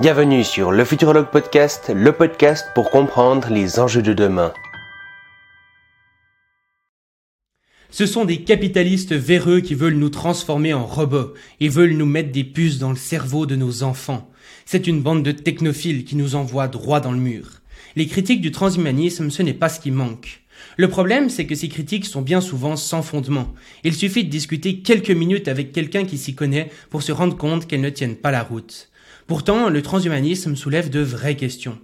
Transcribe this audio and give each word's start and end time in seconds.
Bienvenue 0.00 0.44
sur 0.44 0.72
le 0.72 0.82
Futurologue 0.86 1.30
Podcast, 1.30 1.92
le 1.94 2.12
podcast 2.12 2.64
pour 2.74 2.88
comprendre 2.88 3.50
les 3.50 3.78
enjeux 3.78 4.00
de 4.00 4.14
demain. 4.14 4.54
Ce 7.90 8.06
sont 8.06 8.24
des 8.24 8.40
capitalistes 8.40 9.12
véreux 9.12 9.60
qui 9.60 9.74
veulent 9.74 9.98
nous 9.98 10.08
transformer 10.08 10.72
en 10.72 10.86
robots 10.86 11.34
et 11.60 11.68
veulent 11.68 11.98
nous 11.98 12.06
mettre 12.06 12.32
des 12.32 12.44
puces 12.44 12.78
dans 12.78 12.88
le 12.88 12.96
cerveau 12.96 13.44
de 13.44 13.56
nos 13.56 13.82
enfants. 13.82 14.30
C'est 14.64 14.86
une 14.86 15.02
bande 15.02 15.22
de 15.22 15.32
technophiles 15.32 16.06
qui 16.06 16.16
nous 16.16 16.34
envoie 16.34 16.68
droit 16.68 17.00
dans 17.00 17.12
le 17.12 17.18
mur. 17.18 17.60
Les 17.94 18.06
critiques 18.06 18.40
du 18.40 18.52
transhumanisme, 18.52 19.28
ce 19.28 19.42
n'est 19.42 19.52
pas 19.52 19.68
ce 19.68 19.80
qui 19.80 19.90
manque. 19.90 20.40
Le 20.78 20.88
problème, 20.88 21.28
c'est 21.28 21.44
que 21.44 21.54
ces 21.54 21.68
critiques 21.68 22.06
sont 22.06 22.22
bien 22.22 22.40
souvent 22.40 22.76
sans 22.76 23.02
fondement. 23.02 23.52
Il 23.84 23.92
suffit 23.92 24.24
de 24.24 24.30
discuter 24.30 24.78
quelques 24.78 25.10
minutes 25.10 25.48
avec 25.48 25.72
quelqu'un 25.72 26.06
qui 26.06 26.16
s'y 26.16 26.34
connaît 26.34 26.70
pour 26.88 27.02
se 27.02 27.12
rendre 27.12 27.36
compte 27.36 27.66
qu'elles 27.66 27.82
ne 27.82 27.90
tiennent 27.90 28.16
pas 28.16 28.30
la 28.30 28.42
route. 28.42 28.89
Pourtant, 29.30 29.68
le 29.68 29.80
transhumanisme 29.80 30.56
soulève 30.56 30.90
de 30.90 30.98
vraies 30.98 31.36
questions. 31.36 31.78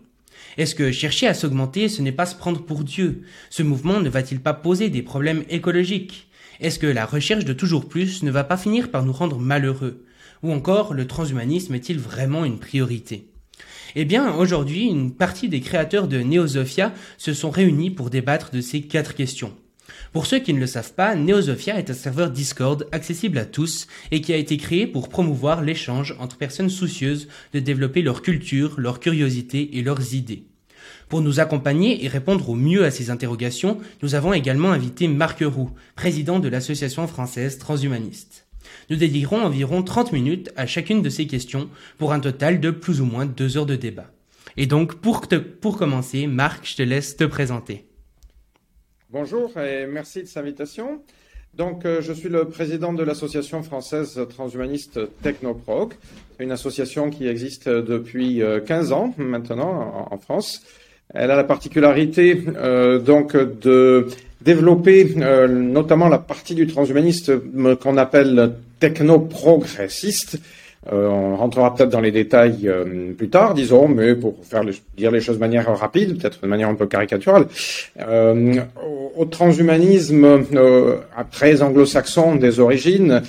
Est-ce 0.59 0.75
que 0.75 0.91
chercher 0.91 1.29
à 1.29 1.33
s'augmenter, 1.33 1.89
ce 1.89 2.03
n'est 2.03 2.11
pas 2.11 2.27
se 2.27 2.35
prendre 2.35 2.61
pour 2.65 2.83
Dieu? 2.83 3.23
Ce 3.51 3.63
mouvement 3.63 4.01
ne 4.01 4.09
va-t-il 4.09 4.41
pas 4.41 4.53
poser 4.53 4.91
des 4.91 5.03
problèmes 5.03 5.45
écologiques? 5.49 6.27
Est-ce 6.59 6.81
que 6.81 6.89
la 6.89 7.07
recherche 7.07 7.45
de 7.45 7.53
toujours 7.53 7.89
plus 7.89 8.25
ne 8.25 8.33
va 8.33 8.43
pas 8.43 8.57
finir 8.57 8.91
par 8.91 9.05
nous 9.05 9.13
rendre 9.13 9.39
malheureux? 9.39 10.05
Ou 10.43 10.51
encore, 10.51 10.93
le 10.93 11.07
transhumanisme 11.07 11.77
est-il 11.77 12.01
vraiment 12.01 12.45
une 12.45 12.59
priorité? 12.59 13.29
Eh 13.95 14.05
bien, 14.05 14.35
aujourd'hui, 14.35 14.89
une 14.89 15.13
partie 15.13 15.49
des 15.49 15.61
créateurs 15.61 16.09
de 16.09 16.19
Neosofia 16.23 16.93
se 17.17 17.33
sont 17.33 17.51
réunis 17.51 17.93
pour 17.93 18.11
débattre 18.11 18.51
de 18.51 18.61
ces 18.61 18.83
quatre 18.83 19.15
questions. 19.15 19.55
Pour 20.17 20.25
ceux 20.25 20.39
qui 20.39 20.55
ne 20.55 20.61
le 20.61 20.67
savent 20.67 20.95
pas, 20.95 21.15
Neosofia 21.15 21.79
est 21.79 21.91
un 21.91 21.93
serveur 21.93 22.31
Discord 22.31 22.89
accessible 22.91 23.37
à 23.37 23.45
tous 23.45 23.87
et 24.11 24.23
qui 24.23 24.33
a 24.33 24.39
été 24.39 24.57
créé 24.57 24.87
pour 24.87 25.11
promouvoir 25.11 25.61
l'échange 25.61 26.17
entre 26.19 26.39
personnes 26.39 26.71
soucieuses 26.71 27.29
de 27.53 27.61
développer 27.61 28.01
leur 28.01 28.23
culture, 28.23 28.81
leur 28.81 28.99
curiosité 28.99 29.77
et 29.77 29.83
leurs 29.83 30.15
idées. 30.15 30.45
Pour 31.11 31.21
nous 31.21 31.39
accompagner 31.39 32.03
et 32.03 32.09
répondre 32.09 32.49
au 32.49 32.55
mieux 32.55 32.87
à 32.87 32.91
ces 32.91 33.11
interrogations, 33.11 33.77
nous 34.03 34.15
avons 34.15 34.33
également 34.33 34.73
invité 34.73 35.07
Marc 35.07 35.45
Roux, 35.45 35.73
président 35.97 36.39
de 36.39 36.49
l'association 36.49 37.07
française 37.07 37.59
transhumaniste. 37.59 38.47
Nous 38.89 38.97
dédierons 38.97 39.43
environ 39.43 39.83
30 39.83 40.13
minutes 40.13 40.51
à 40.57 40.67
chacune 40.67 41.03
de 41.03 41.11
ces 41.11 41.27
questions 41.27 41.69
pour 41.99 42.15
un 42.15 42.21
total 42.21 42.61
de 42.61 42.71
plus 42.71 43.03
ou 43.03 43.05
moins 43.05 43.27
deux 43.27 43.59
heures 43.59 43.67
de 43.67 43.77
débat. 43.77 44.11
Et 44.57 44.65
donc, 44.65 44.95
pour 44.95 45.77
commencer, 45.77 46.27
Marc, 46.27 46.67
je 46.67 46.77
te 46.77 46.83
laisse 46.83 47.19
te 47.19 47.25
présenter. 47.25 47.86
Bonjour 49.19 49.51
et 49.57 49.87
merci 49.87 50.21
de 50.21 50.27
cette 50.27 50.37
invitation. 50.37 51.01
Donc, 51.55 51.87
euh, 51.87 52.03
je 52.03 52.13
suis 52.13 52.29
le 52.29 52.45
président 52.45 52.93
de 52.93 53.03
l'association 53.03 53.63
française 53.63 54.21
transhumaniste 54.29 55.01
Technoproc, 55.23 55.95
une 56.39 56.53
association 56.53 57.09
qui 57.09 57.27
existe 57.27 57.67
depuis 57.67 58.43
15 58.67 58.93
euh, 58.93 58.95
ans 58.95 59.15
maintenant 59.17 60.07
en, 60.11 60.19
France. 60.19 60.61
Elle 61.15 61.31
a 61.31 61.37
la 61.37 61.45
particularité 61.45 62.45
euh, 62.57 62.99
donc 62.99 63.35
de 63.35 64.07
développer 64.43 65.15
notamment 65.49 66.09
la 66.09 66.19
partie 66.19 66.55
du 66.55 66.67
transhumanisme 66.67 67.77
qu'on 67.77 67.97
appelle 67.97 68.53
technoprogressiste, 68.81 70.39
euh, 70.93 71.09
on 71.09 71.37
rentrera 71.37 71.75
peut-être 71.75 71.91
dans 71.91 72.01
les 72.01 72.13
détails 72.13 72.69
euh, 72.69 73.13
plus 73.13 73.29
tard, 73.29 73.55
disons, 73.55 73.89
mais 73.89 74.15
pour 74.15 74.37
faire 74.45 74.63
dire 74.97 75.11
les 75.11 75.21
choses 75.21 75.37
de 75.37 75.41
manière 75.41 75.67
rapide, 75.77 76.21
peut-être 76.21 76.41
de 76.43 76.47
manière 76.47 76.69
un 76.69 76.75
peu 76.75 76.87
caricaturale. 76.87 77.47
Euh, 78.01 78.61
au, 79.17 79.25
transhumanisme 79.25 80.45
très 81.33 81.63
anglo-saxon 81.63 82.37
des 82.37 82.61
origines, 82.61 83.23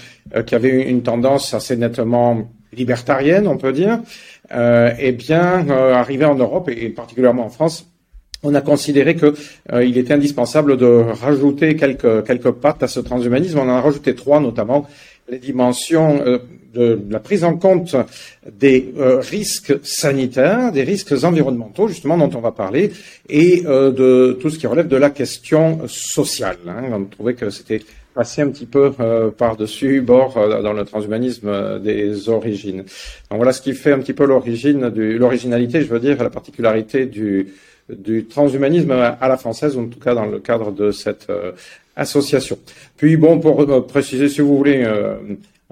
qui 0.46 0.54
avait 0.54 0.84
une 0.90 1.02
tendance 1.02 1.54
assez 1.54 1.78
nettement 1.78 2.50
libertarienne, 2.74 3.48
on 3.48 3.58
peut 3.58 3.72
dire, 3.72 4.00
eh 4.54 5.12
bien, 5.14 5.68
arrivé 5.70 6.26
en 6.26 6.36
Europe 6.36 6.70
et 6.70 6.90
particulièrement 6.90 7.46
en 7.46 7.50
France, 7.50 7.90
on 8.44 8.54
a 8.54 8.62
considéré 8.62 9.16
que 9.16 9.34
il 9.82 9.98
était 9.98 10.14
indispensable 10.14 10.76
de 10.76 11.06
rajouter 11.22 11.78
quelques 11.78 12.52
pattes 12.52 12.84
à 12.84 12.88
ce 12.88 13.00
transhumanisme. 13.00 13.60
On 13.60 13.70
en 13.70 13.78
a 13.78 13.82
rajouté 13.82 14.14
trois, 14.14 14.42
notamment 14.42 14.88
les 15.30 15.40
dimensions 15.40 16.22
euh, 16.26 16.40
de 16.74 17.00
la 17.10 17.20
prise 17.20 17.44
en 17.44 17.58
compte 17.58 17.96
des 18.52 18.94
euh, 18.98 19.20
risques 19.20 19.74
sanitaires, 19.84 20.72
des 20.72 20.84
risques 20.84 21.14
environnementaux, 21.24 21.88
justement, 21.88 22.18
dont 22.18 22.30
on 22.36 22.42
va 22.42 22.52
parler, 22.52 22.92
et 23.30 23.64
euh, 23.66 23.92
de 23.92 24.38
tout 24.40 24.50
ce 24.50 24.60
qui 24.60 24.68
relève 24.68 24.88
de 24.88 24.98
la 24.98 25.10
question 25.10 25.88
sociale. 25.88 26.58
Hein. 26.68 26.84
On 26.94 27.06
trouvait 27.06 27.34
que 27.34 27.50
c'était 27.50 27.82
passé 28.14 28.42
un 28.42 28.50
petit 28.50 28.66
peu 28.66 28.92
par-dessus 29.38 30.02
bord 30.02 30.34
dans 30.64 30.74
le 30.74 30.84
transhumanisme 30.86 31.80
des 31.80 32.30
origines. 32.30 32.78
Donc 32.78 33.38
voilà 33.38 33.54
ce 33.54 33.62
qui 33.62 33.74
fait 33.74 33.92
un 33.92 34.00
petit 34.00 34.14
peu 34.14 34.26
l'origine, 34.26 34.88
l'originalité, 34.88 35.82
je 35.82 35.88
veux 35.88 36.00
dire, 36.00 36.24
la 36.24 36.32
particularité 36.32 37.06
du, 37.06 37.54
du 37.90 38.26
transhumanisme 38.26 38.90
à 38.90 39.28
la 39.28 39.38
française, 39.38 39.78
ou 39.78 39.82
en 39.82 39.86
tout 39.86 40.00
cas 40.00 40.16
dans 40.16 40.26
le 40.26 40.40
cadre 40.40 40.72
de 40.72 40.90
cette 40.90 41.28
association. 41.98 42.58
Puis 42.96 43.18
bon, 43.18 43.40
pour 43.40 43.62
euh, 43.62 43.82
préciser, 43.82 44.30
si 44.30 44.42
vous 44.42 44.56
voulez, 44.56 44.84
euh, 44.86 45.16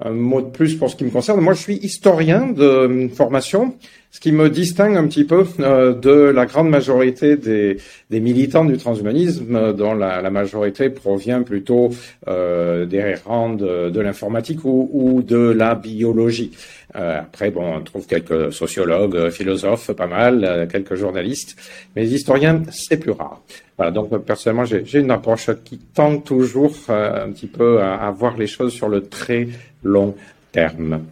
un 0.04 0.10
mot 0.10 0.42
de 0.42 0.50
plus 0.50 0.74
pour 0.74 0.90
ce 0.90 0.96
qui 0.96 1.04
me 1.04 1.10
concerne, 1.10 1.40
moi 1.40 1.54
je 1.54 1.62
suis 1.62 1.76
historien 1.76 2.48
de 2.48 3.08
formation, 3.14 3.74
ce 4.10 4.20
qui 4.20 4.30
me 4.30 4.50
distingue 4.50 4.94
un 4.96 5.06
petit 5.06 5.24
peu 5.24 5.46
euh, 5.60 5.94
de 5.94 6.10
la 6.10 6.44
grande 6.44 6.68
majorité 6.68 7.36
des, 7.36 7.78
militants 8.10 8.66
du 8.66 8.76
transhumanisme, 8.76 9.72
dont 9.72 9.94
la, 9.94 10.28
majorité 10.30 10.90
provient 10.90 11.42
plutôt 11.42 11.90
des 12.26 13.14
rangs 13.24 13.54
de, 13.54 14.00
l'informatique 14.00 14.64
ou, 14.64 15.22
de 15.26 15.50
la 15.50 15.74
biologie. 15.74 16.50
Après, 16.96 17.50
bon, 17.50 17.76
on 17.76 17.80
trouve 17.82 18.06
quelques 18.06 18.52
sociologues, 18.52 19.30
philosophes, 19.30 19.92
pas 19.92 20.06
mal, 20.06 20.66
quelques 20.70 20.94
journalistes, 20.94 21.56
mais 21.94 22.02
les 22.02 22.14
historiens, 22.14 22.62
c'est 22.70 22.96
plus 22.96 23.12
rare. 23.12 23.42
Voilà, 23.76 23.92
donc 23.92 24.12
euh, 24.12 24.18
personnellement, 24.18 24.64
j'ai 24.64 24.98
une 24.98 25.10
approche 25.10 25.50
qui 25.64 25.78
tend 25.78 26.18
toujours 26.18 26.74
euh, 26.88 27.26
un 27.26 27.32
petit 27.32 27.46
peu 27.46 27.82
à, 27.82 28.10
voir 28.10 28.36
les 28.36 28.46
choses 28.46 28.72
sur 28.72 28.88
le 28.88 29.02
très 29.02 29.48
long 29.82 30.16
terme. 30.52 31.02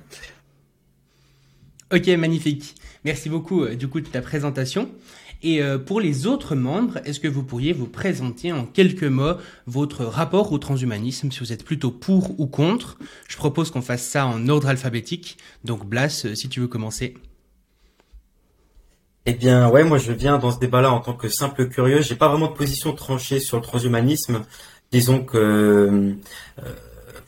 Ok, 1.92 2.06
magnifique. 2.08 2.74
Merci 3.04 3.28
beaucoup 3.28 3.64
euh, 3.64 3.74
du 3.74 3.88
coup 3.88 4.00
de 4.00 4.08
ta 4.08 4.22
présentation. 4.22 4.88
Et 5.46 5.60
pour 5.84 6.00
les 6.00 6.26
autres 6.26 6.54
membres, 6.54 6.98
est-ce 7.04 7.20
que 7.20 7.28
vous 7.28 7.42
pourriez 7.42 7.74
vous 7.74 7.86
présenter 7.86 8.50
en 8.50 8.64
quelques 8.64 9.04
mots 9.04 9.34
votre 9.66 10.06
rapport 10.06 10.50
au 10.52 10.58
transhumanisme, 10.58 11.30
si 11.30 11.38
vous 11.40 11.52
êtes 11.52 11.64
plutôt 11.64 11.90
pour 11.90 12.40
ou 12.40 12.46
contre? 12.46 12.96
Je 13.28 13.36
propose 13.36 13.70
qu'on 13.70 13.82
fasse 13.82 14.04
ça 14.04 14.26
en 14.26 14.48
ordre 14.48 14.68
alphabétique. 14.68 15.36
Donc 15.62 15.84
Blas, 15.84 16.26
si 16.34 16.48
tu 16.48 16.60
veux 16.60 16.66
commencer. 16.66 17.14
Eh 19.26 19.34
bien, 19.34 19.68
ouais, 19.68 19.84
moi 19.84 19.98
je 19.98 20.12
viens 20.12 20.38
dans 20.38 20.50
ce 20.50 20.58
débat-là 20.58 20.90
en 20.90 21.00
tant 21.00 21.14
que 21.14 21.28
simple 21.28 21.68
curieux. 21.68 22.00
J'ai 22.00 22.14
pas 22.14 22.28
vraiment 22.28 22.48
de 22.48 22.54
position 22.54 22.94
tranchée 22.94 23.38
sur 23.38 23.58
le 23.58 23.62
transhumanisme. 23.62 24.42
Disons 24.92 25.24
que, 25.24 25.36
euh, 25.36 26.14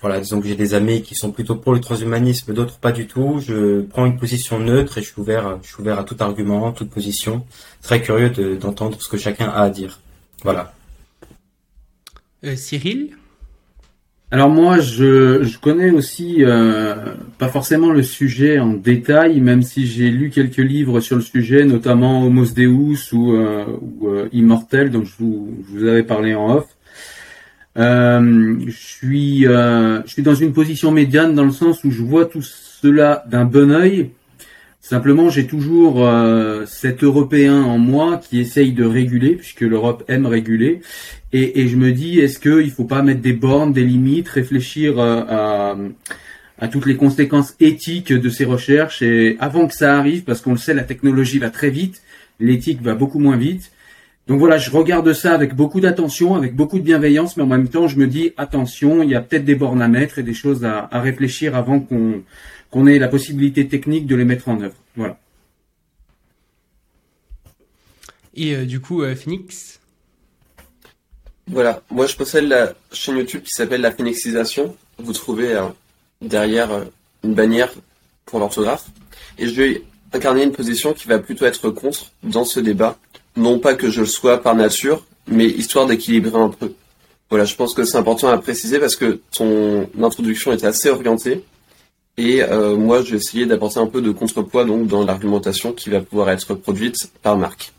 voilà, 0.07 0.21
disons 0.21 0.41
que 0.41 0.47
j'ai 0.47 0.55
des 0.55 0.75
amis 0.75 1.03
qui 1.03 1.17
sont 1.17 1.33
plutôt 1.33 1.57
pour 1.57 1.75
le 1.75 1.81
transhumanisme, 1.81 2.55
d'autres 2.55 2.79
pas 2.79 2.93
du 2.93 3.09
tout. 3.09 3.41
Je 3.45 3.81
prends 3.81 4.07
une 4.07 4.17
position 4.17 4.61
neutre 4.61 4.99
et 4.99 5.03
je 5.03 5.09
suis 5.09 5.21
ouvert, 5.21 5.59
je 5.65 5.67
suis 5.67 5.81
ouvert 5.81 5.99
à 5.99 6.05
tout 6.05 6.15
argument, 6.21 6.71
toute 6.71 6.91
position. 6.91 7.45
Très 7.83 8.01
curieux 8.01 8.31
d'entendre 8.55 9.03
ce 9.03 9.09
que 9.09 9.17
chacun 9.17 9.47
a 9.47 9.63
à 9.63 9.69
dire. 9.69 9.99
Voilà. 10.45 10.73
Euh, 12.45 12.55
Cyril? 12.55 13.17
Alors 14.31 14.49
moi, 14.49 14.79
je, 14.79 15.43
je 15.43 15.59
connais 15.59 15.91
aussi 15.91 16.45
euh, 16.45 17.15
pas 17.39 17.49
forcément 17.49 17.91
le 17.91 18.05
sujet 18.05 18.61
en 18.61 18.75
détail, 18.75 19.41
même 19.41 19.63
si 19.63 19.89
j'ai 19.89 20.11
lu 20.11 20.31
quelques 20.31 20.59
livres 20.59 21.01
sur 21.01 21.17
le 21.17 21.23
sujet, 21.23 21.65
notamment 21.65 22.25
Homos 22.25 22.53
Deus 22.55 23.13
ou, 23.13 23.33
euh, 23.33 23.65
ou 23.81 24.07
euh, 24.07 24.29
Immortel, 24.33 24.91
dont 24.91 25.05
je 25.05 25.15
vous, 25.19 25.65
je 25.67 25.79
vous 25.79 25.85
avais 25.85 26.05
parlé 26.05 26.37
en 26.37 26.59
off. 26.59 26.76
Euh, 27.77 28.57
je 28.67 28.71
suis, 28.71 29.43
je 29.43 30.03
suis 30.07 30.23
dans 30.23 30.35
une 30.35 30.53
position 30.53 30.91
médiane 30.91 31.35
dans 31.35 31.45
le 31.45 31.53
sens 31.53 31.85
où 31.85 31.91
je 31.91 32.03
vois 32.03 32.27
tout 32.27 32.43
cela 32.43 33.25
d'un 33.29 33.45
bon 33.45 33.71
œil. 33.71 34.11
Simplement, 34.81 35.31
j'ai 35.31 35.49
toujours 35.49 36.09
cet 36.67 37.03
Européen 37.03 37.61
en 37.61 37.77
moi 37.77 38.19
qui 38.23 38.39
essaye 38.39 38.73
de 38.73 38.85
réguler, 38.85 39.35
puisque 39.35 39.63
l'Europe 39.63 40.05
aime 40.07 40.27
réguler, 40.27 40.81
et, 41.39 41.69
je 41.69 41.77
me 41.77 41.93
dis, 41.93 42.21
est-ce 42.21 42.39
qu'il 42.39 42.67
ne 42.67 42.71
faut 42.71 42.85
pas 42.85 43.03
mettre 43.03 43.21
des 43.21 43.35
bornes, 43.35 43.73
des 43.73 43.85
limites, 43.85 44.29
réfléchir 44.29 44.99
euh, 44.99 45.91
à, 46.59 46.69
toutes 46.69 46.87
les 46.87 46.97
conséquences 46.97 47.55
éthiques 47.61 48.13
de 48.13 48.29
ces 48.31 48.47
recherches? 48.47 49.03
Et 49.03 49.37
avant 49.39 49.67
que 49.67 49.75
ça 49.75 49.99
arrive, 49.99 50.23
parce 50.25 50.41
qu'on 50.41 50.53
le 50.53 50.59
sait, 50.59 50.73
la 50.73 50.85
technologie 50.85 51.39
va 51.39 51.51
très 51.51 51.69
vite, 51.69 52.01
l'éthique 52.41 52.81
va 52.81 52.95
beaucoup 52.95 53.19
moins 53.19 53.37
vite. 53.37 53.71
Donc 54.27 54.41
voilà, 54.41 54.59
je 54.59 54.71
regarde 54.71 55.13
ça 55.13 55.33
avec 55.33 55.55
beaucoup 55.55 55.81
d'attention, 55.81 56.35
avec 56.35 56.57
beaucoup 56.57 56.79
de 56.79 56.85
bienveillance, 56.85 57.37
mais 57.37 57.45
en 57.45 57.47
même 57.47 57.69
temps, 57.69 57.87
je 57.87 57.97
me 57.97 58.07
dis 58.07 58.33
attention, 58.37 59.03
il 59.03 59.11
y 59.11 59.15
a 59.15 59.21
peut-être 59.21 59.45
des 59.45 59.55
bornes 59.55 59.83
à 59.83 59.89
mettre 59.89 60.19
et 60.19 60.23
des 60.25 60.35
choses 60.35 60.65
à, 60.65 60.89
réfléchir 60.93 61.55
avant 61.55 61.81
qu'on 61.81 62.23
qu'on 62.71 62.87
ait 62.89 62.99
la 62.99 63.07
possibilité 63.07 63.69
technique 63.69 64.07
de 64.07 64.17
les 64.17 64.25
mettre 64.25 64.49
en 64.49 64.61
œuvre. 64.61 64.75
Voilà. 64.97 65.19
Et 68.35 68.57
euh, 68.57 68.65
du 68.65 68.81
coup, 68.81 69.03
euh, 69.03 69.15
Phoenix, 69.15 69.81
voilà, 71.49 71.81
moi 71.93 72.07
je 72.07 72.17
possède 72.17 72.49
la 72.49 72.75
chaîne 72.93 73.19
YouTube 73.19 73.43
qui 73.43 73.53
s'appelle 73.53 73.81
La 73.81 73.93
Phénixisation. 73.93 74.75
Vous 74.99 75.13
trouvez 75.13 75.53
euh, 75.53 75.67
derrière 76.21 76.73
euh, 76.73 76.85
une 77.23 77.35
bannière 77.35 77.73
pour 78.25 78.41
l'orthographe. 78.41 78.87
Et 79.39 79.47
je 79.47 79.55
vais 79.55 79.83
incarner 80.13 80.43
une 80.43 80.51
position 80.51 80.93
qui 80.93 81.07
va 81.07 81.21
plutôt 81.21 81.47
être 81.47 81.71
contre 81.71 82.11
dans 82.25 82.45
ce 82.45 82.59
débat. 82.59 82.99
Non 83.37 83.59
pas 83.59 83.75
que 83.75 83.91
je 83.91 84.01
le 84.01 84.07
sois 84.07 84.39
par 84.43 84.55
nature, 84.55 85.05
mais 85.29 85.47
histoire 85.47 85.87
d'équilibrer 85.87 86.41
un 86.41 86.49
peu. 86.49 86.73
Voilà, 87.29 87.45
je 87.45 87.55
pense 87.55 87.75
que 87.75 87.85
c'est 87.85 87.99
important 87.99 88.29
à 88.29 88.39
préciser 88.39 88.79
parce 88.79 88.97
que 88.97 89.21
ton 89.33 89.89
introduction 90.01 90.53
était 90.53 90.67
assez 90.67 90.89
orientée. 90.89 91.45
Et 92.19 92.43
euh, 92.43 92.77
moi, 92.77 93.03
j'ai 93.03 93.17
essayé 93.17 93.45
d'apporter 93.45 93.79
un 93.79 93.87
peu 93.87 94.01
de 94.01 94.11
contrepoids 94.11 94.65
donc 94.65 94.87
dans 94.87 95.05
l'argumentation 95.05 95.73
qui 95.73 95.91
va 95.91 96.01
pouvoir 96.01 96.31
être 96.31 96.55
produite 96.55 97.11
par 97.23 97.37
Marc. 97.37 97.73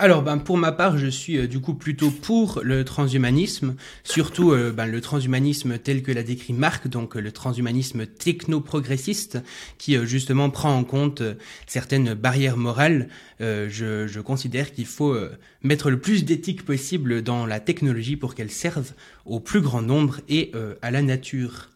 Alors, 0.00 0.22
ben, 0.22 0.38
pour 0.38 0.56
ma 0.58 0.70
part, 0.70 0.96
je 0.96 1.08
suis 1.08 1.38
euh, 1.38 1.48
du 1.48 1.58
coup 1.58 1.74
plutôt 1.74 2.12
pour 2.12 2.60
le 2.62 2.84
transhumanisme, 2.84 3.74
surtout 4.04 4.52
euh, 4.52 4.70
ben, 4.70 4.86
le 4.86 5.00
transhumanisme 5.00 5.76
tel 5.76 6.04
que 6.04 6.12
l'a 6.12 6.22
décrit 6.22 6.52
Marc, 6.52 6.86
donc 6.86 7.16
le 7.16 7.32
transhumanisme 7.32 8.06
techno-progressiste, 8.06 9.40
qui 9.76 9.96
justement 10.06 10.50
prend 10.50 10.72
en 10.72 10.84
compte 10.84 11.24
certaines 11.66 12.14
barrières 12.14 12.56
morales. 12.56 13.08
Je, 13.40 14.06
je, 14.06 14.20
considère 14.20 14.72
qu'il 14.72 14.86
faut 14.86 15.16
mettre 15.62 15.90
le 15.90 16.00
plus 16.00 16.24
d'éthique 16.24 16.64
possible 16.64 17.22
dans 17.22 17.46
la 17.46 17.60
technologie 17.60 18.16
pour 18.16 18.34
qu'elle 18.34 18.50
serve 18.50 18.92
au 19.26 19.40
plus 19.40 19.60
grand 19.60 19.82
nombre 19.82 20.20
et 20.28 20.52
à 20.82 20.90
la 20.90 21.02
nature. 21.02 21.70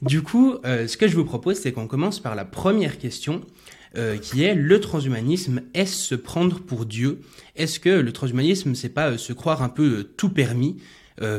Du 0.00 0.22
coup, 0.22 0.56
ce 0.64 0.96
que 0.96 1.08
je 1.08 1.16
vous 1.16 1.24
propose, 1.24 1.58
c'est 1.58 1.72
qu'on 1.72 1.88
commence 1.88 2.20
par 2.20 2.34
la 2.34 2.44
première 2.44 2.98
question. 2.98 3.42
Euh, 3.98 4.16
qui 4.16 4.42
est 4.42 4.54
le 4.54 4.80
transhumanisme. 4.80 5.60
Est-ce 5.74 5.96
se 5.96 6.14
prendre 6.14 6.60
pour 6.60 6.86
Dieu? 6.86 7.20
Est-ce 7.56 7.78
que 7.78 7.90
le 7.90 8.10
transhumanisme, 8.10 8.74
c'est 8.74 8.88
pas 8.88 9.10
euh, 9.10 9.18
se 9.18 9.34
croire 9.34 9.62
un 9.62 9.68
peu 9.68 9.98
euh, 9.98 10.02
tout 10.16 10.30
permis? 10.30 10.78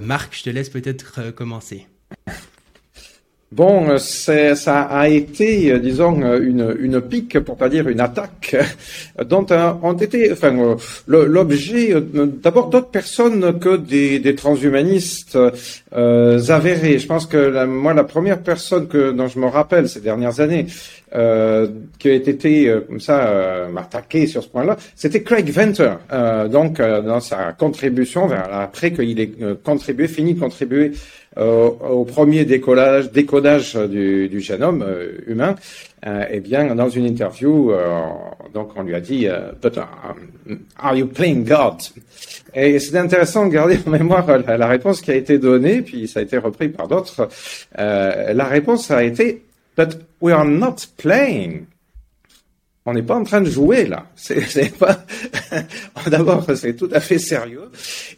Marc, 0.02 0.38
je 0.38 0.44
te 0.44 0.50
laisse 0.50 0.70
peut-être 0.70 1.32
commencer. 1.32 1.88
Bon, 3.56 4.00
ça 4.00 4.82
a 4.82 5.10
été, 5.10 5.78
disons, 5.80 6.20
une, 6.40 6.76
une 6.80 7.02
pique, 7.02 7.40
pour 7.40 7.56
pas 7.56 7.70
dire 7.70 7.88
une 7.88 8.00
attaque, 8.00 8.56
dont 9.26 9.46
ont 9.84 9.94
été, 9.94 10.32
enfin, 10.32 10.76
l'objet 11.08 11.94
d'abord 12.42 12.70
d'autres 12.70 12.90
personnes 12.90 13.60
que 13.60 13.78
des, 13.78 14.34
transhumanistes 14.34 15.38
euh, 15.96 16.40
avérés. 16.50 16.98
Je 16.98 17.06
pense 17.06 17.28
que 17.28 17.38
la, 17.38 17.68
moi, 17.68 17.94
la 17.94 18.04
première 18.04 18.42
personne 18.42 18.88
que 18.88 19.12
dont 19.12 19.28
je 19.28 19.38
me 19.38 19.46
rappelle 19.46 19.88
ces 19.88 20.00
dernières 20.00 20.40
années 20.40 20.66
euh, 21.16 21.68
qui 22.00 22.10
a 22.10 22.14
été 22.14 22.70
euh, 22.70 22.82
comme 22.82 23.00
ça 23.00 23.28
euh, 23.28 23.76
attaqué 23.76 24.26
sur 24.28 24.44
ce 24.44 24.50
point-là, 24.50 24.78
c'était 24.96 25.22
Craig 25.22 25.50
Venter. 25.50 25.94
Euh, 26.12 26.48
donc, 26.48 26.82
dans 26.82 27.20
sa 27.20 27.54
contribution, 27.54 28.30
après 28.32 28.92
qu'il 28.92 29.20
ait 29.20 29.32
contribué, 29.64 30.08
fini 30.08 30.34
de 30.34 30.40
contribuer 30.40 30.94
au 31.38 32.06
premier 32.06 32.46
décollage, 32.46 33.12
décodage 33.12 33.76
du, 33.76 34.30
du 34.30 34.40
génome 34.40 34.86
humain, 35.26 35.56
eh 36.06 36.40
bien, 36.40 36.76
dans 36.76 36.90
une 36.90 37.06
interview, 37.06 37.72
donc 38.54 38.72
on 38.76 38.84
lui 38.84 38.94
a 38.94 39.00
dit, 39.00 39.28
But, 39.62 39.78
um, 39.78 40.60
"Are 40.78 40.96
you 40.96 41.08
playing 41.08 41.44
God?" 41.44 41.82
Et 42.54 42.78
c'est 42.80 42.98
intéressant 42.98 43.48
de 43.48 43.54
garder 43.54 43.80
en 43.86 43.90
mémoire 43.90 44.28
la, 44.28 44.58
la, 44.58 44.68
réponse 44.68 45.02
qui 45.02 45.10
a 45.10 45.16
été 45.16 45.40
donnée, 45.40 45.82
puis 45.82 46.08
ça 46.08 46.20
a 46.20 46.24
été 46.24 46.38
repris 46.38 46.70
par 46.70 46.88
d'autres. 46.88 47.28
la 47.76 48.46
réponse 48.46 48.92
a 48.92 49.04
été 49.04 49.44
But 49.76 50.06
we 50.22 50.32
are 50.32 50.46
not 50.46 50.88
playing. 50.98 51.66
On 52.86 52.94
n'est 52.94 53.02
pas 53.04 53.16
en 53.16 53.24
train 53.24 53.40
de 53.40 53.50
jouer 53.50 53.86
là. 53.86 54.08
C'est 54.16 54.74
pas. 54.78 55.06
D'abord, 56.10 56.46
c'est 56.56 56.76
tout 56.76 56.90
à 56.92 57.00
fait 57.00 57.18
sérieux. 57.18 57.70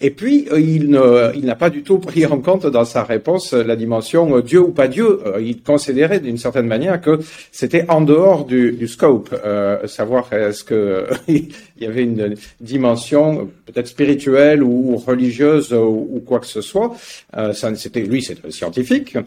Et 0.01 0.09
puis, 0.09 0.47
euh, 0.51 0.59
il 0.59 0.89
ne, 0.89 1.31
il 1.35 1.45
n'a 1.45 1.55
pas 1.55 1.69
du 1.69 1.83
tout 1.83 1.99
pris 1.99 2.25
en 2.25 2.39
compte 2.39 2.65
dans 2.65 2.85
sa 2.85 3.03
réponse 3.03 3.53
la 3.53 3.75
dimension 3.75 4.37
euh, 4.37 4.41
Dieu 4.41 4.61
ou 4.61 4.71
pas 4.71 4.87
Dieu. 4.87 5.19
Euh, 5.25 5.39
il 5.39 5.61
considérait 5.61 6.19
d'une 6.19 6.37
certaine 6.37 6.65
manière 6.65 6.99
que 6.99 7.19
c'était 7.51 7.85
en 7.89 8.01
dehors 8.01 8.45
du, 8.45 8.71
du 8.71 8.87
scope. 8.87 9.35
Euh, 9.45 9.85
savoir 9.87 10.33
est-ce 10.33 10.63
que 10.63 11.05
il 11.77 11.83
y 11.83 11.87
avait 11.87 12.03
une 12.03 12.35
dimension 12.61 13.49
peut-être 13.65 13.87
spirituelle 13.87 14.63
ou 14.63 14.95
religieuse 14.95 15.73
ou, 15.73 16.23
quoi 16.25 16.39
que 16.39 16.47
ce 16.47 16.61
soit. 16.61 16.95
Euh, 17.35 17.53
c'était 17.53 18.01
lui, 18.01 18.23
c'est 18.23 18.49
scientifique. 18.51 19.17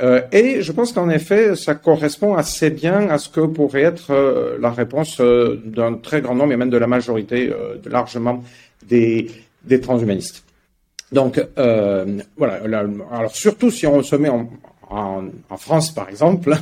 Euh, 0.00 0.22
et 0.32 0.62
je 0.62 0.72
pense 0.72 0.92
qu'en 0.92 1.08
effet, 1.10 1.54
ça 1.54 1.74
correspond 1.74 2.34
assez 2.34 2.70
bien 2.70 3.08
à 3.08 3.18
ce 3.18 3.28
que 3.28 3.40
pourrait 3.40 3.82
être 3.82 4.10
euh, 4.10 4.58
la 4.60 4.70
réponse 4.70 5.20
euh, 5.20 5.60
d'un 5.64 5.94
très 5.94 6.20
grand 6.20 6.34
nombre, 6.34 6.52
et 6.52 6.56
même 6.56 6.70
de 6.70 6.78
la 6.78 6.88
majorité, 6.88 7.48
de 7.48 7.90
largement, 7.90 8.42
des, 8.88 9.30
des 9.64 9.80
transhumanistes. 9.80 10.44
Donc, 11.12 11.38
voilà. 12.36 12.86
alors 13.12 13.36
surtout 13.36 13.70
si 13.70 13.86
on 13.86 14.02
se 14.02 14.16
met 14.16 14.30
en, 14.30 14.50
en, 14.92 15.56
France, 15.56 15.94
par 15.94 16.08
exemple, 16.08 16.54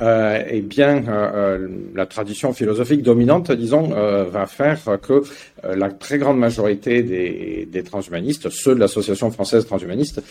euh, 0.00 0.42
eh 0.48 0.60
bien, 0.60 1.04
euh, 1.06 1.30
euh, 1.34 1.68
la 1.94 2.06
tradition 2.06 2.52
philosophique 2.52 3.02
dominante, 3.02 3.52
disons, 3.52 3.92
euh, 3.92 4.24
va 4.24 4.46
faire 4.46 4.80
que 5.00 5.22
la 5.62 5.90
très 5.90 6.18
grande 6.18 6.38
majorité 6.38 7.02
des, 7.02 7.82
transhumanistes, 7.82 8.48
ceux 8.50 8.74
de 8.74 8.80
l'Association 8.80 9.30
française 9.30 9.66
transhumaniste, 9.66 10.22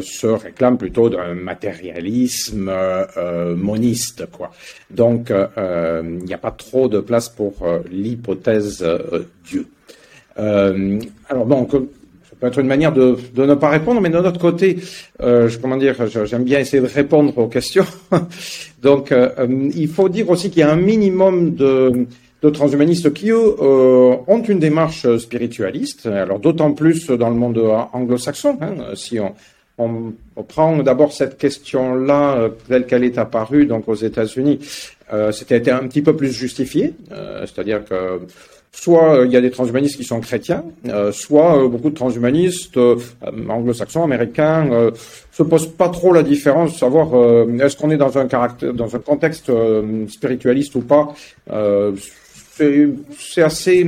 se 0.00 0.26
réclament 0.26 0.76
plutôt 0.76 1.08
d'un 1.08 1.34
matérialisme 1.34 2.72
moniste, 3.56 4.26
quoi. 4.26 4.50
Donc, 4.90 5.30
il 5.30 6.24
n'y 6.24 6.34
a 6.34 6.38
pas 6.38 6.50
trop 6.50 6.88
de 6.88 6.98
place 6.98 7.28
pour 7.28 7.54
l'hypothèse 7.90 8.84
Dieu. 9.44 9.66
alors 10.36 11.46
peut 12.42 12.48
être 12.48 12.58
une 12.58 12.66
manière 12.66 12.92
de, 12.92 13.16
ne 13.36 13.54
pas 13.54 13.68
répondre, 13.68 14.00
mais 14.00 14.10
de 14.10 14.18
notre 14.18 14.40
côté, 14.40 14.78
euh, 15.22 15.48
comment 15.60 15.76
dire, 15.76 15.94
j'aime 16.26 16.42
bien 16.42 16.58
essayer 16.58 16.82
de 16.82 16.88
répondre 16.92 17.38
aux 17.38 17.46
questions. 17.46 17.86
Donc, 18.82 19.12
euh, 19.12 19.28
euh, 19.38 19.70
il 19.76 19.86
faut 19.86 20.08
dire 20.08 20.28
aussi 20.28 20.50
qu'il 20.50 20.58
y 20.58 20.62
a 20.64 20.72
un 20.72 20.76
minimum 20.76 21.54
de, 21.54 22.08
transhumanistes 22.52 23.12
qui, 23.14 23.30
eux, 23.30 23.54
ont 23.60 24.42
une 24.42 24.58
démarche 24.58 25.06
spiritualiste. 25.18 26.06
Alors, 26.06 26.40
d'autant 26.40 26.72
plus 26.72 27.06
dans 27.06 27.30
le 27.30 27.36
monde 27.36 27.62
anglo-saxon. 27.92 28.58
Hein, 28.60 28.74
si 28.94 29.20
on, 29.78 30.12
prend 30.48 30.82
d'abord 30.82 31.12
cette 31.12 31.38
question-là 31.38 32.50
telle 32.68 32.86
qu'elle 32.86 33.04
est 33.04 33.18
apparue 33.18 33.66
donc 33.66 33.88
aux 33.88 33.94
États-Unis, 33.94 34.58
c'était 35.32 35.70
un 35.70 35.86
petit 35.86 36.02
peu 36.02 36.16
plus 36.16 36.32
justifié, 36.32 36.94
c'est-à-dire 37.44 37.84
que 37.84 38.20
soit 38.72 39.18
euh, 39.18 39.26
il 39.26 39.32
y 39.32 39.36
a 39.36 39.40
des 39.40 39.50
transhumanistes 39.50 39.96
qui 39.96 40.04
sont 40.04 40.20
chrétiens, 40.20 40.64
euh, 40.88 41.12
soit 41.12 41.58
euh, 41.58 41.68
beaucoup 41.68 41.90
de 41.90 41.94
transhumanistes 41.94 42.78
anglo-saxons, 43.48 44.02
américains, 44.02 44.90
se 45.30 45.42
posent 45.42 45.70
pas 45.70 45.90
trop 45.90 46.12
la 46.12 46.22
différence 46.22 46.74
de 46.74 46.78
savoir 46.78 47.08
est-ce 47.60 47.76
qu'on 47.76 47.90
est 47.90 47.96
dans 47.96 48.16
un 48.18 48.26
caractère, 48.26 48.72
dans 48.72 48.94
un 48.96 48.98
contexte 48.98 49.52
spiritualiste 50.08 50.74
ou 50.74 50.80
pas. 50.80 51.14
c'est 52.56 53.42
assez 53.42 53.86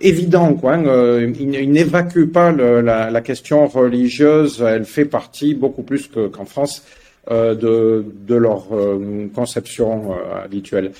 évident, 0.00 0.54
quoi. 0.54 0.74
Hein, 0.74 1.32
ils, 1.38 1.70
n'évacuent 1.70 2.30
pas 2.30 2.52
la, 2.52 3.10
la, 3.10 3.20
question 3.20 3.66
religieuse. 3.66 4.64
Elle 4.66 4.84
fait 4.84 5.04
partie 5.04 5.54
beaucoup 5.54 5.82
plus 5.82 6.10
qu'en 6.32 6.44
France 6.44 6.84
de, 7.30 8.04
de 8.26 8.34
leur 8.34 8.68
conception 9.34 10.14
habituelle. 10.42 10.92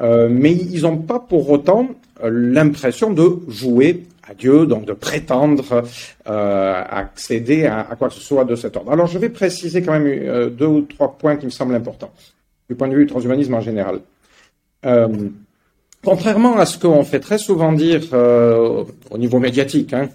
Euh, 0.00 0.28
mais 0.30 0.52
ils 0.52 0.82
n'ont 0.82 0.98
pas 0.98 1.20
pour 1.20 1.48
autant 1.50 1.88
euh, 2.22 2.30
l'impression 2.30 3.12
de 3.12 3.38
jouer 3.48 4.04
à 4.28 4.34
Dieu, 4.34 4.66
donc 4.66 4.86
de 4.86 4.92
prétendre 4.92 5.84
euh, 6.26 6.82
accéder 6.88 7.66
à, 7.66 7.84
quoi 7.96 8.08
que 8.08 8.14
ce 8.14 8.20
soit 8.20 8.44
de 8.44 8.56
cet 8.56 8.76
ordre. 8.76 8.90
Alors 8.90 9.06
je 9.06 9.18
vais 9.18 9.28
préciser 9.28 9.82
quand 9.82 9.92
même 9.92 10.06
euh, 10.06 10.50
deux 10.50 10.66
ou 10.66 10.82
trois 10.82 11.16
points 11.16 11.36
qui 11.36 11.46
me 11.46 11.50
semblent 11.50 11.74
importants, 11.74 12.10
du 12.68 12.74
point 12.74 12.88
de 12.88 12.94
vue 12.94 13.04
du 13.04 13.10
transhumanisme 13.10 13.54
en 13.54 13.60
général. 13.60 14.00
Euh, 14.86 15.08
contrairement 16.02 16.56
à 16.56 16.66
ce 16.66 16.78
qu'on 16.78 17.04
fait 17.04 17.20
très 17.20 17.38
souvent 17.38 17.72
dire 17.72 18.02
au 18.12 19.18
niveau 19.18 19.38
médiatique 19.38 19.92
hein, 19.94 20.08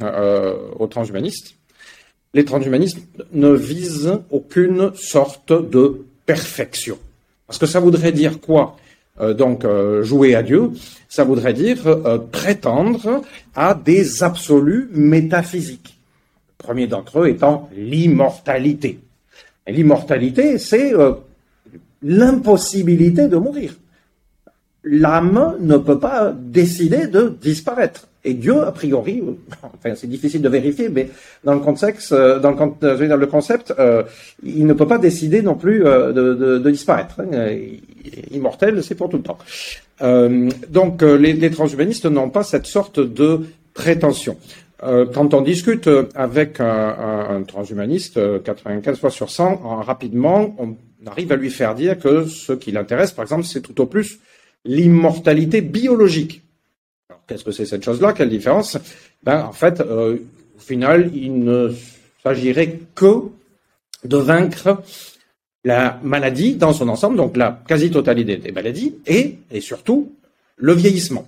aux 0.78 0.88
transhumanistes, 0.88 1.56
les 2.34 2.46
transhumanistes 2.46 3.00
ne 3.34 3.50
visent 3.50 4.20
aucune 4.32 4.92
sorte 4.96 5.52
de 5.52 6.06
perfection. 6.26 6.98
Parce 7.48 7.58
que 7.58 7.66
ça 7.66 7.80
voudrait 7.80 8.12
dire 8.12 8.40
quoi 8.40 8.78
euh, 9.22 9.34
donc 9.34 9.66
euh, 9.66 10.04
jouer 10.04 10.36
à 10.36 10.44
Dieu, 10.44 10.72
ça 11.10 11.24
voudrait 11.24 11.54
dire 11.54 11.86
euh, 11.88 12.18
prétendre 12.18 13.22
à 13.56 13.74
des 13.74 14.24
absolus 14.24 14.90
métaphysiques. 14.94 15.98
Le 16.60 16.64
premier 16.64 16.88
d'entre 16.88 17.20
eux 17.20 17.28
étant 17.28 17.70
l'immortalité. 17.76 19.00
L'immortalité, 19.68 20.58
c'est 20.58 20.94
l'impossibilité 22.02 23.28
de 23.28 23.38
mourir. 23.38 23.76
L'âme 24.84 25.58
ne 25.60 25.78
peut 25.78 26.00
pas 26.00 26.34
décider 26.34 27.08
de 27.08 27.36
disparaître. 27.42 28.08
Et 28.24 28.34
Dieu, 28.34 28.62
a 28.64 28.72
priori, 28.72 29.24
enfin 29.64 29.96
c'est 29.96 30.08
difficile 30.08 30.42
de 30.42 30.50
vérifier, 30.50 30.90
mais 30.90 31.10
dans 31.44 31.54
le 31.54 31.60
contexte, 31.60 32.14
dans 32.14 32.52
le, 32.52 33.08
dans 33.08 33.16
le 33.16 33.28
concept, 33.28 33.74
euh, 33.80 34.04
il 34.44 34.66
ne 34.66 34.74
peut 34.74 34.88
pas 34.88 34.98
décider 34.98 35.42
non 35.42 35.56
plus 35.56 35.86
euh, 35.86 36.60
de, 36.60 36.70
disparaître. 36.70 37.22
Hein. 37.22 37.56
Immortel, 38.32 38.84
c'est 38.84 38.96
pour 38.96 39.10
tout 39.10 39.18
le 39.18 39.24
temps. 39.24 39.38
Euh, 40.02 40.50
donc 40.70 41.02
les, 41.02 41.34
les 41.34 41.52
transhumanistes 41.52 42.06
n'ont 42.06 42.30
pas 42.30 42.44
cette 42.44 42.66
sorte 42.66 43.00
de 43.00 43.42
prétention. 43.74 44.38
quand 44.82 45.34
on 45.34 45.42
discute 45.42 45.90
avec 46.16 46.60
un, 46.60 46.66
un, 46.66 47.38
un 47.38 47.44
transhumaniste, 47.44 48.20
95 48.44 49.00
fois 49.00 49.10
sur 49.10 49.30
100, 49.30 49.82
rapidement, 49.82 50.56
on 50.58 50.76
arrive 51.10 51.32
à 51.32 51.36
lui 51.38 51.50
faire 51.50 51.76
dire 51.76 51.98
que 51.98 52.26
ce 52.26 52.54
qui 52.54 52.72
l'intéresse, 52.72 53.12
par 53.12 53.24
exemple, 53.24 53.46
c'est 53.46 53.62
tout 53.62 53.80
au 53.80 53.86
plus 53.86 54.20
l'immortalité 54.66 55.62
biologique. 55.62 56.44
Alors, 57.10 57.22
qu'est-ce 57.28 57.44
que 57.44 57.52
c'est 57.52 57.66
cette 57.66 57.84
chose-là? 57.84 58.14
Quelle 58.14 58.30
différence? 58.30 58.78
Ben, 59.24 59.44
En 59.44 59.54
fait, 59.54 59.82
euh, 59.82 60.18
au 60.56 60.60
final, 60.60 61.12
il 61.16 61.44
ne 61.44 61.74
s'agirait 62.24 62.80
que 62.96 63.24
de 64.04 64.18
vaincre 64.18 64.82
la 65.64 66.00
maladie 66.04 66.56
dans 66.56 66.74
son 66.74 66.88
ensemble, 66.88 67.18
donc 67.18 67.36
la 67.36 67.62
quasi-totalité 67.68 68.38
des 68.38 68.52
maladies, 68.52 68.96
et, 69.06 69.40
surtout 69.60 70.14
le 70.56 70.74
vieillissement. 70.74 71.28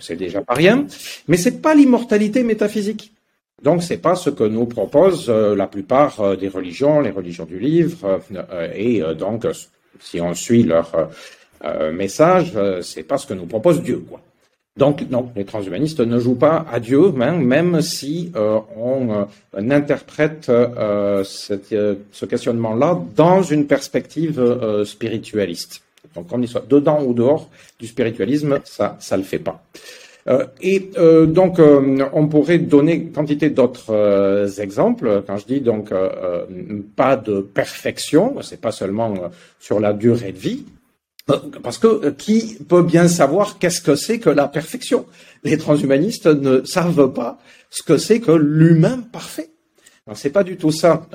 C'est 0.00 0.16
déjà 0.16 0.42
pas 0.42 0.54
rien, 0.54 0.86
mais 1.28 1.36
c'est 1.36 1.60
pas 1.60 1.74
l'immortalité 1.74 2.42
métaphysique. 2.42 3.12
Donc 3.62 3.82
c'est 3.82 3.98
pas 3.98 4.16
ce 4.16 4.30
que 4.30 4.44
nous 4.44 4.66
proposent 4.66 5.30
euh, 5.30 5.54
la 5.54 5.68
plupart 5.68 6.20
euh, 6.20 6.36
des 6.36 6.48
religions, 6.48 7.00
les 7.00 7.10
religions 7.10 7.46
du 7.46 7.58
livre, 7.58 8.20
et 8.74 9.00
donc 9.16 9.46
si 10.00 10.20
on 10.20 10.34
suit 10.34 10.64
leur 10.64 10.92
message, 11.92 12.52
c'est 12.82 13.02
pas 13.02 13.18
ce 13.18 13.26
que 13.26 13.34
nous 13.34 13.46
propose 13.46 13.82
Dieu, 13.82 14.04
quoi. 14.08 14.20
Donc 14.76 15.04
non, 15.08 15.30
les 15.36 15.44
transhumanistes 15.44 16.00
ne 16.00 16.18
jouent 16.18 16.34
pas 16.34 16.66
à 16.70 16.80
Dieu, 16.80 17.12
même, 17.12 17.80
si 17.80 18.32
on 18.76 19.26
interprète 19.54 20.46
ce 20.46 22.24
questionnement-là 22.24 23.00
dans 23.14 23.42
une 23.42 23.66
perspective 23.66 24.82
spiritualiste. 24.84 25.82
Donc 26.14 26.28
qu'on 26.28 26.42
y 26.42 26.48
soit 26.48 26.66
dedans 26.68 27.02
ou 27.04 27.14
dehors 27.14 27.48
du 27.78 27.86
spiritualisme, 27.86 28.60
ça, 28.64 28.96
ça 28.98 29.16
le 29.16 29.22
fait 29.22 29.38
pas. 29.38 29.62
Euh, 30.26 30.46
et 30.62 30.90
euh, 30.96 31.26
donc, 31.26 31.58
euh, 31.58 32.06
on 32.12 32.28
pourrait 32.28 32.58
donner 32.58 33.04
quantité 33.04 33.50
d'autres 33.50 34.60
exemples. 34.60 35.22
Quand 35.26 35.36
je 35.36 35.46
dis 35.46 35.60
donc 35.60 35.92
pas 36.96 37.16
de 37.16 37.40
perfection, 37.40 38.36
c'est 38.42 38.60
pas 38.60 38.72
seulement 38.72 39.14
sur 39.58 39.80
la 39.80 39.92
durée 39.92 40.32
de 40.32 40.38
vie, 40.38 40.64
parce 41.26 41.78
que 41.78 42.10
qui 42.10 42.58
peut 42.68 42.82
bien 42.82 43.08
savoir 43.08 43.58
qu'est-ce 43.58 43.80
que 43.80 43.94
c'est 43.94 44.18
que 44.18 44.30
la 44.30 44.46
perfection? 44.48 45.06
Les 45.42 45.56
transhumanistes 45.56 46.26
ne 46.26 46.64
savent 46.64 47.12
pas 47.12 47.38
ce 47.70 47.82
que 47.82 47.96
c'est 47.96 48.20
que 48.20 48.32
l'humain 48.32 49.00
parfait. 49.12 49.50
C'est 50.14 50.30
pas 50.30 50.44
du 50.44 50.58
tout 50.58 50.70
ça 50.70 51.08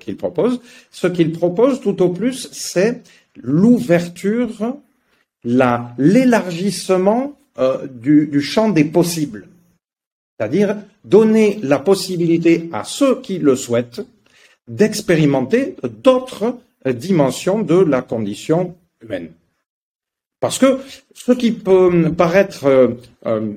qu'ils 0.00 0.18
proposent. 0.18 0.60
Ce 0.90 1.06
qu'ils 1.06 1.32
proposent, 1.32 1.80
tout 1.80 2.02
au 2.02 2.10
plus, 2.10 2.50
c'est 2.52 3.02
l'ouverture, 3.36 4.76
l'élargissement 5.44 7.38
euh, 7.58 7.86
du, 7.86 8.40
champ 8.40 8.68
des 8.68 8.84
possibles. 8.84 9.46
C'est-à-dire 10.36 10.76
donner 11.04 11.58
la 11.62 11.78
possibilité 11.78 12.68
à 12.72 12.82
ceux 12.84 13.20
qui 13.20 13.38
le 13.38 13.54
souhaitent 13.54 14.02
d'expérimenter 14.66 15.76
d'autres 16.02 16.58
dimensions 16.84 17.60
de 17.60 17.76
la 17.76 18.02
condition 18.02 18.74
humaine. 19.02 19.30
Parce 20.44 20.58
que 20.58 20.78
ce 21.14 21.32
qui 21.32 21.52
peut 21.52 22.12
paraître 22.14 22.66
euh, 22.66 22.88
euh, 23.24 23.54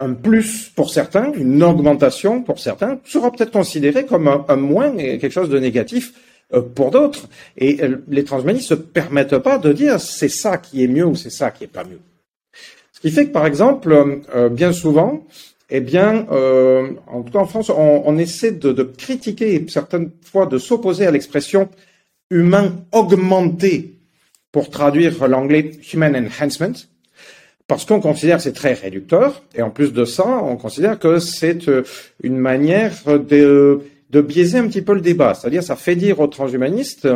un 0.00 0.12
plus 0.12 0.68
pour 0.74 0.90
certains, 0.90 1.32
une 1.34 1.62
augmentation 1.62 2.42
pour 2.42 2.58
certains, 2.58 2.98
sera 3.04 3.30
peut-être 3.30 3.52
considéré 3.52 4.06
comme 4.06 4.26
un, 4.26 4.44
un 4.48 4.56
moins 4.56 4.96
et 4.98 5.18
quelque 5.18 5.30
chose 5.30 5.48
de 5.48 5.60
négatif 5.60 6.14
pour 6.74 6.90
d'autres. 6.90 7.28
Et 7.56 7.80
les 8.08 8.24
transhumanistes 8.24 8.72
ne 8.72 8.76
se 8.76 8.82
permettent 8.82 9.38
pas 9.38 9.58
de 9.58 9.72
dire 9.72 10.00
c'est 10.00 10.28
ça 10.28 10.58
qui 10.58 10.82
est 10.82 10.88
mieux 10.88 11.06
ou 11.06 11.14
c'est 11.14 11.30
ça 11.30 11.52
qui 11.52 11.62
est 11.62 11.68
pas 11.68 11.84
mieux. 11.84 12.00
Ce 12.90 13.00
qui 13.00 13.12
fait 13.12 13.26
que, 13.26 13.32
par 13.32 13.46
exemple, 13.46 13.94
euh, 14.34 14.48
bien 14.48 14.72
souvent, 14.72 15.24
eh 15.70 15.80
bien, 15.80 16.26
euh, 16.32 16.90
en 17.06 17.22
tout 17.22 17.32
cas 17.32 17.38
en 17.38 17.46
France, 17.46 17.70
on, 17.70 18.18
essaie 18.18 18.50
de, 18.50 18.72
de, 18.72 18.82
critiquer 18.82 19.64
certaines 19.68 20.10
fois 20.22 20.46
de 20.46 20.58
s'opposer 20.58 21.06
à 21.06 21.12
l'expression 21.12 21.68
humain 22.30 22.74
augmenté 22.90 23.95
pour 24.56 24.70
traduire 24.70 25.28
l'anglais 25.28 25.72
human 25.92 26.16
enhancement, 26.16 26.72
parce 27.66 27.84
qu'on 27.84 28.00
considère 28.00 28.38
que 28.38 28.42
c'est 28.42 28.54
très 28.54 28.72
réducteur, 28.72 29.42
et 29.54 29.60
en 29.60 29.68
plus 29.68 29.92
de 29.92 30.06
ça, 30.06 30.26
on 30.26 30.56
considère 30.56 30.98
que 30.98 31.18
c'est 31.18 31.68
euh, 31.68 31.82
une 32.22 32.38
manière 32.38 32.94
de, 33.04 33.80
de 34.08 34.20
biaiser 34.22 34.56
un 34.56 34.66
petit 34.66 34.80
peu 34.80 34.94
le 34.94 35.02
débat. 35.02 35.34
C'est-à-dire, 35.34 35.62
ça 35.62 35.76
fait 35.76 35.94
dire 35.94 36.20
aux 36.20 36.26
transhumanistes 36.26 37.06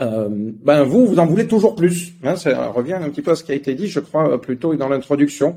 euh, 0.00 0.28
ben 0.28 0.82
vous, 0.82 1.06
vous 1.06 1.20
en 1.20 1.26
voulez 1.26 1.46
toujours 1.46 1.76
plus. 1.76 2.14
Hein, 2.24 2.34
ça 2.34 2.66
revient 2.66 2.94
un 2.94 3.10
petit 3.10 3.22
peu 3.22 3.30
à 3.30 3.36
ce 3.36 3.44
qui 3.44 3.52
a 3.52 3.54
été 3.54 3.74
dit, 3.74 3.86
je 3.86 4.00
crois, 4.00 4.40
plus 4.40 4.56
tôt 4.56 4.74
dans 4.74 4.88
l'introduction. 4.88 5.56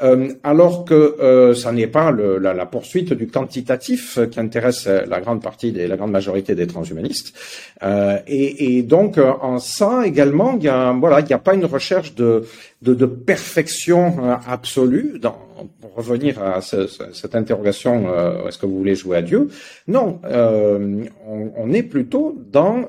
Euh, 0.00 0.32
alors 0.42 0.86
que 0.86 0.94
euh, 0.94 1.54
ça 1.54 1.70
n'est 1.70 1.86
pas 1.86 2.10
la, 2.12 2.64
poursuite 2.64 3.12
du 3.12 3.26
quantitatif 3.26 4.18
qui 4.30 4.40
intéresse 4.40 4.86
la 4.86 5.20
grande 5.20 5.42
partie, 5.42 5.70
des, 5.70 5.86
la 5.86 5.98
grande 5.98 6.12
majorité 6.12 6.54
des 6.54 6.66
transhumanistes. 6.66 7.34
Euh, 7.82 8.18
et, 8.26 8.82
donc 8.82 9.18
en 9.18 9.58
ça 9.58 10.06
également, 10.06 10.58
il 10.60 10.70
voilà, 10.98 11.20
il 11.20 11.26
n'y 11.26 11.34
a 11.34 11.38
pas 11.38 11.54
une 11.54 11.66
recherche 11.66 12.14
de, 12.14 12.44
perfection 13.26 14.38
absolue. 14.48 15.20
Pour 15.80 15.94
revenir 15.94 16.42
à 16.42 16.60
ce, 16.60 16.88
cette 17.12 17.36
interrogation, 17.36 18.06
est-ce 18.48 18.58
que 18.58 18.66
vous 18.66 18.78
voulez 18.78 18.96
jouer 18.96 19.18
à 19.18 19.22
Dieu? 19.22 19.48
Non, 19.86 20.20
on, 20.24 21.52
on, 21.56 21.72
est 21.72 21.84
plutôt 21.84 22.36
dans 22.50 22.88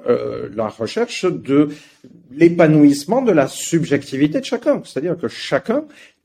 la 0.55 0.69
recherche 0.69 1.25
de 1.25 1.69
l'épanouissement 2.31 3.21
de 3.21 3.31
la 3.31 3.47
subjectivité 3.47 4.39
de 4.39 4.45
chacun, 4.45 4.81
c'est-à-dire 4.83 5.17
que 5.17 5.27
chacun 5.27 5.83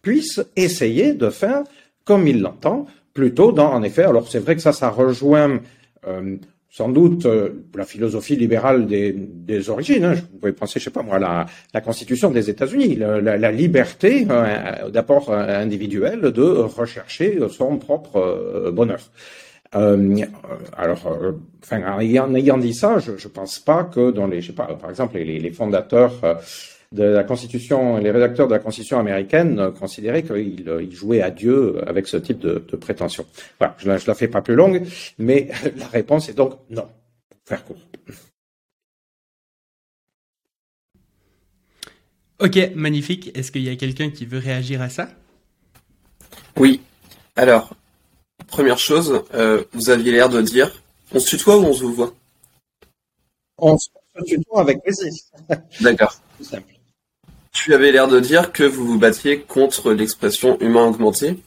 puisse 0.08 0.40
essayer 0.56 1.12
de 1.12 1.28
faire 1.28 1.64
comme 2.06 2.26
il 2.26 2.40
l'entend, 2.40 2.86
plutôt 3.12 3.52
dans, 3.52 3.70
en 3.70 3.82
effet, 3.82 4.04
alors 4.04 4.26
c'est 4.26 4.38
vrai 4.38 4.54
que 4.56 4.62
ça, 4.62 4.72
ça 4.72 4.88
rejoint 4.88 5.60
euh, 6.06 6.36
sans 6.70 6.88
doute 6.88 7.26
euh, 7.26 7.66
la 7.74 7.84
philosophie 7.84 8.34
libérale 8.34 8.86
des, 8.86 9.12
des 9.12 9.68
origines. 9.68 10.04
Hein. 10.06 10.14
Vous 10.14 10.38
pouvez 10.38 10.52
penser, 10.52 10.80
je 10.80 10.84
sais 10.84 10.90
pas 10.90 11.02
moi, 11.02 11.18
la, 11.18 11.44
la 11.74 11.82
Constitution 11.82 12.30
des 12.30 12.48
États-Unis, 12.48 12.96
la, 12.96 13.52
liberté 13.52 14.26
euh, 14.30 14.88
d'apport 14.88 15.30
individuel 15.30 16.20
de 16.32 16.42
rechercher 16.80 17.38
son 17.50 17.76
propre 17.76 18.70
bonheur. 18.72 19.02
alors, 19.72 21.02
en 21.70 22.00
ayant, 22.00 22.56
dit 22.56 22.72
ça, 22.72 22.98
je, 22.98 23.10
ne 23.10 23.32
pense 23.38 23.58
pas 23.58 23.84
que 23.84 24.10
dans 24.10 24.26
les, 24.26 24.40
je 24.40 24.46
sais 24.46 24.52
pas, 24.54 24.68
par 24.80 24.88
exemple, 24.88 25.18
les, 25.18 25.38
les 25.38 25.50
fondateurs 25.50 26.14
de 26.92 27.04
la 27.04 27.22
Constitution, 27.24 27.98
les 27.98 28.10
rédacteurs 28.10 28.48
de 28.48 28.54
la 28.54 28.58
Constitution 28.58 28.98
américaine 28.98 29.72
considéraient 29.78 30.22
qu'ils 30.22 30.92
jouaient 30.92 31.20
à 31.20 31.30
Dieu 31.30 31.76
avec 31.86 32.06
ce 32.06 32.16
type 32.16 32.38
de, 32.38 32.58
prétention. 32.76 33.26
Voilà, 33.58 33.74
je 33.78 33.90
ne 33.90 33.98
la, 34.06 34.14
fais 34.14 34.28
pas 34.28 34.40
plus 34.40 34.54
longue, 34.54 34.82
mais 35.18 35.48
la 35.76 35.86
réponse 35.88 36.28
est 36.28 36.34
donc 36.34 36.58
non, 36.70 36.88
pour 37.28 37.38
faire 37.44 37.64
court. 37.64 37.76
Ok, 42.40 42.56
magnifique. 42.74 43.36
Est-ce 43.36 43.50
qu'il 43.50 43.62
y 43.62 43.68
a 43.68 43.76
quelqu'un 43.76 44.10
qui 44.10 44.24
veut 44.24 44.38
réagir 44.38 44.80
à 44.80 44.88
ça? 44.88 45.08
Oui. 46.56 46.80
Alors, 47.34 47.74
première 48.46 48.78
chose, 48.78 49.24
euh, 49.34 49.64
vous 49.72 49.90
aviez 49.90 50.12
l'air 50.12 50.28
de 50.28 50.40
dire, 50.40 50.82
on 51.12 51.18
se 51.18 51.28
tutoie 51.28 51.58
ou 51.58 51.64
on 51.64 51.74
se 51.74 51.84
voit? 51.84 52.14
On 53.58 53.76
se 53.76 53.88
tutoie 54.24 54.60
avec 54.60 54.82
plaisir. 54.82 55.12
D'accord. 55.80 56.14
simple. 56.40 56.77
Tu 57.64 57.74
avais 57.74 57.90
l'air 57.90 58.06
de 58.06 58.20
dire 58.20 58.52
que 58.52 58.62
vous 58.62 58.86
vous 58.86 58.98
battiez 58.98 59.40
contre 59.40 59.92
l'expression 59.92 60.60
humain 60.60 60.84
augmenté. 60.84 61.42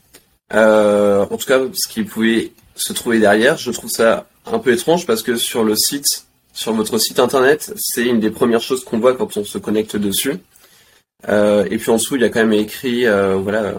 Euh, 0.52 1.22
en 1.22 1.36
tout 1.38 1.46
cas, 1.46 1.58
ce 1.72 1.88
qui 1.88 2.02
pouvait 2.02 2.52
se 2.76 2.92
trouver 2.92 3.18
derrière, 3.18 3.56
je 3.56 3.70
trouve 3.70 3.88
ça 3.88 4.26
un 4.44 4.58
peu 4.58 4.72
étrange 4.72 5.06
parce 5.06 5.22
que 5.22 5.36
sur 5.36 5.64
le 5.64 5.74
site, 5.74 6.26
sur 6.52 6.74
votre 6.74 6.98
site 6.98 7.18
internet, 7.18 7.72
c'est 7.78 8.04
une 8.04 8.20
des 8.20 8.28
premières 8.28 8.60
choses 8.60 8.84
qu'on 8.84 8.98
voit 8.98 9.14
quand 9.14 9.38
on 9.38 9.44
se 9.44 9.56
connecte 9.56 9.96
dessus. 9.96 10.34
Euh, 11.30 11.64
et 11.70 11.78
puis 11.78 11.90
en 11.90 11.96
dessous, 11.96 12.16
il 12.16 12.22
y 12.22 12.26
a 12.26 12.28
quand 12.28 12.40
même 12.40 12.52
écrit, 12.52 13.06
euh, 13.06 13.36
voilà, 13.36 13.72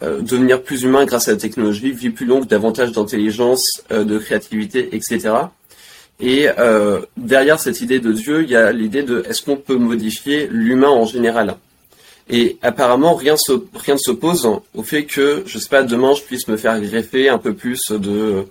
devenir 0.00 0.62
plus 0.62 0.84
humain 0.84 1.04
grâce 1.04 1.28
à 1.28 1.32
la 1.32 1.36
technologie, 1.36 1.92
vie 1.92 2.10
plus 2.10 2.24
longue, 2.24 2.46
davantage 2.46 2.92
d'intelligence, 2.92 3.82
de 3.90 4.18
créativité, 4.18 4.88
etc. 4.96 5.34
Et 6.18 6.48
derrière 7.18 7.60
cette 7.60 7.82
idée 7.82 8.00
de 8.00 8.12
Dieu, 8.12 8.42
il 8.42 8.48
y 8.48 8.56
a 8.56 8.72
l'idée 8.72 9.02
de 9.02 9.22
est-ce 9.28 9.42
qu'on 9.42 9.56
peut 9.56 9.76
modifier 9.76 10.48
l'humain 10.50 10.88
en 10.88 11.04
général? 11.04 11.56
Et 12.28 12.58
apparemment, 12.62 13.14
rien, 13.14 13.34
ne 13.34 13.96
s'oppose 13.96 14.48
au 14.74 14.82
fait 14.82 15.04
que, 15.04 15.42
je 15.46 15.58
sais 15.58 15.68
pas, 15.68 15.82
demain, 15.82 16.14
je 16.14 16.22
puisse 16.22 16.48
me 16.48 16.56
faire 16.56 16.80
greffer 16.80 17.28
un 17.28 17.38
peu 17.38 17.52
plus 17.52 17.80
de, 17.90 18.46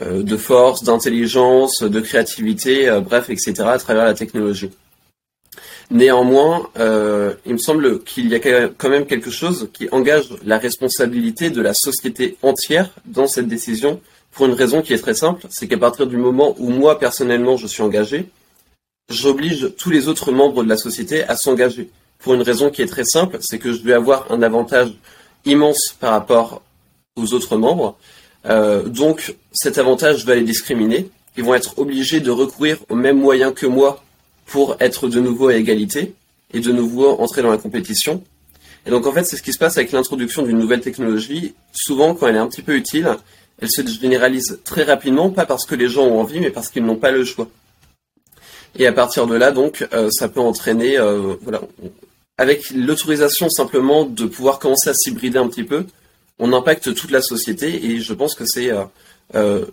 euh, 0.00 0.38
force, 0.38 0.82
d'intelligence, 0.82 1.82
de 1.82 2.00
créativité, 2.00 2.88
euh, 2.88 3.00
bref, 3.00 3.30
etc., 3.30 3.54
à 3.66 3.78
travers 3.78 4.04
la 4.04 4.14
technologie. 4.14 4.70
Néanmoins, 5.90 6.68
euh, 6.78 7.34
il 7.46 7.52
me 7.52 7.58
semble 7.58 8.02
qu'il 8.02 8.28
y 8.28 8.34
a 8.34 8.68
quand 8.68 8.88
même 8.88 9.06
quelque 9.06 9.30
chose 9.30 9.68
qui 9.72 9.88
engage 9.92 10.30
la 10.44 10.58
responsabilité 10.58 11.50
de 11.50 11.60
la 11.60 11.74
société 11.74 12.36
entière 12.42 12.90
dans 13.04 13.26
cette 13.26 13.46
décision, 13.46 14.00
pour 14.32 14.46
une 14.46 14.54
raison 14.54 14.80
qui 14.80 14.94
est 14.94 14.98
très 14.98 15.14
simple, 15.14 15.46
c'est 15.50 15.68
qu'à 15.68 15.76
partir 15.76 16.06
du 16.06 16.16
moment 16.16 16.56
où 16.58 16.70
moi, 16.70 16.98
personnellement, 16.98 17.58
je 17.58 17.66
suis 17.66 17.82
engagé, 17.82 18.30
j'oblige 19.10 19.74
tous 19.76 19.90
les 19.90 20.08
autres 20.08 20.32
membres 20.32 20.64
de 20.64 20.68
la 20.68 20.78
société 20.78 21.22
à 21.24 21.36
s'engager 21.36 21.90
pour 22.22 22.34
une 22.34 22.42
raison 22.42 22.70
qui 22.70 22.82
est 22.82 22.86
très 22.86 23.04
simple, 23.04 23.38
c'est 23.40 23.58
que 23.58 23.72
je 23.72 23.82
vais 23.82 23.92
avoir 23.92 24.30
un 24.30 24.42
avantage 24.42 24.92
immense 25.44 25.96
par 25.98 26.12
rapport 26.12 26.62
aux 27.16 27.34
autres 27.34 27.56
membres. 27.56 27.96
Euh, 28.46 28.84
donc 28.84 29.34
cet 29.52 29.76
avantage 29.78 30.24
va 30.24 30.34
les 30.34 30.42
discriminer. 30.42 31.10
Ils 31.36 31.44
vont 31.44 31.54
être 31.54 31.78
obligés 31.78 32.20
de 32.20 32.30
recourir 32.30 32.78
aux 32.88 32.94
mêmes 32.94 33.18
moyens 33.18 33.52
que 33.54 33.66
moi 33.66 34.02
pour 34.46 34.76
être 34.80 35.08
de 35.08 35.20
nouveau 35.20 35.48
à 35.48 35.54
égalité 35.54 36.14
et 36.52 36.60
de 36.60 36.72
nouveau 36.72 37.10
entrer 37.20 37.42
dans 37.42 37.50
la 37.50 37.58
compétition. 37.58 38.22
Et 38.86 38.90
donc 38.90 39.06
en 39.06 39.12
fait, 39.12 39.24
c'est 39.24 39.36
ce 39.36 39.42
qui 39.42 39.52
se 39.52 39.58
passe 39.58 39.76
avec 39.76 39.92
l'introduction 39.92 40.42
d'une 40.42 40.58
nouvelle 40.58 40.80
technologie. 40.80 41.54
Souvent, 41.72 42.14
quand 42.14 42.28
elle 42.28 42.36
est 42.36 42.40
un 42.40 42.48
petit 42.48 42.62
peu 42.62 42.76
utile, 42.76 43.08
elle 43.60 43.70
se 43.70 43.82
généralise 44.00 44.60
très 44.64 44.82
rapidement, 44.82 45.30
pas 45.30 45.46
parce 45.46 45.66
que 45.66 45.74
les 45.74 45.88
gens 45.88 46.04
ont 46.04 46.20
envie, 46.20 46.40
mais 46.40 46.50
parce 46.50 46.68
qu'ils 46.68 46.84
n'ont 46.84 46.96
pas 46.96 47.10
le 47.10 47.24
choix. 47.24 47.48
Et 48.78 48.86
à 48.86 48.92
partir 48.92 49.26
de 49.26 49.34
là, 49.34 49.52
donc, 49.52 49.86
euh, 49.92 50.08
ça 50.10 50.28
peut 50.28 50.40
entraîner, 50.40 50.98
euh, 50.98 51.34
voilà, 51.42 51.60
avec 52.42 52.70
l'autorisation 52.70 53.48
simplement 53.48 54.04
de 54.04 54.26
pouvoir 54.26 54.58
commencer 54.58 54.90
à 54.90 54.94
s'hybrider 54.94 55.38
un 55.38 55.46
petit 55.46 55.62
peu, 55.62 55.86
on 56.40 56.52
impacte 56.52 56.92
toute 56.92 57.12
la 57.12 57.22
société. 57.22 57.86
Et 57.86 58.00
je 58.00 58.12
pense 58.12 58.34
que 58.34 58.44
c'est 58.44 58.70
euh, 59.36 59.64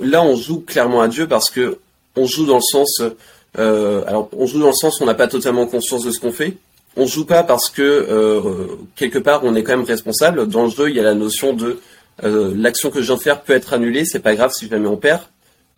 là, 0.00 0.24
on 0.24 0.34
joue 0.34 0.58
clairement 0.58 1.00
à 1.00 1.06
Dieu 1.06 1.28
parce 1.28 1.50
que 1.50 1.78
on 2.16 2.26
joue 2.26 2.46
dans 2.46 2.56
le 2.56 2.62
sens, 2.62 3.00
alors 3.56 4.28
on 4.36 4.46
joue 4.46 4.58
dans 4.58 4.66
le 4.66 4.72
sens 4.72 4.98
où 4.98 5.04
on 5.04 5.06
n'a 5.06 5.14
pas 5.14 5.28
totalement 5.28 5.66
conscience 5.66 6.04
de 6.04 6.10
ce 6.10 6.18
qu'on 6.18 6.32
fait. 6.32 6.56
On 6.96 7.06
joue 7.06 7.24
pas 7.24 7.44
parce 7.44 7.70
que 7.70 8.66
quelque 8.96 9.20
part 9.20 9.44
on 9.44 9.54
est 9.54 9.62
quand 9.62 9.76
même 9.76 9.86
responsable. 9.86 10.48
Dans 10.48 10.64
le 10.64 10.70
jeu, 10.70 10.90
il 10.90 10.96
y 10.96 11.00
a 11.00 11.04
la 11.04 11.14
notion 11.14 11.52
de 11.52 11.78
l'action 12.24 12.90
que 12.90 13.00
je 13.00 13.06
viens 13.06 13.14
de 13.14 13.20
faire 13.20 13.42
peut 13.42 13.52
être 13.52 13.72
annulée, 13.72 14.04
c'est 14.04 14.18
pas 14.18 14.34
grave 14.34 14.50
si 14.52 14.68
jamais 14.68 14.88
on 14.88 14.96
perd. 14.96 15.22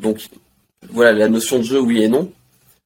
Donc 0.01 0.31
voilà, 0.89 1.13
la 1.13 1.29
notion 1.29 1.59
de 1.59 1.65
jeu, 1.65 1.79
oui 1.79 2.03
et 2.03 2.09
non. 2.09 2.33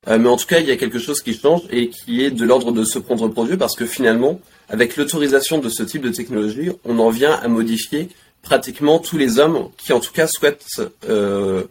Euh, 0.08 0.18
mais 0.18 0.28
en 0.28 0.36
tout 0.36 0.46
cas, 0.46 0.60
il 0.60 0.66
y 0.66 0.70
a 0.70 0.76
quelque 0.76 0.98
chose 0.98 1.22
qui 1.22 1.34
change 1.34 1.62
et 1.70 1.88
qui 1.88 2.22
est 2.22 2.30
de 2.30 2.44
l'ordre 2.44 2.72
de 2.72 2.84
se 2.84 2.98
prendre 2.98 3.28
pour 3.28 3.46
Dieu 3.46 3.56
parce 3.56 3.74
que 3.76 3.86
finalement, 3.86 4.40
avec 4.68 4.96
l'autorisation 4.96 5.58
de 5.58 5.68
ce 5.68 5.82
type 5.82 6.02
de 6.02 6.10
technologie, 6.10 6.70
on 6.84 6.98
en 6.98 7.10
vient 7.10 7.32
à 7.32 7.48
modifier 7.48 8.08
pratiquement 8.42 8.98
tous 8.98 9.16
les 9.16 9.38
hommes 9.38 9.70
qui, 9.78 9.92
en 9.92 10.00
tout 10.00 10.12
cas, 10.12 10.26
souhaitent 10.26 10.66
euh, 11.08 11.64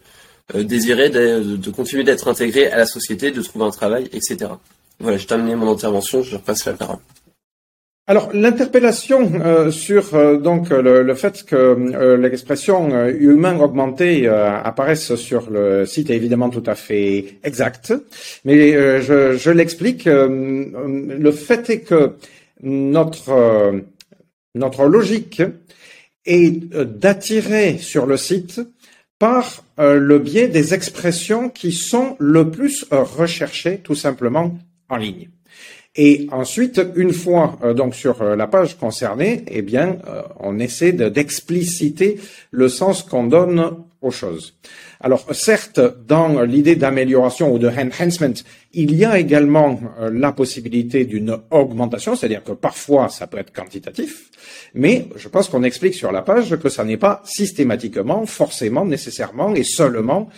euh 0.56 0.64
désirer 0.64 1.10
de, 1.10 1.56
de 1.56 1.70
continuer 1.72 2.04
d'être 2.04 2.28
intégrés 2.28 2.68
à 2.68 2.78
la 2.78 2.86
société, 2.86 3.32
de 3.32 3.42
trouver 3.42 3.66
un 3.66 3.72
travail, 3.72 4.10
etc. 4.12 4.52
Voilà, 5.00 5.18
j'ai 5.18 5.28
terminé 5.28 5.56
mon 5.56 5.72
intervention, 5.72 6.24
je 6.24 6.36
repasse 6.36 6.66
la 6.66 6.74
parole. 6.74 6.98
Alors 8.06 8.32
l'interpellation 8.34 9.32
euh, 9.36 9.72
sur 9.72 10.14
euh, 10.14 10.36
donc 10.38 10.72
le, 10.72 11.16
fait 11.16 11.46
que 11.46 11.56
euh, 11.56 12.18
l'expression 12.18 13.08
humain 13.08 13.58
augmenté 13.62 14.28
apparaisse 14.28 15.16
sur 15.16 15.50
le 15.50 15.86
site 15.86 16.10
est 16.10 16.16
évidemment 16.16 16.50
tout 16.50 16.64
à 16.66 16.76
fait 16.76 17.38
exact, 17.46 17.94
mais 18.44 18.74
je, 19.02 19.38
je 19.38 19.52
l'explique. 19.52 20.06
le 20.06 21.32
fait 21.32 21.70
est 21.70 21.80
que 21.82 22.16
notre 22.62 23.74
notre 24.56 24.86
logique 24.86 25.42
est 26.26 26.52
d'attirer 26.76 27.78
sur 27.78 28.06
le 28.06 28.18
site 28.18 28.60
par 29.18 29.64
le 29.78 30.20
biais 30.20 30.50
des 30.50 30.74
expressions 30.74 31.50
qui 31.50 31.72
sont 31.72 32.18
le 32.20 32.52
plus 32.52 32.86
recherchées 32.92 33.78
tout 33.78 33.96
simplement 33.96 34.58
en 34.90 34.98
ligne. 34.98 35.30
Et 35.96 36.28
ensuite, 36.32 36.82
une 36.96 37.14
fois 37.14 37.60
euh, 37.64 37.74
donc 37.76 37.94
sur 37.94 38.22
euh, 38.22 38.36
la 38.36 38.48
page 38.48 38.78
concernée, 38.78 39.44
eh 39.48 39.62
bien, 39.62 39.98
euh, 40.08 40.24
on 40.40 40.58
essaie 40.58 40.92
d'expliciter 40.92 42.20
le 42.50 42.68
sens 42.68 43.04
qu'on 43.04 43.26
donne 43.26 43.76
aux 44.02 44.10
choses. 44.10 44.56
Alors, 45.00 45.28
certes, 45.34 45.80
dans 46.08 46.42
l'idée 46.42 46.76
d'amélioration 46.76 47.54
ou 47.54 47.60
de 47.60 47.70
enhancement, 47.70 48.34
il 48.74 48.96
y 48.96 49.06
a 49.06 49.20
également 49.20 49.80
la 50.12 50.32
possibilité 50.32 51.06
d'une 51.06 51.38
augmentation, 51.52 52.16
c'est-à-dire 52.16 52.44
que 52.44 52.52
parfois 52.52 53.08
ça 53.08 53.28
peut 53.28 53.38
être 53.38 53.54
quantitatif, 53.54 54.30
mais 54.74 55.08
je 55.16 55.30
pense 55.30 55.48
qu'on 55.48 55.64
explique 55.64 55.94
sur 55.94 56.12
la 56.12 56.22
page 56.22 56.58
que 56.58 56.68
ça 56.68 56.84
n'est 56.84 56.98
pas 56.98 57.22
systématiquement, 57.24 58.26
forcément, 58.26 58.84
nécessairement 58.84 59.54
et 59.56 59.64
seulement 59.64 60.30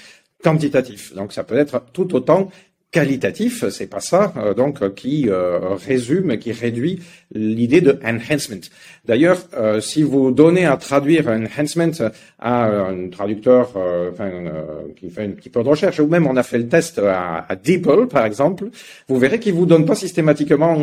quantitatif. 0.44 1.16
Donc 1.16 1.34
ça 1.34 1.44
peut 1.44 1.58
être 1.58 1.84
tout 1.92 2.14
autant 2.14 2.50
qualitatif, 2.96 3.68
c'est 3.68 3.88
pas 3.88 4.00
ça, 4.00 4.32
euh, 4.38 4.54
donc 4.54 4.82
euh, 4.82 4.89
qui 4.89 5.28
euh, 5.28 5.76
résume, 5.76 6.38
qui 6.38 6.54
réduit 6.54 7.02
l'idée 7.34 7.82
de 7.82 8.00
enhancement. 8.06 8.65
D'ailleurs, 9.04 9.39
si 9.82 10.02
vous 10.04 10.32
donnez 10.32 10.65
à 10.65 10.78
traduire 10.78 11.28
enhancement 11.28 11.98
à 12.39 12.65
un 12.65 13.10
traducteur 13.10 13.74
qui 14.96 15.10
fait 15.10 15.26
un 15.26 15.32
petit 15.32 15.50
peu 15.50 15.62
de 15.63 15.69
recherche, 15.69 16.00
ou 16.00 16.08
même 16.08 16.26
on 16.26 16.38
a 16.38 16.43
fait 16.43 16.58
le 16.58 16.69
test 16.69 17.00
à, 17.00 17.46
à 17.48 17.56
DeepL 17.56 18.08
par 18.08 18.26
exemple, 18.26 18.69
vous 19.10 19.19
verrez 19.19 19.39
qu'il 19.39 19.54
vous 19.54 19.65
donne 19.65 19.86
pas 19.86 19.96
systématiquement 19.96 20.76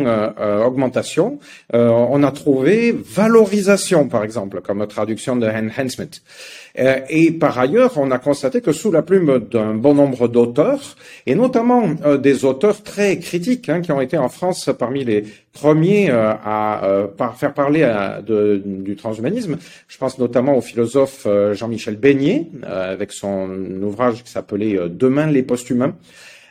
augmentation. 0.65 1.39
on 1.73 2.23
a 2.23 2.31
trouvé 2.31 2.95
valorisation 3.19 4.07
par 4.07 4.23
exemple 4.23 4.61
comme 4.61 4.85
traduction 4.87 5.35
de 5.35 5.47
enhancement. 5.47 6.13
Euh, 6.79 6.99
et 7.09 7.31
par 7.31 7.59
ailleurs, 7.59 7.97
on 7.97 8.09
a 8.09 8.17
constaté 8.17 8.61
que 8.61 8.71
sous 8.71 8.91
la 8.91 9.03
plume 9.03 9.39
d'un 9.51 9.75
bon 9.75 9.93
nombre 9.93 10.27
d'auteurs, 10.27 10.95
et 11.25 11.35
notamment 11.35 11.83
euh, 12.03 12.17
des 12.17 12.45
auteurs 12.45 12.81
très 12.81 13.19
critiques, 13.19 13.69
hein, 13.69 13.81
qui 13.81 13.91
ont 13.91 14.01
été 14.01 14.17
en 14.17 14.29
France 14.29 14.69
parmi 14.77 15.03
les 15.03 15.23
premiers 15.51 16.09
euh, 16.09 16.33
à 16.43 17.05
faire 17.37 17.53
parler 17.53 17.87
du 18.25 18.95
transhumanisme, 18.95 19.57
je 19.87 19.97
pense 19.97 20.17
notamment 20.17 20.57
au 20.57 20.61
philosophe 20.61 21.27
Jean-Michel 21.53 21.95
Beignet, 21.95 22.47
avec 22.63 23.11
son 23.11 23.49
ouvrage 23.81 24.23
qui 24.23 24.31
s'appelait 24.31 24.79
Demain 24.89 25.27
les 25.27 25.43
post-humains, 25.43 25.95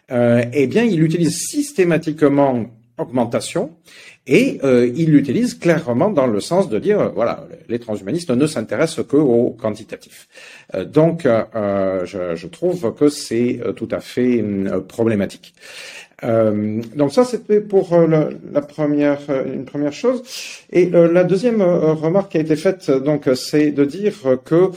eh 0.08 0.66
bien, 0.68 0.84
il 0.84 1.02
utilise 1.02 1.36
systématiquement 1.36 2.64
augmentation 2.98 3.70
et 4.26 4.60
euh, 4.62 4.88
il 4.94 5.10
l'utilise 5.10 5.54
clairement 5.54 6.10
dans 6.10 6.28
le 6.28 6.40
sens 6.40 6.68
de 6.68 6.78
dire, 6.78 7.10
voilà, 7.12 7.48
les 7.68 7.80
transhumanistes 7.80 8.30
ne 8.30 8.46
s'intéressent 8.46 9.04
que 9.04 9.16
au 9.16 9.50
quantitatif. 9.50 10.28
Euh, 10.74 10.84
donc, 10.84 11.26
euh, 11.26 12.04
je, 12.04 12.36
je, 12.36 12.46
trouve 12.46 12.94
que 12.94 13.08
c'est 13.08 13.60
tout 13.74 13.88
à 13.90 13.98
fait 13.98 14.44
problématique. 14.86 15.54
donc 16.22 17.12
ça, 17.12 17.24
c'était 17.24 17.60
pour 17.60 17.98
la, 17.98 18.60
première, 18.60 19.18
une 19.44 19.64
première 19.64 19.92
chose. 19.92 20.22
Et 20.70 20.88
la 20.88 21.24
deuxième 21.24 21.62
remarque 21.62 22.32
qui 22.32 22.38
a 22.38 22.42
été 22.42 22.54
faite, 22.54 22.90
donc, 22.90 23.28
c'est 23.34 23.72
de 23.72 23.84
dire 23.84 24.14
que, 24.44 24.70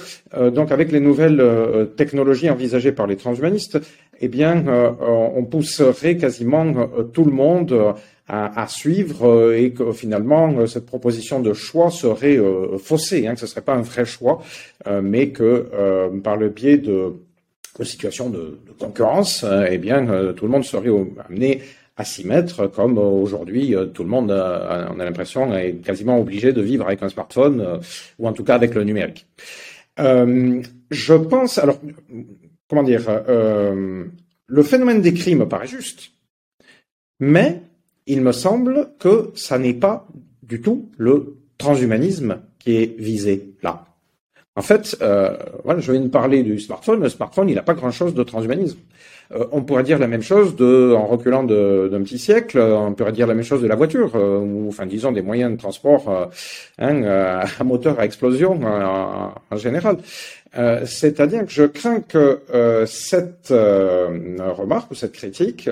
donc, 0.49 0.71
avec 0.71 0.91
les 0.91 0.99
nouvelles 0.99 1.89
technologies 1.95 2.49
envisagées 2.49 2.93
par 2.93 3.05
les 3.05 3.15
transhumanistes, 3.15 3.79
eh 4.21 4.27
bien, 4.27 4.65
on 5.01 5.43
pousserait 5.43 6.17
quasiment 6.17 6.65
tout 7.13 7.25
le 7.25 7.31
monde 7.31 7.95
à, 8.27 8.67
suivre 8.67 9.27
euh, 9.27 9.57
et 9.57 9.71
que 9.71 9.91
finalement 9.91 10.51
euh, 10.57 10.65
cette 10.65 10.88
proposition 10.88 11.39
de 11.41 11.53
choix 11.53 11.91
serait 11.91 12.38
euh, 12.38 12.77
faussée, 12.79 13.27
hein, 13.27 13.35
que 13.35 13.39
ce 13.39 13.45
serait 13.45 13.61
pas 13.61 13.75
un 13.75 13.81
vrai 13.81 14.05
choix, 14.05 14.41
mais 15.01 15.29
que 15.29 15.69
par 16.23 16.38
le 16.38 16.49
biais 16.49 16.77
de, 16.77 17.13
situations 17.81 18.29
de, 18.29 18.59
concurrence, 18.79 19.45
eh 19.69 19.77
bien 19.77 20.33
tout 20.35 20.45
le 20.45 20.51
monde 20.51 20.63
serait 20.63 20.89
amené 21.27 21.61
à 21.97 22.03
s'y 22.03 22.25
mettre, 22.25 22.67
comme 22.67 22.97
aujourd'hui 22.97 23.75
tout 23.93 24.03
le 24.03 24.09
monde, 24.09 24.31
on 24.31 24.99
a 24.99 25.05
l'impression, 25.05 25.55
est 25.55 25.75
quasiment 25.83 26.19
obligé 26.19 26.53
de 26.53 26.61
vivre 26.61 26.85
avec 26.85 27.01
un 27.01 27.09
smartphone 27.09 27.79
ou 28.19 28.27
en 28.27 28.33
tout 28.33 28.43
cas 28.43 28.55
avec 28.55 28.75
le 28.75 28.83
numérique. 28.83 29.27
je 29.97 31.13
pense, 31.13 31.57
alors 31.57 31.79
comment 32.69 32.83
dire, 32.83 33.01
le 33.27 34.63
phénomène 34.63 35.01
des 35.01 35.13
crimes 35.13 35.47
paraît 35.47 35.67
juste, 35.67 36.11
mais 37.19 37.61
il 38.07 38.21
me 38.21 38.31
semble 38.31 38.89
que 38.99 39.31
ça 39.35 39.57
n'est 39.57 39.73
pas 39.73 40.07
du 40.43 40.61
tout 40.61 40.89
le 40.97 41.37
transhumanisme 41.57 42.41
qui 42.59 42.77
est 42.77 42.99
visé 42.99 43.53
là. 43.63 43.85
En 44.57 44.61
fait, 44.61 44.97
euh, 45.01 45.35
voilà, 45.65 45.81
je 45.81 45.91
viens 45.91 46.01
de 46.01 46.07
parler 46.07 46.41
du 46.41 46.59
smartphone. 46.59 47.01
Le 47.01 47.09
smartphone, 47.09 47.49
il 47.49 47.55
n'a 47.55 47.61
pas 47.61 47.73
grand-chose 47.73 48.13
de 48.13 48.23
transhumanisme. 48.23 48.79
Euh, 49.33 49.45
on 49.51 49.63
pourrait 49.63 49.83
dire 49.83 49.99
la 49.99 50.07
même 50.07 50.21
chose 50.21 50.55
de, 50.55 50.93
en 50.95 51.05
reculant 51.05 51.43
d'un 51.43 52.01
petit 52.03 52.19
siècle, 52.19 52.59
on 52.59 52.93
pourrait 52.93 53.11
dire 53.11 53.27
la 53.27 53.33
même 53.33 53.43
chose 53.43 53.61
de 53.61 53.67
la 53.67 53.75
voiture, 53.75 54.15
euh, 54.15 54.39
ou 54.39 54.67
enfin 54.67 54.85
disons 54.85 55.11
des 55.11 55.21
moyens 55.21 55.51
de 55.51 55.57
transport 55.57 56.09
euh, 56.09 56.25
hein, 56.77 57.03
à 57.59 57.63
moteur 57.63 57.99
à 57.99 58.05
explosion 58.05 58.59
en 58.61 59.57
général. 59.57 59.97
C'est-à-dire 60.85 61.45
que 61.45 61.51
je 61.51 61.63
crains 61.63 61.99
que 61.99 62.39
cette 62.85 63.49
remarque 63.49 64.91
ou 64.91 64.95
cette 64.95 65.11
critique 65.11 65.69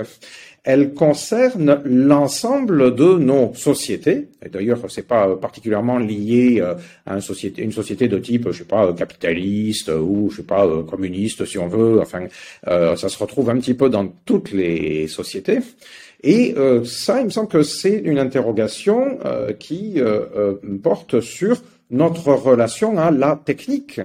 elle 0.64 0.94
concerne 0.94 1.82
l'ensemble 1.84 2.94
de 2.94 3.18
nos 3.18 3.52
sociétés. 3.54 4.28
Et 4.44 4.48
d'ailleurs, 4.48 4.78
c'est 4.88 5.06
pas 5.06 5.36
particulièrement 5.36 5.98
lié 5.98 6.58
euh, 6.60 6.74
à 7.04 7.14
une 7.14 7.20
société, 7.20 8.08
de 8.08 8.18
type, 8.18 8.50
je 8.50 8.58
sais 8.58 8.64
pas, 8.64 8.90
capitaliste 8.94 9.90
ou 9.90 10.30
je 10.30 10.38
sais 10.38 10.42
pas 10.42 10.66
euh, 10.66 10.82
communiste, 10.82 11.44
si 11.44 11.58
on 11.58 11.68
veut. 11.68 12.00
Enfin, 12.00 12.26
euh, 12.66 12.96
ça 12.96 13.10
se 13.10 13.18
retrouve 13.18 13.50
un 13.50 13.58
petit 13.58 13.74
peu 13.74 13.90
dans 13.90 14.08
toutes 14.24 14.52
les 14.52 15.06
sociétés. 15.06 15.58
Et 16.22 16.54
ça, 16.86 17.20
il 17.20 17.26
me 17.26 17.30
semble 17.30 17.48
que 17.48 17.62
c'est 17.62 17.98
une 17.98 18.18
interrogation 18.18 19.18
qui 19.58 20.00
porte 20.82 21.20
sur 21.20 21.60
notre 21.90 22.32
relation 22.32 22.96
à 22.96 23.10
la 23.10 23.38
technique 23.44 24.00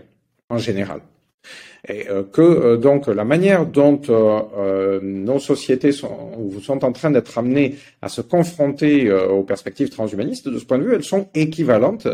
en 0.50 0.58
général 0.58 1.00
et 1.88 2.10
euh, 2.10 2.24
que 2.24 2.42
euh, 2.42 2.78
donc 2.78 3.08
la 3.08 3.24
manière 3.24 3.66
dont 3.66 4.02
euh, 4.10 5.00
nos 5.02 5.40
sociétés 5.40 5.92
sont, 5.92 6.50
sont 6.62 6.84
en 6.84 6.92
train 6.92 7.12
d'être 7.12 7.38
amenées 7.38 7.76
à 8.02 8.10
se 8.10 8.22
confronter 8.22 9.12
aux 9.12 9.44
perspectives 9.44 9.90
transhumanistes, 9.90 10.48
de 10.48 10.58
ce 10.58 10.66
point 10.66 10.78
de 10.78 10.84
vue, 10.84 10.96
elles 10.96 11.04
sont 11.04 11.28
équivalentes 11.34 12.08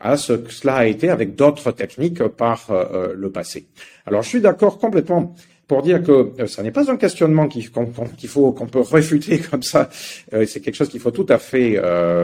à 0.00 0.16
ce 0.16 0.32
que 0.32 0.52
cela 0.52 0.76
a 0.76 0.86
été 0.86 1.10
avec 1.10 1.34
d'autres 1.34 1.72
techniques 1.72 2.22
par 2.22 2.68
le 3.14 3.30
passé. 3.30 3.66
Alors 4.06 4.22
je 4.22 4.28
suis 4.28 4.40
d'accord 4.40 4.78
complètement 4.78 5.34
pour 5.66 5.82
dire 5.82 6.02
que 6.02 6.46
ça 6.46 6.62
n'est 6.62 6.70
pas 6.70 6.90
un 6.90 6.96
questionnement 6.96 7.48
qu'il 7.48 7.68
faut 7.68 8.52
qu'on 8.52 8.66
peut 8.66 8.80
réfuter 8.80 9.38
comme 9.50 9.62
ça. 9.62 9.88
C'est 9.92 10.60
quelque 10.60 10.76
chose 10.76 10.88
qu'il 10.88 11.00
faut 11.00 11.10
tout 11.10 11.26
à 11.28 11.38
fait 11.38 11.80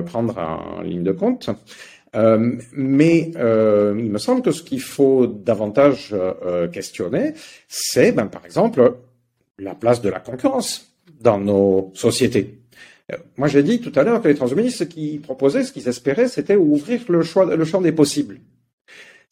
prendre 0.07 0.37
en 0.39 0.83
ligne 0.83 1.03
de 1.03 1.13
compte. 1.13 1.51
Mais 2.15 3.31
il 3.35 4.11
me 4.11 4.19
semble 4.19 4.43
que 4.43 4.51
ce 4.51 4.63
qu'il 4.63 4.81
faut 4.81 5.27
davantage 5.27 6.15
questionner, 6.73 7.35
c'est, 7.69 8.13
ben, 8.13 8.27
par 8.27 8.45
exemple, 8.45 8.97
la 9.59 9.75
place 9.75 10.01
de 10.01 10.09
la 10.09 10.21
concurrence 10.21 10.95
dans 11.21 11.39
nos 11.39 11.93
sociétés. 11.95 12.61
Moi, 13.37 13.49
j'ai 13.49 13.63
dit 13.63 13.81
tout 13.81 13.93
à 13.99 14.03
l'heure 14.03 14.23
que 14.23 14.29
les 14.29 14.35
transhumanistes, 14.35 14.79
ce 14.79 14.85
qu'ils 14.85 15.21
proposaient, 15.21 15.65
ce 15.65 15.73
qu'ils 15.73 15.89
espéraient, 15.89 16.29
c'était 16.29 16.57
ouvrir 16.57 17.01
le, 17.09 17.23
choix, 17.23 17.45
le 17.57 17.65
champ 17.65 17.81
des 17.81 17.93
possibles. 17.93 18.39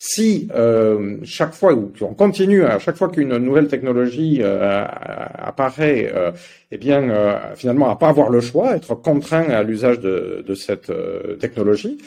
Si 0.01 0.49
euh, 0.55 1.17
chaque 1.25 1.55
fois, 1.55 1.75
ou 1.75 1.93
on 2.03 2.15
continue 2.15 2.65
à 2.65 2.79
chaque 2.79 2.97
fois 2.97 3.09
qu'une 3.09 3.37
nouvelle 3.37 3.67
technologie 3.67 4.39
euh, 4.41 4.85
apparaît, 5.35 6.13
euh, 6.15 6.31
eh 6.71 6.79
bien, 6.79 7.11
euh, 7.11 7.57
finalement, 7.57 7.91
à 7.91 7.97
pas 7.97 8.09
avoir 8.09 8.31
le 8.31 8.41
choix, 8.41 8.77
être 8.77 8.95
contraint 8.95 9.51
à 9.51 9.65
l'usage 9.65 9.99
de, 9.99 10.45
de, 10.47 10.55
cette 10.55 10.91
euh, 10.91 11.35
technologie, 11.35 11.99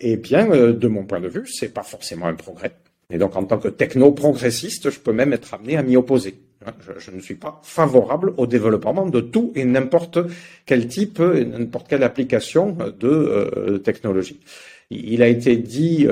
eh 0.00 0.16
bien, 0.16 0.46
de 0.46 0.88
mon 0.88 1.04
point 1.04 1.20
de 1.20 1.28
vue, 1.28 1.46
c'est 1.46 1.72
pas 1.72 1.82
forcément 1.82 2.26
un 2.26 2.34
progrès. 2.34 2.72
Et 3.10 3.18
donc, 3.18 3.36
en 3.36 3.44
tant 3.44 3.58
que 3.58 3.68
techno-progressiste, 3.68 4.90
je 4.90 5.00
peux 5.00 5.12
même 5.12 5.32
être 5.32 5.54
amené 5.54 5.76
à 5.76 5.82
m'y 5.82 5.96
opposer. 5.96 6.34
Je, 6.86 6.92
je, 6.98 7.10
ne 7.10 7.20
suis 7.20 7.34
pas 7.34 7.60
favorable 7.64 8.34
au 8.36 8.46
développement 8.46 9.06
de 9.06 9.20
tout 9.20 9.52
et 9.54 9.64
n'importe 9.64 10.18
quel 10.66 10.86
type, 10.86 11.18
n'importe 11.18 11.88
quelle 11.88 12.02
application 12.02 12.76
de 12.98 13.78
technologie. 13.82 14.40
Il 14.90 15.22
a 15.22 15.28
été 15.28 15.56
dit 15.56 16.06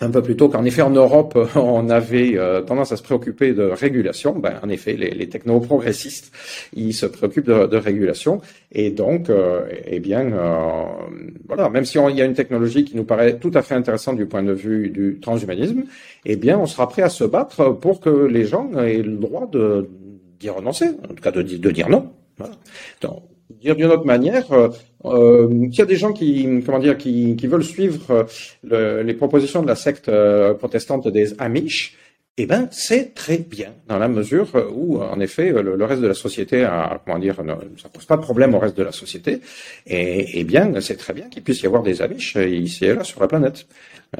un 0.00 0.10
peu 0.10 0.22
plus 0.22 0.36
tôt 0.36 0.48
qu'en 0.48 0.64
effet 0.64 0.82
en 0.82 0.90
Europe 0.90 1.38
on 1.54 1.88
avait 1.90 2.36
euh, 2.36 2.62
tendance 2.62 2.92
à 2.92 2.96
se 2.96 3.02
préoccuper 3.02 3.52
de 3.52 3.64
régulation. 3.64 4.38
Ben, 4.38 4.58
en 4.62 4.68
effet, 4.68 4.94
les, 4.94 5.10
les 5.10 5.28
techno-progressistes, 5.28 6.32
ils 6.72 6.94
se 6.94 7.06
préoccupent 7.06 7.46
de, 7.46 7.66
de 7.66 7.76
régulation 7.76 8.40
et 8.72 8.90
donc, 8.90 9.28
euh, 9.28 9.66
eh 9.86 10.00
bien, 10.00 10.32
euh, 10.32 10.84
voilà, 11.46 11.68
même 11.68 11.84
si 11.84 11.98
il 11.98 12.16
y 12.16 12.22
a 12.22 12.24
une 12.24 12.34
technologie 12.34 12.84
qui 12.84 12.96
nous 12.96 13.04
paraît 13.04 13.38
tout 13.38 13.50
à 13.54 13.62
fait 13.62 13.74
intéressante 13.74 14.16
du 14.16 14.26
point 14.26 14.42
de 14.42 14.52
vue 14.52 14.88
du 14.88 15.20
transhumanisme, 15.20 15.84
eh 16.24 16.36
bien, 16.36 16.58
on 16.58 16.66
sera 16.66 16.88
prêt 16.88 17.02
à 17.02 17.08
se 17.08 17.24
battre 17.24 17.70
pour 17.70 18.00
que 18.00 18.10
les 18.10 18.44
gens 18.44 18.70
aient 18.78 19.02
le 19.02 19.16
droit 19.16 19.46
de 19.46 19.88
d'y 20.40 20.50
renoncer, 20.50 20.86
en 21.08 21.14
tout 21.14 21.22
cas 21.22 21.30
de, 21.30 21.42
de 21.42 21.70
dire 21.70 21.88
non. 21.88 22.10
Voilà. 22.36 22.54
Donc, 23.00 23.22
dire 23.60 23.76
d'une 23.76 23.86
autre 23.86 24.04
manière, 24.04 24.44
euh, 25.04 25.32
euh, 25.42 25.68
y 25.70 25.80
a 25.80 25.84
des 25.84 25.96
gens 25.96 26.12
qui, 26.12 26.62
comment 26.64 26.78
dire, 26.78 26.98
qui, 26.98 27.36
qui 27.36 27.46
veulent 27.46 27.64
suivre 27.64 28.26
euh, 28.70 29.02
les 29.02 29.14
propositions 29.14 29.62
de 29.62 29.66
la 29.66 29.76
secte 29.76 30.08
euh, 30.08 30.54
protestante 30.54 31.08
des 31.08 31.34
Amish, 31.40 31.96
eh 32.38 32.46
ben, 32.46 32.68
c'est 32.70 33.14
très 33.14 33.38
bien 33.38 33.74
dans 33.88 33.98
la 33.98 34.08
mesure 34.08 34.48
où, 34.74 35.02
en 35.02 35.20
effet, 35.20 35.52
le, 35.52 35.84
reste 35.84 36.00
de 36.00 36.06
la 36.06 36.14
société 36.14 36.64
a, 36.64 36.98
comment 37.04 37.18
dire, 37.18 37.36
ça 37.76 37.90
pose 37.90 38.06
pas 38.06 38.16
de 38.16 38.22
problème 38.22 38.54
au 38.54 38.58
reste 38.58 38.76
de 38.76 38.82
la 38.82 38.92
société. 38.92 39.40
Et, 39.86 40.40
eh 40.40 40.44
bien, 40.44 40.72
c'est 40.80 40.96
très 40.96 41.12
bien 41.12 41.28
qu'il 41.28 41.42
puisse 41.42 41.60
y 41.60 41.66
avoir 41.66 41.82
des 41.82 42.00
Amish 42.00 42.36
ici 42.36 42.86
et 42.86 42.94
là 42.94 43.04
sur 43.04 43.20
la 43.20 43.28
planète. 43.28 43.66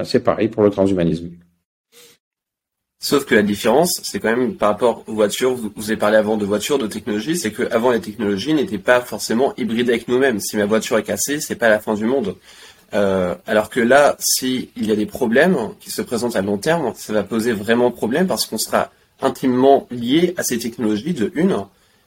C'est 0.03 0.23
pareil 0.23 0.47
pour 0.47 0.61
le 0.61 0.69
transhumanisme. 0.69 1.31
Sauf 3.03 3.25
que 3.25 3.35
la 3.35 3.41
différence, 3.41 3.99
c'est 4.01 4.21
quand 4.21 4.33
même 4.33 4.55
par 4.55 4.69
rapport 4.69 5.03
aux 5.07 5.13
voitures, 5.13 5.55
vous, 5.55 5.91
avez 5.91 5.97
parlé 5.97 6.15
avant 6.15 6.37
de 6.37 6.45
voitures, 6.45 6.77
de 6.77 6.87
technologie, 6.87 7.35
c'est 7.35 7.51
qu'avant 7.51 7.91
les 7.91 7.99
technologies 7.99 8.53
n'étaient 8.53 8.77
pas 8.77 9.01
forcément 9.01 9.53
hybrides 9.57 9.89
avec 9.89 10.07
nous-mêmes. 10.07 10.39
Si 10.39 10.55
ma 10.55 10.65
voiture 10.65 10.97
est 10.97 11.03
cassée, 11.03 11.41
c'est 11.41 11.57
pas 11.57 11.67
la 11.67 11.81
fin 11.81 11.95
du 11.95 12.05
monde. 12.05 12.37
Euh, 12.93 13.35
alors 13.45 13.69
que 13.69 13.81
là, 13.81 14.15
s'il 14.19 14.69
y 14.77 14.89
a 14.89 14.95
des 14.95 15.05
problèmes 15.05 15.57
qui 15.81 15.91
se 15.91 16.01
présentent 16.01 16.37
à 16.37 16.41
long 16.41 16.57
terme, 16.57 16.93
ça 16.95 17.11
va 17.11 17.23
poser 17.23 17.51
vraiment 17.51 17.91
problème 17.91 18.25
parce 18.25 18.45
qu'on 18.45 18.57
sera 18.57 18.89
intimement 19.21 19.85
lié 19.91 20.33
à 20.37 20.43
ces 20.43 20.57
technologies 20.57 21.13
de 21.13 21.29
une. 21.35 21.57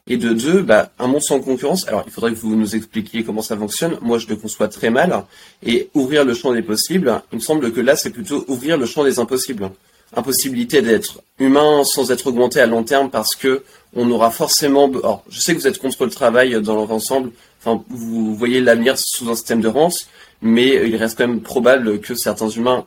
Et 0.07 0.17
de 0.17 0.33
deux, 0.33 0.63
bah, 0.63 0.93
un 0.99 1.09
monde 1.09 1.21
sans 1.21 1.41
concurrence. 1.41 1.87
Alors, 1.89 2.05
il 2.07 2.13
faudrait 2.13 2.33
que 2.33 2.39
vous 2.39 2.57
nous 2.57 2.75
expliquiez 2.75 3.23
comment 3.23 3.43
ça 3.43 3.59
fonctionne. 3.59 3.99
Moi, 4.01 4.17
je 4.17 4.29
le 4.29 4.37
conçois 4.37 4.69
très 4.69 4.89
mal. 4.89 5.25
Et 5.63 5.91
ouvrir 5.93 6.25
le 6.25 6.33
champ 6.33 6.55
des 6.55 6.63
possibles, 6.63 7.21
il 7.33 7.37
me 7.37 7.43
semble 7.43 7.71
que 7.71 7.83
là, 7.83 7.97
c'est 7.97 8.11
plutôt 8.11 8.47
ouvrir 8.49 8.79
le 8.79 8.87
champ 8.87 9.05
des 9.05 9.19
impossibles 9.19 9.71
impossibilité 10.15 10.83
d'être 10.83 11.23
humain 11.39 11.83
sans 11.85 12.11
être 12.11 12.27
augmenté 12.27 12.61
à 12.61 12.67
long 12.67 12.85
terme 12.85 13.11
parce 13.11 13.35
que 13.35 13.65
on 13.95 14.11
aura 14.11 14.31
forcément. 14.31 14.89
Alors, 14.89 15.25
je 15.29 15.41
sais 15.41 15.55
que 15.55 15.61
vous 15.61 15.67
êtes 15.67 15.79
contre 15.79 16.05
le 16.05 16.11
travail 16.11 16.61
dans 16.63 16.87
l'ensemble. 16.87 17.33
Enfin, 17.61 17.83
vous 17.89 18.35
voyez 18.35 18.61
l'avenir 18.61 18.95
sous 18.99 19.29
un 19.31 19.35
système 19.35 19.61
de 19.61 19.69
rente, 19.69 20.07
mais 20.43 20.89
il 20.89 20.97
reste 20.97 21.19
quand 21.19 21.27
même 21.27 21.41
probable 21.41 22.01
que 22.01 22.15
certains 22.15 22.49
humains, 22.49 22.85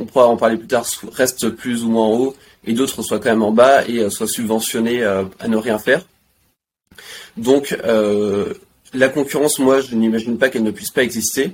on 0.00 0.06
pourra 0.06 0.26
en 0.26 0.36
parler 0.36 0.56
plus 0.56 0.66
tard, 0.66 0.86
restent 1.12 1.50
plus 1.50 1.84
ou 1.84 1.90
moins 1.90 2.06
en 2.06 2.12
haut 2.14 2.36
et 2.66 2.72
d'autres 2.72 3.02
soient 3.02 3.18
quand 3.18 3.30
même 3.30 3.42
en 3.42 3.52
bas 3.52 3.86
et 3.88 3.98
euh, 3.98 4.10
soient 4.10 4.28
subventionnés 4.28 5.02
euh, 5.02 5.24
à 5.40 5.48
ne 5.48 5.56
rien 5.56 5.78
faire. 5.78 6.04
Donc, 7.36 7.76
euh, 7.84 8.54
la 8.92 9.08
concurrence, 9.08 9.58
moi, 9.58 9.80
je 9.80 9.94
n'imagine 9.94 10.38
pas 10.38 10.48
qu'elle 10.48 10.62
ne 10.62 10.70
puisse 10.70 10.90
pas 10.90 11.02
exister. 11.02 11.52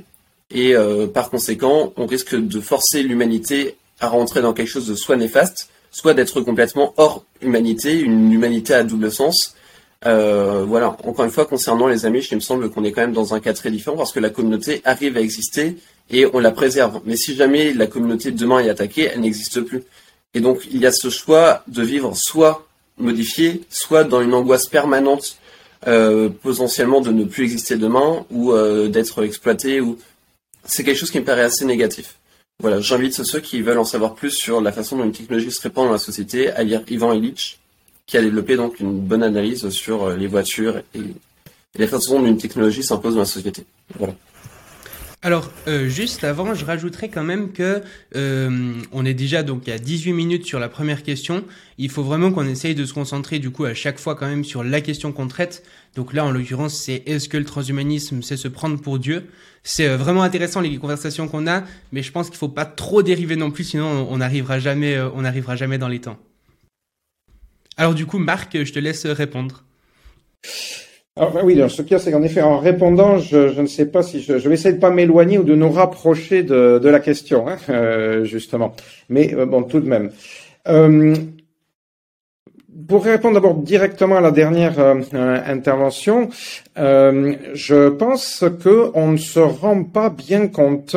Et 0.50 0.74
par 1.12 1.30
conséquent, 1.30 1.92
on 1.96 2.06
risque 2.06 2.36
de 2.36 2.60
forcer 2.60 3.02
l'humanité 3.02 3.76
à 4.04 4.08
rentrer 4.08 4.42
dans 4.42 4.52
quelque 4.52 4.68
chose 4.68 4.86
de 4.86 4.94
soit 4.94 5.16
néfaste, 5.16 5.70
soit 5.90 6.14
d'être 6.14 6.40
complètement 6.40 6.94
hors 6.96 7.24
humanité, 7.40 7.98
une 7.98 8.32
humanité 8.32 8.74
à 8.74 8.84
double 8.84 9.10
sens. 9.10 9.54
Euh, 10.06 10.64
voilà, 10.66 10.96
encore 11.04 11.24
une 11.24 11.30
fois, 11.30 11.46
concernant 11.46 11.86
les 11.86 12.04
amis, 12.04 12.26
il 12.30 12.34
me 12.34 12.40
semble 12.40 12.70
qu'on 12.70 12.84
est 12.84 12.92
quand 12.92 13.00
même 13.00 13.12
dans 13.12 13.34
un 13.34 13.40
cas 13.40 13.54
très 13.54 13.70
différent 13.70 13.96
parce 13.96 14.12
que 14.12 14.20
la 14.20 14.30
communauté 14.30 14.82
arrive 14.84 15.16
à 15.16 15.20
exister 15.20 15.76
et 16.10 16.26
on 16.32 16.38
la 16.38 16.50
préserve. 16.50 17.00
Mais 17.04 17.16
si 17.16 17.34
jamais 17.34 17.72
la 17.72 17.86
communauté 17.86 18.30
demain 18.30 18.60
est 18.60 18.68
attaquée, 18.68 19.08
elle 19.12 19.20
n'existe 19.20 19.60
plus. 19.62 19.82
Et 20.34 20.40
donc, 20.40 20.66
il 20.70 20.78
y 20.78 20.86
a 20.86 20.92
ce 20.92 21.08
choix 21.08 21.62
de 21.68 21.82
vivre 21.82 22.12
soit 22.14 22.66
modifié, 22.98 23.62
soit 23.70 24.04
dans 24.04 24.20
une 24.20 24.34
angoisse 24.34 24.66
permanente, 24.66 25.38
euh, 25.86 26.28
potentiellement 26.28 27.00
de 27.00 27.10
ne 27.10 27.24
plus 27.24 27.44
exister 27.44 27.76
demain 27.76 28.26
ou 28.30 28.52
euh, 28.52 28.88
d'être 28.88 29.24
exploité. 29.24 29.80
Ou 29.80 29.98
c'est 30.64 30.84
quelque 30.84 30.98
chose 30.98 31.10
qui 31.10 31.20
me 31.20 31.24
paraît 31.24 31.42
assez 31.42 31.64
négatif. 31.64 32.16
Voilà, 32.60 32.80
j'invite 32.80 33.24
ceux 33.24 33.40
qui 33.40 33.60
veulent 33.62 33.78
en 33.78 33.84
savoir 33.84 34.14
plus 34.14 34.30
sur 34.30 34.60
la 34.60 34.72
façon 34.72 34.96
dont 34.96 35.04
une 35.04 35.12
technologie 35.12 35.50
se 35.50 35.60
répand 35.60 35.86
dans 35.86 35.92
la 35.92 35.98
société 35.98 36.50
à 36.50 36.62
lire 36.62 36.82
Ivan 36.88 37.12
Illich, 37.12 37.58
qui 38.06 38.16
a 38.16 38.22
développé 38.22 38.56
donc 38.56 38.80
une 38.80 39.00
bonne 39.00 39.22
analyse 39.22 39.68
sur 39.70 40.04
euh, 40.04 40.16
les 40.16 40.26
voitures 40.26 40.78
et, 40.94 41.00
la 41.76 41.88
façon 41.88 42.20
dont 42.20 42.26
une 42.26 42.38
technologie 42.38 42.84
s'impose 42.84 43.14
dans 43.14 43.20
la 43.20 43.26
société. 43.26 43.64
Alors, 45.22 45.50
euh, 45.68 45.88
juste 45.88 46.22
avant, 46.22 46.52
je 46.52 46.66
rajouterais 46.66 47.08
quand 47.08 47.24
même 47.24 47.52
que 47.52 47.82
euh, 48.14 48.74
on 48.92 49.06
est 49.06 49.14
déjà 49.14 49.42
donc 49.42 49.68
à 49.70 49.78
18 49.78 50.12
minutes 50.12 50.44
sur 50.44 50.60
la 50.60 50.68
première 50.68 51.02
question. 51.02 51.44
Il 51.78 51.90
faut 51.90 52.02
vraiment 52.02 52.30
qu'on 52.30 52.46
essaye 52.46 52.74
de 52.74 52.84
se 52.84 52.92
concentrer 52.92 53.38
du 53.38 53.50
coup 53.50 53.64
à 53.64 53.72
chaque 53.72 53.98
fois 53.98 54.16
quand 54.16 54.26
même 54.26 54.44
sur 54.44 54.62
la 54.62 54.82
question 54.82 55.12
qu'on 55.12 55.26
traite. 55.26 55.64
Donc 55.94 56.12
là, 56.12 56.24
en 56.24 56.30
l'occurrence, 56.30 56.74
c'est 56.74 57.02
est-ce 57.07 57.28
que 57.28 57.37
le 57.37 57.44
transhumanisme, 57.44 58.22
c'est 58.22 58.37
se 58.37 58.48
prendre 58.48 58.80
pour 58.80 58.98
Dieu? 58.98 59.26
C'est 59.62 59.88
euh, 59.88 59.96
vraiment 59.96 60.22
intéressant 60.22 60.61
les 60.61 60.76
conversations 60.76 61.28
qu'on 61.28 61.46
a, 61.46 61.62
mais 61.92 62.02
je 62.02 62.12
pense 62.12 62.28
qu'il 62.28 62.38
faut 62.38 62.48
pas 62.48 62.64
trop 62.64 63.02
dériver 63.02 63.37
non 63.37 63.50
plus, 63.50 63.64
sinon 63.64 64.07
on 64.11 64.18
n'arrivera 64.18 64.59
jamais, 64.59 65.00
on 65.00 65.22
n'arrivera 65.22 65.57
jamais 65.57 65.78
dans 65.78 65.88
les 65.88 66.00
temps. 66.00 66.18
Alors 67.76 67.94
du 67.94 68.07
coup, 68.07 68.18
Marc, 68.18 68.62
je 68.64 68.72
te 68.72 68.78
laisse 68.78 69.07
répondre. 69.07 69.64
Alors, 71.16 71.44
oui, 71.44 71.57
ce 71.68 71.83
qu'il 71.83 71.92
y 71.92 71.94
a, 71.94 72.00
c'est 72.00 72.11
qu'en 72.11 72.24
effet, 72.24 72.42
en 72.42 72.59
répondant, 72.59 73.18
je, 73.18 73.61
ne 73.61 73.66
sais 73.68 73.87
pas 73.87 74.02
si 74.02 74.20
je, 74.20 74.33
vais 74.33 74.54
essayer 74.54 74.74
de 74.74 74.80
pas 74.80 74.90
m'éloigner 74.90 75.38
ou 75.38 75.44
de 75.44 75.54
nous 75.54 75.70
rapprocher 75.70 76.42
de, 76.42 76.88
la 76.88 76.98
question, 76.98 77.46
hein, 77.48 77.57
euh, 77.68 78.24
justement. 78.24 78.74
Mais 79.09 79.33
euh, 79.33 79.46
bon, 79.46 79.62
tout 79.62 79.78
de 79.78 79.87
même. 79.87 80.11
Euh, 80.66 81.14
pour 82.88 83.04
répondre 83.04 83.34
d'abord 83.34 83.54
directement 83.54 84.16
à 84.16 84.20
la 84.20 84.30
dernière 84.30 84.78
euh, 84.78 85.00
intervention, 85.46 86.28
je 86.76 87.88
pense 87.90 88.44
que 88.62 88.90
on 88.94 89.12
ne 89.12 89.16
se 89.16 89.40
rend 89.40 89.84
pas 89.84 90.10
bien 90.10 90.48
compte 90.48 90.96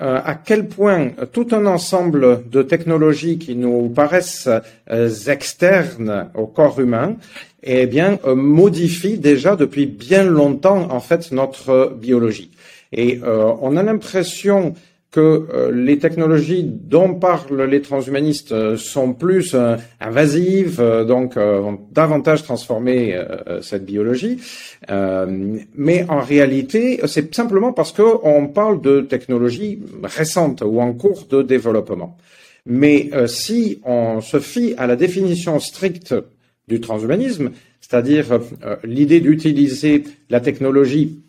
à 0.00 0.36
quel 0.36 0.68
point 0.68 1.10
tout 1.32 1.48
un 1.50 1.66
ensemble 1.66 2.48
de 2.48 2.62
technologies 2.62 3.36
qui 3.38 3.56
nous 3.56 3.88
paraissent 3.88 4.48
externes 5.26 6.30
au 6.34 6.46
corps 6.46 6.78
humain 6.78 7.16
eh 7.62 7.86
bien, 7.86 8.18
euh, 8.24 8.34
modifie 8.34 9.18
déjà 9.18 9.56
depuis 9.56 9.86
bien 9.86 10.24
longtemps, 10.24 10.90
en 10.90 11.00
fait, 11.00 11.32
notre 11.32 11.94
biologie. 12.00 12.50
Et 12.92 13.20
euh, 13.22 13.52
on 13.60 13.76
a 13.76 13.82
l'impression 13.82 14.74
que 15.10 15.20
euh, 15.20 15.72
les 15.72 15.98
technologies 15.98 16.64
dont 16.64 17.14
parlent 17.14 17.62
les 17.62 17.80
transhumanistes 17.80 18.76
sont 18.76 19.14
plus 19.14 19.56
invasives, 20.00 20.82
donc 21.06 21.36
vont 21.36 21.80
davantage 21.92 22.42
transformer 22.42 23.18
cette 23.62 23.84
biologie. 23.84 24.40
mais 24.88 26.06
en 26.08 26.20
réalité, 26.20 27.00
c'est 27.06 27.34
simplement 27.34 27.72
parce 27.72 27.92
qu'on 27.92 28.48
parle 28.48 28.80
de 28.80 29.00
technologies 29.00 29.80
récentes 30.02 30.62
ou 30.64 30.80
en 30.80 30.92
cours 30.92 31.26
de 31.30 31.42
développement. 31.42 32.16
Mais 32.66 33.10
si 33.26 33.80
on 33.84 34.20
se 34.20 34.38
fie 34.40 34.74
à 34.76 34.86
la 34.86 34.96
définition 34.96 35.58
stricte 35.58 36.14
du 36.68 36.80
transhumanisme, 36.80 37.50
c'est-à-dire 37.80 38.26
euh, 38.32 38.76
l'idée 38.84 39.20
d'utiliser 39.20 40.04
la 40.30 40.40
technologie 40.40 41.20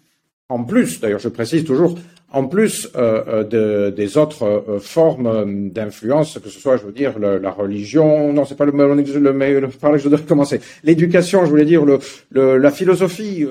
en 0.50 0.64
plus, 0.64 1.00
d'ailleurs 1.00 1.20
je 1.20 1.30
précise 1.30 1.64
toujours, 1.64 1.98
en 2.32 2.46
plus 2.48 2.90
euh, 2.96 3.44
de, 3.44 3.90
des 3.90 4.18
autres 4.18 4.80
formes 4.82 5.70
d'influence, 5.70 6.40
que 6.40 6.50
ce 6.50 6.60
soit, 6.60 6.78
je 6.78 6.86
veux 6.86 6.92
dire, 6.92 7.18
la 7.20 7.52
religion, 7.52 8.32
non, 8.34 8.46
c'est 8.46 8.56
pas 8.56 8.66
le, 8.66 8.72
le, 8.72 9.60
le, 9.60 9.68
par 9.70 9.98
je 9.98 10.10
devrais 10.10 10.26
commencer. 10.26 10.60
L'éducation, 10.84 11.46
je 11.46 11.50
voulais 11.50 11.66
dire, 11.66 11.84
le, 11.86 12.58
la 12.58 12.72
philosophie, 12.72 13.46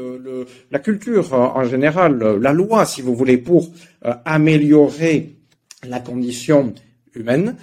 la 0.71 0.79
culture 0.79 1.33
en 1.35 1.64
général, 1.64 2.19
la 2.41 2.53
loi, 2.53 2.85
si 2.85 3.03
vous 3.03 3.14
voulez, 3.14 3.38
pour 3.38 3.71
améliorer 4.25 5.31
la 5.88 6.01
condition 6.01 6.73
humaine. 7.14 7.57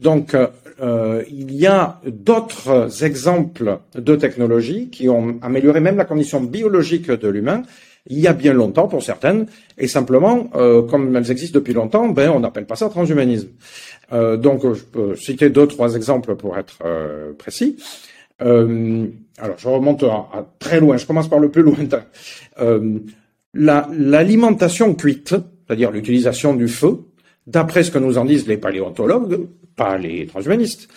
Donc, 0.00 0.34
euh, 0.82 1.22
il 1.30 1.54
y 1.54 1.66
a 1.66 2.00
d'autres 2.06 3.04
exemples 3.04 3.78
de 3.94 4.16
technologies 4.16 4.88
qui 4.90 5.08
ont 5.08 5.38
amélioré 5.42 5.80
même 5.80 5.96
la 5.96 6.04
condition 6.04 6.40
biologique 6.40 7.10
de 7.10 7.28
l'humain 7.28 7.62
il 8.08 8.18
y 8.18 8.26
a 8.26 8.32
bien 8.32 8.52
longtemps 8.52 8.88
pour 8.88 9.00
certaines, 9.00 9.46
et 9.78 9.86
simplement, 9.86 10.50
euh, 10.56 10.82
comme 10.82 11.14
elles 11.14 11.30
existent 11.30 11.60
depuis 11.60 11.72
longtemps, 11.72 12.08
ben 12.08 12.30
on 12.30 12.40
n'appelle 12.40 12.66
pas 12.66 12.74
ça 12.74 12.88
transhumanisme. 12.88 13.50
Euh, 14.12 14.36
donc 14.36 14.62
je 14.74 14.82
peux 14.82 15.14
citer 15.14 15.50
deux, 15.50 15.68
trois 15.68 15.94
exemples 15.94 16.34
pour 16.34 16.58
être 16.58 16.78
précis. 17.38 17.76
alors 18.40 19.56
je 19.56 19.68
remonte 19.68 20.02
à, 20.02 20.48
très 20.58 20.80
loin, 20.80 20.96
je 20.96 21.06
commence 21.06 21.30
par 21.30 21.38
le 21.38 21.48
plus 21.48 21.62
lointain. 21.62 22.02
L'alimentation 23.54 24.94
cuite, 24.94 25.28
c'est-à-dire 25.28 25.92
l'utilisation 25.92 26.54
du 26.54 26.66
feu, 26.66 27.04
d'après 27.46 27.82
ce 27.82 27.90
que 27.90 27.98
nous 27.98 28.18
en 28.18 28.24
disent 28.24 28.46
les 28.46 28.56
paléontologues, 28.56 29.46
pas 29.76 29.98
les 29.98 30.26
transhumanistes, 30.26 30.88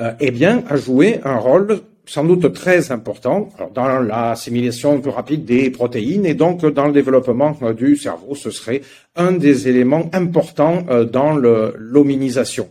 euh, 0.00 0.12
eh 0.20 0.30
bien, 0.30 0.64
a 0.68 0.76
joué 0.76 1.20
un 1.24 1.36
rôle 1.36 1.80
sans 2.06 2.24
doute 2.24 2.52
très 2.52 2.92
important 2.92 3.48
dans 3.74 4.00
l'assimilation 4.00 5.00
plus 5.00 5.10
rapide 5.10 5.46
des 5.46 5.70
protéines 5.70 6.26
et 6.26 6.34
donc 6.34 6.66
dans 6.66 6.86
le 6.86 6.92
développement 6.92 7.56
euh, 7.62 7.72
du 7.72 7.96
cerveau. 7.96 8.34
Ce 8.34 8.50
serait 8.50 8.82
un 9.16 9.32
des 9.32 9.68
éléments 9.68 10.10
importants 10.12 10.84
euh, 10.90 11.04
dans 11.04 11.34
l'hominisation. 11.34 12.68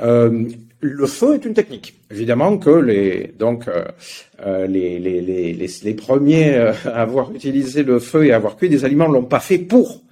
le 0.00 1.06
feu 1.06 1.34
est 1.36 1.44
une 1.44 1.54
technique. 1.54 1.94
Évidemment 2.10 2.58
que 2.58 2.70
les 2.70 3.32
donc 3.38 3.66
les, 4.68 5.94
premiers 5.96 6.56
à 6.56 7.00
avoir 7.00 7.32
utilisé 7.32 7.84
le 7.84 8.00
feu 8.00 8.26
et 8.26 8.32
à 8.32 8.36
avoir 8.36 8.56
cuit 8.56 8.68
des 8.68 8.84
aliments 8.84 9.06
l'ont 9.06 9.24
pas 9.24 9.40
fait 9.40 9.58
pour 9.58 10.02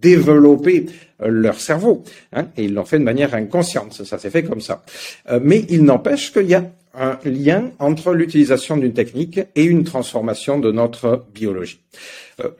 développer 0.00 0.86
euh, 1.22 1.28
leur 1.28 1.60
cerveau. 1.60 2.04
Hein, 2.32 2.46
et 2.56 2.64
ils 2.64 2.74
l'ont 2.74 2.84
fait 2.84 2.98
de 2.98 3.04
manière 3.04 3.34
inconsciente, 3.34 3.92
ça 3.92 4.18
s'est 4.18 4.30
fait 4.30 4.42
comme 4.42 4.60
ça. 4.60 4.84
Euh, 5.30 5.40
mais 5.42 5.64
il 5.68 5.84
n'empêche 5.84 6.32
qu'il 6.32 6.48
y 6.48 6.54
a 6.54 6.64
un 6.94 7.18
lien 7.24 7.70
entre 7.78 8.12
l'utilisation 8.12 8.76
d'une 8.76 8.92
technique 8.92 9.40
et 9.54 9.64
une 9.64 9.84
transformation 9.84 10.58
de 10.58 10.72
notre 10.72 11.26
biologie. 11.32 11.80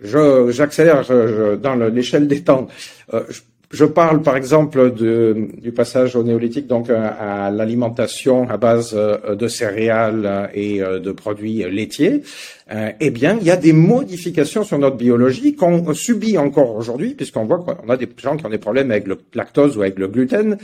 Euh, 0.04 0.50
J'accélère 0.50 1.04
dans 1.58 1.74
l'échelle 1.74 2.28
des 2.28 2.42
temps. 2.42 2.68
Euh, 3.14 3.24
parle 3.84 4.22
par 4.22 4.36
exemple 4.36 4.92
du 4.92 5.72
passage 5.72 6.16
au 6.16 6.22
néolithique, 6.22 6.66
donc 6.66 6.88
à, 6.88 7.50
l'alimentation 7.50 8.48
à 8.48 8.56
base 8.56 8.92
euh, 8.94 9.34
de 9.34 9.46
céréales 9.46 10.50
et 10.54 10.82
euh, 10.82 10.98
de 10.98 11.12
produits 11.12 11.64
laitiers. 11.70 12.22
Euh, 12.72 12.90
eh 12.98 13.10
bien, 13.10 13.36
il 13.40 13.46
y 13.46 13.50
a 13.50 13.56
des 13.56 13.72
modifications 13.72 14.64
sur 14.64 14.78
notre 14.78 14.96
biologie 14.96 15.54
qu'on 15.54 15.92
subit 15.92 16.38
encore 16.38 16.76
aujourd'hui, 16.76 17.14
puisqu'on 17.14 17.44
voit 17.44 17.58
qu'on 17.58 17.88
a 17.90 17.96
des 17.96 18.08
gens 18.16 18.36
qui 18.36 18.46
ont 18.46 18.50
des 18.50 18.58
problèmes 18.58 18.90
avec 18.90 19.06
le 19.06 19.18
lactose 19.34 19.76
ou 19.76 19.82
avec 19.82 19.98
le 19.98 20.08
gluten. 20.08 20.56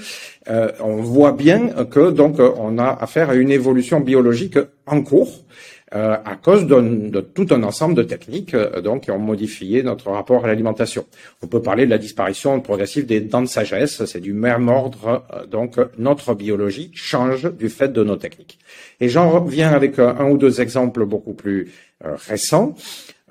on 0.47 0.97
voit 0.97 1.33
bien 1.33 1.69
que 1.91 2.11
donc 2.11 2.39
on 2.39 2.79
a 2.79 2.89
affaire 2.89 3.31
à 3.31 3.35
une 3.35 3.51
évolution 3.51 4.01
biologique 4.01 4.59
en 4.87 5.03
cours. 5.03 5.45
Euh, 5.95 6.17
à 6.25 6.35
cause 6.35 6.67
de, 6.67 7.21
tout 7.21 7.47
un 7.51 7.63
ensemble 7.63 7.95
de 7.95 8.03
techniques 8.03 8.55
euh, 8.55 8.81
donc 8.81 9.05
qui 9.05 9.13
ont 9.13 9.19
modifié 9.19 9.85
notre 9.85 10.11
rapport 10.11 10.45
à 10.45 10.49
l'alimentation. 10.49 11.07
On 11.41 11.47
peut 11.47 11.63
parler 11.63 11.87
de 11.87 11.91
la 11.91 11.99
disparition 11.99 12.61
progressive 12.61 13.07
des 13.07 13.21
dents 13.21 13.43
de 13.43 13.47
sagesse, 13.47 14.05
c'est 14.05 14.21
du 14.21 14.33
même 14.33 14.69
ordre. 14.69 15.25
Euh, 15.33 15.47
donc 15.47 15.79
notre 15.97 16.35
biologie 16.35 16.91
change 16.95 17.53
du 17.53 17.69
fait 17.69 17.93
de 17.93 18.03
nos 18.03 18.17
techniques. 18.17 18.59
Et 19.01 19.09
j'en 19.09 19.31
reviens 19.31 19.71
avec 19.71 20.01
un 20.01 20.29
ou 20.31 20.37
deux 20.37 20.61
exemples 20.61 21.05
beaucoup 21.07 21.35
plus 21.35 21.71
récents. 22.03 22.75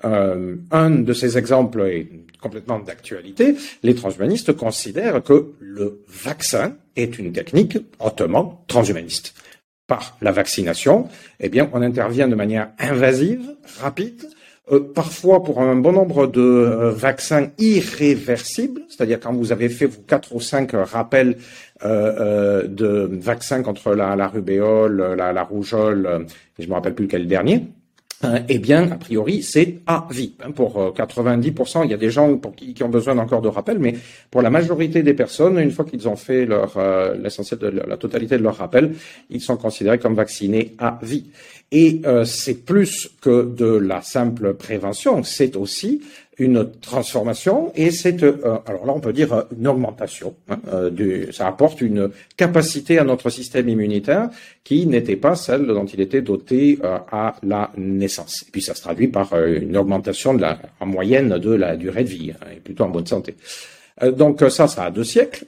un 0.02 0.90
de 0.90 1.12
ces 1.12 1.36
exemples 1.36 1.82
est 1.82 2.08
complètement 2.40 2.78
d'actualité. 2.78 3.56
Les 3.82 3.94
transhumanistes 3.94 4.52
considèrent 4.52 5.22
que 5.22 5.52
le 5.60 6.02
vaccin 6.08 6.76
est 6.96 7.18
une 7.18 7.32
technique 7.32 7.78
hautement 8.00 8.64
transhumaniste 8.68 9.34
par 9.86 10.16
la 10.20 10.32
vaccination, 10.32 11.08
eh 11.40 11.48
bien, 11.48 11.68
on 11.72 11.82
intervient 11.82 12.28
de 12.28 12.34
manière 12.34 12.70
invasive, 12.78 13.42
rapide, 13.80 14.24
euh, 14.72 14.80
parfois 14.80 15.42
pour 15.42 15.60
un 15.60 15.76
bon 15.76 15.92
nombre 15.92 16.26
de 16.26 16.40
euh, 16.40 16.90
vaccins 16.90 17.48
irréversibles, 17.58 18.80
c'est-à-dire 18.88 19.20
quand 19.20 19.34
vous 19.34 19.52
avez 19.52 19.68
fait 19.68 19.84
vos 19.84 20.00
quatre 20.00 20.34
ou 20.34 20.40
cinq 20.40 20.72
rappels 20.72 21.36
euh, 21.84 22.66
de 22.66 23.10
vaccins 23.12 23.62
contre 23.62 23.94
la, 23.94 24.26
rubéole, 24.26 25.14
la, 25.16 25.42
rougeole, 25.42 26.26
je 26.58 26.66
me 26.66 26.72
rappelle 26.72 26.94
plus 26.94 27.08
quel 27.08 27.26
dernier, 27.26 27.66
eh 28.48 28.58
bien, 28.58 28.90
a 28.90 28.96
priori, 28.96 29.42
c'est 29.42 29.80
à 29.86 30.06
vie. 30.10 30.34
Hein, 30.42 30.52
pour 30.52 30.94
90%, 30.94 31.80
euh, 31.80 31.84
il 31.84 31.90
y 31.90 31.94
a 31.94 31.96
des 31.96 32.10
gens 32.10 32.40
qui 32.56 32.82
ont 32.82 32.88
besoin 32.88 33.18
encore 33.18 33.42
de 33.42 33.48
rappel, 33.48 33.78
mais 33.78 33.94
pour 34.30 34.42
la 34.42 34.50
majorité 34.50 35.02
des 35.02 35.14
personnes, 35.14 35.58
une 35.58 35.70
fois 35.70 35.84
qu'ils 35.84 36.08
ont 36.08 36.16
fait 36.16 36.46
leur 36.46 36.76
euh, 36.76 37.14
l'essentiel 37.16 37.60
de 37.60 37.68
la 37.68 37.96
totalité 37.96 38.38
de 38.38 38.42
leur 38.42 38.56
rappel, 38.56 38.94
ils 39.30 39.40
sont 39.40 39.56
considérés 39.56 39.98
comme 39.98 40.14
vaccinés 40.14 40.74
à 40.78 40.98
vie. 41.02 41.26
Et 41.72 42.02
c'est 42.24 42.64
plus 42.64 43.10
que 43.20 43.42
de 43.42 43.66
la 43.66 44.00
simple 44.00 44.54
prévention, 44.54 45.24
c'est 45.24 45.56
aussi 45.56 46.02
une 46.38 46.70
transformation 46.80 47.72
et 47.76 47.90
c'est 47.90 48.22
euh, 48.22 48.58
alors 48.66 48.86
là 48.86 48.92
on 48.94 49.00
peut 49.00 49.12
dire 49.12 49.32
euh, 49.32 49.42
une 49.56 49.68
augmentation. 49.68 50.34
Hein, 50.48 50.58
euh, 50.72 50.90
du, 50.90 51.32
ça 51.32 51.46
apporte 51.46 51.80
une 51.80 52.10
capacité 52.36 52.98
à 52.98 53.04
notre 53.04 53.30
système 53.30 53.68
immunitaire 53.68 54.30
qui 54.64 54.86
n'était 54.86 55.16
pas 55.16 55.36
celle 55.36 55.66
dont 55.66 55.84
il 55.84 56.00
était 56.00 56.22
doté 56.22 56.78
à 56.82 57.36
la 57.42 57.70
naissance. 57.76 58.44
Et 58.48 58.50
puis 58.50 58.62
ça 58.62 58.74
se 58.74 58.82
traduit 58.82 59.08
par 59.08 59.36
une 59.44 59.76
augmentation 59.76 60.34
de 60.34 60.42
la, 60.42 60.58
en 60.80 60.86
moyenne 60.86 61.38
de 61.38 61.50
la 61.50 61.76
durée 61.76 62.04
de 62.04 62.08
vie 62.08 62.32
hein, 62.32 62.46
et 62.56 62.60
plutôt 62.60 62.84
en 62.84 62.88
bonne 62.88 63.06
santé. 63.06 63.36
donc 64.12 64.42
ça, 64.48 64.66
ça 64.66 64.84
a 64.84 64.90
deux 64.90 65.04
siècles. 65.04 65.44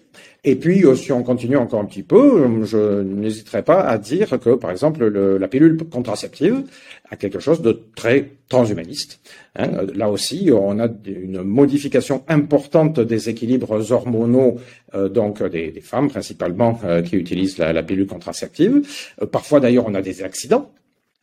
Et 0.48 0.54
puis, 0.54 0.84
si 0.94 1.10
on 1.10 1.24
continue 1.24 1.56
encore 1.56 1.80
un 1.80 1.86
petit 1.86 2.04
peu, 2.04 2.64
je 2.64 3.02
n'hésiterai 3.02 3.62
pas 3.62 3.80
à 3.80 3.98
dire 3.98 4.38
que, 4.38 4.54
par 4.54 4.70
exemple, 4.70 5.04
le, 5.04 5.38
la 5.38 5.48
pilule 5.48 5.76
contraceptive 5.90 6.62
a 7.10 7.16
quelque 7.16 7.40
chose 7.40 7.62
de 7.62 7.82
très 7.96 8.30
transhumaniste. 8.48 9.18
Hein. 9.56 9.86
Là 9.96 10.08
aussi, 10.08 10.50
on 10.52 10.78
a 10.78 10.86
une 11.04 11.42
modification 11.42 12.22
importante 12.28 13.00
des 13.00 13.28
équilibres 13.28 13.90
hormonaux, 13.90 14.60
euh, 14.94 15.08
donc 15.08 15.42
des, 15.42 15.80
femmes 15.80 16.08
principalement 16.08 16.78
euh, 16.84 17.02
qui 17.02 17.16
utilisent 17.16 17.58
la, 17.58 17.82
pilule 17.82 18.06
contraceptive. 18.06 18.82
Euh, 19.20 19.26
parfois, 19.26 19.58
d'ailleurs, 19.58 19.86
on 19.88 19.94
a 19.94 20.02
des 20.02 20.22
accidents. 20.22 20.70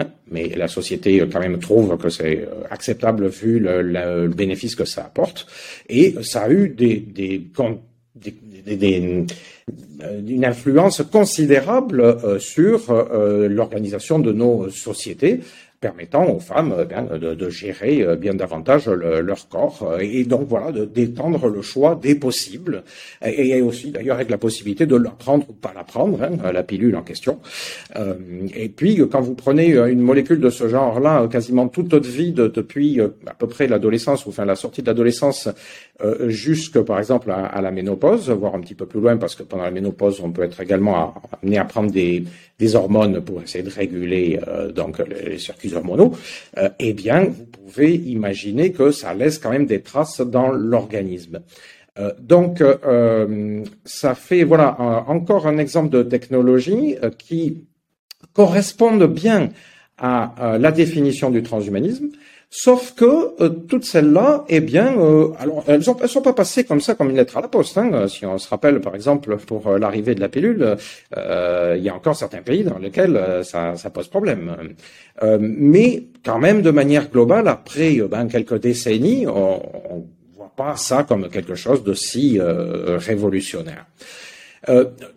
Hein. 0.01 0.07
Mais 0.29 0.49
la 0.49 0.67
société 0.67 1.25
quand 1.31 1.39
même 1.39 1.59
trouve 1.59 1.97
que 1.97 2.09
c'est 2.09 2.45
acceptable 2.69 3.27
vu 3.27 3.59
le, 3.59 3.81
le, 3.81 4.27
bénéfice 4.27 4.75
que 4.75 4.83
ça 4.83 5.05
apporte. 5.05 5.47
Et 5.87 6.15
ça 6.23 6.41
a 6.41 6.49
eu 6.49 6.67
des, 6.67 6.97
des, 6.97 7.39
des, 8.15 8.75
des 8.75 9.25
une 10.27 10.45
influence 10.45 11.01
considérable 11.01 12.39
sur 12.39 12.93
l'organisation 13.49 14.19
de 14.19 14.31
nos 14.31 14.69
sociétés 14.69 15.39
permettant 15.83 16.25
aux 16.29 16.39
femmes 16.39 16.73
eh 16.79 17.19
de, 17.19 17.49
gérer 17.49 18.03
euh, 18.03 18.15
bien 18.15 18.33
davantage 18.33 18.87
leur 18.87 19.49
corps 19.49 19.79
euh, 19.83 19.97
et 19.99 20.23
donc 20.23 20.47
voilà 20.47 20.71
d'étendre 20.71 21.49
le 21.49 21.61
choix 21.61 21.99
des 22.01 22.15
possibles 22.15 22.83
et, 23.21 23.61
aussi 23.61 23.91
d'ailleurs 23.91 24.15
avec 24.15 24.29
la 24.29 24.37
possibilité 24.37 24.85
de 24.85 24.95
la 24.95 25.09
prendre 25.09 25.45
ou 25.49 25.53
pas 25.53 25.73
la 25.75 25.83
prendre 25.83 26.23
hein, 26.23 26.51
la 26.53 26.63
pilule 26.63 26.95
en 26.95 27.01
question. 27.01 27.39
Euh, 27.97 28.13
et 28.55 28.69
puis 28.69 29.01
quand 29.11 29.19
vous 29.19 29.35
prenez 29.35 29.75
une 29.95 29.99
molécule 29.99 30.39
de 30.39 30.49
ce 30.49 30.69
genre 30.69 31.01
là 31.01 31.27
quasiment 31.27 31.67
toute 31.67 31.89
votre 31.91 32.09
vie 32.09 32.31
depuis 32.31 33.01
à 33.01 33.33
peu 33.37 33.47
près 33.47 33.67
l'adolescence 33.67 34.25
ou 34.25 34.29
enfin 34.29 34.45
la 34.45 34.55
sortie 34.55 34.83
de 34.83 34.87
l'adolescence 34.87 35.49
jusque 36.27 36.81
par 36.81 36.99
exemple 36.99 37.31
à, 37.31 37.61
la 37.61 37.71
ménopause 37.71 38.29
voire 38.29 38.55
un 38.55 38.61
petit 38.61 38.75
peu 38.75 38.85
plus 38.85 38.99
loin 38.99 39.15
parce 39.15 39.35
que 39.35 39.43
pendant 39.43 39.63
la 39.63 39.71
ménopause 39.71 40.19
on 40.21 40.31
peut 40.31 40.43
être 40.43 40.59
également 40.59 41.13
amené 41.41 41.57
à 41.57 41.65
prendre 41.65 41.91
des, 41.91 42.25
hormones 42.73 43.21
pour 43.21 43.41
essayer 43.41 43.63
de 43.63 43.69
réguler 43.69 44.39
donc 44.73 44.99
les 44.99 45.37
circuits 45.37 45.73
hormonaux, 45.73 46.13
euh, 46.57 46.69
eh 46.79 46.93
bien, 46.93 47.25
vous 47.25 47.45
pouvez 47.45 47.95
imaginer 47.95 48.71
que 48.71 48.91
ça 48.91 49.13
laisse 49.13 49.39
quand 49.39 49.51
même 49.51 49.65
des 49.65 49.81
traces 49.81 50.21
dans 50.21 50.51
l'organisme. 50.51 51.41
Euh, 51.99 52.11
donc, 52.19 52.61
euh, 52.61 53.63
ça 53.85 54.15
fait 54.15 54.43
voilà 54.43 54.79
encore 55.07 55.47
un 55.47 55.57
exemple 55.57 55.89
de 55.89 56.03
technologie 56.03 56.95
qui 57.17 57.65
correspond 58.33 58.97
bien 59.05 59.49
à 59.97 60.57
la 60.59 60.71
définition 60.71 61.29
du 61.29 61.43
transhumanisme, 61.43 62.09
Sauf 62.55 62.93
que 62.93 63.41
euh, 63.41 63.49
toutes 63.49 63.83
celles-là, 63.83 64.45
eh 64.47 64.59
bien, 64.59 64.95
euh, 64.99 65.29
alors 65.39 65.63
elles 65.67 65.79
ne 65.79 66.07
sont 66.07 66.21
pas 66.21 66.33
passées 66.33 66.63
comme 66.63 66.81
ça 66.81 66.93
comme 66.93 67.09
une 67.09 67.15
lettre 67.15 67.35
à 67.35 67.41
la 67.41 67.47
poste. 67.47 67.79
Hein. 67.79 68.07
Si 68.07 68.27
on 68.27 68.37
se 68.37 68.47
rappelle, 68.47 68.79
par 68.79 68.93
exemple, 68.93 69.37
pour 69.37 69.65
euh, 69.65 69.79
l'arrivée 69.79 70.13
de 70.13 70.19
la 70.19 70.29
pilule, 70.29 70.77
il 71.17 71.81
y 71.81 71.89
a 71.89 71.95
encore 71.95 72.15
certains 72.15 72.43
pays 72.43 72.63
dans 72.63 72.77
lesquels 72.77 73.19
ça, 73.43 73.75
ça, 73.75 73.89
pose 73.89 74.07
problème. 74.07 74.55
mais 75.39 76.03
quand 76.23 76.37
même, 76.37 76.61
de 76.61 76.69
manière 76.69 77.09
globale, 77.09 77.47
après 77.47 77.95
ben, 78.07 78.27
quelques 78.27 78.59
décennies, 78.59 79.25
on, 79.25 79.59
on 79.89 80.05
voit 80.37 80.53
pas 80.55 80.75
ça 80.75 81.01
comme 81.01 81.29
quelque 81.29 81.55
chose 81.55 81.83
de 81.83 81.95
si 81.95 82.39
révolutionnaire. 82.39 83.87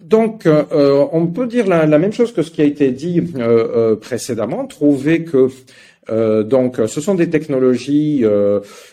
donc, 0.00 0.48
on 0.48 1.26
peut 1.26 1.46
dire 1.46 1.66
la, 1.66 1.84
la, 1.84 1.98
même 1.98 2.14
chose 2.14 2.32
que 2.32 2.40
ce 2.40 2.50
qui 2.50 2.62
a 2.62 2.64
été 2.64 2.92
dit 2.92 3.22
précédemment, 4.00 4.66
trouver 4.66 5.24
que 5.24 5.50
donc 6.08 6.80
ce 6.86 7.00
sont 7.00 7.14
des 7.14 7.28
technologies 7.30 8.24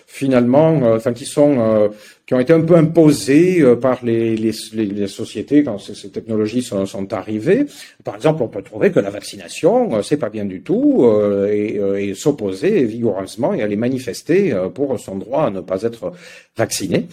finalement, 0.08 0.82
enfin 0.96 1.14
qui 1.14 1.26
sont 1.26 1.92
qui 2.26 2.34
ont 2.34 2.40
été 2.40 2.54
un 2.54 2.62
peu 2.62 2.76
imposées 2.76 3.62
euh, 3.62 3.76
par 3.76 4.04
les, 4.04 4.38
les, 4.38 4.54
les, 4.74 5.08
sociétés 5.08 5.64
quand 5.64 5.78
ces, 5.78 6.10
technologies 6.10 6.62
sont, 6.62 6.86
sont, 6.86 7.12
arrivées. 7.14 7.66
Par 8.04 8.16
exemple, 8.16 8.44
on 8.44 8.48
peut 8.48 8.62
trouver 8.62 8.92
que 8.92 9.00
la 9.00 9.10
vaccination, 9.10 9.96
euh, 9.96 10.02
c'est 10.02 10.18
pas 10.18 10.30
bien 10.30 10.46
du 10.46 10.62
tout, 10.62 11.04
euh, 11.04 11.52
et, 11.52 12.10
et 12.10 12.14
s'opposer 12.16 12.86
vigoureusement 12.86 13.54
et 13.54 13.62
aller 13.62 13.76
manifester 13.76 14.56
pour 14.74 14.98
son 15.00 15.18
droit 15.18 15.46
à 15.46 15.50
ne 15.50 15.60
pas 15.60 15.82
être 15.84 16.14
vacciné. 16.58 17.08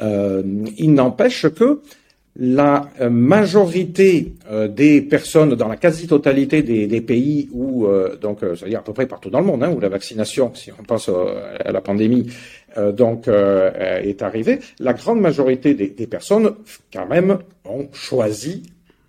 il 0.00 0.94
n'empêche 0.94 1.46
que 1.48 1.80
la 2.36 2.90
majorité 3.08 4.34
des 4.70 5.00
personnes 5.02 5.54
dans 5.54 5.68
la 5.68 5.76
quasi-totalité 5.76 6.62
des, 6.62 7.00
pays 7.00 7.48
où, 7.52 7.86
donc, 8.20 8.40
c'est-à-dire 8.40 8.80
à 8.80 8.82
peu 8.82 8.92
près 8.92 9.06
partout 9.06 9.30
dans 9.30 9.38
le 9.38 9.46
monde, 9.46 9.62
hein, 9.62 9.70
où 9.70 9.78
la 9.78 9.88
vaccination, 9.88 10.52
si 10.54 10.72
on 10.72 10.82
pense 10.82 11.08
à 11.08 11.70
la 11.70 11.80
pandémie, 11.80 12.26
euh, 12.76 12.90
donc 12.90 13.28
euh, 13.28 14.00
est 14.02 14.22
arrivé, 14.22 14.58
la 14.80 14.94
grande 14.94 15.20
majorité 15.20 15.74
des, 15.74 16.06
personnes, 16.08 16.54
quand 16.92 17.06
même, 17.06 17.38
ont 17.64 17.88
choisi 17.92 18.64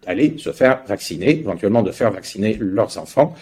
d'aller 0.06 0.36
se 0.38 0.52
faire 0.52 0.84
vacciner, 0.88 1.40
éventuellement 1.40 1.82
de 1.82 1.92
faire 1.92 2.12
vacciner 2.12 2.58
leurs 2.60 3.00
enfants. 3.00 3.34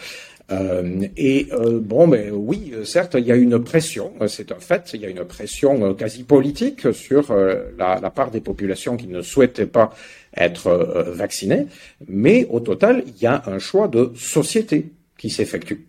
Euh, 0.54 1.08
et 1.18 1.48
euh, 1.52 1.80
bon, 1.82 2.08
mais 2.08 2.30
oui, 2.32 2.74
certes, 2.86 3.16
il 3.18 3.26
y 3.26 3.32
a 3.32 3.36
une 3.36 3.63
pression, 3.63 4.13
c'est 4.28 4.52
un 4.52 4.60
fait, 4.60 4.92
il 4.94 5.02
y 5.02 5.06
a 5.06 5.10
une 5.10 5.26
pression 5.26 5.94
quasi 5.94 6.24
politique 6.24 6.94
sur 6.94 7.34
la, 7.78 8.00
la, 8.00 8.10
part 8.10 8.32
des 8.32 8.42
populations 8.42 8.98
qui 8.98 9.08
ne 9.08 9.22
souhaitaient 9.22 9.66
pas 9.66 9.92
être 10.36 10.72
vaccinées, 11.13 11.68
mais 12.08 12.48
au 12.50 12.60
total, 12.60 13.04
il 13.08 13.22
y 13.22 13.28
a 13.28 13.44
un 13.48 13.60
choix 13.60 13.88
de 13.88 14.12
société 14.16 14.92
qui 15.18 15.30
s'effectue. 15.30 15.88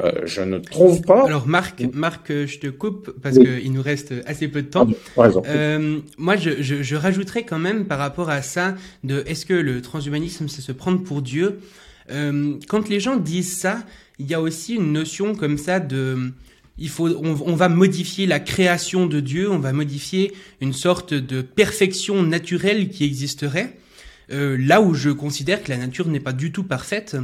Euh, 0.00 0.12
je 0.24 0.42
ne 0.42 0.58
trouve 0.58 1.02
pas. 1.02 1.26
Alors 1.26 1.46
Marc, 1.46 1.82
Marc, 1.92 2.28
je 2.28 2.58
te 2.58 2.68
coupe 2.68 3.14
parce 3.22 3.38
qu'il 3.38 3.72
nous 3.72 3.82
reste 3.82 4.14
assez 4.26 4.48
peu 4.48 4.62
de 4.62 4.68
temps. 4.68 4.88
Ah, 5.16 5.28
euh, 5.46 5.98
moi, 6.18 6.36
je, 6.36 6.62
je, 6.62 6.82
je 6.82 6.96
rajouterais 6.96 7.44
quand 7.44 7.58
même 7.58 7.86
par 7.86 7.98
rapport 7.98 8.30
à 8.30 8.42
ça 8.42 8.74
de 9.04 9.22
est-ce 9.26 9.46
que 9.46 9.54
le 9.54 9.82
transhumanisme 9.82 10.48
c'est 10.48 10.62
se 10.62 10.72
prendre 10.72 11.02
pour 11.02 11.22
Dieu? 11.22 11.60
Euh, 12.10 12.54
Quand 12.68 12.88
les 12.88 13.00
gens 13.00 13.16
disent 13.16 13.56
ça, 13.58 13.84
il 14.18 14.26
y 14.26 14.34
a 14.34 14.40
aussi 14.40 14.74
une 14.74 14.92
notion 14.92 15.34
comme 15.34 15.58
ça 15.58 15.80
de 15.80 16.32
il 16.80 16.88
faut, 16.88 17.08
on, 17.08 17.54
va 17.54 17.68
modifier 17.68 18.26
la 18.26 18.40
création 18.40 19.06
de 19.06 19.20
Dieu, 19.20 19.50
on 19.50 19.58
va 19.58 19.74
modifier 19.74 20.32
une 20.62 20.72
sorte 20.72 21.12
de 21.12 21.42
perfection 21.42 22.22
naturelle 22.22 22.88
qui 22.88 23.04
existerait. 23.04 23.76
Euh, 24.32 24.56
là 24.58 24.80
où 24.80 24.94
je 24.94 25.10
considère 25.10 25.62
que 25.62 25.70
la 25.70 25.76
nature 25.76 26.08
n'est 26.08 26.20
pas 26.20 26.32
du 26.32 26.52
tout 26.52 26.62
parfaite 26.62 27.16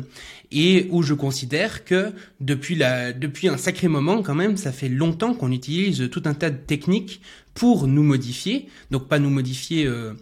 et 0.51 0.88
où 0.90 1.03
je 1.03 1.14
considère 1.14 1.85
que 1.85 2.12
depuis 2.40 2.75
la 2.75 3.12
depuis 3.12 3.49
un 3.49 3.57
sacré 3.57 3.88
moment 3.88 4.22
quand 4.22 4.35
même, 4.35 4.57
ça 4.57 4.72
fait 4.72 4.88
longtemps 4.88 5.33
qu'on 5.33 5.53
utilise 5.53 6.11
tout 6.11 6.22
un 6.27 6.35
tas 6.35 6.51
de 6.51 6.57
techniques 6.57 7.20
pour 7.55 7.87
nous 7.87 8.03
modifier, 8.03 8.66
donc 8.90 9.09
pas 9.09 9.20
nous 9.20 9.31
modifier 9.31 9.87
euh, 9.87 10.12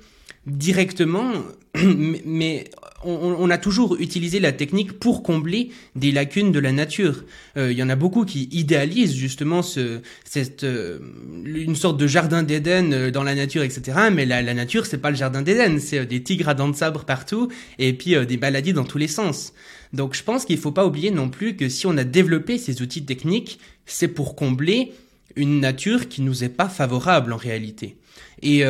directement, 0.47 1.33
mais 2.25 2.65
on, 3.05 3.51
a 3.51 3.59
toujours 3.59 3.97
utilisé 3.97 4.41
la 4.41 4.53
technique 4.53 4.99
pour 4.99 5.23
combler 5.23 5.71
des 5.95 6.13
lacunes 6.13 6.53
de 6.53 6.59
la 6.59 6.73
nature. 6.73 7.25
Euh, 7.57 7.73
il 7.73 7.79
y 7.79 7.83
en 7.83 7.89
a 7.89 7.97
beaucoup 7.97 8.25
qui 8.25 8.49
idéalisent 8.53 9.15
justement 9.15 9.63
ce, 9.63 10.01
cette, 10.25 10.65
euh, 10.65 10.99
une 11.45 11.77
sorte 11.77 11.99
de 11.99 12.07
jardin 12.07 12.43
d'Éden 12.43 12.93
euh, 12.93 13.11
dans 13.11 13.23
la 13.23 13.35
nature, 13.35 13.63
etc. 13.63 14.09
Mais 14.13 14.27
la, 14.27 14.43
la 14.43 14.55
nature, 14.55 14.87
c'est 14.87 14.99
pas 14.99 15.11
le 15.11 15.17
jardin 15.17 15.43
d'Éden, 15.43 15.79
c'est 15.79 16.07
des 16.07 16.23
tigres 16.23 16.49
à 16.49 16.55
dents 16.55 16.69
de 16.69 16.77
sabre 16.77 17.05
partout 17.05 17.49
et 17.79 17.93
puis 17.93 18.15
des 18.27 18.37
maladies 18.37 18.73
dans 18.73 18.85
tous 18.85 18.99
les 18.99 19.09
sens. 19.09 19.53
Donc 19.93 20.15
je 20.15 20.23
pense 20.23 20.45
qu'il 20.45 20.59
faut 20.59 20.73
pas 20.73 20.87
oublier 20.87 21.11
non 21.11 21.29
plus 21.29 21.57
que 21.57 21.69
si 21.69 21.87
on 21.87 21.97
a 21.97 22.05
développé 22.05 22.59
ces 22.59 22.83
outils 22.83 23.05
techniques, 23.05 23.59
c'est 23.87 24.09
pour 24.09 24.35
combler 24.35 24.93
une 25.37 25.61
nature 25.61 26.09
qui 26.09 26.23
nous 26.23 26.45
est 26.45 26.49
pas 26.49 26.69
favorable 26.69 27.33
en 27.33 27.37
réalité. 27.37 27.97
Et 28.43 28.65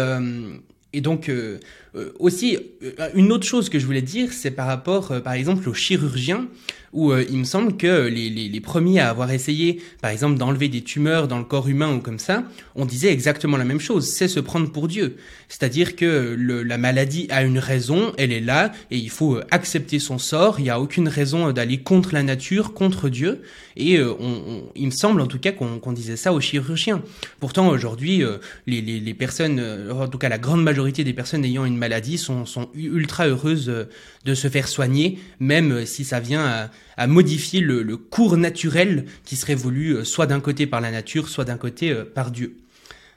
et 0.94 1.00
donc 1.00 1.28
euh, 1.28 1.58
euh, 1.96 2.12
aussi 2.18 2.56
euh, 2.82 3.10
une 3.14 3.32
autre 3.32 3.46
chose 3.46 3.68
que 3.68 3.78
je 3.78 3.84
voulais 3.84 4.02
dire, 4.02 4.32
c'est 4.32 4.52
par 4.52 4.66
rapport, 4.66 5.20
par 5.22 5.34
exemple, 5.34 5.68
aux 5.68 5.74
chirurgiens 5.74 6.48
où 6.92 7.12
il 7.12 7.38
me 7.38 7.44
semble 7.44 7.76
que 7.76 8.06
les, 8.06 8.30
les, 8.30 8.60
premiers 8.60 9.00
à 9.00 9.10
avoir 9.10 9.32
essayé, 9.32 9.82
par 10.00 10.12
exemple, 10.12 10.38
d'enlever 10.38 10.68
des 10.68 10.82
tumeurs 10.82 11.26
dans 11.26 11.38
le 11.38 11.44
corps 11.44 11.66
humain 11.66 11.92
ou 11.92 11.98
comme 11.98 12.20
ça, 12.20 12.44
on 12.76 12.86
disait 12.86 13.12
exactement 13.12 13.56
la 13.56 13.64
même 13.64 13.80
chose, 13.80 14.08
c'est 14.08 14.28
se 14.28 14.38
prendre 14.38 14.70
pour 14.70 14.86
Dieu. 14.86 15.16
C'est-à-dire 15.48 15.96
que 15.96 16.36
la 16.38 16.78
maladie 16.78 17.26
a 17.30 17.42
une 17.42 17.58
raison, 17.58 18.12
elle 18.18 18.32
est 18.32 18.40
là, 18.40 18.72
et 18.90 18.96
il 18.96 19.10
faut 19.10 19.36
euh, 19.36 19.44
accepter 19.50 19.98
son 19.98 20.18
sort, 20.18 20.58
il 20.58 20.64
n'y 20.64 20.70
a 20.70 20.80
aucune 20.80 21.08
raison 21.08 21.52
d'aller 21.52 21.78
contre 21.78 22.14
la 22.14 22.22
nature, 22.22 22.74
contre 22.74 23.08
Dieu, 23.08 23.42
et 23.76 23.98
euh, 23.98 24.12
on, 24.18 24.64
il 24.74 24.86
me 24.86 24.90
semble 24.90 25.20
en 25.20 25.26
tout 25.26 25.38
cas 25.38 25.52
qu'on 25.52 25.92
disait 25.92 26.16
ça 26.16 26.32
aux 26.32 26.40
chirurgiens. 26.40 27.02
Pourtant, 27.40 27.68
aujourd'hui, 27.68 28.22
les, 28.66 29.14
personnes, 29.14 29.62
en 29.90 30.08
tout 30.08 30.18
cas 30.18 30.28
la 30.28 30.38
grande 30.38 30.62
majorité 30.62 31.04
des 31.04 31.12
personnes 31.12 31.44
ayant 31.44 31.64
une 31.64 31.76
maladie 31.76 32.18
sont, 32.18 32.44
ultra 32.74 33.26
heureuses 33.26 33.86
de 34.24 34.34
se 34.34 34.48
faire 34.48 34.68
soigner, 34.68 35.18
même 35.40 35.86
si 35.86 36.04
ça 36.04 36.20
vient 36.20 36.70
à, 36.96 37.06
modifier 37.06 37.60
le, 37.60 37.96
cours 37.96 38.36
naturel 38.36 39.04
qui 39.24 39.36
serait 39.36 39.54
voulu 39.54 39.92
euh, 39.92 40.04
soit 40.04 40.26
d'un 40.26 40.40
côté 40.40 40.66
par 40.66 40.80
la 40.80 40.90
nature, 40.90 41.28
soit 41.28 41.44
d'un 41.44 41.56
côté 41.56 41.90
euh, 41.90 42.04
par 42.04 42.30
Dieu. 42.30 42.56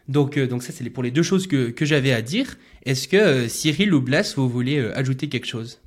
Donc, 0.08 0.38
euh, 0.38 0.48
donc 0.48 0.64
ça, 0.64 0.72
c'est 0.72 0.90
pour 0.90 1.04
les 1.04 1.12
deux 1.12 1.24
choses 1.24 1.48
que, 1.48 1.70
que 1.70 1.86
j'avais 1.86 2.14
à 2.14 2.22
dire. 2.22 2.58
Est-ce 2.86 3.08
que 3.08 3.48
Cyril 3.48 3.94
ou 3.94 4.02
Blas, 4.02 4.34
vous 4.38 4.50
voulez 4.50 4.80
ajouter 4.96 5.28
quelque 5.30 5.48
chose? 5.48 5.80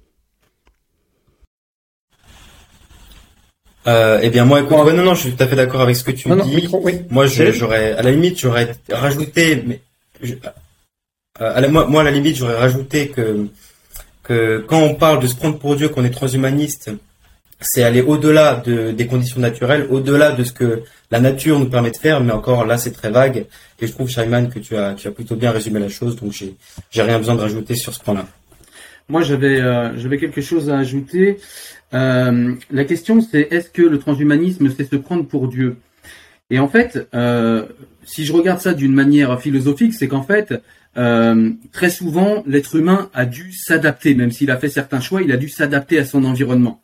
Euh, 3.87 4.21
eh 4.23 4.29
bien 4.29 4.45
moi, 4.45 4.61
écoute, 4.61 4.73
non, 4.73 4.93
non, 4.93 5.15
je 5.15 5.21
suis 5.21 5.33
tout 5.33 5.43
à 5.43 5.47
fait 5.47 5.57
d'accord 5.57 5.81
avec 5.81 5.97
ce 5.97 6.05
que 6.05 6.11
tu 6.11 6.29
dis. 6.29 6.69
Moi, 7.11 7.27
j'aurais, 7.27 7.93
à 7.93 8.03
la 8.03 8.11
limite, 8.11 8.39
j'aurais 8.39 8.77
rajouté, 8.91 9.65
mais 9.67 9.81
à 11.39 11.61
la, 11.61 11.69
moi, 11.69 11.87
moi, 11.87 12.03
à 12.03 12.05
la 12.05 12.11
limite, 12.11 12.37
j'aurais 12.37 12.59
rajouté 12.59 13.09
que 13.09 13.47
que 14.23 14.65
quand 14.69 14.81
on 14.81 14.95
parle 14.95 15.21
de 15.21 15.27
se 15.27 15.35
prendre 15.35 15.59
pour 15.59 15.75
Dieu, 15.77 15.89
qu'on 15.89 16.05
est 16.05 16.11
transhumaniste, 16.11 16.91
c'est 17.61 17.83
aller 17.83 18.01
au-delà 18.01 18.63
de, 18.65 18.91
des 18.91 19.07
conditions 19.07 19.41
naturelles, 19.41 19.87
au-delà 19.91 20.33
de 20.33 20.45
ce 20.45 20.53
que 20.53 20.83
la 21.11 21.21
nature 21.21 21.59
nous 21.59 21.69
permet 21.69 21.91
de 21.91 21.97
faire, 21.97 22.23
mais 22.23 22.33
encore 22.33 22.65
là 22.65 22.79
c'est 22.79 22.93
très 22.93 23.11
vague. 23.11 23.47
Et 23.81 23.87
je 23.87 23.93
trouve, 23.93 24.09
Shaiman, 24.09 24.49
que 24.49 24.59
tu 24.59 24.77
as, 24.77 24.95
tu 24.95 25.09
as 25.09 25.11
plutôt 25.11 25.37
bien 25.37 25.51
résumé 25.51 25.81
la 25.81 25.89
chose, 25.89 26.17
donc 26.17 26.33
j'ai, 26.33 26.55
j'ai 26.91 27.03
rien 27.03 27.19
besoin 27.19 27.35
de 27.35 27.41
rajouter 27.41 27.75
sur 27.75 27.93
ce 27.93 28.01
point-là. 28.01 28.27
Moi 29.09 29.23
j'avais, 29.23 29.61
euh, 29.61 29.99
j'avais 29.99 30.19
quelque 30.19 30.41
chose 30.41 30.71
à 30.71 30.79
ajouter. 30.79 31.39
Euh, 31.93 32.55
la 32.71 32.85
question 32.85 33.21
c'est 33.21 33.49
est-ce 33.51 33.69
que 33.69 33.83
le 33.83 33.99
transhumanisme 33.99 34.71
c'est 34.77 34.89
se 34.89 34.97
prendre 34.97 35.27
pour 35.27 35.49
Dieu? 35.49 35.77
Et 36.51 36.59
en 36.59 36.69
fait, 36.69 37.09
euh, 37.15 37.67
si 38.05 38.25
je 38.25 38.33
regarde 38.33 38.61
ça 38.61 38.75
d'une 38.75 38.93
manière 38.93 39.41
philosophique, 39.41 39.95
c'est 39.95 40.09
qu'en 40.09 40.23
fait, 40.23 40.55
euh, 40.97 41.51
très 41.73 41.91
souvent, 41.91 42.43
l'être 42.47 42.75
humain 42.75 43.09
a 43.15 43.25
dû 43.25 43.53
s'adapter, 43.53 44.15
même 44.15 44.33
s'il 44.33 44.51
a 44.51 44.57
fait 44.57 44.69
certains 44.69 45.01
choix, 45.01 45.23
il 45.23 45.31
a 45.31 45.37
dû 45.37 45.49
s'adapter 45.49 45.99
à 45.99 46.05
son 46.05 46.25
environnement. 46.25 46.81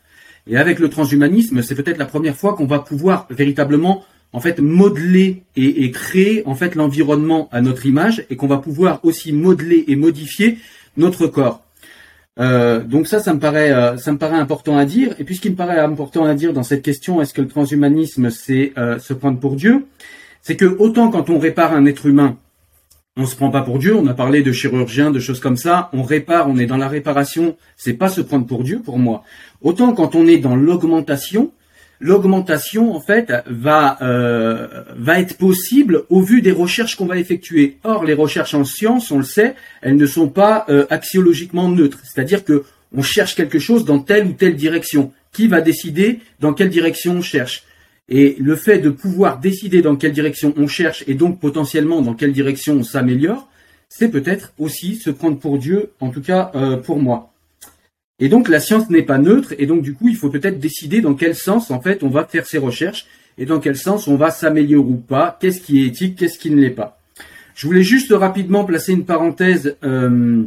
Et 0.48 0.56
avec 0.56 0.78
le 0.78 0.88
transhumanisme, 0.88 1.62
c'est 1.62 1.74
peut-être 1.74 1.98
la 1.98 2.06
première 2.06 2.36
fois 2.36 2.54
qu'on 2.54 2.66
va 2.66 2.78
pouvoir 2.78 3.26
véritablement 3.30 4.04
en 4.32 4.40
fait 4.40 4.60
modeler 4.60 5.44
et, 5.56 5.90
créer 5.90 6.42
en 6.46 6.54
fait 6.54 6.74
l'environnement 6.74 7.48
à 7.52 7.60
notre 7.60 7.86
image 7.86 8.24
et 8.30 8.36
qu'on 8.36 8.46
va 8.46 8.58
pouvoir 8.58 9.00
aussi 9.04 9.32
modeler 9.32 9.84
et 9.88 9.96
modifier 9.96 10.58
notre 10.96 11.26
corps. 11.26 11.62
Euh, 12.38 12.80
donc 12.80 13.06
ça, 13.06 13.18
ça 13.18 13.32
me 13.32 13.40
paraît, 13.40 13.72
euh, 13.72 13.96
ça 13.96 14.12
me 14.12 14.18
paraît 14.18 14.36
important 14.36 14.76
à 14.76 14.84
dire. 14.84 15.14
Et 15.18 15.24
puis 15.24 15.36
ce 15.36 15.40
qui 15.40 15.50
me 15.50 15.56
paraît 15.56 15.78
important 15.78 16.24
à 16.24 16.34
dire 16.34 16.52
dans 16.52 16.62
cette 16.62 16.82
question, 16.82 17.22
est-ce 17.22 17.32
que 17.32 17.40
le 17.40 17.48
transhumanisme 17.48 18.30
c'est 18.30 18.72
euh, 18.76 18.98
se 18.98 19.14
prendre 19.14 19.40
pour 19.40 19.56
Dieu? 19.56 19.86
C'est 20.42 20.56
que 20.56 20.66
autant 20.78 21.08
quand 21.08 21.30
on 21.30 21.38
répare 21.38 21.72
un 21.72 21.86
être 21.86 22.06
humain, 22.06 22.36
on 23.16 23.26
se 23.26 23.34
prend 23.34 23.50
pas 23.50 23.62
pour 23.62 23.78
Dieu. 23.78 23.94
On 23.96 24.06
a 24.06 24.14
parlé 24.14 24.42
de 24.42 24.52
chirurgiens, 24.52 25.10
de 25.10 25.20
choses 25.20 25.40
comme 25.40 25.56
ça. 25.56 25.90
On 25.92 26.02
répare, 26.02 26.48
on 26.48 26.58
est 26.58 26.66
dans 26.66 26.76
la 26.76 26.88
réparation. 26.88 27.56
C'est 27.76 27.94
pas 27.94 28.08
se 28.08 28.20
prendre 28.20 28.46
pour 28.46 28.62
Dieu 28.62 28.80
pour 28.84 28.98
moi. 28.98 29.24
Autant 29.62 29.92
quand 29.94 30.14
on 30.14 30.26
est 30.26 30.38
dans 30.38 30.54
l'augmentation, 30.54 31.52
l'augmentation 31.98 32.94
en 32.94 33.00
fait 33.00 33.32
va 33.46 33.96
euh, 34.02 34.84
va 34.96 35.18
être 35.18 35.38
possible 35.38 36.02
au 36.10 36.20
vu 36.20 36.42
des 36.42 36.52
recherches 36.52 36.96
qu'on 36.96 37.06
va 37.06 37.16
effectuer. 37.16 37.78
Or, 37.84 38.04
les 38.04 38.14
recherches 38.14 38.54
en 38.54 38.64
sciences, 38.64 39.10
on 39.10 39.18
le 39.18 39.24
sait, 39.24 39.54
elles 39.80 39.96
ne 39.96 40.06
sont 40.06 40.28
pas 40.28 40.66
euh, 40.68 40.86
axiologiquement 40.90 41.70
neutres. 41.70 42.00
C'est-à-dire 42.04 42.44
que 42.44 42.64
on 42.94 43.02
cherche 43.02 43.34
quelque 43.34 43.58
chose 43.58 43.84
dans 43.84 43.98
telle 43.98 44.26
ou 44.26 44.32
telle 44.32 44.56
direction. 44.56 45.12
Qui 45.32 45.48
va 45.48 45.60
décider 45.60 46.20
dans 46.40 46.54
quelle 46.54 46.70
direction 46.70 47.16
on 47.16 47.22
cherche? 47.22 47.64
Et 48.08 48.36
le 48.38 48.56
fait 48.56 48.78
de 48.78 48.90
pouvoir 48.90 49.38
décider 49.38 49.82
dans 49.82 49.96
quelle 49.96 50.12
direction 50.12 50.54
on 50.56 50.66
cherche 50.66 51.04
et 51.06 51.14
donc 51.14 51.40
potentiellement 51.40 52.02
dans 52.02 52.14
quelle 52.14 52.32
direction 52.32 52.74
on 52.74 52.82
s'améliore, 52.82 53.48
c'est 53.88 54.08
peut-être 54.08 54.52
aussi 54.58 54.96
se 54.96 55.10
prendre 55.10 55.38
pour 55.38 55.58
Dieu, 55.58 55.90
en 56.00 56.10
tout 56.10 56.20
cas 56.20 56.50
euh, 56.54 56.76
pour 56.76 56.98
moi. 56.98 57.32
Et 58.18 58.28
donc 58.28 58.48
la 58.48 58.60
science 58.60 58.88
n'est 58.90 59.02
pas 59.02 59.18
neutre 59.18 59.54
et 59.58 59.66
donc 59.66 59.82
du 59.82 59.94
coup 59.94 60.08
il 60.08 60.16
faut 60.16 60.30
peut-être 60.30 60.58
décider 60.58 61.00
dans 61.00 61.14
quel 61.14 61.34
sens 61.34 61.70
en 61.70 61.80
fait 61.80 62.02
on 62.02 62.08
va 62.08 62.24
faire 62.24 62.46
ses 62.46 62.58
recherches 62.58 63.06
et 63.38 63.44
dans 63.44 63.60
quel 63.60 63.76
sens 63.76 64.08
on 64.08 64.16
va 64.16 64.30
s'améliorer 64.30 64.88
ou 64.88 64.96
pas, 64.96 65.36
qu'est-ce 65.40 65.60
qui 65.60 65.82
est 65.82 65.86
éthique, 65.86 66.16
qu'est-ce 66.16 66.38
qui 66.38 66.50
ne 66.50 66.60
l'est 66.60 66.70
pas. 66.70 66.98
Je 67.54 67.66
voulais 67.66 67.82
juste 67.82 68.12
rapidement 68.12 68.64
placer 68.64 68.92
une 68.92 69.04
parenthèse 69.04 69.76
euh, 69.84 70.44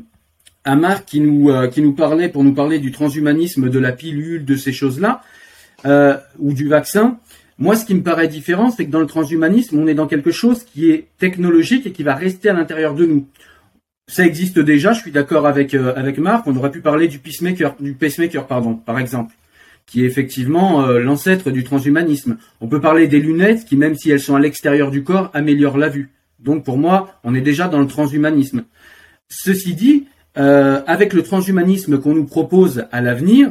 à 0.63 0.75
Marc 0.75 1.05
qui 1.05 1.19
nous 1.19 1.49
euh, 1.49 1.67
qui 1.67 1.81
nous 1.81 1.93
parlait 1.93 2.29
pour 2.29 2.43
nous 2.43 2.53
parler 2.53 2.79
du 2.79 2.91
transhumanisme, 2.91 3.69
de 3.69 3.79
la 3.79 3.91
pilule, 3.91 4.45
de 4.45 4.55
ces 4.55 4.71
choses-là, 4.71 5.21
euh, 5.85 6.17
ou 6.39 6.53
du 6.53 6.67
vaccin. 6.67 7.17
Moi, 7.59 7.75
ce 7.75 7.85
qui 7.85 7.93
me 7.93 8.01
paraît 8.01 8.27
différent, 8.27 8.71
c'est 8.71 8.85
que 8.85 8.91
dans 8.91 9.01
le 9.01 9.05
transhumanisme, 9.05 9.77
on 9.77 9.87
est 9.87 9.93
dans 9.93 10.07
quelque 10.07 10.31
chose 10.31 10.63
qui 10.63 10.89
est 10.89 11.07
technologique 11.17 11.85
et 11.85 11.91
qui 11.91 12.03
va 12.03 12.15
rester 12.15 12.49
à 12.49 12.53
l'intérieur 12.53 12.95
de 12.95 13.05
nous. 13.05 13.27
Ça 14.07 14.25
existe 14.25 14.57
déjà, 14.57 14.93
je 14.93 15.01
suis 15.01 15.11
d'accord 15.11 15.45
avec 15.45 15.75
avec 15.75 16.17
Marc. 16.17 16.47
On 16.47 16.55
aurait 16.55 16.71
pu 16.71 16.81
parler 16.81 17.07
du 17.07 17.19
pacemaker, 17.19 17.75
du 17.79 17.93
pacemaker, 17.93 18.47
pardon, 18.47 18.73
par 18.73 18.97
exemple 18.97 19.35
qui 19.89 20.03
est 20.03 20.05
effectivement 20.05 20.85
euh, 20.85 20.99
l'ancêtre 20.99 21.49
du 21.49 21.63
transhumanisme. 21.63 22.37
On 22.61 22.67
peut 22.67 22.79
parler 22.79 23.07
des 23.07 23.19
lunettes 23.19 23.65
qui, 23.65 23.75
même 23.75 23.95
si 23.95 24.11
elles 24.11 24.19
sont 24.19 24.35
à 24.35 24.39
l'extérieur 24.39 24.91
du 24.91 25.03
corps, 25.03 25.31
améliorent 25.33 25.77
la 25.77 25.89
vue. 25.89 26.09
Donc 26.39 26.63
pour 26.63 26.77
moi, 26.77 27.19
on 27.23 27.33
est 27.33 27.41
déjà 27.41 27.67
dans 27.67 27.79
le 27.79 27.87
transhumanisme. 27.87 28.63
Ceci 29.29 29.73
dit, 29.73 30.05
euh, 30.37 30.81
avec 30.85 31.13
le 31.13 31.23
transhumanisme 31.23 31.99
qu'on 31.99 32.13
nous 32.13 32.25
propose 32.25 32.85
à 32.91 33.01
l'avenir, 33.01 33.49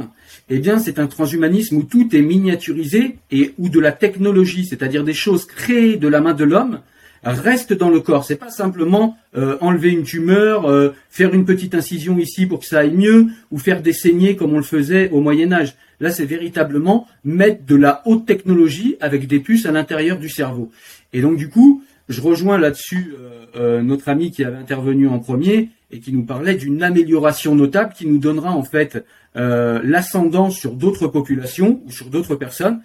eh 0.51 0.59
bien 0.59 0.79
c'est 0.79 0.99
un 0.99 1.07
transhumanisme 1.07 1.77
où 1.77 1.83
tout 1.83 2.15
est 2.15 2.23
miniaturisé 2.23 3.17
et 3.31 3.55
où 3.59 3.69
de 3.69 3.81
la 3.81 3.93
technologie, 3.93 4.67
c'est-à-dire 4.67 5.05
des 5.05 5.15
choses 5.15 5.45
créées 5.45 5.97
de 5.97 6.09
la 6.09 6.21
main 6.21 6.35
de 6.35 6.45
l'homme, 6.45 6.81
reste 7.23 7.73
dans 7.73 7.91
le 7.91 8.01
corps. 8.01 8.25
C'est 8.25 8.37
pas 8.37 8.51
simplement 8.51 9.17
euh, 9.37 9.57
enlever 9.61 9.91
une 9.91 10.05
tumeur, 10.05 10.67
euh, 10.67 10.91
faire 11.11 11.35
une 11.35 11.45
petite 11.45 11.75
incision 11.75 12.19
ici 12.19 12.47
pour 12.47 12.61
que 12.61 12.67
ça 12.67 12.81
aille 12.81 12.95
mieux, 12.95 13.27
ou 13.51 13.59
faire 13.59 13.83
des 13.83 13.93
saignées 13.93 14.37
comme 14.37 14.53
on 14.55 14.59
le 14.59 14.63
faisait 14.63 15.11
au 15.11 15.21
Moyen 15.21 15.53
Âge. 15.53 15.75
Là, 16.01 16.11
c'est 16.11 16.25
véritablement 16.25 17.07
mettre 17.25 17.65
de 17.67 17.75
la 17.75 18.03
haute 18.07 18.25
technologie 18.25 18.97
avec 19.01 19.27
des 19.27 19.41
puces 19.41 19.67
à 19.67 19.73
l'intérieur 19.73 20.19
du 20.19 20.29
cerveau. 20.29 20.71
Et 21.13 21.21
donc, 21.21 21.37
du 21.37 21.49
coup, 21.49 21.83
je 22.09 22.21
rejoins 22.21 22.57
là-dessus 22.57 23.15
euh, 23.57 23.83
notre 23.83 24.09
ami 24.09 24.31
qui 24.31 24.45
avait 24.45 24.57
intervenu 24.57 25.09
en 25.09 25.19
premier 25.19 25.71
et 25.91 26.01
qui 26.01 26.13
nous 26.13 26.25
parlait 26.25 26.55
d'une 26.55 26.83
amélioration 26.83 27.55
notable 27.55 27.95
qui 27.95 28.07
nous 28.07 28.19
donnera 28.19 28.53
en 28.53 28.63
fait 28.63 29.05
l'ascendant 29.35 30.51
sur 30.51 30.73
d'autres 30.73 31.07
populations 31.07 31.81
ou 31.87 31.91
sur 31.91 32.11
d'autres 32.11 32.35
personnes. 32.35 32.81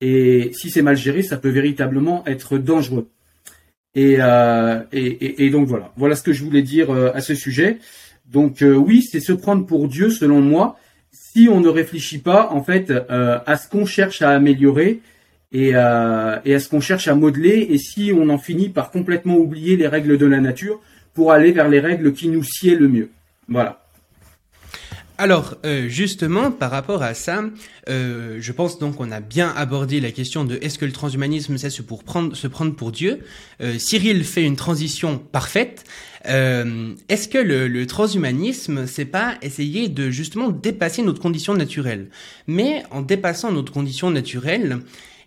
Et 0.00 0.52
si 0.54 0.70
c'est 0.70 0.82
mal 0.82 0.96
géré, 0.96 1.22
ça 1.22 1.36
peut 1.36 1.48
véritablement 1.48 2.24
être 2.26 2.58
dangereux. 2.58 3.08
Euh, 3.96 4.82
et, 4.92 5.46
et, 5.46 5.50
donc 5.50 5.66
voilà, 5.66 5.92
voilà 5.96 6.14
ce 6.16 6.22
que 6.22 6.32
je 6.32 6.44
voulais 6.44 6.62
dire 6.62 6.90
euh, 6.90 7.10
à 7.14 7.20
ce 7.20 7.34
sujet. 7.34 7.78
Donc 8.26 8.62
euh, 8.62 8.74
oui, 8.74 9.02
c'est 9.02 9.20
se 9.20 9.32
prendre 9.32 9.64
pour 9.64 9.88
Dieu 9.88 10.10
selon 10.10 10.40
moi, 10.40 10.78
si 11.12 11.48
on 11.48 11.60
ne 11.60 11.68
réfléchit 11.68 12.18
pas 12.18 12.50
en 12.50 12.62
fait 12.62 12.90
à 12.90 13.56
ce 13.56 13.68
qu'on 13.68 13.86
cherche 13.86 14.22
à 14.22 14.30
améliorer 14.30 15.00
et 15.52 15.74
à 15.74 16.42
ce 16.44 16.68
qu'on 16.68 16.80
cherche 16.80 17.08
à 17.08 17.14
modeler, 17.14 17.68
et 17.70 17.78
si 17.78 18.12
on 18.14 18.28
en 18.28 18.38
finit 18.38 18.68
par 18.68 18.90
complètement 18.90 19.36
oublier 19.36 19.76
les 19.76 19.86
règles 19.86 20.18
de 20.18 20.26
la 20.26 20.40
nature 20.40 20.80
pour 21.16 21.32
aller 21.32 21.50
vers 21.50 21.68
les 21.68 21.80
règles 21.80 22.12
qui 22.12 22.28
nous 22.28 22.44
sied 22.44 22.76
le 22.76 22.88
mieux. 22.88 23.10
Voilà. 23.48 23.82
Alors, 25.18 25.54
euh, 25.64 25.88
justement, 25.88 26.50
par 26.50 26.70
rapport 26.70 27.02
à 27.02 27.14
ça, 27.14 27.42
euh, 27.88 28.36
je 28.38 28.52
pense 28.52 28.78
donc 28.78 28.96
qu'on 28.96 29.10
a 29.10 29.20
bien 29.20 29.50
abordé 29.56 29.98
la 29.98 30.10
question 30.10 30.44
de 30.44 30.58
est-ce 30.60 30.78
que 30.78 30.84
le 30.84 30.92
transhumanisme, 30.92 31.56
c'est 31.56 31.70
se, 31.70 31.80
pour 31.80 32.04
prendre, 32.04 32.36
se 32.36 32.46
prendre 32.46 32.76
pour 32.76 32.92
Dieu 32.92 33.20
euh, 33.62 33.78
Cyril 33.78 34.24
fait 34.24 34.42
une 34.42 34.56
transition 34.56 35.18
parfaite. 35.18 35.84
est-ce 36.26 37.28
que 37.28 37.38
le, 37.38 37.66
le 37.66 37.86
transhumanisme, 37.86 38.86
c'est 38.86 39.06
pas 39.06 39.38
essayer 39.40 39.88
de 39.88 40.10
justement 40.10 40.48
dépasser 40.48 41.02
notre 41.02 41.22
condition 41.22 41.54
naturelle? 41.54 42.08
Mais 42.46 42.82
en 42.90 43.00
dépassant 43.00 43.52
notre 43.52 43.72
condition 43.72 44.10
naturelle, 44.10 44.80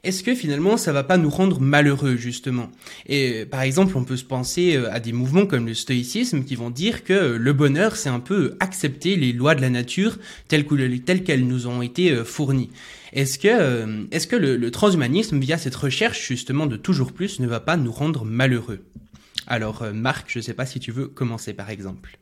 est-ce 0.04 0.24
que 0.24 0.34
finalement 0.34 0.78
ça 0.78 0.94
va 0.94 1.04
pas 1.04 1.18
nous 1.18 1.30
rendre 1.30 1.60
malheureux 1.60 2.16
justement? 2.16 2.70
Et 3.08 3.46
par 3.46 3.64
exemple, 3.64 3.98
on 3.98 4.06
peut 4.06 4.16
se 4.16 4.24
penser 4.24 4.76
euh, 4.76 4.94
à 4.94 5.02
des 5.02 5.12
mouvements 5.12 5.46
comme 5.46 5.68
le 5.68 5.74
stoïcisme 5.74 6.46
qui 6.46 6.56
vont 6.56 6.70
dire 6.70 7.04
que 7.04 7.12
euh, 7.12 7.38
le 7.38 7.52
bonheur 7.52 7.98
c'est 7.98 8.10
un 8.10 8.22
peu 8.22 8.56
accepter 8.62 9.18
les 9.18 9.34
lois 9.34 9.56
de 9.56 9.62
la 9.62 9.70
nature 9.70 10.18
telles 10.48 10.66
qu'elles 11.24 11.46
nous 11.46 11.68
ont 11.68 11.82
été 11.82 12.12
euh, 12.12 12.24
fournies. 12.24 12.70
Est-ce 13.12 13.40
que, 13.40 14.08
est-ce 14.12 14.28
que 14.28 14.36
le, 14.36 14.72
transhumanisme, 14.72 15.40
via 15.40 15.58
cette 15.58 15.76
recherche 15.76 16.28
justement 16.28 16.68
de 16.68 16.78
toujours 16.78 17.12
plus, 17.12 17.40
ne 17.40 17.48
va 17.48 17.60
pas 17.60 17.76
nous 17.76 17.92
rendre 17.92 18.24
malheureux? 18.24 18.82
Alors, 19.48 19.84
Marc, 19.96 20.28
je 20.30 20.38
ne 20.38 20.44
sais 20.44 20.54
pas 20.54 20.68
si 20.68 20.80
tu 20.80 20.92
veux 20.92 21.08
commencer 21.08 21.54
par 21.54 21.72
exemple. 21.72 22.20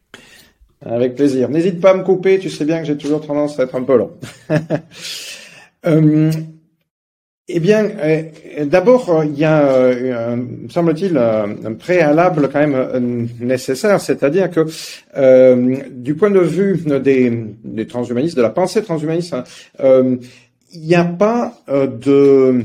Avec 0.86 1.16
plaisir. 1.16 1.50
N'hésite 1.50 1.82
pas 1.82 1.92
à 1.92 1.94
me 1.94 2.04
couper, 2.04 2.40
tu 2.40 2.50
sais 2.50 2.64
bien 2.64 2.80
que 2.80 2.86
j'ai 2.86 2.96
toujours 2.96 3.20
tendance 3.20 3.60
à 3.60 3.64
être 3.64 3.76
un 3.76 3.84
peu 3.84 3.98
long. 3.98 4.12
Eh 7.50 7.62
bien, 7.62 7.90
euh, 8.02 8.24
d'abord, 8.66 9.10
euh, 9.10 9.26
il 9.26 9.40
y 9.40 9.46
a, 9.46 9.62
euh, 9.64 10.36
semble-t-il, 10.70 11.18
un 11.18 11.74
préalable 11.80 12.50
quand 12.52 12.60
même 12.68 13.30
nécessaire, 13.40 14.02
c'est-à-dire 14.02 14.52
que 14.52 14.66
du 15.94 16.16
point 16.16 16.30
de 16.30 16.42
vue 16.42 16.78
des, 17.02 17.88
transhumanistes, 17.88 18.36
de 18.36 18.42
la 18.42 18.50
pensée 18.50 18.84
transhumaniste, 18.84 19.34
il 19.80 20.82
n'y 20.82 20.96
a 20.96 21.06
pas 21.06 21.58
de 21.68 22.64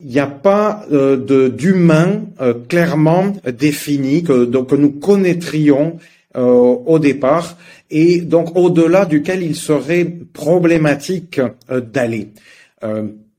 il 0.00 0.08
n'y 0.08 0.18
a 0.18 0.26
pas 0.26 0.84
de 0.90 1.48
d'humain 1.48 2.24
clairement 2.68 3.32
défini 3.46 4.24
que 4.24 4.76
nous 4.76 4.90
connaîtrions 4.90 5.98
au 6.34 6.98
départ 6.98 7.56
et 7.90 8.20
donc 8.20 8.56
au-delà 8.56 9.04
duquel 9.06 9.42
il 9.42 9.54
serait 9.54 10.04
problématique 10.04 11.40
d'aller 11.70 12.32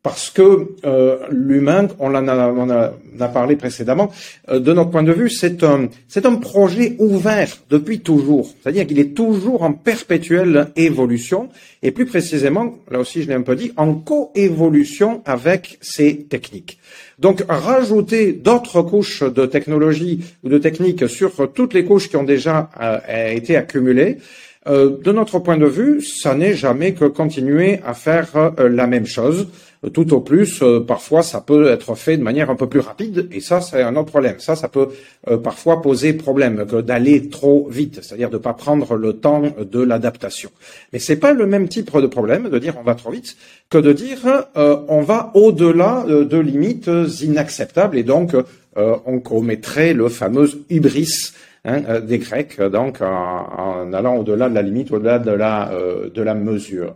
parce 0.06 0.30
que 0.30 0.76
euh, 0.86 1.18
l'humain, 1.32 1.88
on 1.97 2.14
en 2.14 2.28
a, 2.28 3.28
parlé 3.30 3.56
précédemment, 3.56 4.12
euh, 4.49 4.60
de 4.60 4.72
notre 4.72 4.91
point 4.91 5.01
de 5.01 5.12
vue, 5.12 5.32
c'est 5.32 5.64
un, 5.64 5.89
c'est 6.08 6.28
un 6.28 6.36
projet 6.36 6.95
ouvert 6.99 7.49
depuis 7.72 8.01
toujours. 8.01 8.47
C'est-à-dire 8.62 8.86
qu'il 8.86 8.99
est 8.99 9.16
toujours 9.16 9.64
en 9.64 9.74
perpétuelle 9.74 10.68
évolution, 10.76 11.49
et 11.82 11.89
plus 11.89 12.06
précisément, 12.06 12.76
là 12.91 12.99
aussi 12.99 13.24
je 13.24 13.30
l'ai 13.30 13.34
un 13.34 13.41
peu 13.41 13.56
dit, 13.56 13.72
en 13.78 13.95
coévolution 13.95 15.24
avec 15.26 15.80
ces 15.82 16.18
techniques. 16.18 16.78
Donc 17.18 17.43
rajouter 17.49 18.32
d'autres 18.32 18.84
couches 18.84 19.24
de 19.24 19.47
technologie 19.47 20.24
ou 20.43 20.49
de 20.49 20.60
techniques 20.60 21.10
sur 21.10 21.51
toutes 21.51 21.74
les 21.74 21.84
couches 21.84 22.10
qui 22.10 22.18
ont 22.18 22.24
déjà 22.24 22.70
euh, 22.80 23.32
été 23.32 23.58
accumulées, 23.58 24.20
de 24.68 25.12
notre 25.12 25.38
point 25.38 25.58
de 25.58 25.68
vue, 25.68 26.01
ça 26.01 26.34
n'est 26.34 26.56
jamais 26.56 26.95
que 26.95 27.06
continuer 27.06 27.82
à 27.86 27.93
faire 27.93 28.51
la 28.58 28.88
même 28.88 29.06
chose. 29.06 29.47
Tout 29.93 30.13
au 30.13 30.21
plus, 30.21 30.61
euh, 30.61 30.79
parfois, 30.79 31.21
ça 31.21 31.41
peut 31.41 31.69
être 31.69 31.95
fait 31.95 32.17
de 32.17 32.23
manière 32.23 32.49
un 32.49 32.55
peu 32.55 32.67
plus 32.67 32.79
rapide, 32.79 33.27
et 33.31 33.39
ça, 33.39 33.61
c'est 33.61 33.81
un 33.81 33.95
autre 33.95 34.09
problème. 34.09 34.36
Ça, 34.39 34.55
ça 34.55 34.67
peut 34.67 34.88
euh, 35.27 35.38
parfois 35.38 35.81
poser 35.81 36.13
problème 36.13 36.65
que 36.65 36.81
d'aller 36.81 37.29
trop 37.29 37.67
vite, 37.69 37.99
c'est-à-dire 38.01 38.29
de 38.29 38.38
ne 38.38 38.41
pas 38.41 38.53
prendre 38.53 38.95
le 38.95 39.13
temps 39.13 39.43
de 39.59 39.81
l'adaptation. 39.81 40.49
Mais 40.93 40.99
c'est 40.99 41.17
pas 41.17 41.33
le 41.33 41.45
même 41.45 41.67
type 41.67 41.95
de 41.95 42.07
problème 42.07 42.49
de 42.49 42.57
dire 42.57 42.75
on 42.79 42.83
va 42.83 42.95
trop 42.95 43.11
vite 43.11 43.38
que 43.69 43.77
de 43.77 43.93
dire 43.93 44.19
euh, 44.57 44.77
on 44.88 45.01
va 45.01 45.31
au-delà 45.33 46.05
de 46.07 46.38
limites 46.38 46.89
inacceptables, 47.21 47.97
et 47.97 48.03
donc 48.03 48.36
on 48.75 49.19
commettrait 49.19 49.93
le 49.93 50.09
fameux 50.09 50.49
hybris 50.69 51.31
hein, 51.63 51.99
des 52.01 52.17
Grecs, 52.17 52.59
donc 52.59 53.01
en, 53.01 53.93
allant 53.93 54.17
au-delà 54.17 54.49
de 54.49 54.55
la 54.55 54.61
limite, 54.61 54.91
au-delà 54.91 55.19
de 55.19 55.31
la 55.31 55.71
de 56.13 56.21
la 56.21 56.33
mesure. 56.33 56.95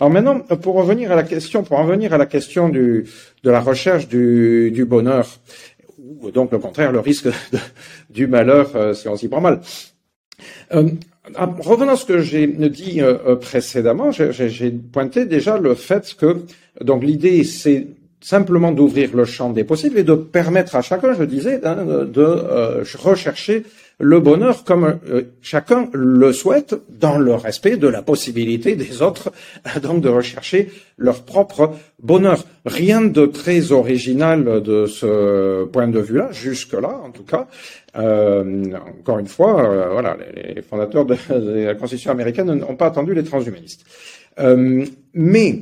Alors 0.00 0.08
maintenant, 0.08 0.40
pour 0.40 0.76
revenir 0.76 1.12
à 1.12 1.14
la 1.14 1.24
question, 1.24 1.62
pour 1.62 1.78
en 1.78 1.84
venir 1.84 2.14
à 2.14 2.18
la 2.18 2.24
question 2.24 2.70
du, 2.70 3.04
de 3.44 3.50
la 3.50 3.60
recherche 3.60 4.08
du, 4.08 4.70
du 4.70 4.86
bonheur, 4.86 5.26
ou 5.98 6.30
donc 6.30 6.52
le 6.52 6.58
contraire, 6.58 6.90
le 6.90 7.00
risque 7.00 7.28
du 8.10 8.26
malheur 8.26 8.74
euh, 8.76 8.94
si 8.94 9.08
on 9.08 9.16
s'y 9.16 9.28
prend 9.28 9.42
mal. 9.42 9.60
Euh, 10.72 10.88
revenant 11.36 11.92
à 11.92 11.96
ce 11.96 12.06
que 12.06 12.20
j'ai 12.20 12.46
dit 12.46 13.02
euh, 13.02 13.36
précédemment, 13.36 14.10
j'ai 14.10 14.70
pointé 14.70 15.26
déjà 15.26 15.58
le 15.58 15.74
fait 15.74 16.14
que 16.14 16.44
donc 16.80 17.04
l'idée 17.04 17.44
c'est 17.44 17.88
simplement 18.22 18.72
d'ouvrir 18.72 19.14
le 19.14 19.26
champ 19.26 19.50
des 19.50 19.64
possibles 19.64 19.98
et 19.98 20.02
de 20.02 20.14
permettre 20.14 20.76
à 20.76 20.82
chacun, 20.82 21.12
je 21.12 21.24
disais, 21.24 21.58
de 21.58 22.96
rechercher 22.96 23.64
le 24.00 24.18
bonheur 24.18 24.64
comme 24.64 24.98
euh, 25.10 25.22
chacun 25.42 25.88
le 25.92 26.32
souhaite 26.32 26.74
dans 26.88 27.18
le 27.18 27.34
respect 27.34 27.76
de 27.76 27.86
la 27.86 28.00
possibilité 28.00 28.74
des 28.74 29.02
autres, 29.02 29.30
donc 29.82 30.00
de 30.00 30.08
rechercher 30.08 30.70
leur 30.96 31.22
propre 31.22 31.74
bonheur. 32.02 32.44
Rien 32.64 33.02
de 33.02 33.26
très 33.26 33.72
original 33.72 34.62
de 34.62 34.86
ce 34.86 35.64
point 35.66 35.86
de 35.88 36.00
vue-là, 36.00 36.28
jusque-là 36.32 37.00
en 37.04 37.10
tout 37.10 37.24
cas. 37.24 37.46
Euh, 37.96 38.64
encore 39.00 39.18
une 39.18 39.28
fois, 39.28 39.62
euh, 39.62 39.88
voilà, 39.92 40.16
les 40.34 40.62
fondateurs 40.62 41.04
de, 41.04 41.16
la 41.64 41.74
Constitution 41.74 42.10
américaine 42.10 42.52
n'ont 42.54 42.76
pas 42.76 42.86
attendu 42.86 43.14
les 43.14 43.24
transhumanistes. 43.24 43.84
mais 45.14 45.58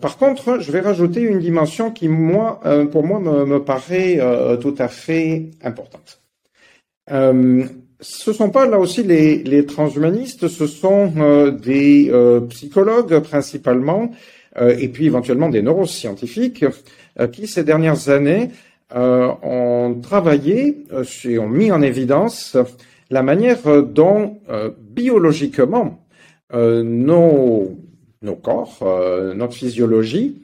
par 0.00 0.16
contre, 0.16 0.58
je 0.60 0.72
vais 0.72 0.80
rajouter 0.80 1.20
une 1.20 1.38
dimension 1.38 1.90
qui, 1.90 2.08
moi, 2.08 2.60
pour 2.90 3.04
moi, 3.04 3.20
me 3.20 3.58
paraît 3.58 4.18
tout 4.58 4.74
à 4.78 4.88
fait 4.88 5.50
importante. 5.62 6.25
Euh, 7.10 7.64
ce 8.00 8.32
sont 8.32 8.50
pas 8.50 8.66
là 8.66 8.78
aussi 8.78 9.02
les, 9.02 9.66
transhumanistes, 9.66 10.48
ce 10.48 10.66
sont 10.66 11.12
euh, 11.16 11.50
des 11.50 12.10
euh, 12.10 12.40
psychologues 12.40 13.20
principalement, 13.20 14.10
et 14.58 14.88
puis 14.88 15.04
éventuellement 15.04 15.50
des 15.50 15.60
neuroscientifiques, 15.60 16.64
qui 17.30 17.46
ces 17.46 17.62
dernières 17.62 18.08
années 18.08 18.48
ont 18.90 20.00
travaillé 20.02 20.86
et 21.26 21.38
ont 21.38 21.48
mis 21.48 21.70
en 21.70 21.82
évidence 21.82 22.56
la 23.10 23.22
manière 23.22 23.82
dont 23.82 24.38
biologiquement 24.80 26.02
nos, 26.54 27.76
nos 28.22 28.36
corps, 28.36 28.78
notre 29.34 29.52
physiologie 29.52 30.40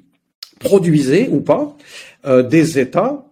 produisait 0.61 1.31
ou 1.31 1.41
pas 1.41 1.75
des 2.43 2.79
états 2.79 3.25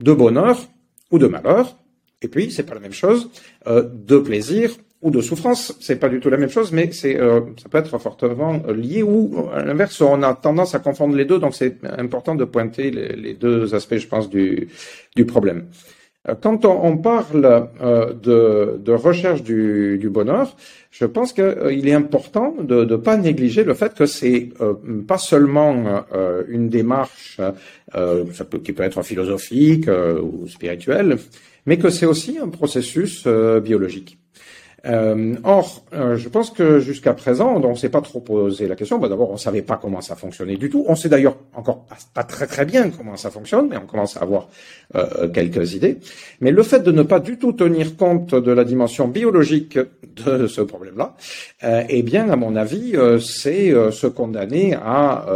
de 0.00 0.12
bonheur 0.12 0.68
ou 1.10 1.18
de 1.18 1.26
malheur. 1.26 1.77
Et 2.22 2.28
puis, 2.28 2.50
c'est 2.50 2.64
pas 2.64 2.74
la 2.74 2.80
même 2.80 2.92
chose 2.92 3.30
de 3.66 4.18
plaisir 4.18 4.70
ou 5.00 5.10
de 5.10 5.20
souffrance, 5.20 5.76
c'est 5.80 5.96
pas 5.96 6.08
du 6.08 6.18
tout 6.18 6.28
la 6.28 6.36
même 6.36 6.48
chose, 6.48 6.72
mais 6.72 6.90
c'est 6.90 7.20
euh, 7.20 7.40
ça 7.62 7.68
peut 7.68 7.78
être 7.78 7.98
fortement 7.98 8.60
lié 8.68 9.02
ou 9.02 9.48
à 9.52 9.62
l'inverse, 9.62 10.00
on 10.00 10.22
a 10.22 10.34
tendance 10.34 10.74
à 10.74 10.80
confondre 10.80 11.14
les 11.14 11.24
deux, 11.24 11.38
donc 11.38 11.54
c'est 11.54 11.76
important 11.84 12.34
de 12.34 12.44
pointer 12.44 12.90
les, 12.90 13.34
deux 13.34 13.74
aspects, 13.74 13.98
je 13.98 14.08
pense, 14.08 14.28
du, 14.28 14.68
du 15.14 15.24
problème. 15.24 15.66
Euh, 16.28 16.34
quand 16.40 16.64
on, 16.64 16.96
parle 16.96 17.68
euh, 17.80 18.12
de, 18.12 18.92
recherche 18.92 19.44
du, 19.44 20.08
bonheur, 20.10 20.56
je 20.90 21.04
pense 21.04 21.32
qu'il 21.32 21.88
est 21.88 21.94
important 21.94 22.56
de 22.60 22.84
ne 22.84 22.96
pas 22.96 23.16
négliger 23.16 23.62
le 23.62 23.74
fait 23.74 23.94
que 23.94 24.06
c'est 24.06 24.48
pas 25.06 25.18
seulement 25.18 26.04
une 26.48 26.68
démarche 26.68 27.40
qui 28.64 28.72
peut 28.72 28.82
être 28.82 29.02
philosophique 29.02 29.88
ou 29.88 30.48
spirituelle, 30.48 31.18
mais 31.68 31.76
que 31.76 31.90
c'est 31.90 32.06
aussi 32.06 32.38
un 32.38 32.48
processus 32.48 33.28
biologique. 33.62 34.17
Euh, 34.86 35.34
or, 35.42 35.84
euh, 35.92 36.16
je 36.16 36.28
pense 36.28 36.50
que 36.50 36.78
jusqu'à 36.78 37.12
présent, 37.12 37.60
on 37.62 37.70
ne 37.70 37.74
s'est 37.74 37.88
pas 37.88 38.00
trop 38.00 38.20
posé 38.20 38.68
la 38.68 38.76
question. 38.76 38.98
Bah, 38.98 39.08
D'abord, 39.08 39.30
on 39.30 39.34
ne 39.34 39.38
savait 39.38 39.62
pas 39.62 39.76
comment 39.76 40.00
ça 40.00 40.14
fonctionnait 40.14 40.56
du 40.56 40.70
tout. 40.70 40.84
On 40.86 40.94
sait 40.94 41.08
d'ailleurs 41.08 41.36
encore 41.54 41.86
pas, 42.14 42.22
très 42.22 42.46
très 42.46 42.64
bien 42.64 42.90
comment 42.90 43.16
ça 43.16 43.30
fonctionne, 43.30 43.68
mais 43.68 43.76
on 43.76 43.86
commence 43.86 44.16
à 44.16 44.20
avoir 44.20 44.48
euh, 44.94 45.28
quelques 45.28 45.74
idées. 45.74 45.98
Mais 46.40 46.52
le 46.52 46.62
fait 46.62 46.80
de 46.80 46.92
ne 46.92 47.02
pas 47.02 47.18
du 47.18 47.38
tout 47.38 47.52
tenir 47.52 47.96
compte 47.96 48.34
de 48.34 48.52
la 48.52 48.64
dimension 48.64 49.08
biologique 49.08 49.78
de 49.78 50.46
ce 50.46 50.60
problème-là, 50.60 51.16
eh 51.88 52.02
bien, 52.02 52.28
à 52.30 52.36
mon 52.36 52.56
avis, 52.56 52.94
c'est 53.20 53.72
se 53.90 54.06
condamner 54.06 54.74
à 54.74 55.26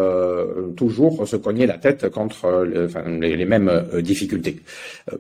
toujours 0.77 1.27
se 1.27 1.37
cogner 1.37 1.67
la 1.67 1.79
tête 1.79 2.09
contre 2.09 2.65
les, 2.65 3.37
les, 3.37 3.45
mêmes 3.45 3.85
difficultés. 4.01 4.61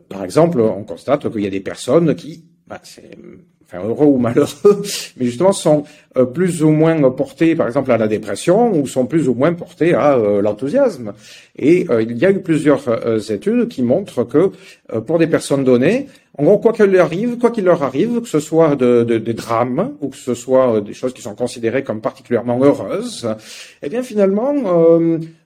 par 0.08 0.24
exemple, 0.24 0.60
on 0.60 0.82
constate 0.84 1.30
qu'il 1.30 1.42
y 1.42 1.46
a 1.46 1.50
des 1.50 1.60
personnes 1.60 2.14
qui 2.14 2.44
bah, 2.66 2.80
heureux 3.80 4.06
ou 4.06 4.18
malheureux, 4.18 4.82
mais 5.16 5.26
justement 5.26 5.52
sont 5.52 5.84
euh, 6.18 6.26
plus 6.26 6.62
ou 6.62 6.70
moins 6.70 7.10
portés, 7.10 7.56
par 7.56 7.66
exemple, 7.66 7.90
à 7.90 7.96
la 7.96 8.06
dépression, 8.06 8.70
ou 8.74 8.86
sont 8.86 9.06
plus 9.06 9.28
ou 9.28 9.34
moins 9.34 9.54
portés 9.54 9.94
à 9.94 10.14
euh, 10.14 10.42
l'enthousiasme. 10.42 11.14
Et 11.56 11.86
euh, 11.88 12.02
il 12.02 12.18
y 12.18 12.26
a 12.26 12.30
eu 12.30 12.40
plusieurs 12.40 13.30
études 13.30 13.68
qui 13.68 13.82
montrent 13.82 14.24
que 14.24 14.50
pour 15.06 15.18
des 15.18 15.26
personnes 15.26 15.64
données, 15.64 16.08
en 16.36 16.44
gros, 16.44 16.58
quoi 16.58 16.72
qu'il 16.72 16.86
leur 16.86 17.06
arrive, 17.06 17.38
quoi 17.38 17.50
qu'il 17.50 17.64
leur 17.64 17.82
arrive, 17.82 18.20
que 18.20 18.28
ce 18.28 18.40
soit 18.40 18.76
de, 18.76 19.02
des 19.04 19.34
drames 19.34 19.92
ou 20.00 20.08
que 20.08 20.16
ce 20.16 20.34
soit 20.34 20.80
des 20.80 20.94
choses 20.94 21.14
qui 21.14 21.22
sont 21.22 21.34
considérées 21.34 21.82
comme 21.82 22.00
particulièrement 22.00 22.58
heureuses, 22.62 23.28
eh 23.82 23.88
bien 23.88 24.02
finalement, 24.02 24.54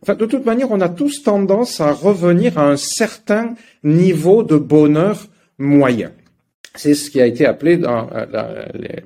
enfin 0.02 0.14
de 0.14 0.26
toute 0.26 0.46
manière, 0.46 0.70
on 0.70 0.80
a 0.80 0.88
tous 0.88 1.24
tendance 1.24 1.80
à 1.80 1.92
revenir 1.92 2.58
à 2.58 2.68
un 2.68 2.76
certain 2.76 3.54
niveau 3.82 4.44
de 4.44 4.56
bonheur 4.56 5.26
moyen. 5.58 6.12
C'est 6.76 6.94
ce 6.94 7.10
qui 7.10 7.20
a 7.20 7.26
été 7.26 7.46
appelé 7.46 7.76
dans, 7.76 8.08
euh, 8.14 8.26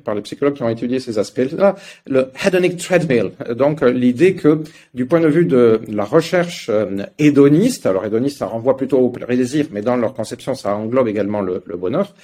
par 0.04 0.14
les 0.14 0.22
psychologues 0.22 0.54
qui 0.54 0.62
ont 0.62 0.68
étudié 0.68 1.00
ces 1.00 1.18
aspects-là 1.18 1.76
le 2.06 2.28
hedonic 2.44 2.76
treadmill. 2.76 3.30
Donc 3.56 3.82
euh, 3.82 3.90
l'idée 3.90 4.34
que 4.34 4.62
du 4.94 5.06
point 5.06 5.20
de 5.20 5.28
vue 5.28 5.44
de 5.44 5.80
la 5.88 6.04
recherche 6.04 6.68
euh, 6.68 7.04
hédoniste, 7.18 7.86
alors 7.86 8.04
hédoniste 8.04 8.38
ça 8.38 8.46
renvoie 8.46 8.76
plutôt 8.76 8.98
au 8.98 9.10
plaisir, 9.10 9.66
mais 9.72 9.82
dans 9.82 9.96
leur 9.96 10.14
conception 10.14 10.54
ça 10.54 10.74
englobe 10.76 11.08
également 11.08 11.40
le, 11.40 11.62
le 11.64 11.76
bonheur, 11.76 12.14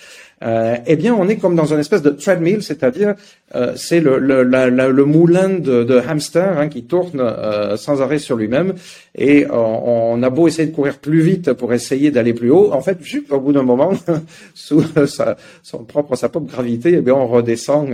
euh, 0.45 0.76
eh 0.87 0.97
bien, 0.97 1.14
on 1.14 1.28
est 1.28 1.37
comme 1.37 1.57
dans 1.57 1.72
une 1.72 1.80
espèce 1.80 2.03
de 2.03 2.11
treadmill, 2.11 2.62
c'est-à-dire 2.62 3.14
euh, 3.55 3.72
c'est 3.76 4.01
le, 4.01 5.05
moulin 5.05 5.49
de, 5.49 5.99
hamster 6.07 6.59
hein, 6.59 6.68
qui 6.68 6.84
tourne 6.84 7.20
euh, 7.20 7.76
sans 7.76 8.03
arrêt 8.03 8.18
sur 8.18 8.37
lui-même. 8.37 8.74
Et 9.16 9.47
on, 9.51 10.22
a 10.22 10.28
beau 10.28 10.47
essayer 10.47 10.68
de 10.68 10.74
courir 10.74 10.99
plus 10.99 11.20
vite 11.20 11.53
pour 11.55 11.72
essayer 11.72 12.11
d'aller 12.11 12.34
plus 12.34 12.51
haut, 12.51 12.72
en 12.72 12.82
fait, 12.82 12.99
juste 13.03 13.32
au 13.32 13.41
bout 13.41 13.53
d'un 13.53 13.62
moment, 13.62 13.93
sous 14.55 14.82
sa, 15.07 15.37
son 15.62 15.84
propre 15.84 16.14
gravité, 16.41 16.95
eh 16.99 17.01
bien, 17.01 17.14
on 17.14 17.26
redescend 17.26 17.89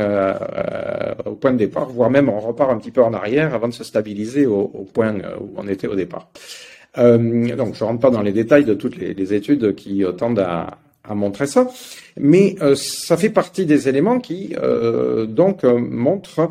au 1.24 1.34
point 1.34 1.52
de 1.52 1.58
départ, 1.58 1.88
voire 1.90 2.10
même 2.10 2.28
on 2.28 2.40
repart 2.40 2.70
un 2.72 2.78
petit 2.78 2.90
peu 2.90 3.02
en 3.02 3.14
arrière 3.14 3.54
avant 3.54 3.68
de 3.68 3.74
se 3.74 3.84
stabiliser 3.84 4.46
au, 4.46 4.66
point 4.92 5.14
où 5.40 5.52
on 5.56 5.68
était 5.68 5.86
au 5.86 5.94
départ. 5.94 6.28
donc, 6.96 7.74
je 7.74 7.84
rentre 7.84 8.00
pas 8.00 8.10
dans 8.10 8.22
les 8.22 8.32
détails 8.32 8.64
de 8.64 8.74
toutes 8.74 8.96
les 8.96 9.34
études 9.34 9.76
qui 9.76 10.04
tendent 10.18 10.40
à, 10.40 10.78
à 11.04 11.14
montrer 11.14 11.46
ça, 11.46 11.68
mais 12.16 12.56
euh, 12.60 12.74
ça 12.76 13.16
fait 13.16 13.30
partie 13.30 13.66
des 13.66 13.88
éléments 13.88 14.20
qui 14.20 14.54
euh, 14.56 15.26
donc 15.26 15.64
euh, 15.64 15.78
montrent 15.78 16.50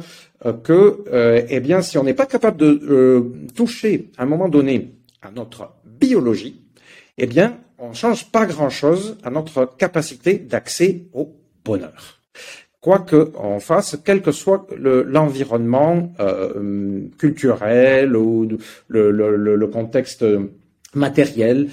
que, 0.63 1.03
eh 1.49 1.59
bien, 1.59 1.83
si 1.83 1.99
on 1.99 2.03
n'est 2.03 2.15
pas 2.15 2.25
capable 2.25 2.57
de 2.57 3.31
toucher 3.55 4.09
à 4.17 4.23
un 4.23 4.25
moment 4.25 4.49
donné 4.49 4.95
à 5.21 5.29
notre 5.29 5.69
biologie, 5.85 6.63
eh 7.19 7.27
bien, 7.27 7.59
on 7.77 7.93
change 7.93 8.31
pas 8.31 8.47
grand-chose 8.47 9.19
à 9.23 9.29
notre 9.29 9.69
capacité 9.77 10.39
d'accès 10.39 11.03
au 11.13 11.35
bonheur. 11.63 12.19
Quoi 12.79 13.05
qu'on 13.07 13.59
fasse, 13.59 13.99
quel 14.03 14.23
que 14.23 14.31
soit 14.31 14.65
l'environnement 14.75 16.11
culturel 17.19 18.15
ou 18.15 18.47
le, 18.87 19.11
le, 19.11 19.55
le 19.55 19.67
contexte 19.67 20.25
matériel. 20.93 21.69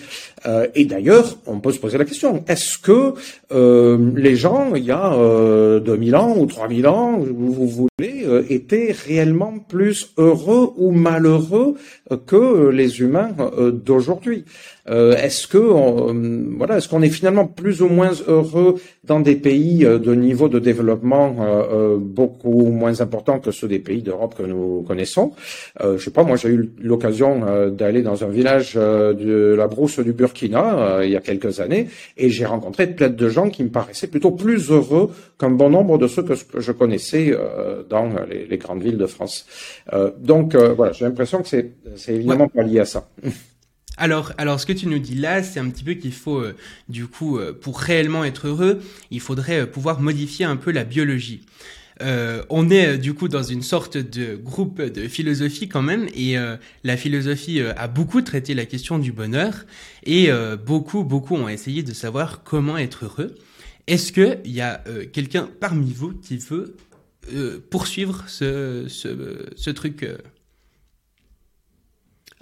Euh, 0.47 0.67
et 0.75 0.85
d'ailleurs, 0.85 1.39
on 1.47 1.61
peut 1.61 1.73
se 1.73 1.81
poser 1.81 1.99
la 1.99 2.05
question, 2.05 2.45
est-ce 2.47 2.79
que 2.79 3.15
euh, 3.53 4.13
les 4.15 4.37
gens, 4.37 4.75
il 4.75 4.85
y 4.85 4.91
a 4.91 5.15
euh, 5.15 5.81
2000 5.81 6.17
ans 6.17 6.37
ou 6.37 6.47
3000 6.47 6.87
ans, 6.87 7.19
vous 7.19 7.69
voulez, 7.69 8.25
euh, 8.25 8.45
étaient 8.49 8.95
réellement 9.07 9.55
plus 9.59 10.13
heureux 10.17 10.73
ou 10.77 10.93
malheureux 10.93 11.75
que 12.27 12.69
les 12.69 13.01
humains 13.01 13.35
euh, 14.89 15.17
Est-ce 15.17 15.47
que 15.47 15.59
voilà, 15.59 16.79
est-ce 16.79 16.89
qu'on 16.89 17.03
est 17.03 17.11
finalement 17.11 17.47
plus 17.47 17.83
ou 17.83 17.89
moins 17.89 18.13
heureux 18.27 18.77
dans 19.05 19.21
des 19.21 19.37
pays 19.37 19.81
de 19.81 20.15
niveau 20.15 20.49
de 20.49 20.59
développement 20.59 21.37
beaucoup 21.99 22.67
moins 22.67 23.01
important 23.01 23.39
que 23.39 23.51
ceux 23.51 23.69
des 23.69 23.79
pays 23.79 24.03
d'Europe 24.03 24.35
que 24.37 24.43
nous 24.43 24.83
connaissons? 24.87 25.33
Je 25.81 25.99
sais 25.99 26.11
pas, 26.11 26.25
moi 26.25 26.37
j'ai 26.37 26.51
eu 26.51 26.71
l'occasion 26.81 27.71
d'aller 27.71 28.03
dans 28.03 28.25
un 28.25 28.29
village 28.29 28.75
de 28.75 29.55
la 29.57 29.67
brousse 29.67 29.99
du 30.01 30.13
Burkina 30.13 30.99
euh, 30.99 31.05
il 31.05 31.11
y 31.11 31.17
a 31.17 31.21
quelques 31.21 31.61
années, 31.61 31.89
et 32.17 32.31
j'ai 32.31 32.45
rencontré 32.45 32.87
plein 32.87 33.09
de 33.09 33.29
gens 33.29 33.51
qui 33.51 33.65
me 33.65 33.71
paraissaient 33.71 34.07
plutôt 34.07 34.33
plus 34.33 34.71
heureux 34.71 35.11
qu'un 35.39 35.51
bon 35.51 35.71
nombre 35.71 35.99
de 35.99 36.07
ceux 36.07 36.23
que, 36.23 36.35
je 36.35 36.73
connaissais 36.73 37.31
euh, 37.33 37.83
dans 37.89 38.09
les, 38.29 38.59
grandes 38.59 38.83
villes 38.83 38.99
de 38.99 39.07
France. 39.07 39.47
Euh, 39.93 40.11
donc 40.19 40.55
voilà, 40.55 40.93
j'ai 40.93 41.05
l'impression 41.05 41.43
que 41.43 41.49
c'est, 41.49 41.73
évidemment 42.09 42.49
pas 42.49 42.63
lié 42.63 42.81
à 42.81 42.85
ça. 42.85 43.09
Alors, 43.99 44.33
alors, 44.39 44.61
ce 44.61 44.67
que 44.67 44.73
tu 44.73 44.87
nous 44.87 44.99
dis 44.99 45.15
là, 45.15 45.43
c'est 45.43 45.61
un 45.61 45.69
petit 45.69 45.85
peu 45.85 45.95
qu'il 45.95 46.13
faut, 46.13 46.43
du 46.89 47.07
coup, 47.07 47.39
pour 47.61 47.81
réellement 47.81 48.25
être 48.25 48.47
heureux, 48.47 48.81
il 49.11 49.21
faudrait 49.21 49.71
pouvoir 49.71 50.01
modifier 50.01 50.45
un 50.45 50.57
peu 50.57 50.71
la 50.71 50.85
biologie. 50.85 51.43
Euh, 52.01 52.45
on 52.49 52.71
est 52.71 52.95
euh, 52.95 52.97
du 52.97 53.15
coup 53.15 53.27
dans 53.29 53.43
une 53.43 53.63
sorte 53.63 53.97
de 53.97 54.37
groupe 54.37 54.81
de 54.81 55.09
philosophie 55.09 55.69
quand 55.69 55.83
même, 55.83 56.09
et 56.15 56.39
euh, 56.39 56.57
la 56.85 56.97
philosophie 56.97 57.61
a 57.61 57.89
beaucoup 57.89 58.23
traité 58.23 58.55
la 58.55 58.67
question 58.67 58.99
du 58.99 59.13
bonheur, 59.13 59.67
et 60.05 60.31
beaucoup, 60.65 61.05
beaucoup 61.05 61.35
ont 61.35 61.49
essayé 61.49 61.83
de 61.83 61.93
savoir 61.93 62.43
comment 62.43 62.79
être 62.79 63.05
heureux. 63.05 63.35
Est-ce 63.87 64.13
qu'il 64.13 64.53
y 64.53 64.61
a 64.61 64.83
quelqu'un 65.13 65.49
parmi 65.61 65.93
vous 65.93 66.13
qui 66.13 66.39
veut 66.39 66.77
poursuivre 67.71 68.25
ce, 68.27 68.87
ce, 68.89 69.71
truc 69.71 70.07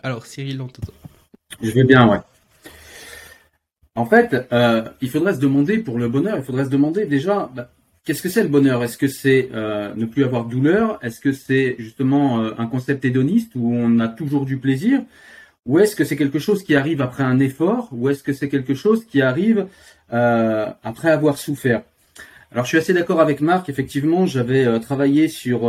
Alors, 0.02 0.26
Cyril, 0.26 0.60
on. 0.60 0.68
Je 1.62 1.70
vais 1.70 1.84
bien, 1.84 2.08
ouais. 2.08 2.18
En 3.94 4.06
fait, 4.06 4.36
il 5.00 5.10
faudrait 5.10 5.34
se 5.34 5.40
demander, 5.40 5.78
pour 5.78 5.98
le 5.98 6.08
bonheur, 6.08 6.36
il 6.36 6.42
faudrait 6.44 6.66
se 6.66 6.70
demander 6.70 7.06
déjà, 7.06 7.50
bah, 7.54 7.70
Qu'est-ce 8.06 8.22
que 8.22 8.28
c'est 8.28 8.44
le 8.44 8.48
bonheur? 8.48 8.84
Est-ce 8.84 8.98
que 8.98 9.08
c'est 9.08 9.48
euh, 9.52 9.92
ne 9.96 10.06
plus 10.06 10.22
avoir 10.22 10.44
de 10.44 10.50
douleur? 10.52 11.00
Est-ce 11.02 11.18
que 11.18 11.32
c'est 11.32 11.74
justement 11.80 12.40
euh, 12.40 12.52
un 12.56 12.68
concept 12.68 13.04
hédoniste 13.04 13.56
où 13.56 13.74
on 13.74 13.98
a 13.98 14.06
toujours 14.06 14.44
du 14.44 14.58
plaisir? 14.58 15.02
Ou 15.66 15.80
est-ce 15.80 15.96
que 15.96 16.04
c'est 16.04 16.14
quelque 16.14 16.38
chose 16.38 16.62
qui 16.62 16.76
arrive 16.76 17.02
après 17.02 17.24
un 17.24 17.40
effort? 17.40 17.88
Ou 17.90 18.08
est-ce 18.08 18.22
que 18.22 18.32
c'est 18.32 18.48
quelque 18.48 18.74
chose 18.74 19.04
qui 19.06 19.22
arrive 19.22 19.66
euh, 20.12 20.68
après 20.84 21.10
avoir 21.10 21.36
souffert? 21.36 21.82
Alors 22.52 22.64
je 22.64 22.68
suis 22.68 22.78
assez 22.78 22.92
d'accord 22.92 23.20
avec 23.20 23.40
Marc. 23.40 23.68
Effectivement, 23.68 24.24
j'avais 24.24 24.78
travaillé 24.78 25.26
sur 25.26 25.60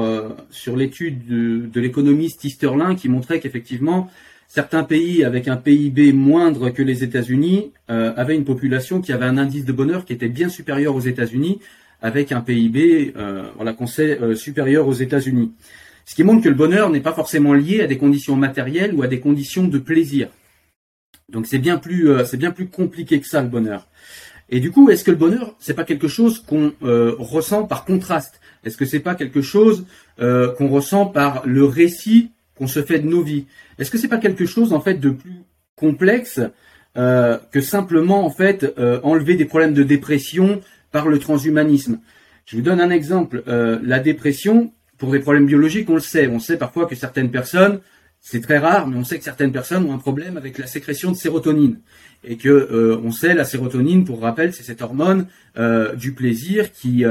sur 0.51 0.77
l'étude 0.77 1.25
de, 1.25 1.65
de 1.65 1.81
l'économiste 1.81 2.45
Easterlin 2.45 2.93
qui 2.93 3.09
montrait 3.09 3.39
qu'effectivement 3.39 4.11
certains 4.47 4.83
pays 4.83 5.23
avec 5.23 5.47
un 5.47 5.57
PIB 5.57 6.13
moindre 6.13 6.69
que 6.69 6.81
les 6.81 7.03
États-Unis 7.03 7.71
avaient 7.87 8.35
une 8.35 8.45
population 8.45 9.01
qui 9.01 9.11
avait 9.13 9.25
un 9.25 9.37
indice 9.37 9.65
de 9.65 9.73
bonheur 9.73 10.05
qui 10.05 10.13
était 10.13 10.29
bien 10.29 10.49
supérieur 10.49 10.95
aux 10.95 11.01
États-Unis 11.01 11.59
avec 12.01 12.31
un 12.31 12.41
PIB 12.41 13.13
euh, 13.17 13.49
voilà, 13.55 13.73
qu'on 13.73 13.87
sait 13.87 14.19
euh, 14.21 14.35
supérieur 14.35 14.87
aux 14.87 14.93
États-Unis. 14.93 15.51
Ce 16.05 16.15
qui 16.15 16.23
montre 16.23 16.43
que 16.43 16.49
le 16.49 16.55
bonheur 16.55 16.89
n'est 16.89 17.01
pas 17.01 17.13
forcément 17.13 17.53
lié 17.53 17.81
à 17.81 17.87
des 17.87 17.97
conditions 17.97 18.35
matérielles 18.35 18.93
ou 18.93 19.03
à 19.03 19.07
des 19.07 19.19
conditions 19.19 19.67
de 19.67 19.77
plaisir. 19.77 20.29
Donc 21.29 21.47
c'est 21.47 21.57
bien 21.57 21.77
plus 21.77 22.09
c'est 22.25 22.37
bien 22.37 22.51
plus 22.51 22.67
compliqué 22.67 23.19
que 23.19 23.27
ça 23.27 23.41
le 23.41 23.49
bonheur. 23.49 23.87
Et 24.49 24.61
du 24.61 24.71
coup, 24.71 24.89
est-ce 24.89 25.03
que 25.03 25.11
le 25.11 25.17
bonheur, 25.17 25.57
c'est 25.59 25.73
pas 25.73 25.83
quelque 25.83 26.07
chose 26.07 26.39
qu'on 26.39 26.71
ressent 26.79 27.65
par 27.65 27.83
contraste? 27.83 28.39
Est-ce 28.63 28.77
que 28.77 28.85
c'est 28.85 29.01
pas 29.01 29.15
quelque 29.15 29.41
chose 29.41 29.85
qu'on 30.17 30.69
ressent 30.69 31.07
par 31.07 31.45
le 31.45 31.65
récit 31.65 32.31
qu'on 32.55 32.67
se 32.67 32.81
fait 32.81 32.99
de 32.99 33.07
nos 33.09 33.21
vies? 33.21 33.45
Est-ce 33.79 33.91
que 33.91 33.97
c'est 33.97 34.07
pas 34.07 34.17
quelque 34.17 34.45
chose 34.45 34.73
en 34.73 34.81
fait 34.81 34.95
de 34.95 35.09
plus 35.09 35.43
complexe 35.75 36.39
euh, 36.97 37.37
que 37.51 37.61
simplement 37.61 38.25
en 38.25 38.31
fait 38.31 38.73
euh, 38.79 38.99
enlever 39.03 39.35
des 39.35 39.45
problèmes 39.45 39.73
de 39.73 39.83
dépression 39.83 40.61
par 40.91 41.07
le 41.07 41.19
transhumanisme? 41.19 41.99
Je 42.45 42.55
vous 42.55 42.61
donne 42.61 42.81
un 42.81 42.89
exemple. 42.89 43.43
Euh, 43.47 43.77
la 43.83 43.99
dépression, 43.99 44.71
pour 44.97 45.11
des 45.11 45.19
problèmes 45.19 45.45
biologiques, 45.45 45.89
on 45.89 45.95
le 45.95 45.99
sait. 45.99 46.27
On 46.27 46.39
sait 46.39 46.57
parfois 46.57 46.87
que 46.87 46.95
certaines 46.95 47.29
personnes, 47.29 47.81
c'est 48.19 48.41
très 48.41 48.57
rare, 48.57 48.87
mais 48.87 48.97
on 48.97 49.03
sait 49.03 49.17
que 49.17 49.23
certaines 49.23 49.51
personnes 49.51 49.85
ont 49.85 49.93
un 49.93 49.99
problème 49.99 50.37
avec 50.37 50.57
la 50.57 50.65
sécrétion 50.65 51.11
de 51.11 51.17
sérotonine. 51.17 51.79
Et 52.23 52.37
que 52.37 52.99
on 53.03 53.11
sait 53.11 53.35
la 53.35 53.45
sérotonine, 53.45 54.05
pour 54.05 54.21
rappel, 54.21 54.53
c'est 54.53 54.63
cette 54.63 54.81
hormone 54.81 55.27
du 55.95 56.13
plaisir 56.13 56.71
qui, 56.71 57.05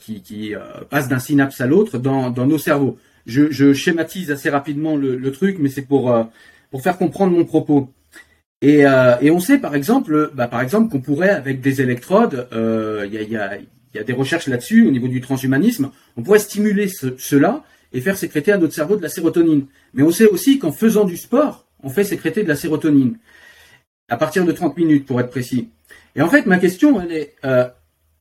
qui, 0.00 0.22
qui 0.22 0.54
passe 0.90 1.08
d'un 1.08 1.20
synapse 1.20 1.60
à 1.60 1.66
l'autre 1.66 1.98
dans, 1.98 2.30
dans 2.30 2.46
nos 2.46 2.58
cerveaux. 2.58 2.98
Je, 3.26 3.72
schématise 3.72 4.30
assez 4.30 4.50
rapidement 4.50 4.96
le, 4.96 5.32
truc, 5.32 5.58
mais 5.60 5.68
c'est 5.68 5.82
pour, 5.82 6.14
pour 6.70 6.82
faire 6.82 6.98
comprendre 6.98 7.36
mon 7.36 7.44
propos. 7.44 7.90
Et, 8.62 8.84
euh, 8.84 9.16
on 9.32 9.40
sait 9.40 9.58
par 9.58 9.74
exemple, 9.74 10.30
bah, 10.34 10.46
par 10.46 10.60
exemple 10.60 10.90
qu'on 10.90 11.00
pourrait 11.00 11.30
avec 11.30 11.60
des 11.60 11.80
électrodes, 11.80 12.48
il 12.52 12.58
euh, 12.58 13.06
y, 13.06 13.16
a, 13.16 13.22
y, 13.56 13.66
y, 13.94 13.98
a, 13.98 14.04
des 14.04 14.12
recherches 14.12 14.48
là-dessus 14.48 14.86
au 14.86 14.90
niveau 14.90 15.08
du 15.08 15.20
transhumanisme, 15.20 15.90
on 16.16 16.22
pourrait 16.22 16.40
stimuler 16.40 16.88
cela 16.88 17.64
et 17.92 18.00
faire 18.00 18.18
sécréter 18.18 18.52
à 18.52 18.58
notre 18.58 18.74
cerveau 18.74 18.96
de 18.96 19.02
la 19.02 19.08
sérotonine. 19.08 19.66
Mais 19.94 20.02
on 20.02 20.10
sait 20.10 20.26
aussi 20.26 20.58
qu'en 20.58 20.72
faisant 20.72 21.04
du 21.04 21.16
sport, 21.16 21.66
on 21.82 21.88
fait 21.88 22.04
sécréter 22.04 22.42
de 22.42 22.48
la 22.48 22.56
sérotonine 22.56 23.16
à 24.08 24.16
partir 24.16 24.44
de 24.44 24.52
30 24.52 24.76
minutes 24.76 25.06
pour 25.06 25.20
être 25.20 25.30
précis. 25.30 25.70
Et 26.14 26.22
en 26.22 26.28
fait, 26.28 26.46
ma 26.46 26.58
question, 26.58 27.00
elle 27.00 27.12
est 27.12 27.34
euh, 27.44 27.68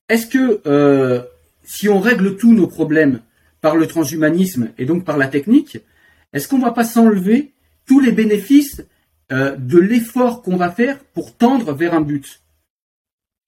est-ce 0.07 0.27
que 0.27 0.61
euh, 0.65 1.21
si 1.63 1.89
on 1.89 1.99
règle 1.99 2.37
tous 2.37 2.53
nos 2.53 2.67
problèmes 2.67 3.19
par 3.61 3.75
le 3.75 3.87
transhumanisme 3.87 4.69
et 4.77 4.85
donc 4.85 5.05
par 5.05 5.17
la 5.17 5.27
technique, 5.27 5.79
est-ce 6.33 6.47
qu'on 6.47 6.59
va 6.59 6.71
pas 6.71 6.83
s'enlever 6.83 7.53
tous 7.87 7.99
les 7.99 8.11
bénéfices 8.11 8.83
euh, 9.31 9.55
de 9.57 9.79
l'effort 9.79 10.41
qu'on 10.41 10.57
va 10.57 10.71
faire 10.71 10.99
pour 11.13 11.35
tendre 11.35 11.73
vers 11.73 11.93
un 11.93 12.01
but? 12.01 12.41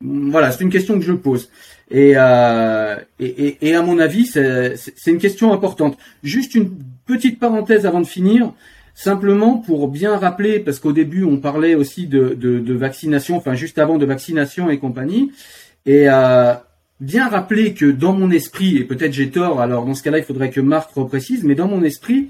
Voilà, 0.04 0.52
c'est 0.52 0.64
une 0.64 0.72
question 0.72 0.96
que 0.96 1.06
je 1.06 1.14
pose. 1.14 1.50
Et, 1.92 2.14
euh, 2.16 2.96
à 2.96 3.82
mon 3.84 4.00
avis, 4.00 4.26
c'est 4.26 5.12
une 5.12 5.20
question 5.20 5.54
importante. 5.54 5.98
Juste 6.24 6.56
une 6.56 6.72
petite 7.06 7.40
parenthèse 7.40 7.86
avant 7.86 8.02
de 8.02 8.08
finir, 8.08 8.54
simplement 8.96 9.58
pour 9.58 9.88
bien 9.88 10.18
rappeler, 10.18 10.60
parce 10.60 10.80
qu'au 10.80 10.94
début 10.94 11.24
on 11.24 11.38
parlait 11.38 11.76
aussi 11.76 12.08
de, 12.08 12.74
vaccination, 12.74 13.38
enfin 13.38 13.54
juste 13.54 13.78
avant 13.78 13.98
de 13.98 14.06
vaccination 14.06 14.70
et 14.70 14.80
compagnie, 14.80 15.32
et 15.86 16.10
euh, 16.10 16.54
bien 17.02 17.28
rappeler 17.28 17.74
que 17.74 17.88
dans 17.88 18.14
mon 18.14 18.32
esprit, 18.32 18.78
et 18.78 18.86
peut-être 18.86 19.12
j'ai 19.12 19.32
tort, 19.32 19.60
alors 19.60 19.86
dans 19.86 19.96
ce 19.96 20.04
cas-là 20.04 20.20
il 20.20 20.24
faudrait 20.24 20.52
que 20.52 20.62
Marc 20.62 20.92
reprécise, 20.92 21.44
mais 21.44 21.56
dans 21.56 21.68
mon 21.68 21.84
esprit, 21.84 22.30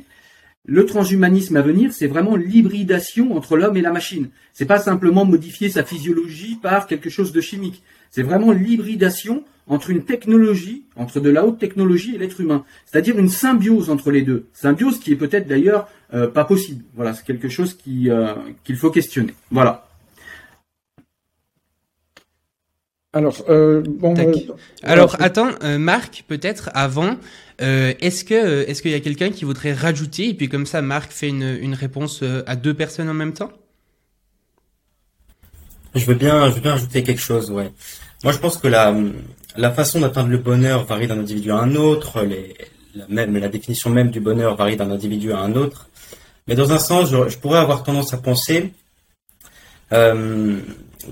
le 0.65 0.86
transhumanisme 0.86 1.57
à 1.57 1.61
venir, 1.61 1.91
c'est 1.91 2.07
vraiment 2.07 2.36
l'hybridation 2.36 3.36
entre 3.36 3.57
l'homme 3.57 3.78
et 3.78 3.82
la 3.82 3.91
machine. 3.91 4.30
C'est 4.53 4.65
pas 4.65 4.80
simplement 4.80 5.26
modifier 5.26 5.69
sa 5.69 5.84
physiologie 5.84 6.57
par 6.61 6.88
quelque 6.88 7.09
chose 7.09 7.32
de 7.32 7.41
chimique. 7.41 7.84
C'est 8.11 8.24
vraiment 8.24 8.51
l'hybridation 8.51 9.43
entre 9.67 9.89
une 9.89 10.03
technologie, 10.03 10.84
entre 10.95 11.19
de 11.19 11.30
la 11.30 11.45
haute 11.45 11.59
technologie 11.59 12.15
et 12.15 12.17
l'être 12.17 12.39
humain. 12.41 12.63
C'est-à-dire 12.86 13.17
une 13.17 13.30
symbiose 13.30 13.89
entre 13.89 14.11
les 14.11 14.22
deux. 14.22 14.47
Symbiose 14.53 14.99
qui 14.99 15.11
est 15.11 15.15
peut-être 15.15 15.47
d'ailleurs 15.47 15.89
euh, 16.13 16.28
pas 16.28 16.45
possible. 16.45 16.84
Voilà, 16.95 17.13
c'est 17.13 17.26
quelque 17.26 17.49
chose 17.49 17.74
qui 17.74 18.09
euh, 18.09 18.34
qu'il 18.63 18.76
faut 18.76 18.91
questionner. 18.91 19.34
Voilà. 19.49 19.91
Alors, 23.14 23.43
euh, 23.49 23.84
bon, 23.86 24.18
euh, 24.18 24.34
alors, 24.84 25.18
attends, 25.20 25.49
euh, 25.64 25.78
Marc, 25.78 26.24
peut-être 26.30 26.70
avant, 26.74 27.18
est-ce 27.59 28.24
que 28.24 28.68
est-ce 28.68 28.82
qu'il 28.82 28.91
y 28.91 28.95
a 28.95 28.99
quelqu'un 29.01 29.32
qui 29.32 29.45
voudrait 29.45 29.74
rajouter 29.74 30.30
et 30.30 30.34
puis 30.34 30.49
comme 30.49 30.66
ça, 30.66 30.82
Marc 30.82 31.12
fait 31.12 31.28
une, 31.28 31.59
une 31.62 31.76
réponse 31.76 32.24
à 32.47 32.55
deux 32.55 32.74
personnes 32.74 33.09
en 33.09 33.14
même 33.14 33.34
temps? 33.34 33.51
Je 35.93 36.05
veux 36.05 36.16
bien, 36.16 36.49
je 36.49 36.55
veux 36.55 36.62
bien 36.62 36.74
ajouter 36.74 37.03
quelque 37.03 37.22
chose, 37.22 37.51
ouais. 37.51 37.72
Moi, 38.24 38.32
je 38.34 38.39
pense 38.39 38.57
que 38.57 38.68
la 38.68 38.95
la 39.57 39.72
façon 39.72 39.99
d'atteindre 39.99 40.30
le 40.30 40.38
bonheur 40.38 40.86
varie 40.86 41.07
d'un 41.07 41.20
individu 41.20 41.51
à 41.51 41.57
un 41.57 41.76
autre, 41.76 42.24
les, 42.24 42.55
la 42.95 43.05
même 43.09 43.38
la 43.38 43.49
définition 43.49 43.89
même 43.89 44.09
du 44.09 44.22
bonheur 44.22 44.55
varie 44.55 44.78
d'un 44.78 44.89
individu 44.89 45.34
à 45.34 45.39
un 45.39 45.53
autre. 45.53 45.89
Mais 46.47 46.55
dans 46.55 46.72
un 46.72 46.80
sens, 46.80 47.12
je, 47.12 47.30
je 47.30 47.38
pourrais 47.38 47.59
avoir 47.59 47.84
tendance 47.84 48.14
à 48.14 48.18
penser 48.18 48.72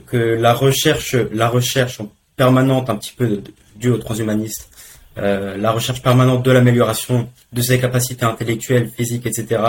que 0.07 0.17
la 0.17 0.53
recherche, 0.53 1.15
la 1.31 1.49
recherche 1.49 1.99
permanente, 2.35 2.89
un 2.89 2.95
petit 2.95 3.13
peu 3.15 3.41
due 3.75 3.89
aux 3.89 3.97
transhumanistes, 3.97 4.69
euh, 5.17 5.57
la 5.57 5.71
recherche 5.71 6.01
permanente 6.01 6.43
de 6.43 6.51
l'amélioration 6.51 7.29
de 7.51 7.61
ses 7.61 7.79
capacités 7.79 8.25
intellectuelles, 8.25 8.89
physiques, 8.95 9.25
etc., 9.25 9.61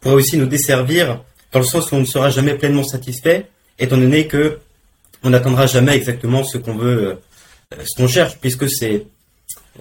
pourrait 0.00 0.14
aussi 0.14 0.36
nous 0.36 0.46
desservir 0.46 1.20
dans 1.52 1.60
le 1.60 1.64
sens 1.64 1.90
où 1.90 1.96
on 1.96 2.00
ne 2.00 2.04
sera 2.04 2.30
jamais 2.30 2.54
pleinement 2.54 2.84
satisfait, 2.84 3.46
étant 3.78 3.96
donné 3.96 4.26
que 4.26 4.58
on 5.22 5.30
n'atteindra 5.30 5.66
jamais 5.66 5.96
exactement 5.96 6.44
ce 6.44 6.58
qu'on 6.58 6.76
veut, 6.76 7.18
euh, 7.72 7.76
ce 7.84 7.96
qu'on 7.96 8.08
cherche, 8.08 8.36
puisque 8.38 8.68
c'est 8.68 9.06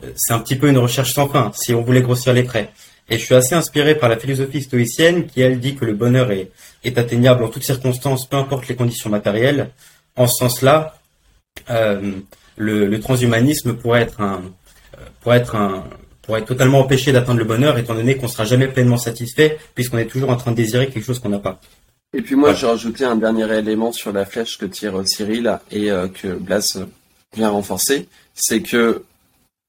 euh, 0.03 0.11
c'est 0.15 0.33
un 0.33 0.39
petit 0.39 0.55
peu 0.55 0.69
une 0.69 0.77
recherche 0.77 1.13
sans 1.13 1.27
fin, 1.27 1.51
si 1.55 1.73
on 1.73 1.81
voulait 1.81 2.01
grossir 2.01 2.33
les 2.33 2.45
traits. 2.45 2.69
Et 3.13 3.19
je 3.19 3.25
suis 3.25 3.35
assez 3.35 3.53
inspiré 3.53 3.93
par 3.93 4.09
la 4.09 4.17
philosophie 4.17 4.63
stoïcienne 4.63 5.27
qui, 5.27 5.41
elle, 5.41 5.59
dit 5.59 5.75
que 5.75 5.85
le 5.85 5.93
bonheur 5.93 6.31
est, 6.31 6.49
est 6.83 6.97
atteignable 6.97 7.43
en 7.43 7.47
toutes 7.47 7.61
circonstances, 7.61 8.27
peu 8.27 8.37
importe 8.37 8.67
les 8.67 8.75
conditions 8.75 9.11
matérielles. 9.11 9.69
En 10.15 10.25
ce 10.25 10.33
sens-là, 10.39 10.95
euh, 11.69 12.13
le, 12.57 12.87
le, 12.87 12.99
transhumanisme 12.99 13.73
pourrait 13.75 14.01
être 14.01 14.19
un, 14.19 14.41
euh, 14.97 15.05
pourrait 15.21 15.37
être 15.37 15.55
un, 15.55 15.83
pourrait 16.23 16.39
être 16.39 16.47
totalement 16.47 16.79
empêché 16.79 17.11
d'atteindre 17.11 17.37
le 17.37 17.45
bonheur, 17.45 17.77
étant 17.77 17.93
donné 17.93 18.17
qu'on 18.17 18.27
sera 18.27 18.45
jamais 18.45 18.67
pleinement 18.67 18.97
satisfait, 18.97 19.59
puisqu'on 19.75 19.99
est 19.99 20.07
toujours 20.07 20.31
en 20.31 20.35
train 20.35 20.49
de 20.49 20.57
désirer 20.57 20.87
quelque 20.87 21.05
chose 21.05 21.19
qu'on 21.19 21.29
n'a 21.29 21.37
pas. 21.37 21.61
Et 22.17 22.23
puis 22.23 22.33
moi, 22.33 22.55
j'ai 22.55 22.65
rajouté 22.65 23.05
un 23.05 23.15
dernier 23.15 23.47
élément 23.55 23.91
sur 23.91 24.11
la 24.11 24.25
flèche 24.25 24.57
que 24.57 24.65
tire 24.65 24.99
Cyril 25.05 25.59
et 25.69 25.91
euh, 25.91 26.07
que 26.07 26.29
Blas 26.29 26.79
vient 27.35 27.49
renforcer, 27.49 28.07
c'est 28.33 28.63
que 28.63 29.03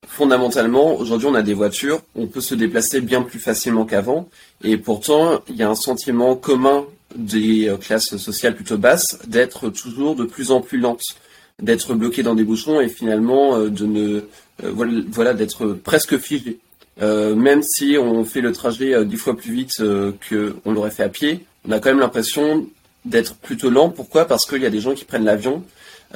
fondamentalement, 0.09 0.95
aujourd'hui, 0.97 1.29
on 1.29 1.35
a 1.35 1.43
des 1.43 1.55
voitures, 1.55 2.01
on 2.15 2.27
peut 2.27 2.41
se 2.41 2.55
déplacer 2.55 3.01
bien 3.01 3.23
plus 3.23 3.39
facilement 3.39 3.85
qu'avant, 3.85 4.29
et 4.63 4.77
pourtant, 4.77 5.43
il 5.49 5.57
y 5.57 5.63
a 5.63 5.69
un 5.69 5.75
sentiment 5.75 6.37
commun 6.37 6.85
des 7.15 7.69
euh, 7.69 7.77
classes 7.77 8.17
sociales 8.17 8.55
plutôt 8.55 8.79
basses 8.79 9.19
d'être 9.27 9.71
toujours 9.71 10.17
de 10.17 10.25
plus 10.25 10.51
en 10.51 10.61
plus 10.61 10.79
lentes, 10.79 11.05
d'être 11.63 11.95
bloqué 11.95 12.23
dans 12.23 12.35
des 12.35 12.45
bouchons 12.45 12.81
et 12.81 12.89
finalement 12.89 13.57
euh, 13.57 13.71
de 13.71 13.87
ne 13.87 14.23
euh, 14.65 15.03
voilà 15.09 15.35
d'être 15.35 15.67
presque 15.67 16.19
figé. 16.19 16.59
même 17.01 17.63
si 17.63 17.97
on 17.99 18.25
fait 18.25 18.41
le 18.41 18.53
trajet 18.53 19.05
dix 19.05 19.17
fois 19.17 19.37
plus 19.37 19.53
vite 19.53 19.79
que 19.79 20.55
on 20.65 20.73
l'aurait 20.73 20.93
fait 20.93 21.03
à 21.03 21.09
pied, 21.09 21.45
on 21.69 21.73
a 21.73 21.81
quand 21.81 21.91
même 21.91 21.99
l'impression 21.99 22.67
d'être 23.05 23.35
plutôt 23.35 23.69
lent. 23.69 23.91
Pourquoi? 23.91 24.27
Parce 24.27 24.47
qu'il 24.47 24.63
y 24.63 24.67
a 24.67 24.71
des 24.71 24.81
gens 24.81 24.95
qui 24.95 25.05
prennent 25.05 25.25
l'avion, 25.25 25.65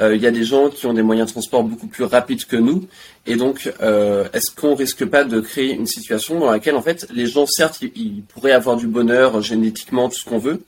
il 0.00 0.20
y 0.22 0.26
a 0.26 0.30
des 0.30 0.44
gens 0.44 0.70
qui 0.70 0.86
ont 0.86 0.92
des 0.92 1.02
moyens 1.02 1.28
de 1.28 1.32
transport 1.32 1.64
beaucoup 1.64 1.86
plus 1.86 2.04
rapides 2.04 2.44
que 2.44 2.56
nous. 2.56 2.86
Et 3.26 3.36
donc, 3.36 3.72
euh, 3.82 4.28
est-ce 4.32 4.50
qu'on 4.50 4.74
risque 4.74 5.04
pas 5.04 5.24
de 5.24 5.40
créer 5.40 5.72
une 5.72 5.86
situation 5.86 6.38
dans 6.38 6.50
laquelle, 6.50 6.76
en 6.76 6.82
fait, 6.82 7.06
les 7.12 7.26
gens, 7.26 7.46
certes, 7.46 7.80
ils, 7.82 8.22
pourraient 8.22 8.52
avoir 8.52 8.76
du 8.76 8.86
bonheur 8.86 9.42
génétiquement, 9.42 10.08
tout 10.08 10.18
ce 10.18 10.24
qu'on 10.24 10.38
veut, 10.38 10.62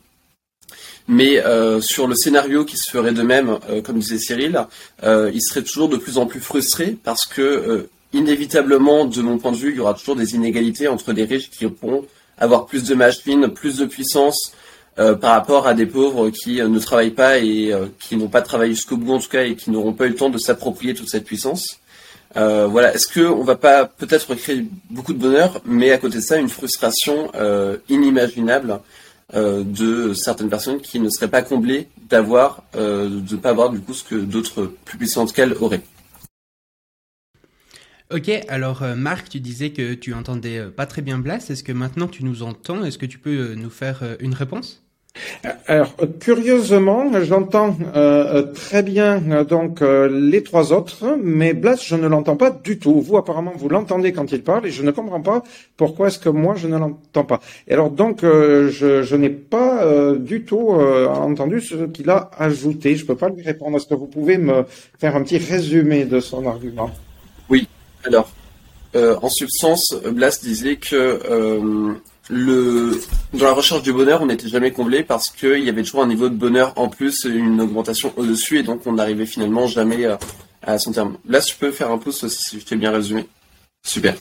mais 1.08 1.44
euh, 1.44 1.80
sur 1.80 2.06
le 2.06 2.14
scénario 2.14 2.64
qui 2.64 2.76
se 2.76 2.90
ferait 2.90 3.12
de 3.12 3.22
même, 3.22 3.58
comme 3.84 3.98
disait 3.98 4.18
Cyril, 4.18 4.66
ils 5.02 5.42
seraient 5.42 5.62
toujours 5.62 5.88
de 5.88 5.96
plus 5.96 6.18
en 6.18 6.26
plus 6.26 6.40
frustrés 6.40 6.96
parce 7.02 7.26
que, 7.26 7.88
inévitablement, 8.12 9.04
de 9.04 9.22
mon 9.22 9.38
point 9.38 9.52
de 9.52 9.56
vue, 9.56 9.70
il 9.70 9.76
y 9.76 9.80
aura 9.80 9.94
toujours 9.94 10.16
des 10.16 10.34
inégalités 10.34 10.88
entre 10.88 11.12
des 11.12 11.24
riches 11.24 11.50
qui 11.50 11.66
pourront 11.66 12.04
avoir 12.40 12.66
plus 12.66 12.84
de 12.84 12.94
machines, 12.94 13.48
plus 13.48 13.76
de 13.76 13.84
puissance, 13.84 14.52
euh, 15.00 15.14
par 15.14 15.32
rapport 15.32 15.66
à 15.66 15.72
des 15.72 15.86
pauvres 15.86 16.28
qui 16.28 16.60
euh, 16.60 16.68
ne 16.68 16.78
travaillent 16.78 17.10
pas 17.10 17.38
et 17.38 17.72
euh, 17.72 17.86
qui 17.98 18.18
n'ont 18.18 18.28
pas 18.28 18.42
travaillé 18.42 18.74
jusqu'au 18.74 18.98
bout 18.98 19.14
en 19.14 19.18
tout 19.18 19.30
cas 19.30 19.44
et 19.44 19.56
qui 19.56 19.70
n'auront 19.70 19.94
pas 19.94 20.04
eu 20.04 20.10
le 20.10 20.14
temps 20.14 20.28
de 20.28 20.36
s'approprier 20.36 20.92
toute 20.92 21.08
cette 21.08 21.24
puissance. 21.24 21.80
voilà, 22.34 22.92
est-ce 22.94 23.08
qu'on 23.08 23.42
va 23.42 23.56
pas 23.56 23.86
peut-être 23.86 24.34
créer 24.34 24.66
beaucoup 24.90 25.14
de 25.14 25.18
bonheur, 25.18 25.62
mais 25.64 25.90
à 25.90 25.96
côté 25.96 26.16
de 26.16 26.22
ça 26.22 26.36
une 26.36 26.50
frustration 26.50 27.32
inimaginable 27.88 28.80
de 29.34 30.12
certaines 30.14 30.50
personnes 30.50 30.80
qui 30.80 31.00
ne 31.00 31.08
seraient 31.08 31.30
pas 31.30 31.42
comblées 31.42 31.88
d'avoir, 32.08 32.62
de 32.74 33.34
ne 33.34 33.36
pas 33.36 33.50
avoir 33.50 33.70
du 33.70 33.80
coup 33.80 33.94
ce 33.94 34.04
que 34.04 34.14
d'autres 34.14 34.72
plus 34.84 34.98
puissantes 34.98 35.32
qu'elles 35.32 35.54
auraient. 35.60 35.82
Ok, 38.12 38.28
alors 38.48 38.82
Marc, 38.96 39.30
tu 39.30 39.40
disais 39.40 39.70
que 39.70 39.94
tu 39.94 40.14
entendais 40.14 40.62
pas 40.70 40.86
très 40.86 41.02
bien 41.02 41.18
Blas. 41.18 41.48
Est-ce 41.48 41.64
que 41.64 41.72
maintenant 41.72 42.06
tu 42.06 42.24
nous 42.24 42.42
entends? 42.42 42.84
Est-ce 42.84 42.98
que 42.98 43.06
tu 43.06 43.18
peux 43.18 43.54
nous 43.54 43.70
faire 43.70 44.04
une 44.20 44.34
réponse? 44.34 44.84
Alors, 45.66 45.94
curieusement, 46.20 47.10
j'entends 47.22 47.76
euh, 47.96 48.42
très 48.42 48.82
bien 48.82 49.22
euh, 49.30 49.44
donc 49.44 49.82
euh, 49.82 50.08
les 50.08 50.42
trois 50.42 50.72
autres, 50.72 51.16
mais 51.22 51.52
Blas, 51.52 51.80
je 51.82 51.96
ne 51.96 52.06
l'entends 52.06 52.36
pas 52.36 52.50
du 52.50 52.78
tout. 52.78 53.00
Vous, 53.00 53.16
apparemment, 53.16 53.52
vous 53.56 53.68
l'entendez 53.68 54.12
quand 54.12 54.30
il 54.30 54.42
parle, 54.42 54.66
et 54.66 54.70
je 54.70 54.82
ne 54.82 54.90
comprends 54.92 55.20
pas 55.20 55.42
pourquoi 55.76 56.08
est-ce 56.08 56.18
que 56.18 56.28
moi 56.28 56.54
je 56.56 56.68
ne 56.68 56.78
l'entends 56.78 57.24
pas. 57.24 57.40
Et 57.66 57.72
alors 57.72 57.90
donc, 57.90 58.20
je, 58.22 59.02
je 59.02 59.16
n'ai 59.16 59.30
pas 59.30 59.84
du 60.16 60.44
tout 60.44 60.70
entendu 60.70 61.60
ce 61.60 61.86
qu'il 61.86 62.08
a 62.10 62.30
ajouté. 62.38 62.94
Je 62.96 63.04
peux 63.04 63.16
pas 63.16 63.28
lui 63.28 63.42
répondre. 63.42 63.76
Est-ce 63.76 63.86
que 63.86 63.94
vous 63.94 64.06
pouvez 64.06 64.38
me 64.38 64.64
faire 64.98 65.16
un 65.16 65.22
petit 65.22 65.38
résumé 65.38 66.04
de 66.04 66.20
son 66.20 66.46
argument? 66.46 66.90
Oui. 67.48 67.68
Alors, 68.04 68.30
en 68.94 69.28
substance, 69.28 69.96
Blas 70.12 70.38
disait 70.42 70.76
que 70.76 71.96
le, 72.30 73.00
dans 73.34 73.44
la 73.44 73.52
recherche 73.52 73.82
du 73.82 73.92
bonheur, 73.92 74.22
on 74.22 74.26
n'était 74.26 74.48
jamais 74.48 74.70
comblé 74.70 75.02
parce 75.02 75.30
qu'il 75.30 75.64
y 75.64 75.68
avait 75.68 75.82
toujours 75.82 76.02
un 76.02 76.06
niveau 76.06 76.28
de 76.28 76.34
bonheur 76.34 76.72
en 76.76 76.88
plus, 76.88 77.24
une 77.24 77.60
augmentation 77.60 78.12
au-dessus, 78.16 78.58
et 78.58 78.62
donc 78.62 78.86
on 78.86 78.92
n'arrivait 78.92 79.26
finalement 79.26 79.66
jamais 79.66 80.06
à, 80.06 80.18
à, 80.62 80.78
son 80.78 80.92
terme. 80.92 81.16
Là, 81.28 81.40
je 81.40 81.54
peux 81.54 81.72
faire 81.72 81.90
un 81.90 81.98
pouce 81.98 82.26
si 82.28 82.60
je 82.60 82.64
t'ai 82.64 82.76
bien 82.76 82.92
résumé. 82.92 83.26
Super. 83.82 84.14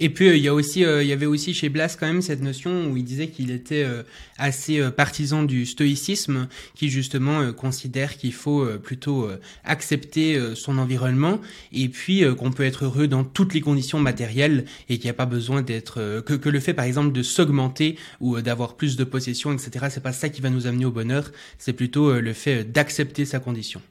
Et 0.00 0.10
puis 0.10 0.28
euh, 0.28 0.36
il 0.36 0.42
y 0.42 0.48
a 0.48 0.54
aussi, 0.54 0.84
euh, 0.84 1.02
il 1.02 1.08
y 1.08 1.12
avait 1.12 1.26
aussi 1.26 1.54
chez 1.54 1.68
Blas 1.68 1.96
quand 1.98 2.06
même 2.06 2.22
cette 2.22 2.42
notion 2.42 2.90
où 2.90 2.96
il 2.96 3.04
disait 3.04 3.28
qu'il 3.28 3.50
était 3.50 3.82
euh, 3.82 4.02
assez 4.38 4.80
partisan 4.92 5.42
du 5.42 5.66
stoïcisme, 5.66 6.48
qui 6.74 6.88
justement 6.88 7.52
considère 7.52 8.16
qu'il 8.16 8.32
faut 8.32 8.64
plutôt 8.78 9.28
accepter 9.64 10.40
son 10.54 10.78
environnement 10.78 11.40
et 11.72 11.88
puis 11.88 12.22
qu'on 12.36 12.52
peut 12.52 12.62
être 12.64 12.84
heureux 12.84 13.08
dans 13.08 13.24
toutes 13.24 13.52
les 13.54 13.60
conditions 13.60 13.98
matérielles 13.98 14.64
et 14.88 14.98
qu'il 14.98 15.06
n'y 15.06 15.10
a 15.10 15.14
pas 15.14 15.26
besoin 15.26 15.62
d'être 15.62 16.20
que, 16.20 16.48
le 16.48 16.60
fait 16.60 16.74
par 16.74 16.84
exemple 16.84 17.12
de 17.12 17.22
s'augmenter 17.22 17.96
ou 18.20 18.40
d'avoir 18.40 18.76
plus 18.76 18.96
de 18.96 19.02
possessions, 19.02 19.52
etc. 19.52 19.86
C'est 19.90 20.02
pas 20.02 20.12
ça 20.12 20.28
qui 20.28 20.40
va 20.40 20.50
nous 20.50 20.68
amener 20.68 20.84
au 20.84 20.92
bonheur, 20.92 21.32
c'est 21.58 21.72
plutôt 21.72 22.20
le 22.20 22.32
fait 22.32 22.62
d'accepter 22.64 23.24
sa 23.24 23.40
condition. 23.40 23.82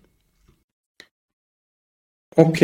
Ok. 2.38 2.64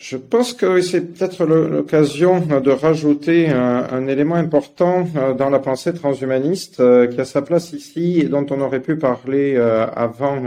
Je 0.00 0.16
pense 0.16 0.54
que 0.54 0.80
c'est 0.80 1.12
peut-être 1.12 1.44
l'occasion 1.44 2.40
de 2.40 2.70
rajouter 2.70 3.50
un, 3.50 4.06
élément 4.06 4.36
important 4.36 5.06
euh, 5.14 5.34
dans 5.34 5.50
la 5.50 5.58
pensée 5.58 5.92
transhumaniste 5.92 6.80
euh, 6.80 7.06
qui 7.06 7.20
a 7.20 7.26
sa 7.26 7.42
place 7.42 7.74
ici 7.74 8.20
et 8.20 8.24
dont 8.24 8.46
on 8.48 8.62
aurait 8.62 8.80
pu 8.80 8.96
parler 8.96 9.56
euh, 9.56 9.86
avant 9.94 10.42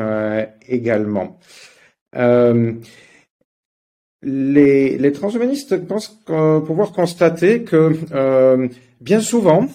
également. 0.67 1.37
Les, 4.23 5.11
transhumanistes 5.13 5.85
pensent 5.85 6.17
pouvoir 6.25 6.91
constater 6.91 7.61
que 7.61 8.69
bien 9.01 9.21
souvent, 9.21 9.67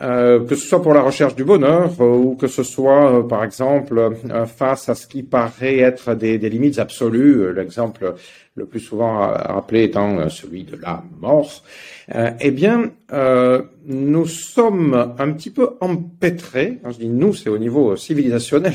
euh, 0.00 0.44
que 0.44 0.54
ce 0.54 0.68
soit 0.68 0.80
pour 0.80 0.94
la 0.94 1.02
recherche 1.02 1.34
du 1.34 1.42
bonheur 1.42 1.90
euh, 2.00 2.04
ou 2.04 2.36
que 2.36 2.46
ce 2.46 2.62
soit, 2.62 3.18
euh, 3.18 3.22
par 3.24 3.42
exemple, 3.42 4.12
face 4.46 4.88
à 4.88 4.94
ce 4.94 5.08
qui 5.08 5.24
paraît 5.24 5.78
être 5.78 6.14
des, 6.14 6.38
limites 6.38 6.78
absolues, 6.78 7.52
l'exemple 7.52 8.14
le 8.54 8.66
plus 8.66 8.78
souvent 8.78 9.18
rappelé 9.18 9.84
étant 9.84 10.28
celui 10.28 10.62
de 10.62 10.76
la 10.76 11.02
mort, 11.20 11.62
eh 12.40 12.50
bien, 12.50 12.90
nous 13.86 14.26
sommes 14.26 15.14
un 15.18 15.32
petit 15.32 15.50
peu 15.50 15.70
empêtrés, 15.80 16.78
quand 16.82 16.90
je 16.90 16.98
dis 16.98 17.08
nous, 17.08 17.34
c'est 17.34 17.50
au 17.50 17.58
niveau 17.58 17.94
civilisationnel, 17.94 18.74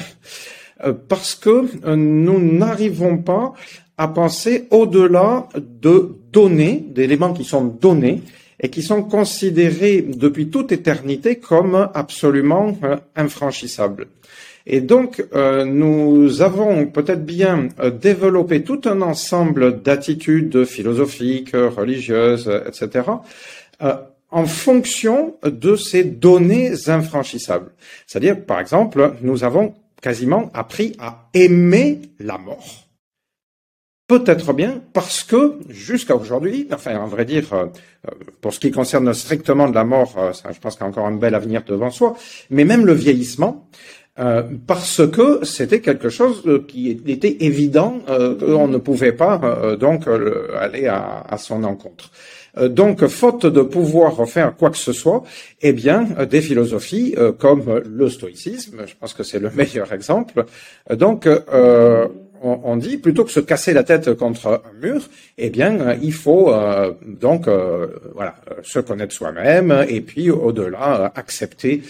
parce 1.09 1.35
que 1.35 1.95
nous 1.95 2.39
n'arrivons 2.39 3.17
pas 3.17 3.53
à 3.97 4.07
penser 4.07 4.67
au-delà 4.71 5.49
de 5.55 6.15
données, 6.31 6.85
d'éléments 6.89 7.33
qui 7.33 7.43
sont 7.43 7.65
donnés, 7.65 8.21
et 8.63 8.69
qui 8.69 8.81
sont 8.81 9.03
considérés 9.03 10.01
depuis 10.01 10.47
toute 10.47 10.71
éternité 10.71 11.35
comme 11.35 11.89
absolument 11.93 12.75
euh, 12.83 12.95
infranchissables. 13.15 14.07
Et 14.65 14.79
donc, 14.79 15.23
euh, 15.35 15.65
nous 15.65 16.41
avons 16.41 16.87
peut-être 16.87 17.25
bien 17.25 17.67
euh, 17.81 17.91
développé 17.91 18.63
tout 18.63 18.79
un 18.85 19.01
ensemble 19.01 19.81
d'attitudes 19.81 20.63
philosophiques, 20.63 21.51
religieuses, 21.53 22.49
etc., 22.65 23.01
en 24.31 24.45
fonction 24.45 25.35
de 25.43 25.75
ces 25.75 26.05
données 26.05 26.71
infranchissables. 26.87 27.71
C'est-à-dire, 28.07 28.45
par 28.45 28.61
exemple, 28.61 29.15
nous 29.21 29.43
avons 29.43 29.73
quasiment 30.01 30.49
appris 30.53 30.95
à 30.99 31.27
aimer 31.33 32.01
la 32.19 32.37
mort. 32.37 32.82
Peut-être 34.13 34.53
bien 34.53 34.79
parce 34.93 35.23
que 35.23 35.53
jusqu'à 35.69 36.15
aujourd'hui, 36.15 36.67
enfin, 36.71 36.95
en 36.97 37.07
vrai 37.07 37.25
dire, 37.25 37.51
euh, 37.53 37.65
pour 38.41 38.53
ce 38.53 38.59
qui 38.59 38.69
concerne 38.69 39.11
strictement 39.15 39.67
de 39.67 39.73
la 39.73 39.83
mort, 39.83 40.13
euh, 40.19 40.31
je 40.53 40.59
pense 40.59 40.75
qu'il 40.75 40.83
y 40.83 40.85
a 40.85 40.87
encore 40.87 41.07
un 41.07 41.15
bel 41.15 41.33
avenir 41.33 41.63
devant 41.65 41.89
soi, 41.89 42.15
mais 42.51 42.63
même 42.63 42.85
le 42.85 42.93
vieillissement, 42.93 43.67
euh, 44.19 44.43
parce 44.67 45.01
que 45.07 45.43
c'était 45.43 45.81
quelque 45.81 46.09
chose 46.09 46.43
qui 46.67 47.01
était 47.07 47.37
évident 47.39 48.01
qu'on 48.39 48.67
ne 48.67 48.77
pouvait 48.77 49.13
pas 49.13 49.75
donc 49.79 50.03
aller 50.59 50.85
à, 50.85 51.25
à, 51.27 51.39
son 51.39 51.63
encontre. 51.63 52.11
Donc, 52.61 53.07
faute 53.07 53.47
de 53.47 53.63
pouvoir 53.63 54.29
faire 54.29 54.55
quoi 54.55 54.69
que 54.69 54.77
ce 54.77 54.93
soit, 54.93 55.23
eh 55.63 55.73
bien, 55.73 56.03
des 56.29 56.41
philosophies 56.41 57.15
comme 57.39 57.81
le 57.83 58.09
stoïcisme, 58.09 58.83
je 58.85 58.93
pense 58.99 59.15
que 59.15 59.23
c'est 59.23 59.39
le 59.39 59.49
meilleur 59.55 59.91
exemple, 59.91 60.45
donc 60.91 61.27
on, 62.43 62.77
dit 62.77 62.97
plutôt 62.97 63.23
que 63.23 63.31
se 63.31 63.39
casser 63.39 63.73
la 63.73 63.83
tête 63.83 64.13
contre 64.15 64.61
un 64.65 64.79
mur, 64.81 65.01
eh 65.37 65.49
bien, 65.49 65.79
euh, 65.79 65.95
il 66.01 66.13
faut 66.13 66.53
euh, 66.53 66.93
donc 67.05 67.47
euh, 67.47 67.87
voilà 68.13 68.35
se 68.63 68.79
connaître 68.79 69.13
soi-même 69.13 69.85
et 69.87 70.01
puis 70.01 70.29
au-delà 70.29 71.11
accepter 71.15 71.83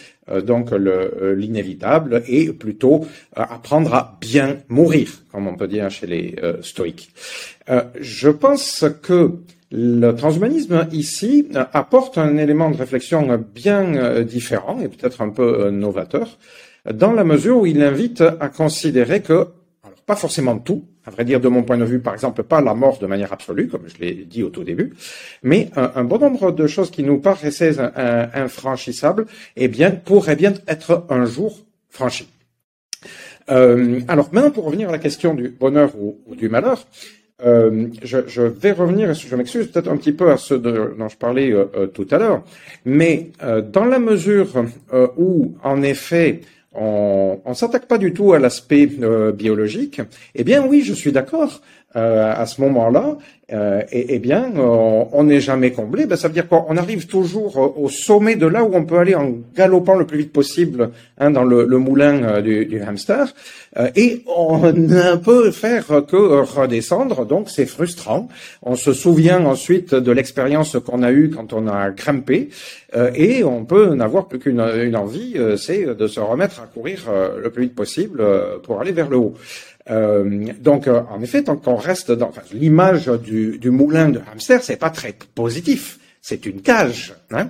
donc 0.45 0.71
l'inévitable 0.71 2.23
et 2.29 2.53
plutôt 2.53 3.05
apprendre 3.35 3.93
à 3.93 4.17
bien 4.21 4.59
mourir, 4.69 5.09
comme 5.33 5.47
on 5.47 5.55
peut 5.55 5.67
dire 5.67 5.89
chez 5.89 6.07
les 6.07 6.35
stoïques. 6.61 7.11
je 7.99 8.29
pense 8.29 8.85
que 9.01 9.31
le 9.69 10.11
transhumanisme 10.13 10.87
ici 10.93 11.49
apporte 11.73 12.17
un 12.17 12.37
élément 12.37 12.69
de 12.69 12.77
réflexion 12.77 13.37
bien 13.53 14.21
différent 14.23 14.79
et 14.79 14.87
peut-être 14.87 15.19
un 15.21 15.29
peu 15.29 15.69
novateur, 15.71 16.37
dans 16.89 17.11
la 17.11 17.25
mesure 17.25 17.57
où 17.57 17.65
il 17.65 17.81
invite 17.83 18.21
à 18.21 18.47
considérer 18.47 19.21
que 19.21 19.47
pas 20.05 20.15
forcément 20.15 20.57
tout, 20.57 20.85
à 21.05 21.11
vrai 21.11 21.25
dire 21.25 21.39
de 21.39 21.47
mon 21.47 21.63
point 21.63 21.77
de 21.77 21.85
vue, 21.85 21.99
par 21.99 22.13
exemple, 22.13 22.43
pas 22.43 22.61
la 22.61 22.73
mort 22.73 22.99
de 22.99 23.07
manière 23.07 23.33
absolue, 23.33 23.67
comme 23.67 23.83
je 23.87 23.97
l'ai 23.99 24.13
dit 24.13 24.43
au 24.43 24.49
tout 24.49 24.63
début, 24.63 24.93
mais 25.43 25.69
un, 25.75 26.03
bon 26.03 26.19
nombre 26.19 26.51
de 26.51 26.67
choses 26.67 26.91
qui 26.91 27.03
nous 27.03 27.19
paraissaient 27.19 27.75
infranchissables, 27.79 29.25
eh 29.55 29.67
bien, 29.67 29.91
pourraient 29.91 30.35
bien 30.35 30.53
être 30.67 31.05
un 31.09 31.25
jour 31.25 31.59
franchies. 31.89 32.29
Euh, 33.51 33.99
alors 34.07 34.29
maintenant, 34.31 34.51
pour 34.51 34.65
revenir 34.65 34.89
à 34.89 34.91
la 34.91 34.97
question 34.97 35.33
du 35.33 35.49
bonheur 35.49 35.91
ou, 35.97 36.35
du 36.35 36.49
malheur, 36.49 36.85
euh, 37.45 37.87
je, 38.03 38.41
vais 38.41 38.71
revenir, 38.71 39.13
je 39.13 39.35
m'excuse 39.35 39.67
peut-être 39.67 39.89
un 39.89 39.97
petit 39.97 40.13
peu 40.13 40.31
à 40.31 40.37
ce 40.37 40.53
dont 40.53 41.09
je 41.09 41.17
parlais 41.17 41.51
euh, 41.51 41.87
tout 41.87 42.07
à 42.11 42.17
l'heure, 42.17 42.43
mais 42.85 43.31
dans 43.71 43.85
la 43.85 43.99
mesure 43.99 44.65
où, 45.17 45.55
en 45.63 45.81
effet, 45.81 46.41
on 46.75 47.41
ne 47.45 47.53
s'attaque 47.53 47.87
pas 47.87 47.97
du 47.97 48.13
tout 48.13 48.33
à 48.33 48.39
l'aspect 48.39 48.89
euh, 49.01 49.31
biologique, 49.31 50.01
eh 50.35 50.43
bien 50.43 50.65
oui, 50.65 50.81
je 50.81 50.93
suis 50.93 51.11
d'accord. 51.11 51.61
Euh, 51.95 52.33
à 52.35 52.47
ce 52.47 52.59
moment-là, 52.61 53.17
euh, 53.51 53.83
eh, 53.91 54.17
bien, 54.17 54.51
on 54.55 55.23
n'est 55.25 55.41
jamais 55.41 55.71
comblé. 55.71 56.07
Ben, 56.07 56.15
ça 56.15 56.27
veut 56.27 56.33
dire 56.33 56.47
qu'on 56.47 56.75
arrive 56.75 57.05
toujours 57.05 57.77
au 57.77 57.87
sommet 57.87 58.35
de 58.35 58.47
là 58.47 58.63
où 58.63 58.73
on 58.73 58.83
peut 58.83 58.97
aller 58.97 59.13
en 59.13 59.31
galopant 59.55 59.93
le 59.93 60.07
plus 60.07 60.17
vite 60.17 60.33
possible 60.33 60.89
hein, 61.19 61.29
dans 61.29 61.43
le, 61.43 61.65
moulin 61.77 62.41
du, 62.41 62.65
du, 62.65 62.81
hamster, 62.81 63.31
et 63.95 64.23
on 64.35 64.71
ne 64.71 65.17
peut 65.17 65.51
faire 65.51 65.85
que 65.85 66.41
redescendre. 66.41 67.27
Donc, 67.27 67.49
c'est 67.51 67.67
frustrant. 67.67 68.27
On 68.63 68.75
se 68.75 68.91
souvient 68.93 69.45
ensuite 69.45 69.93
de 69.93 70.11
l'expérience 70.11 70.77
qu'on 70.83 71.03
a 71.03 71.11
eue 71.11 71.29
quand 71.29 71.53
on 71.53 71.67
a 71.67 71.91
grimpé, 71.91 72.49
et 73.13 73.43
on 73.43 73.65
peut 73.65 73.93
n'avoir 73.93 74.27
plus 74.27 74.39
qu'une 74.39 74.61
envie, 74.95 75.35
c'est 75.57 75.85
de 75.95 76.07
se 76.07 76.19
remettre 76.19 76.61
à 76.61 76.65
courir 76.65 77.03
le 77.39 77.49
plus 77.51 77.63
vite 77.63 77.75
possible 77.75 78.23
pour 78.63 78.81
aller 78.81 78.93
vers 78.93 79.09
le 79.09 79.17
haut. 79.17 79.35
Euh, 79.89 80.53
donc, 80.59 80.87
euh, 80.87 81.01
en 81.09 81.21
effet, 81.21 81.43
tant 81.43 81.57
qu'on 81.57 81.75
reste 81.75 82.11
dans 82.11 82.29
enfin, 82.29 82.41
l'image 82.53 83.07
du, 83.07 83.57
du, 83.57 83.69
moulin 83.69 84.09
de 84.09 84.21
hamster, 84.31 84.63
c'est 84.63 84.77
pas 84.77 84.89
très 84.89 85.13
positif. 85.35 85.99
C'est 86.21 86.45
une 86.45 86.61
cage. 86.61 87.13
Hein 87.31 87.49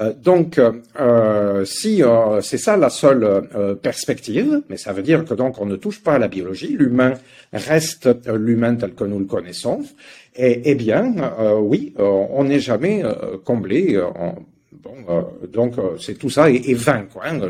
euh, 0.00 0.14
donc, 0.14 0.58
euh, 0.58 1.64
si 1.66 2.02
c'est 2.40 2.56
ça 2.56 2.78
la 2.78 2.88
seule 2.88 3.76
perspective, 3.82 4.62
mais 4.70 4.78
ça 4.78 4.94
veut 4.94 5.02
dire 5.02 5.26
que 5.26 5.34
donc 5.34 5.60
on 5.60 5.66
ne 5.66 5.76
touche 5.76 6.02
pas 6.02 6.14
à 6.14 6.18
la 6.18 6.28
biologie, 6.28 6.74
l'humain 6.78 7.14
reste 7.52 8.08
l'humain 8.26 8.76
tel 8.76 8.94
que 8.94 9.04
nous 9.04 9.18
le 9.18 9.26
connaissons. 9.26 9.82
Et, 10.36 10.62
eh 10.64 10.74
bien, 10.74 11.14
oui, 11.60 11.94
on 11.98 12.44
n'est 12.44 12.60
jamais 12.60 13.02
comblé. 13.44 14.02
Bon, 14.84 14.96
euh, 15.08 15.46
donc 15.46 15.78
euh, 15.78 15.96
c'est 15.98 16.14
tout 16.14 16.28
ça 16.28 16.50
est, 16.50 16.74
vain, 16.74 17.06
quoi. 17.10 17.22
Hein, 17.26 17.40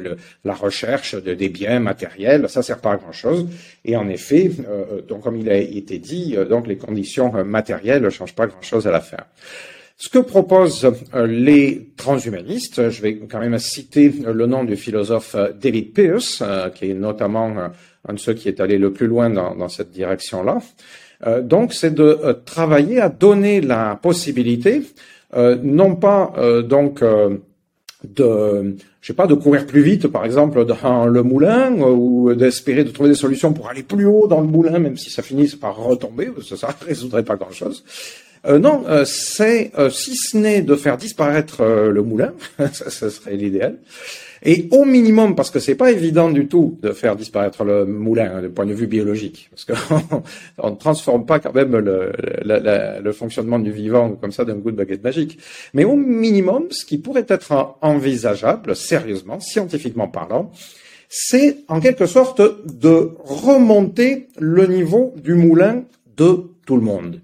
la 0.44 0.54
recherche 0.54 1.16
de, 1.16 1.34
des 1.34 1.48
biens 1.48 1.80
matériels, 1.80 2.48
ça 2.48 2.62
sert 2.62 2.78
pas 2.78 2.92
à 2.92 2.96
grand 2.96 3.12
chose. 3.12 3.48
Et 3.84 3.96
en 3.96 4.08
effet, 4.08 4.52
euh, 4.68 5.02
donc 5.02 5.22
comme 5.24 5.36
il 5.36 5.50
a 5.50 5.56
été 5.56 5.98
dit, 5.98 6.36
donc 6.48 6.68
les 6.68 6.76
conditions 6.76 7.32
matérielles 7.44 8.02
ne 8.02 8.10
changent 8.10 8.36
pas 8.36 8.46
grand 8.46 8.62
chose 8.62 8.86
à 8.86 8.92
l'affaire. 8.92 9.26
Ce 9.96 10.08
que 10.08 10.18
proposent 10.18 10.90
les 11.26 11.90
transhumanistes, 11.96 12.90
je 12.90 13.02
vais 13.02 13.16
quand 13.16 13.38
même 13.38 13.58
citer 13.58 14.12
le 14.24 14.46
nom 14.46 14.64
du 14.64 14.76
philosophe 14.76 15.36
David 15.60 15.92
Pearce, 15.92 16.42
qui 16.74 16.90
est 16.90 16.94
notamment 16.94 17.70
un 18.08 18.12
de 18.12 18.18
ceux 18.18 18.34
qui 18.34 18.48
est 18.48 18.60
allé 18.60 18.76
le 18.76 18.92
plus 18.92 19.06
loin 19.06 19.30
dans 19.30 19.68
cette 19.68 19.92
direction-là. 19.92 20.58
donc, 21.42 21.72
c'est 21.72 21.94
de 21.94 22.42
travailler 22.44 23.00
à 23.00 23.08
donner 23.08 23.60
la 23.60 23.96
possibilité, 24.02 24.82
non 25.62 25.96
pas 25.96 26.32
donc 26.62 27.02
de, 28.04 28.76
je 29.00 29.06
sais 29.06 29.14
pas, 29.14 29.26
de 29.26 29.34
courir 29.34 29.66
plus 29.66 29.82
vite, 29.82 30.08
par 30.08 30.24
exemple, 30.24 30.64
dans 30.64 31.06
le 31.06 31.22
moulin, 31.22 31.72
ou 31.78 32.34
d'espérer 32.34 32.84
de 32.84 32.90
trouver 32.90 33.10
des 33.10 33.14
solutions 33.14 33.52
pour 33.52 33.68
aller 33.68 33.82
plus 33.82 34.06
haut 34.06 34.26
dans 34.26 34.40
le 34.40 34.46
moulin, 34.46 34.78
même 34.78 34.96
si 34.96 35.10
ça 35.10 35.22
finisse 35.22 35.54
par 35.54 35.76
retomber, 35.76 36.26
parce 36.26 36.54
ça 36.54 36.68
ne 36.80 36.86
résoudrait 36.86 37.24
pas 37.24 37.36
grand-chose. 37.36 37.84
Euh, 38.46 38.58
non, 38.58 38.84
euh, 38.88 39.04
c'est, 39.06 39.72
euh, 39.78 39.88
si 39.88 40.16
ce 40.16 40.36
n'est 40.36 40.60
de 40.60 40.76
faire 40.76 40.96
disparaître 40.96 41.64
le 41.64 42.02
moulin, 42.02 42.34
ça, 42.72 42.90
ça 42.90 43.10
serait 43.10 43.36
l'idéal, 43.36 43.78
et 44.44 44.68
au 44.72 44.84
minimum, 44.84 45.34
parce 45.34 45.50
que 45.50 45.58
c'est 45.58 45.74
pas 45.74 45.90
évident 45.90 46.30
du 46.30 46.46
tout 46.48 46.78
de 46.82 46.92
faire 46.92 47.16
disparaître 47.16 47.64
le 47.64 47.86
moulin 47.86 48.36
hein, 48.36 48.42
du 48.42 48.50
point 48.50 48.66
de 48.66 48.74
vue 48.74 48.86
biologique, 48.86 49.50
parce 49.50 49.64
qu'on 49.64 50.68
ne 50.70 50.76
transforme 50.76 51.24
pas 51.24 51.40
quand 51.40 51.54
même 51.54 51.76
le, 51.76 52.12
le, 52.44 53.12
fonctionnement 53.12 53.58
du 53.58 53.72
vivant 53.72 54.10
comme 54.20 54.32
ça 54.32 54.44
d'un 54.44 54.60
coup 54.60 54.70
de 54.70 54.76
baguette 54.76 55.02
magique. 55.02 55.38
Mais 55.72 55.84
au 55.84 55.96
minimum, 55.96 56.66
ce 56.70 56.84
qui 56.84 56.98
pourrait 56.98 57.26
être 57.28 57.76
envisageable, 57.80 58.76
sérieusement, 58.76 59.40
scientifiquement 59.40 60.08
parlant, 60.08 60.50
c'est 61.08 61.58
en 61.68 61.80
quelque 61.80 62.06
sorte 62.06 62.42
de 62.66 63.12
remonter 63.24 64.28
le 64.38 64.66
niveau 64.66 65.14
du 65.16 65.34
moulin 65.34 65.84
de 66.16 66.50
tout 66.66 66.76
le 66.76 66.82
monde. 66.82 67.20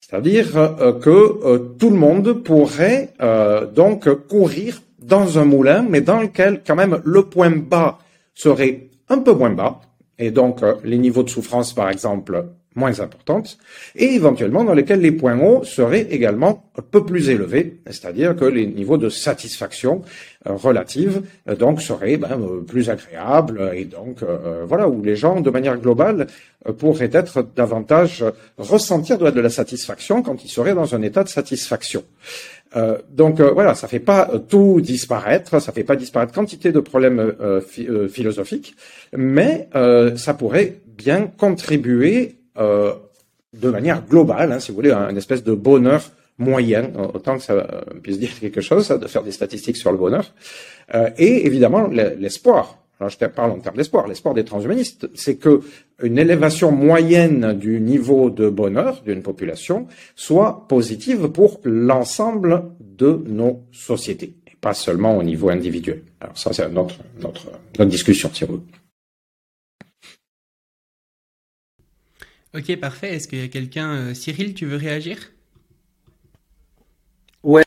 C'est-à-dire 0.00 0.56
euh, 0.56 0.92
que 0.92 1.10
euh, 1.10 1.58
tout 1.78 1.90
le 1.90 1.96
monde 1.96 2.42
pourrait 2.42 3.10
euh, 3.20 3.66
donc 3.66 4.08
courir 4.26 4.80
dans 5.08 5.38
un 5.38 5.44
moulin, 5.44 5.84
mais 5.88 6.02
dans 6.02 6.20
lequel 6.20 6.60
quand 6.66 6.76
même 6.76 7.00
le 7.04 7.24
point 7.24 7.50
bas 7.50 7.98
serait 8.34 8.88
un 9.08 9.18
peu 9.18 9.32
moins 9.32 9.50
bas, 9.50 9.80
et 10.18 10.30
donc 10.30 10.62
euh, 10.62 10.74
les 10.84 10.98
niveaux 10.98 11.22
de 11.22 11.30
souffrance, 11.30 11.72
par 11.72 11.88
exemple, 11.90 12.44
moins 12.74 13.00
importantes, 13.00 13.58
et 13.96 14.14
éventuellement 14.14 14.62
dans 14.62 14.74
lesquels 14.74 15.00
les 15.00 15.10
points 15.10 15.38
hauts 15.40 15.64
seraient 15.64 16.06
également 16.10 16.70
un 16.78 16.82
peu 16.82 17.04
plus 17.04 17.30
élevés, 17.30 17.80
c'est-à-dire 17.86 18.36
que 18.36 18.44
les 18.44 18.66
niveaux 18.66 18.98
de 18.98 19.08
satisfaction 19.08 20.02
euh, 20.46 20.52
relative 20.52 21.22
euh, 21.48 21.56
donc 21.56 21.80
seraient 21.80 22.18
ben, 22.18 22.38
plus 22.66 22.90
agréables, 22.90 23.72
et 23.74 23.86
donc 23.86 24.18
voilà 24.66 24.88
où 24.88 25.02
les 25.02 25.16
gens, 25.16 25.40
de 25.40 25.50
manière 25.50 25.78
globale, 25.78 26.26
pourraient 26.78 27.10
être 27.12 27.46
davantage 27.56 28.24
ressentir 28.58 29.16
de 29.18 29.40
la 29.40 29.50
satisfaction 29.50 30.22
quand 30.22 30.44
ils 30.44 30.50
seraient 30.50 30.74
dans 30.74 30.94
un 30.94 31.02
état 31.02 31.24
de 31.24 31.28
satisfaction. 31.28 32.04
Euh, 32.76 32.98
donc 33.10 33.40
euh, 33.40 33.50
voilà, 33.50 33.74
ça 33.74 33.88
fait 33.88 33.98
pas 33.98 34.28
euh, 34.32 34.38
tout 34.38 34.80
disparaître, 34.80 35.60
ça 35.60 35.72
fait 35.72 35.84
pas 35.84 35.96
disparaître 35.96 36.32
quantité 36.32 36.70
de 36.72 36.80
problèmes 36.80 37.34
philosophiques, 38.08 38.74
mais 39.16 39.68
ça 40.16 40.34
pourrait 40.34 40.80
bien 40.86 41.26
contribuer 41.26 42.36
de 42.56 43.70
manière 43.70 44.04
globale, 44.04 44.52
hein, 44.52 44.60
si 44.60 44.70
vous 44.70 44.76
voulez, 44.76 44.90
à 44.90 45.10
une 45.10 45.16
espèce 45.16 45.44
de 45.44 45.54
bonheur 45.54 46.02
moyen, 46.38 46.90
autant 47.14 47.36
que 47.36 47.42
ça 47.42 47.84
puisse 48.02 48.18
dire 48.18 48.30
quelque 48.40 48.60
chose, 48.60 48.88
de 48.88 49.06
faire 49.06 49.22
des 49.22 49.32
statistiques 49.32 49.76
sur 49.76 49.90
le 49.90 49.98
bonheur, 49.98 50.32
et 51.16 51.46
évidemment 51.46 51.88
l'espoir. 51.88 52.78
Alors, 53.00 53.10
je 53.10 53.26
parle 53.26 53.52
en 53.52 53.60
termes 53.60 53.76
d'espoir. 53.76 54.08
L'espoir 54.08 54.34
des 54.34 54.44
transhumanistes, 54.44 55.08
c'est 55.14 55.36
que 55.36 55.60
une 56.02 56.18
élévation 56.18 56.72
moyenne 56.72 57.52
du 57.52 57.80
niveau 57.80 58.30
de 58.30 58.48
bonheur 58.48 59.02
d'une 59.02 59.22
population 59.22 59.86
soit 60.16 60.66
positive 60.68 61.28
pour 61.28 61.60
l'ensemble 61.64 62.64
de 62.80 63.22
nos 63.26 63.62
sociétés, 63.72 64.34
et 64.46 64.56
pas 64.60 64.74
seulement 64.74 65.16
au 65.16 65.22
niveau 65.22 65.48
individuel. 65.48 66.02
Alors 66.20 66.36
ça, 66.36 66.52
c'est 66.52 66.68
notre, 66.70 66.96
notre, 67.20 67.46
notre 67.78 67.90
discussion, 67.90 68.30
si 68.32 68.44
vous 68.44 68.64
Ok, 72.54 72.74
parfait. 72.76 73.14
Est-ce 73.14 73.28
qu'il 73.28 73.40
y 73.40 73.44
a 73.44 73.48
quelqu'un, 73.48 73.94
euh, 73.94 74.14
Cyril, 74.14 74.54
tu 74.54 74.66
veux 74.66 74.76
réagir? 74.76 75.32
Ouais. 77.42 77.62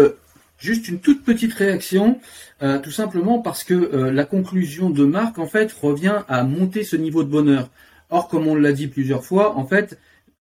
Euh, 0.00 0.16
Juste 0.62 0.86
une 0.86 1.00
toute 1.00 1.24
petite 1.24 1.54
réaction, 1.54 2.20
euh, 2.62 2.78
tout 2.78 2.92
simplement 2.92 3.40
parce 3.40 3.64
que 3.64 3.74
euh, 3.74 4.12
la 4.12 4.24
conclusion 4.24 4.90
de 4.90 5.04
Marc, 5.04 5.40
en 5.40 5.46
fait, 5.46 5.72
revient 5.72 6.20
à 6.28 6.44
monter 6.44 6.84
ce 6.84 6.94
niveau 6.94 7.24
de 7.24 7.28
bonheur. 7.28 7.68
Or, 8.10 8.28
comme 8.28 8.46
on 8.46 8.54
l'a 8.54 8.70
dit 8.70 8.86
plusieurs 8.86 9.24
fois, 9.24 9.56
en 9.56 9.66
fait, 9.66 9.98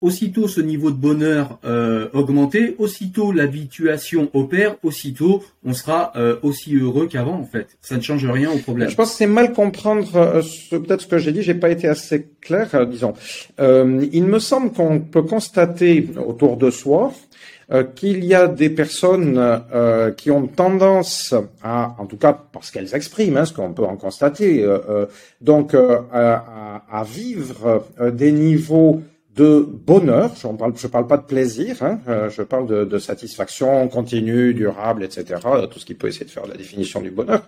aussitôt 0.00 0.46
ce 0.46 0.60
niveau 0.60 0.92
de 0.92 0.96
bonheur 0.96 1.58
euh, 1.64 2.10
augmenté, 2.12 2.76
aussitôt 2.78 3.32
l'habituation 3.32 4.30
opère, 4.34 4.76
aussitôt 4.84 5.42
on 5.64 5.72
sera 5.72 6.12
aussi 6.42 6.76
heureux 6.76 7.08
qu'avant 7.08 7.40
en 7.40 7.46
fait. 7.46 7.76
Ça 7.80 7.96
ne 7.96 8.02
change 8.02 8.24
rien 8.26 8.52
au 8.52 8.58
problème. 8.58 8.90
Je 8.90 8.94
pense 8.94 9.12
que 9.12 9.16
c'est 9.16 9.26
mal 9.26 9.52
comprendre 9.52 10.42
peut-être 10.70 11.00
ce 11.00 11.06
que 11.06 11.18
j'ai 11.18 11.32
dit, 11.32 11.42
j'ai 11.42 11.54
pas 11.54 11.70
été 11.70 11.88
assez 11.88 12.28
clair, 12.40 12.86
disons. 12.86 13.14
il 13.58 14.24
me 14.24 14.38
semble 14.38 14.72
qu'on 14.72 15.00
peut 15.00 15.22
constater 15.22 16.10
autour 16.24 16.58
de 16.58 16.70
soi 16.70 17.12
euh, 17.12 17.34
qu'il 17.82 18.24
y 18.24 18.34
a 18.34 18.46
des 18.46 18.70
personnes 18.70 19.36
euh, 19.38 20.10
qui 20.12 20.30
ont 20.30 20.46
tendance 20.46 21.34
à, 21.62 21.96
en 21.98 22.06
tout 22.06 22.16
cas 22.16 22.38
parce 22.52 22.70
qu'elles 22.70 22.94
expriment, 22.94 23.38
hein, 23.38 23.44
ce 23.44 23.52
qu'on 23.52 23.72
peut 23.72 23.84
en 23.84 23.96
constater, 23.96 24.62
euh, 24.62 25.06
donc 25.40 25.74
à, 25.74 27.04
vivre 27.04 27.84
des 28.12 28.32
niveaux 28.32 29.02
de 29.37 29.66
bonheur, 29.68 30.32
je 30.41 30.47
ne 30.47 30.89
parle, 30.89 31.07
pas 31.07 31.16
de 31.16 31.24
plaisir, 31.24 31.82
hein, 31.82 31.99
euh, 32.09 32.30
je 32.30 32.43
parle 32.43 32.87
de, 32.87 32.99
satisfaction 32.99 33.89
continue, 33.89 34.55
durable, 34.55 35.03
etc., 35.03 35.41
tout 35.70 35.78
ce 35.78 35.85
qui 35.85 35.95
peut 35.95 36.07
essayer 36.07 36.24
de 36.24 36.30
faire 36.30 36.47
la 36.47 36.57
définition 36.57 37.01
du 37.01 37.11
bonheur, 37.11 37.43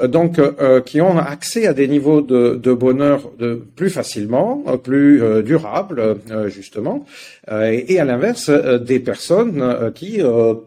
euh, 0.00 0.08
donc 0.08 0.38
euh, 0.38 0.80
qui 0.80 1.00
ont 1.00 1.18
accès 1.18 1.66
à 1.66 1.72
des 1.72 1.86
niveaux 1.86 2.20
de, 2.20 2.72
bonheur 2.72 3.30
plus 3.76 3.90
facilement, 3.90 4.64
plus 4.82 5.22
durables, 5.42 6.18
justement, 6.46 7.04
et, 7.50 7.94
et, 7.94 8.00
à 8.00 8.04
l'inverse, 8.04 8.50
des 8.50 9.00
personnes 9.00 9.92
qui 9.94 10.20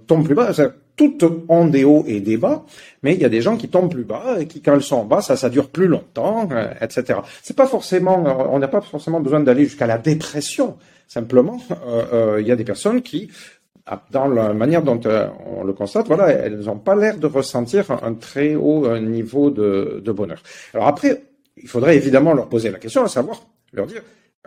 tombent 0.07 0.25
plus 0.25 0.35
bas 0.35 0.51
toutes 0.95 1.25
ont 1.49 1.65
des 1.67 1.83
hauts 1.83 2.03
et 2.07 2.19
des 2.19 2.37
bas, 2.37 2.65
mais 3.01 3.13
il 3.13 3.21
y 3.21 3.25
a 3.25 3.29
des 3.29 3.41
gens 3.41 3.57
qui 3.57 3.69
tombent 3.69 3.91
plus 3.91 4.03
bas 4.03 4.39
et 4.39 4.47
qui, 4.47 4.61
quand 4.61 4.73
elles 4.75 4.83
sont 4.83 4.97
en 4.97 5.05
bas, 5.05 5.21
ça, 5.21 5.35
ça 5.35 5.49
dure 5.49 5.69
plus 5.69 5.87
longtemps, 5.87 6.47
euh, 6.51 6.71
etc. 6.81 7.19
C'est 7.41 7.55
pas 7.55 7.67
forcément, 7.67 8.25
euh, 8.25 8.47
on 8.51 8.59
n'a 8.59 8.67
pas 8.67 8.81
forcément 8.81 9.19
besoin 9.19 9.39
d'aller 9.39 9.63
jusqu'à 9.63 9.87
la 9.87 9.97
dépression. 9.97 10.77
Simplement, 11.07 11.59
euh, 11.87 12.37
il 12.41 12.47
y 12.47 12.51
a 12.51 12.55
des 12.55 12.63
personnes 12.63 13.01
qui, 13.01 13.29
ah, 13.85 14.03
dans 14.11 14.27
la 14.27 14.53
manière 14.53 14.83
dont 14.83 14.99
on 15.57 15.63
le 15.63 15.73
constate, 15.73 16.07
voilà, 16.07 16.29
elles 16.29 16.59
n'ont 16.59 16.77
pas 16.77 16.95
l'air 16.95 17.17
de 17.17 17.27
ressentir 17.27 17.91
un 17.91 18.13
très 18.13 18.55
haut 18.55 18.97
niveau 18.99 19.49
de, 19.49 20.01
de 20.03 20.11
bonheur. 20.11 20.41
Alors 20.73 20.87
après, 20.87 21.23
il 21.57 21.67
faudrait 21.67 21.97
évidemment 21.97 22.33
leur 22.33 22.47
poser 22.47 22.71
la 22.71 22.79
question, 22.79 23.03
à 23.03 23.07
savoir 23.07 23.43
leur 23.73 23.87
dire 23.87 24.01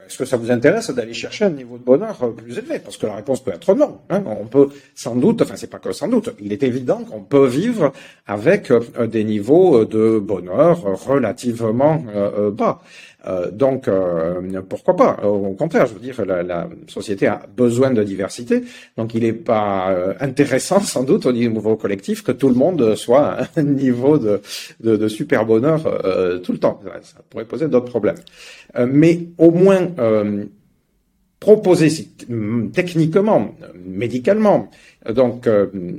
est-ce 0.07 0.19
que 0.19 0.25
ça 0.25 0.37
vous 0.37 0.51
intéresse 0.51 0.91
d'aller 0.91 1.13
chercher 1.13 1.47
un 1.47 1.51
niveau 1.51 1.79
de 1.79 1.83
bonheur 1.83 2.17
euh, 2.23 2.31
plus 2.31 2.57
élevé? 2.59 2.79
Parce 2.79 2.97
que 2.97 3.07
la 3.07 3.17
réponse 3.17 3.43
peut 3.43 3.53
être 3.53 3.75
non. 3.75 3.99
Hein. 4.09 4.23
On 4.27 4.47
peut 4.47 4.69
sans 4.95 5.17
doute, 5.17 5.43
enfin 5.43 5.55
c'est 5.57 5.71
pas 5.71 5.79
que 5.79 5.93
sans 5.93 6.09
doute, 6.09 6.31
il 6.41 6.53
est 6.53 6.63
évident 6.63 7.03
qu'on 7.05 7.23
peut 7.23 7.47
vivre 7.47 7.93
avec 8.27 8.71
euh, 8.71 9.07
des 9.07 9.25
niveaux 9.25 9.85
de 9.85 10.19
bonheur 10.19 10.81
relativement 11.07 12.05
euh, 12.15 12.51
bas. 12.51 12.81
Euh, 13.27 13.51
donc, 13.51 13.89
euh, 13.89 14.63
pourquoi 14.69 14.97
pas? 14.97 15.21
Au 15.25 15.53
contraire, 15.55 15.87
je 15.87 15.95
veux 15.95 16.01
dire, 16.01 16.25
la, 16.25 16.43
la, 16.43 16.69
société 16.87 17.27
a 17.27 17.43
besoin 17.57 17.91
de 17.91 18.03
diversité, 18.03 18.63
donc 18.97 19.15
il 19.15 19.23
n'est 19.23 19.33
pas 19.33 19.91
euh, 19.91 20.15
intéressant, 20.21 20.81
sans 20.81 21.03
doute, 21.03 21.27
au 21.27 21.33
niveau 21.33 21.77
collectif, 21.77 22.23
que 22.23 22.33
tout 22.33 22.49
le 22.49 22.55
monde 22.55 22.95
soit 22.95 23.43
à 23.43 23.47
un 23.57 23.63
niveau 23.63 24.19
de, 24.19 24.41
de, 24.81 24.97
de 24.97 25.09
super 25.09 25.45
bonheur 25.45 25.83
tout 26.43 26.53
le 26.53 26.59
temps. 26.59 26.81
Ça 27.03 27.19
pourrait 27.29 27.45
poser 27.45 27.69
d'autres 27.69 27.91
problèmes. 27.91 28.17
mais 28.87 29.21
au 29.39 29.51
moins 29.51 29.89
proposer 31.41 32.09
techniquement, 32.73 33.55
médicalement, 33.85 34.71
donc 35.11 35.49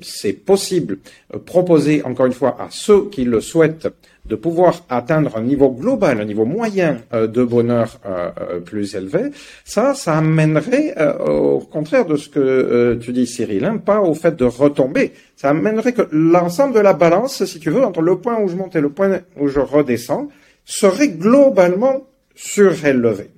c'est 0.01 0.34
possible, 0.34 0.99
proposer 1.45 2.03
encore 2.03 2.25
une 2.25 2.34
fois 2.34 2.57
à 2.59 2.67
ceux 2.69 3.09
qui 3.09 3.23
le 3.23 3.41
souhaitent 3.41 3.88
de 4.28 4.36
pouvoir 4.36 4.84
atteindre 4.89 5.38
un 5.38 5.41
niveau 5.41 5.69
global, 5.69 6.19
un 6.19 6.25
niveau 6.25 6.45
moyen 6.45 6.97
euh, 7.13 7.28
de 7.28 7.43
bonheur 7.43 7.99
euh, 8.05 8.30
euh, 8.39 8.59
plus 8.59 8.95
élevé, 8.95 9.32
ça, 9.63 9.93
ça 9.93 10.17
amènerait, 10.17 10.95
au 11.19 11.59
contraire 11.59 12.05
de 12.05 12.17
ce 12.17 12.30
que 12.30 12.97
tu 13.01 13.13
dis, 13.13 13.25
Cyril, 13.25 13.65
hein, 13.65 13.78
pas 13.78 14.01
au 14.01 14.13
fait 14.13 14.36
de 14.36 14.45
retomber, 14.45 15.13
ça 15.36 15.49
amènerait 15.49 15.93
que 15.93 16.07
l'ensemble 16.11 16.73
de 16.73 16.80
la 16.80 16.93
balance, 16.93 17.45
si 17.45 17.59
tu 17.59 17.69
veux, 17.69 17.84
entre 17.84 18.01
le 18.01 18.17
point 18.17 18.39
où 18.41 18.47
je 18.47 18.55
monte 18.55 18.75
et 18.75 18.82
le 18.82 18.89
point 18.89 19.19
où 19.39 19.47
je 19.47 19.59
redescends, 19.59 20.28
serait 20.65 21.09
globalement 21.09 22.07
surélevé. 22.36 23.30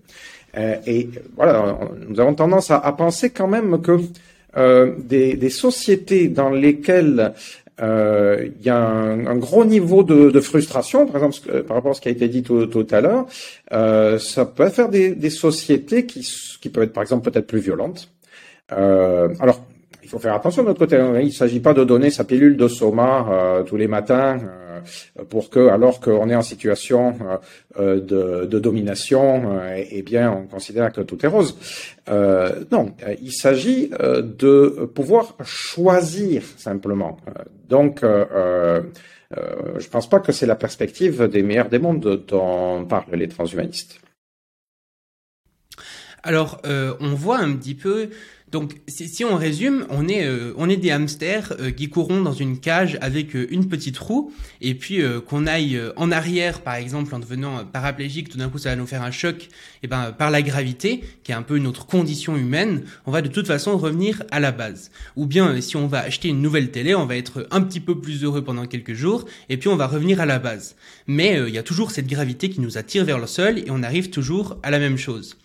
et 0.58 1.10
voilà, 1.36 1.78
nous 2.08 2.20
avons 2.20 2.34
tendance 2.34 2.72
à, 2.72 2.92
penser 2.98 3.30
quand 3.30 3.48
même 3.48 3.82
que 3.82 4.00
des, 4.98 5.36
des, 5.36 5.50
sociétés 5.50 6.28
dans 6.28 6.50
lesquelles 6.50 7.34
euh, 7.82 8.50
y 8.62 8.70
a 8.70 8.78
un, 8.78 9.36
gros 9.38 9.64
niveau 9.64 10.04
de, 10.04 10.32
de, 10.32 10.40
frustration, 10.42 11.06
par 11.06 11.24
exemple, 11.24 11.64
par 11.64 11.78
rapport 11.78 11.92
à 11.92 11.94
ce 11.94 12.02
qui 12.02 12.10
a 12.10 12.12
été 12.12 12.28
dit 12.28 12.44
tout, 12.44 12.66
tout 12.66 12.88
à 12.92 13.02
l'heure. 13.02 13.26
Euh, 13.72 14.20
ça 14.20 14.46
peut 14.46 14.70
faire 14.70 14.90
des, 14.90 15.16
des, 15.16 15.30
sociétés 15.30 16.06
qui, 16.06 16.28
qui 16.62 16.70
peuvent 16.70 16.84
être, 16.84 16.94
par 16.94 17.04
exemple, 17.04 17.30
peut-être 17.30 17.48
plus 17.48 17.60
violentes. 17.60 18.10
Euh, 18.72 19.30
alors, 19.40 19.62
il 20.10 20.14
faut 20.14 20.18
faire 20.18 20.34
attention 20.34 20.64
de 20.64 20.70
notre 20.70 20.80
côté. 20.80 20.95
Hein. 20.95 21.20
Il 21.20 21.28
ne 21.28 21.32
s'agit 21.32 21.60
pas 21.60 21.76
de 21.76 21.84
donner 21.84 22.10
sa 22.10 22.24
pilule 22.24 22.57
de 22.57 22.68
soma 22.68 23.28
euh, 23.30 23.62
tous 23.62 23.78
les 23.78 23.88
matins 23.88 24.39
euh, 24.41 25.24
pour 25.30 25.51
que, 25.51 25.68
alors 25.68 25.99
qu'on 25.99 26.28
est 26.32 26.36
en 26.36 26.41
situation 26.41 27.16
euh, 27.78 27.99
de, 27.99 28.47
de, 28.47 28.60
domination, 28.60 29.60
eh 29.76 30.01
bien, 30.01 30.32
on 30.32 30.47
considère 30.47 30.91
que 30.91 31.01
tout 31.01 31.24
est 31.24 31.28
rose. 31.28 31.55
non, 32.72 32.95
il 33.22 33.32
s'agit 33.32 33.89
de 33.89 34.89
pouvoir 34.95 35.36
choisir 35.43 36.41
simplement. 36.57 37.18
Donc, 37.68 37.99
je 38.01 38.82
ne 39.36 39.89
pense 39.91 40.10
pas 40.10 40.20
que 40.22 40.32
c'est 40.32 40.47
la 40.47 40.55
perspective 40.55 41.28
des 41.28 41.43
meilleurs 41.43 41.70
des 41.70 41.78
mondes 41.78 42.24
dont 42.28 42.84
parlent 42.86 43.14
les 43.14 43.28
transhumanistes. 43.28 43.99
Alors, 46.24 46.62
on 46.66 47.14
voit 47.14 47.39
un 47.39 47.55
petit 47.55 47.76
peu 47.76 48.10
donc, 48.52 48.74
si, 48.88 49.24
on 49.24 49.36
résume, 49.36 49.86
on 49.89 50.08
est, 50.08 50.26
euh, 50.26 50.76
des 50.78 50.91
hamsters 50.91 51.54
euh, 51.60 51.72
qui 51.72 51.89
courront 51.89 52.22
dans 52.22 52.34
une 52.34 52.60
cage 52.60 52.97
avec 53.02 53.36
euh, 53.36 53.47
une 53.52 53.68
petite 53.68 53.97
roue, 53.97 54.34
et 54.62 54.74
puis 54.74 55.02
qu'on 55.28 55.45
aille 55.45 55.80
en 55.95 56.12
arrière, 56.12 56.62
par 56.62 56.76
exemple, 56.76 57.14
en 57.14 57.20
devenant 57.20 57.66
paraplégique, 57.66 58.30
tout 58.30 58.38
d'un 58.38 58.50
coup, 58.50 58.58
ça 58.58 58.70
va 58.70 58.76
nous 58.76 58.88
faire 58.88 59.04
un 59.04 59.12
choc, 59.12 59.50
et 59.84 59.88
ben 59.88 60.12
par 60.12 60.32
la 60.32 60.41
gravité, 60.41 61.04
qui 61.24 61.32
est 61.32 61.36
un 61.36 61.41
peu 61.41 61.58
une 61.58 61.68
autre 61.68 61.86
condition 61.86 62.36
humaine, 62.36 62.84
on 63.06 63.12
va 63.12 63.22
de 63.22 63.28
toute 63.28 63.47
façon 63.47 63.78
revenir 63.78 64.24
à 64.32 64.39
la 64.39 64.52
base. 64.52 64.91
Ou 65.16 65.26
bien, 65.26 65.60
si 65.62 65.78
on 65.78 65.88
va 65.88 66.00
acheter 66.00 66.30
une 66.30 66.41
nouvelle 66.41 66.72
télé, 66.72 66.95
on 66.95 67.06
va 67.06 67.16
être 67.16 67.47
un 67.52 67.62
petit 67.62 67.80
peu 67.80 68.00
plus 68.00 68.24
heureux 68.24 68.43
pendant 68.43 68.66
quelques 68.66 68.93
jours, 68.93 69.26
et 69.50 69.58
puis 69.58 69.70
on 69.70 69.76
va 69.76 69.88
revenir 69.88 70.20
à 70.22 70.26
la 70.26 70.39
base. 70.39 70.76
Mais 71.08 71.39
il 71.47 71.54
y 71.54 71.58
a 71.58 71.64
toujours 71.64 71.91
cette 71.91 72.08
gravité 72.08 72.50
qui 72.50 72.62
nous 72.62 72.78
attire 72.78 73.06
vers 73.06 73.20
le 73.20 73.28
sol, 73.28 73.60
et 73.60 73.66
on 73.70 73.84
arrive 73.84 74.10
toujours 74.10 74.58
à 74.64 74.72
la 74.72 74.80
même 74.80 74.97
chose. 74.97 75.38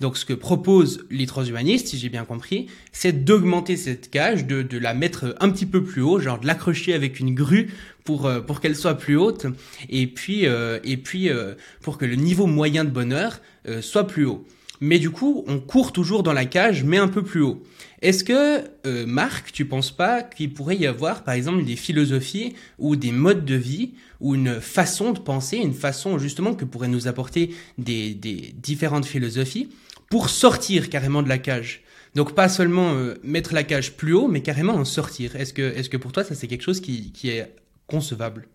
Donc 0.00 0.16
ce 0.16 0.24
que 0.24 0.32
proposent 0.32 1.04
les 1.10 1.26
transhumanistes, 1.26 1.88
si 1.88 1.98
j'ai 1.98 2.08
bien 2.08 2.24
compris, 2.24 2.66
c'est 2.92 3.24
d'augmenter 3.24 3.76
cette 3.76 4.10
cage, 4.10 4.46
de, 4.46 4.62
de, 4.62 4.78
la 4.78 4.94
mettre 4.94 5.36
un 5.40 5.50
petit 5.50 5.66
peu 5.66 5.82
plus 5.82 6.02
haut, 6.02 6.20
genre 6.20 6.38
de 6.38 6.46
l'accrocher 6.46 6.94
avec 6.94 7.18
une 7.18 7.34
grue 7.34 7.70
pour 8.04 8.26
euh, 8.26 8.40
pour 8.40 8.60
qu'elle 8.60 8.76
soit 8.76 8.94
plus 8.94 9.16
haute, 9.16 9.46
et 9.88 10.06
puis 10.06 10.46
euh, 10.46 10.78
et 10.84 10.96
puis 10.96 11.28
euh, 11.28 11.54
pour 11.82 11.98
que 11.98 12.04
le 12.04 12.14
niveau 12.14 12.46
moyen 12.46 12.84
de 12.84 12.90
bonheur 12.90 13.40
soit 13.82 14.06
plus 14.06 14.24
haut. 14.24 14.46
Mais 14.80 14.98
du 14.98 15.10
coup, 15.10 15.44
on 15.46 15.58
court 15.58 15.92
toujours 15.92 16.22
dans 16.22 16.32
la 16.32 16.46
cage, 16.46 16.84
mais 16.84 16.96
un 16.96 17.08
peu 17.08 17.22
plus 17.22 17.42
haut. 17.42 17.62
Est-ce 18.00 18.24
que, 18.24 19.04
Marc, 19.04 19.52
tu 19.52 19.66
penses 19.66 19.90
pas 19.90 20.22
qu'il 20.22 20.54
pourrait 20.54 20.76
y 20.76 20.86
avoir, 20.86 21.22
par 21.22 21.34
exemple, 21.34 21.64
des 21.64 21.76
philosophies 21.76 22.54
ou 22.78 22.96
des 22.96 23.12
modes 23.12 23.44
de 23.44 23.56
vie 23.56 23.92
ou 24.20 24.34
une 24.36 24.60
façon 24.62 25.12
de 25.12 25.18
penser, 25.18 25.58
une 25.58 25.74
façon 25.74 26.18
justement 26.18 26.54
que 26.54 26.64
pourraient 26.64 26.88
nous 26.88 27.08
apporter 27.08 27.50
des, 27.76 28.14
des 28.14 28.54
différentes 28.56 29.04
philosophies 29.04 29.68
pour 30.10 30.30
sortir 30.30 30.90
carrément 30.90 31.22
de 31.22 31.28
la 31.28 31.38
cage. 31.38 31.82
Donc 32.14 32.34
pas 32.34 32.48
seulement 32.48 32.94
euh, 32.94 33.14
mettre 33.22 33.54
la 33.54 33.62
cage 33.62 33.92
plus 33.92 34.14
haut, 34.14 34.28
mais 34.28 34.40
carrément 34.40 34.74
en 34.74 34.84
sortir. 34.84 35.36
Est-ce 35.36 35.52
que, 35.52 35.62
est-ce 35.62 35.88
que 35.88 35.96
pour 35.96 36.12
toi, 36.12 36.24
ça 36.24 36.34
c'est 36.34 36.46
quelque 36.46 36.62
chose 36.62 36.80
qui, 36.80 37.12
est 37.24 37.46
concevable? 37.86 38.46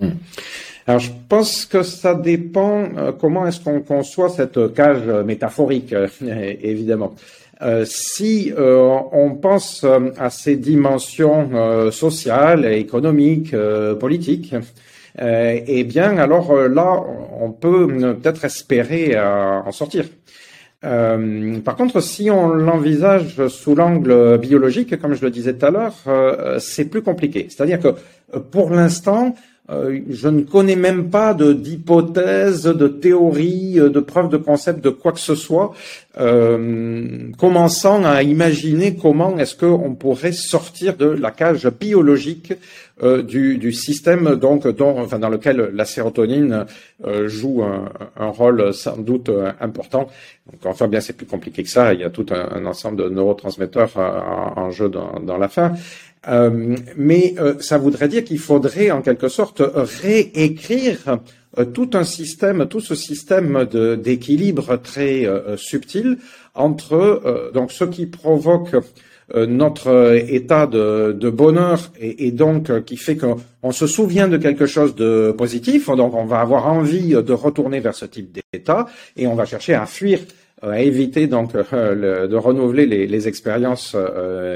Hmm. 0.00 0.10
Alors 0.86 1.00
je 1.00 1.10
pense 1.28 1.66
que 1.66 1.82
ça 1.82 2.14
dépend 2.14 2.88
euh, 2.96 3.12
comment 3.12 3.46
est-ce 3.46 3.60
qu'on 3.60 3.80
conçoit 3.80 4.30
cette 4.30 4.74
cage 4.74 5.06
métaphorique, 5.24 5.92
euh, 5.92 6.08
évidemment. 6.62 7.14
si 7.84 8.52
on 8.56 9.30
pense 9.42 9.84
à 10.16 10.30
ces 10.30 10.56
dimensions 10.56 11.90
sociales, 11.90 12.64
économiques, 12.72 13.54
politiques, 13.98 14.54
eh 15.20 15.84
bien 15.84 16.18
alors 16.18 16.54
là, 16.68 17.02
on 17.40 17.50
peut 17.50 17.88
peut-être 18.22 18.44
espérer 18.44 19.18
en 19.18 19.72
sortir. 19.72 20.04
Euh, 20.84 21.60
par 21.60 21.74
contre, 21.76 22.00
si 22.00 22.30
on 22.30 22.48
l'envisage 22.48 23.48
sous 23.48 23.74
l'angle 23.74 24.38
biologique, 24.38 24.98
comme 25.00 25.14
je 25.14 25.24
le 25.24 25.30
disais 25.30 25.54
tout 25.54 25.66
à 25.66 25.70
l'heure, 25.70 25.94
euh, 26.06 26.58
c'est 26.60 26.84
plus 26.84 27.02
compliqué. 27.02 27.48
C'est-à-dire 27.50 27.80
que 27.80 27.88
euh, 27.88 28.40
pour 28.40 28.70
l'instant, 28.70 29.34
je 29.68 30.28
ne 30.28 30.42
connais 30.42 30.76
même 30.76 31.10
pas 31.10 31.34
de 31.34 31.52
d'hypothèse, 31.52 32.62
de 32.64 32.88
théorie, 32.88 33.74
de 33.74 34.00
preuve 34.00 34.30
de 34.30 34.38
concept 34.38 34.82
de 34.82 34.90
quoi 34.90 35.12
que 35.12 35.20
ce 35.20 35.34
soit, 35.34 35.74
commençant 37.36 38.04
à 38.04 38.22
imaginer 38.22 38.96
comment 38.96 39.38
est-ce 39.38 39.54
qu'on 39.54 39.94
pourrait 39.94 40.32
sortir 40.32 40.96
de 40.96 41.06
la 41.06 41.30
cage 41.30 41.68
biologique 41.68 42.54
euh, 43.04 43.22
du, 43.22 43.58
du, 43.58 43.72
système 43.72 44.34
donc 44.34 44.66
dont, 44.66 44.98
enfin, 44.98 45.20
dans 45.20 45.28
lequel 45.28 45.70
la 45.72 45.84
sérotonine 45.84 46.66
euh, 47.06 47.28
joue 47.28 47.62
un, 47.62 47.92
un, 48.16 48.26
rôle 48.26 48.74
sans 48.74 48.96
doute 48.96 49.28
euh, 49.28 49.52
important. 49.60 50.08
Donc 50.50 50.66
enfin 50.66 50.88
bien 50.88 51.00
c'est 51.00 51.12
plus 51.12 51.26
compliqué 51.26 51.62
que 51.62 51.68
ça. 51.68 51.94
Il 51.94 52.00
y 52.00 52.04
a 52.04 52.10
tout 52.10 52.26
un, 52.30 52.56
un 52.56 52.66
ensemble 52.66 53.04
de 53.04 53.08
neurotransmetteurs 53.08 53.96
en, 53.96 54.60
en 54.60 54.70
jeu 54.72 54.88
dans, 54.88 55.20
dans, 55.20 55.38
la 55.38 55.46
fin. 55.46 55.74
Mais 56.96 57.34
ça 57.60 57.78
voudrait 57.78 58.08
dire 58.08 58.24
qu'il 58.24 58.38
faudrait 58.38 58.90
en 58.90 59.02
quelque 59.02 59.28
sorte 59.28 59.62
réécrire 60.02 61.18
tout 61.74 61.90
un 61.94 62.04
système, 62.04 62.66
tout 62.66 62.80
ce 62.80 62.94
système 62.94 63.66
d'équilibre 64.02 64.76
très 64.76 65.26
subtil 65.56 66.18
entre 66.54 67.50
donc 67.54 67.72
ce 67.72 67.84
qui 67.84 68.06
provoque 68.06 68.74
euh, 69.34 69.44
notre 69.44 70.16
état 70.26 70.66
de, 70.66 71.28
bonheur 71.28 71.92
et, 72.00 72.32
donc 72.32 72.70
euh, 72.70 72.80
qui 72.80 72.96
fait 72.96 73.18
qu'on 73.18 73.72
se 73.72 73.86
souvient 73.86 74.26
de 74.26 74.38
quelque 74.38 74.64
chose 74.64 74.94
de 74.94 75.34
positif, 75.36 75.90
donc 75.90 76.14
on 76.14 76.24
va 76.24 76.40
avoir 76.40 76.66
envie 76.66 77.10
de 77.10 77.32
retourner 77.34 77.80
vers 77.80 77.94
ce 77.94 78.06
type 78.06 78.38
d'état 78.54 78.86
et 79.18 79.26
on 79.26 79.34
va 79.34 79.44
chercher 79.44 79.74
à 79.74 79.84
fuir 79.84 80.20
euh, 80.20 80.24
à 80.62 80.80
éviter 80.80 81.26
donc 81.26 81.52
de 81.54 82.36
renouveler 82.36 82.86
les, 82.86 83.06
les 83.06 83.28
expériences 83.28 83.96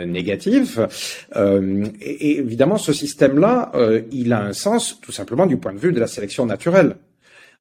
négatives. 0.07 0.88
et, 1.36 2.38
évidemment, 2.38 2.76
ce 2.76 2.92
système-là, 2.92 3.72
il 4.11 4.32
a 4.32 4.42
un 4.42 4.53
sens 4.53 5.00
tout 5.00 5.12
simplement 5.12 5.46
du 5.46 5.57
point 5.57 5.72
de 5.72 5.78
vue 5.78 5.92
de 5.92 6.00
la 6.00 6.07
sélection 6.07 6.46
naturelle. 6.46 6.96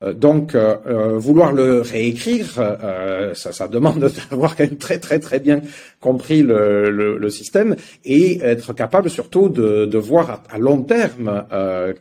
Euh, 0.04 0.14
donc, 0.14 0.56
euh, 0.56 0.76
euh, 0.88 1.18
vouloir 1.18 1.54
le 1.54 1.82
réécrire, 1.82 2.48
ça, 3.34 3.52
ça, 3.52 3.68
demande 3.68 4.00
d'avoir 4.30 4.56
quand 4.56 4.64
même 4.64 4.78
très 4.78 5.00
très 5.00 5.20
très 5.20 5.40
bien 5.40 5.62
compris 6.00 6.42
le, 6.42 6.90
le, 6.90 7.18
le 7.18 7.30
système 7.30 7.76
et 8.04 8.40
être 8.42 8.74
capable 8.74 9.10
surtout 9.10 9.50
de, 9.50 9.86
de 9.86 9.98
voir 9.98 10.44
à, 10.50 10.58
long 10.58 10.82
terme 10.82 11.46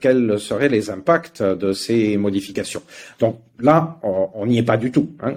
quels 0.01 0.38
seraient 0.38 0.68
les 0.68 0.91
impacts 0.91 1.43
de 1.43 1.72
ces 1.72 2.16
modifications. 2.16 2.82
Donc 3.18 3.41
là, 3.63 3.99
on 4.03 4.47
n'y 4.47 4.59
est 4.59 4.63
pas 4.63 4.77
du 4.77 4.91
tout. 4.91 5.11
Hein. 5.23 5.35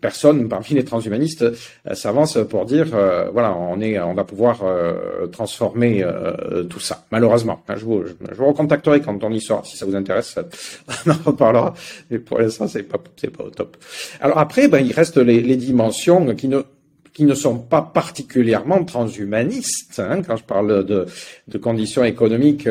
personne 0.00 0.48
parmi 0.48 0.68
les 0.70 0.84
transhumanistes 0.84 1.44
s'avance 1.92 2.38
pour 2.48 2.64
dire, 2.64 2.86
voilà, 3.32 3.56
on 3.56 3.80
est, 3.80 3.98
on 4.00 4.14
va 4.14 4.24
pouvoir 4.24 4.60
transformer 5.32 6.04
tout 6.68 6.80
ça. 6.80 7.04
Malheureusement, 7.10 7.62
hein, 7.68 7.74
je, 7.76 7.84
vous, 7.84 8.04
je, 8.04 8.34
vous, 8.34 8.46
recontacterai 8.46 9.00
quand 9.00 9.22
on 9.22 9.30
y 9.30 9.40
sera, 9.40 9.62
si 9.64 9.76
ça 9.76 9.86
vous 9.86 9.94
intéresse, 9.94 10.38
on 11.06 11.10
en 11.10 11.16
reparlera. 11.24 11.74
Mais 12.10 12.18
pour 12.18 12.38
l'instant, 12.38 12.68
c'est 12.68 12.82
pas, 12.82 12.98
pas 12.98 13.44
au 13.44 13.50
top. 13.50 13.76
Alors 14.20 14.38
après, 14.38 14.68
ben, 14.68 14.84
il 14.84 14.92
reste 14.92 15.16
les, 15.18 15.56
dimensions 15.56 16.34
qui 16.34 16.48
ne 16.48 16.62
qui 17.12 17.22
ne 17.24 17.34
sont 17.34 17.58
pas 17.58 17.80
particulièrement 17.80 18.82
transhumanistes. 18.84 20.00
Hein, 20.00 20.22
quand 20.26 20.36
je 20.36 20.42
parle 20.42 20.84
de 20.84 21.58
conditions 21.58 22.02
économiques 22.02 22.68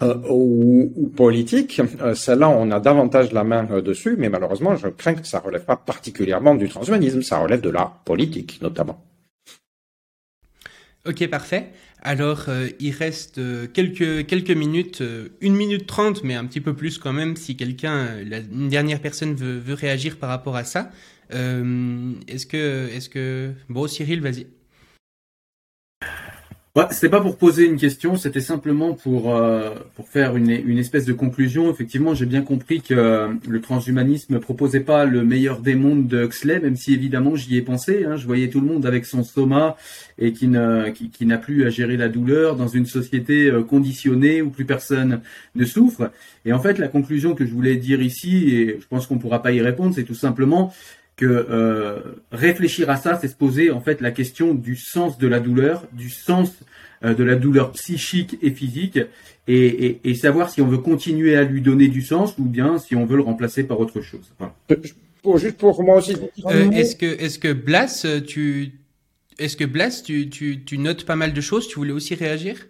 euh, 0.00 0.14
ou, 0.28 0.92
ou, 0.94 1.08
politiques, 1.08 1.80
euh, 2.00 2.14
celle-là, 2.14 2.48
on 2.48 2.70
a 2.70 2.78
davantage 2.78 3.32
la 3.32 3.42
main 3.42 3.66
euh, 3.70 3.80
dessus, 3.80 4.14
mais 4.16 4.28
malheureusement, 4.28 4.76
je 4.76 4.86
crains 4.88 5.14
que 5.14 5.26
ça 5.26 5.40
relève 5.40 5.64
pas 5.64 5.76
particulièrement 5.76 6.54
du 6.54 6.68
transhumanisme, 6.68 7.22
ça 7.22 7.38
relève 7.38 7.60
de 7.60 7.70
la 7.70 8.00
politique 8.04 8.60
notamment. 8.62 9.04
Ok, 11.04 11.26
parfait. 11.28 11.72
Alors, 12.00 12.44
euh, 12.48 12.68
il 12.78 12.92
reste 12.92 13.40
quelques, 13.72 14.26
quelques 14.26 14.52
minutes, 14.52 15.02
une 15.40 15.56
minute 15.56 15.86
trente, 15.88 16.22
mais 16.22 16.34
un 16.34 16.44
petit 16.44 16.60
peu 16.60 16.74
plus 16.74 16.98
quand 16.98 17.12
même, 17.12 17.34
si 17.34 17.56
quelqu'un, 17.56 18.18
une 18.20 18.68
dernière 18.68 19.00
personne 19.00 19.34
veut, 19.34 19.58
veut, 19.58 19.74
réagir 19.74 20.18
par 20.18 20.28
rapport 20.28 20.54
à 20.54 20.62
ça. 20.62 20.92
est-ce 21.30 22.46
que, 22.46 22.88
est-ce 22.94 23.08
que, 23.08 23.52
bon, 23.68 23.88
Cyril, 23.88 24.20
vas-y. 24.20 24.46
Ouais, 26.78 26.84
c'était 26.92 27.08
pas 27.08 27.20
pour 27.20 27.36
poser 27.36 27.66
une 27.66 27.76
question, 27.76 28.14
c'était 28.14 28.40
simplement 28.40 28.94
pour 28.94 29.34
euh, 29.34 29.70
pour 29.96 30.08
faire 30.08 30.36
une, 30.36 30.48
une 30.48 30.78
espèce 30.78 31.04
de 31.04 31.12
conclusion. 31.12 31.72
Effectivement, 31.72 32.14
j'ai 32.14 32.24
bien 32.24 32.42
compris 32.42 32.82
que 32.82 32.94
euh, 32.94 33.28
le 33.48 33.60
transhumanisme 33.60 34.38
proposait 34.38 34.78
pas 34.78 35.04
le 35.04 35.24
meilleur 35.24 35.58
des 35.58 35.74
mondes 35.74 36.06
de 36.06 36.22
Huxley, 36.22 36.60
même 36.60 36.76
si 36.76 36.94
évidemment 36.94 37.34
j'y 37.34 37.56
ai 37.56 37.62
pensé. 37.62 38.04
Hein. 38.04 38.14
Je 38.14 38.26
voyais 38.26 38.48
tout 38.48 38.60
le 38.60 38.68
monde 38.68 38.86
avec 38.86 39.06
son 39.06 39.24
soma 39.24 39.76
et 40.20 40.32
qui 40.32 40.46
ne 40.46 40.90
qui, 40.90 41.10
qui 41.10 41.26
n'a 41.26 41.38
plus 41.38 41.66
à 41.66 41.68
gérer 41.68 41.96
la 41.96 42.08
douleur 42.08 42.54
dans 42.54 42.68
une 42.68 42.86
société 42.86 43.50
euh, 43.50 43.64
conditionnée 43.64 44.40
où 44.40 44.50
plus 44.50 44.64
personne 44.64 45.20
ne 45.56 45.64
souffre. 45.64 46.12
Et 46.44 46.52
en 46.52 46.60
fait, 46.60 46.78
la 46.78 46.86
conclusion 46.86 47.34
que 47.34 47.44
je 47.44 47.52
voulais 47.52 47.74
dire 47.74 48.00
ici, 48.00 48.54
et 48.54 48.78
je 48.80 48.86
pense 48.86 49.08
qu'on 49.08 49.18
pourra 49.18 49.42
pas 49.42 49.50
y 49.50 49.60
répondre, 49.60 49.96
c'est 49.96 50.04
tout 50.04 50.14
simplement 50.14 50.72
que 51.18 51.26
euh, 51.26 51.98
réfléchir 52.30 52.88
à 52.88 52.96
ça, 52.96 53.18
c'est 53.20 53.28
se 53.28 53.34
poser 53.34 53.70
en 53.72 53.80
fait 53.80 54.00
la 54.00 54.12
question 54.12 54.54
du 54.54 54.76
sens 54.76 55.18
de 55.18 55.26
la 55.26 55.40
douleur, 55.40 55.84
du 55.92 56.10
sens 56.10 56.52
euh, 57.04 57.12
de 57.12 57.24
la 57.24 57.34
douleur 57.34 57.72
psychique 57.72 58.38
et 58.40 58.50
physique, 58.50 59.00
et, 59.48 59.98
et, 60.04 60.14
savoir 60.14 60.48
si 60.48 60.60
on 60.62 60.68
veut 60.68 60.78
continuer 60.78 61.34
à 61.36 61.42
lui 61.42 61.60
donner 61.60 61.88
du 61.88 62.02
sens 62.02 62.36
ou 62.38 62.44
bien 62.44 62.78
si 62.78 62.94
on 62.94 63.04
veut 63.04 63.16
le 63.16 63.22
remplacer 63.22 63.64
par 63.64 63.80
autre 63.80 64.00
chose. 64.00 64.30
Pour, 65.22 65.38
juste 65.38 65.56
pour 65.56 65.82
moi 65.82 65.96
aussi. 65.96 66.14
Euh, 66.46 66.70
est-ce 66.70 66.94
que 66.94 67.06
est-ce 67.06 67.38
que 67.38 67.52
Blas, 67.52 68.06
tu 68.26 68.74
est-ce 69.38 69.56
que 69.56 69.64
Blas, 69.64 70.02
tu, 70.04 70.30
tu, 70.30 70.64
tu 70.64 70.78
notes 70.78 71.04
pas 71.04 71.16
mal 71.16 71.32
de 71.32 71.40
choses? 71.40 71.66
Tu 71.66 71.76
voulais 71.76 71.92
aussi 71.92 72.14
réagir? 72.14 72.66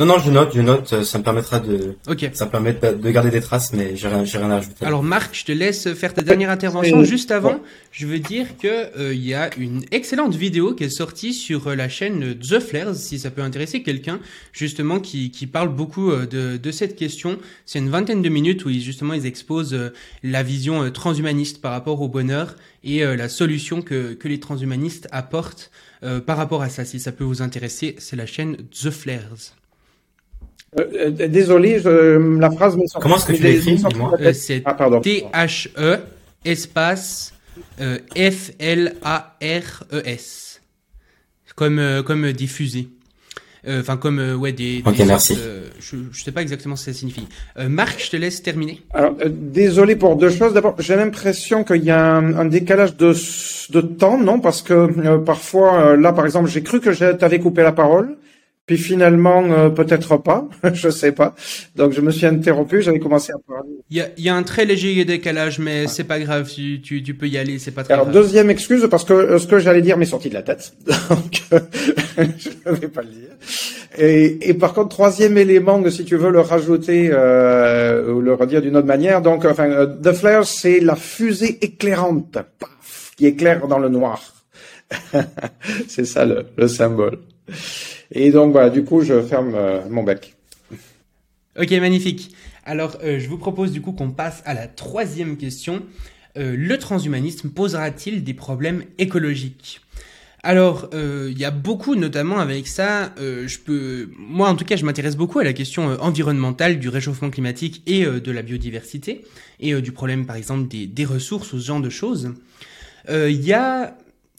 Non, 0.00 0.06
non, 0.06 0.18
je 0.18 0.30
note, 0.30 0.50
je 0.54 0.60
note. 0.62 1.04
Ça 1.04 1.18
me 1.18 1.22
permettra 1.22 1.60
de, 1.60 1.94
Ok. 2.08 2.28
ça 2.32 2.46
me 2.46 2.50
permet 2.50 2.72
de, 2.72 2.94
de 2.94 3.10
garder 3.10 3.30
des 3.30 3.40
traces, 3.40 3.72
mais 3.72 3.94
j'ai 3.96 4.08
rien, 4.08 4.24
j'ai 4.24 4.38
rien 4.38 4.50
à 4.50 4.56
ajouter. 4.56 4.84
Alors 4.84 5.02
Marc, 5.04 5.34
je 5.36 5.44
te 5.44 5.52
laisse 5.52 5.92
faire 5.94 6.14
ta 6.14 6.22
dernière 6.22 6.50
intervention. 6.50 7.04
Juste 7.04 7.30
avant, 7.30 7.60
je 7.92 8.06
veux 8.06 8.18
dire 8.18 8.56
que 8.56 8.98
euh, 8.98 9.14
il 9.14 9.24
y 9.26 9.34
a 9.34 9.50
une 9.58 9.84
excellente 9.92 10.34
vidéo 10.34 10.74
qui 10.74 10.84
est 10.84 10.88
sortie 10.88 11.34
sur 11.34 11.68
euh, 11.68 11.74
la 11.76 11.88
chaîne 11.88 12.34
The 12.38 12.58
Flares, 12.60 12.96
si 12.96 13.18
ça 13.18 13.30
peut 13.30 13.42
intéresser 13.42 13.82
quelqu'un, 13.82 14.20
justement 14.52 15.00
qui, 15.00 15.30
qui 15.30 15.46
parle 15.46 15.68
beaucoup 15.68 16.10
euh, 16.10 16.26
de, 16.26 16.56
de 16.56 16.70
cette 16.70 16.96
question. 16.96 17.38
C'est 17.66 17.78
une 17.78 17.90
vingtaine 17.90 18.22
de 18.22 18.28
minutes 18.28 18.64
où 18.64 18.70
ils, 18.70 18.80
justement 18.82 19.12
ils 19.14 19.26
exposent 19.26 19.74
euh, 19.74 19.92
la 20.22 20.42
vision 20.42 20.82
euh, 20.82 20.90
transhumaniste 20.90 21.60
par 21.60 21.72
rapport 21.72 22.00
au 22.00 22.08
bonheur 22.08 22.56
et 22.82 23.04
euh, 23.04 23.16
la 23.16 23.28
solution 23.28 23.82
que, 23.82 24.14
que 24.14 24.28
les 24.28 24.40
transhumanistes 24.40 25.08
apportent 25.12 25.70
euh, 26.02 26.20
par 26.20 26.38
rapport 26.38 26.62
à 26.62 26.70
ça. 26.70 26.86
Si 26.86 26.98
ça 26.98 27.12
peut 27.12 27.24
vous 27.24 27.42
intéresser, 27.42 27.96
c'est 27.98 28.16
la 28.16 28.24
chaîne 28.26 28.56
The 28.82 28.90
Flares. 28.90 29.54
Euh, 30.78 30.84
euh, 30.94 31.10
désolé, 31.28 31.80
je, 31.80 32.38
la 32.38 32.50
phrase 32.50 32.76
m'est 32.76 32.86
sortie. 32.86 33.02
Comment 33.02 33.16
est-ce 33.16 33.26
que 33.26 33.32
tu 33.32 33.42
l'écris. 33.42 33.82
Euh, 34.20 34.32
c'est 34.32 34.62
Ah. 34.64 34.76
T-H-E 35.02 35.96
espace 36.44 37.34
euh, 37.80 37.98
F-L-A-R-E-S. 39.40 40.60
Comme, 41.56 41.78
euh, 41.78 42.02
comme 42.02 42.32
diffusé. 42.32 42.88
Euh, 43.68 43.80
Enfin, 43.80 43.98
comme, 43.98 44.18
euh, 44.20 44.34
ouais, 44.36 44.52
des. 44.52 44.82
Ok, 44.86 44.96
des 44.96 45.04
merci. 45.04 45.36
euh, 45.38 45.68
je, 45.80 45.96
je 46.12 46.22
sais 46.22 46.32
pas 46.32 46.40
exactement 46.40 46.76
ce 46.76 46.86
que 46.86 46.92
ça 46.92 46.98
signifie. 46.98 47.28
Euh, 47.58 47.68
Marc, 47.68 48.02
je 48.02 48.08
te 48.10 48.16
laisse 48.16 48.42
terminer. 48.42 48.80
Alors, 48.94 49.14
euh, 49.20 49.28
désolé 49.30 49.96
pour 49.96 50.16
deux 50.16 50.30
choses. 50.30 50.54
D'abord, 50.54 50.76
j'ai 50.78 50.96
l'impression 50.96 51.62
qu'il 51.64 51.84
y 51.84 51.90
a 51.90 52.02
un, 52.14 52.38
un 52.38 52.44
décalage 52.46 52.96
de, 52.96 53.12
de 53.72 53.80
temps, 53.82 54.16
non? 54.18 54.40
Parce 54.40 54.62
que 54.62 54.72
euh, 54.72 55.18
parfois, 55.18 55.88
euh, 55.88 55.96
là, 55.98 56.14
par 56.14 56.24
exemple, 56.24 56.48
j'ai 56.48 56.62
cru 56.62 56.80
que 56.80 56.92
je 56.92 57.12
t'avais 57.12 57.38
coupé 57.38 57.62
la 57.62 57.72
parole, 57.72 58.16
puis 58.70 58.78
finalement, 58.78 59.42
euh, 59.50 59.68
peut-être 59.68 60.16
pas. 60.16 60.48
je 60.74 60.90
sais 60.90 61.10
pas. 61.10 61.34
Donc, 61.74 61.90
je 61.90 62.00
me 62.00 62.12
suis 62.12 62.24
interrompu. 62.26 62.82
J'avais 62.82 63.00
commencé 63.00 63.32
à 63.32 63.38
parler. 63.44 63.68
Il 63.90 63.96
y 63.96 64.00
a, 64.00 64.06
y 64.16 64.28
a 64.28 64.36
un 64.36 64.44
très 64.44 64.64
léger 64.64 65.04
décalage, 65.04 65.58
mais 65.58 65.88
c'est 65.88 66.04
pas 66.04 66.20
grave. 66.20 66.48
Tu, 66.48 66.80
tu, 66.80 67.02
tu 67.02 67.14
peux 67.14 67.26
y 67.26 67.36
aller, 67.36 67.58
c'est 67.58 67.72
pas 67.72 67.82
très 67.82 67.94
Alors, 67.94 68.06
grave. 68.06 68.14
deuxième 68.14 68.48
excuse, 68.48 68.86
parce 68.88 69.02
que 69.02 69.12
euh, 69.12 69.38
ce 69.40 69.48
que 69.48 69.58
j'allais 69.58 69.82
dire 69.82 69.96
m'est 69.96 70.04
sorti 70.04 70.28
de 70.28 70.34
la 70.34 70.42
tête. 70.44 70.72
Donc, 71.10 71.42
euh, 71.52 71.58
je 72.38 72.70
ne 72.70 72.76
vais 72.76 72.86
pas 72.86 73.02
le 73.02 73.08
dire. 73.08 73.30
Et, 73.98 74.48
et 74.48 74.54
par 74.54 74.72
contre, 74.72 74.90
troisième 74.90 75.36
élément, 75.36 75.82
si 75.90 76.04
tu 76.04 76.14
veux 76.14 76.30
le 76.30 76.38
rajouter 76.38 77.10
euh, 77.12 78.12
ou 78.12 78.20
le 78.20 78.34
redire 78.34 78.62
d'une 78.62 78.76
autre 78.76 78.86
manière, 78.86 79.20
donc, 79.20 79.46
enfin, 79.46 79.84
The 80.00 80.12
Flare, 80.12 80.46
c'est 80.46 80.78
la 80.78 80.94
fusée 80.94 81.58
éclairante 81.60 82.30
paf, 82.30 83.10
qui 83.16 83.26
éclaire 83.26 83.66
dans 83.66 83.80
le 83.80 83.88
noir. 83.88 84.32
c'est 85.88 86.04
ça 86.04 86.24
le, 86.24 86.44
le 86.56 86.68
symbole. 86.68 87.18
Et 88.12 88.30
donc, 88.30 88.52
voilà, 88.52 88.70
du 88.70 88.84
coup, 88.84 89.02
je 89.02 89.22
ferme 89.22 89.54
euh, 89.54 89.88
mon 89.88 90.02
bec. 90.02 90.36
Ok, 91.58 91.70
magnifique. 91.72 92.34
Alors, 92.64 92.98
euh, 93.02 93.18
je 93.18 93.28
vous 93.28 93.38
propose 93.38 93.72
du 93.72 93.80
coup 93.80 93.92
qu'on 93.92 94.10
passe 94.10 94.42
à 94.46 94.54
la 94.54 94.66
troisième 94.66 95.36
question. 95.36 95.82
Euh, 96.36 96.54
le 96.56 96.78
transhumanisme 96.78 97.50
posera-t-il 97.50 98.22
des 98.22 98.34
problèmes 98.34 98.84
écologiques? 98.98 99.80
Alors, 100.42 100.88
euh, 100.94 101.28
il 101.30 101.38
y 101.38 101.44
a 101.44 101.50
beaucoup, 101.50 101.96
notamment 101.96 102.38
avec 102.38 102.66
ça, 102.66 103.12
euh, 103.18 103.46
je 103.46 103.58
peux, 103.58 104.08
moi 104.16 104.48
en 104.48 104.56
tout 104.56 104.64
cas, 104.64 104.76
je 104.76 104.86
m'intéresse 104.86 105.16
beaucoup 105.16 105.38
à 105.38 105.44
la 105.44 105.52
question 105.52 105.90
euh, 105.90 105.96
environnementale 105.98 106.78
du 106.78 106.88
réchauffement 106.88 107.28
climatique 107.28 107.82
et 107.86 108.06
euh, 108.06 108.20
de 108.20 108.32
la 108.32 108.40
biodiversité 108.40 109.24
et 109.58 109.78
du 109.82 109.92
problème, 109.92 110.24
par 110.24 110.36
exemple, 110.36 110.66
des, 110.68 110.86
des 110.86 111.04
ressources 111.04 111.52
ou 111.52 111.60
ce 111.60 111.66
genre 111.66 111.82
de 111.82 111.90
choses. 111.90 112.32
Il 113.08 113.44
y 113.44 113.52
a 113.52 113.98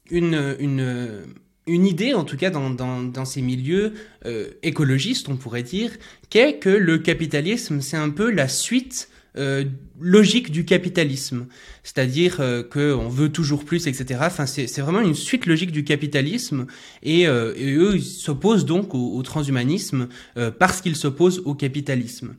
une, 0.09 0.55
une, 0.59 1.25
une 1.67 1.85
idée, 1.85 2.13
en 2.13 2.23
tout 2.23 2.37
cas 2.37 2.49
dans, 2.49 2.69
dans, 2.69 3.01
dans 3.01 3.25
ces 3.25 3.41
milieux 3.41 3.93
euh, 4.25 4.49
écologistes, 4.63 5.29
on 5.29 5.37
pourrait 5.37 5.63
dire, 5.63 5.91
qu'est 6.29 6.59
que 6.59 6.69
le 6.69 6.97
capitalisme, 6.97 7.81
c'est 7.81 7.97
un 7.97 8.09
peu 8.09 8.31
la 8.31 8.47
suite 8.47 9.09
euh, 9.37 9.63
logique 9.99 10.51
du 10.51 10.65
capitalisme, 10.65 11.47
c'est-à-dire 11.83 12.37
euh, 12.39 12.63
que 12.63 12.93
on 12.93 13.07
veut 13.07 13.29
toujours 13.29 13.63
plus, 13.63 13.87
etc. 13.87 14.19
Enfin, 14.23 14.45
c'est 14.45 14.81
vraiment 14.81 14.99
une 14.99 15.15
suite 15.15 15.45
logique 15.45 15.71
du 15.71 15.83
capitalisme, 15.83 16.65
et, 17.03 17.27
euh, 17.27 17.53
et 17.55 17.73
eux 17.73 17.99
s'opposent 17.99 18.65
donc 18.65 18.93
au, 18.93 19.15
au 19.15 19.23
transhumanisme 19.23 20.09
euh, 20.37 20.51
parce 20.51 20.81
qu'ils 20.81 20.95
s'opposent 20.95 21.41
au 21.45 21.55
capitalisme. 21.55 22.35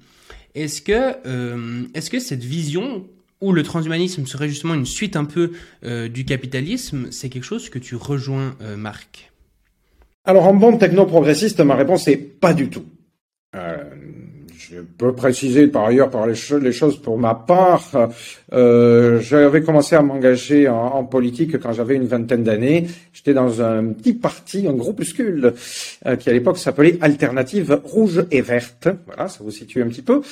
Est-ce 0.55 0.83
que 0.83 1.15
euh, 1.27 1.85
est-ce 1.95 2.11
que 2.11 2.19
cette 2.19 2.45
vision 2.45 3.07
où 3.43 3.53
le 3.53 3.63
transhumanisme 3.63 4.25
serait 4.27 4.49
justement 4.49 4.75
une 4.75 4.87
suite 4.87 5.17
un 5.17 5.25
peu 5.27 5.53
euh, 5.85 6.09
du 6.09 6.25
capitalisme, 6.25 7.09
c'est 7.11 7.29
quelque 7.29 7.45
chose 7.45 7.69
que 7.69 7.79
tu 7.79 7.97
rejoins, 7.97 8.55
euh, 8.63 8.77
Marc 8.77 9.31
Alors, 10.25 10.47
en 10.47 10.55
bon 10.55 10.79
techno-progressiste, 10.79 11.61
ma 11.61 11.75
réponse 11.75 12.09
est 12.09 12.17
pas 12.17 12.55
du 12.55 12.69
tout. 12.71 12.85
Euh, 13.55 13.77
je 14.57 14.81
peux 14.81 15.13
préciser 15.15 15.67
par 15.67 15.85
ailleurs 15.85 16.09
par 16.09 16.27
les, 16.27 16.35
cho- 16.35 16.59
les 16.59 16.73
choses 16.73 17.03
pour 17.03 17.19
ma 17.19 17.35
part. 17.35 17.91
Euh, 18.53 19.21
j'avais 19.21 19.63
commencé 19.63 19.97
à 19.97 20.03
m'engager 20.03 20.69
en, 20.69 21.05
politique 21.05 21.59
quand 21.59 21.73
j'avais 21.73 21.97
une 21.97 22.07
vingtaine 22.07 22.43
d'années. 22.43 22.87
J'étais 23.13 23.35
dans 23.35 23.63
un 23.63 23.87
petit 23.87 24.13
parti, 24.13 24.67
un 24.69 24.75
groupuscule, 24.75 25.55
euh, 26.07 26.17
qui 26.17 26.31
à 26.31 26.33
l'époque 26.33 26.59
s'appelait 26.59 26.99
Alternative 27.01 27.81
Rouge 27.85 28.25
et 28.31 28.41
Verte. 28.41 28.89
Voilà, 29.07 29.29
ça 29.29 29.39
vous 29.43 29.51
situe 29.51 29.83
un 29.83 29.89
petit 29.89 30.03
peu. 30.03 30.23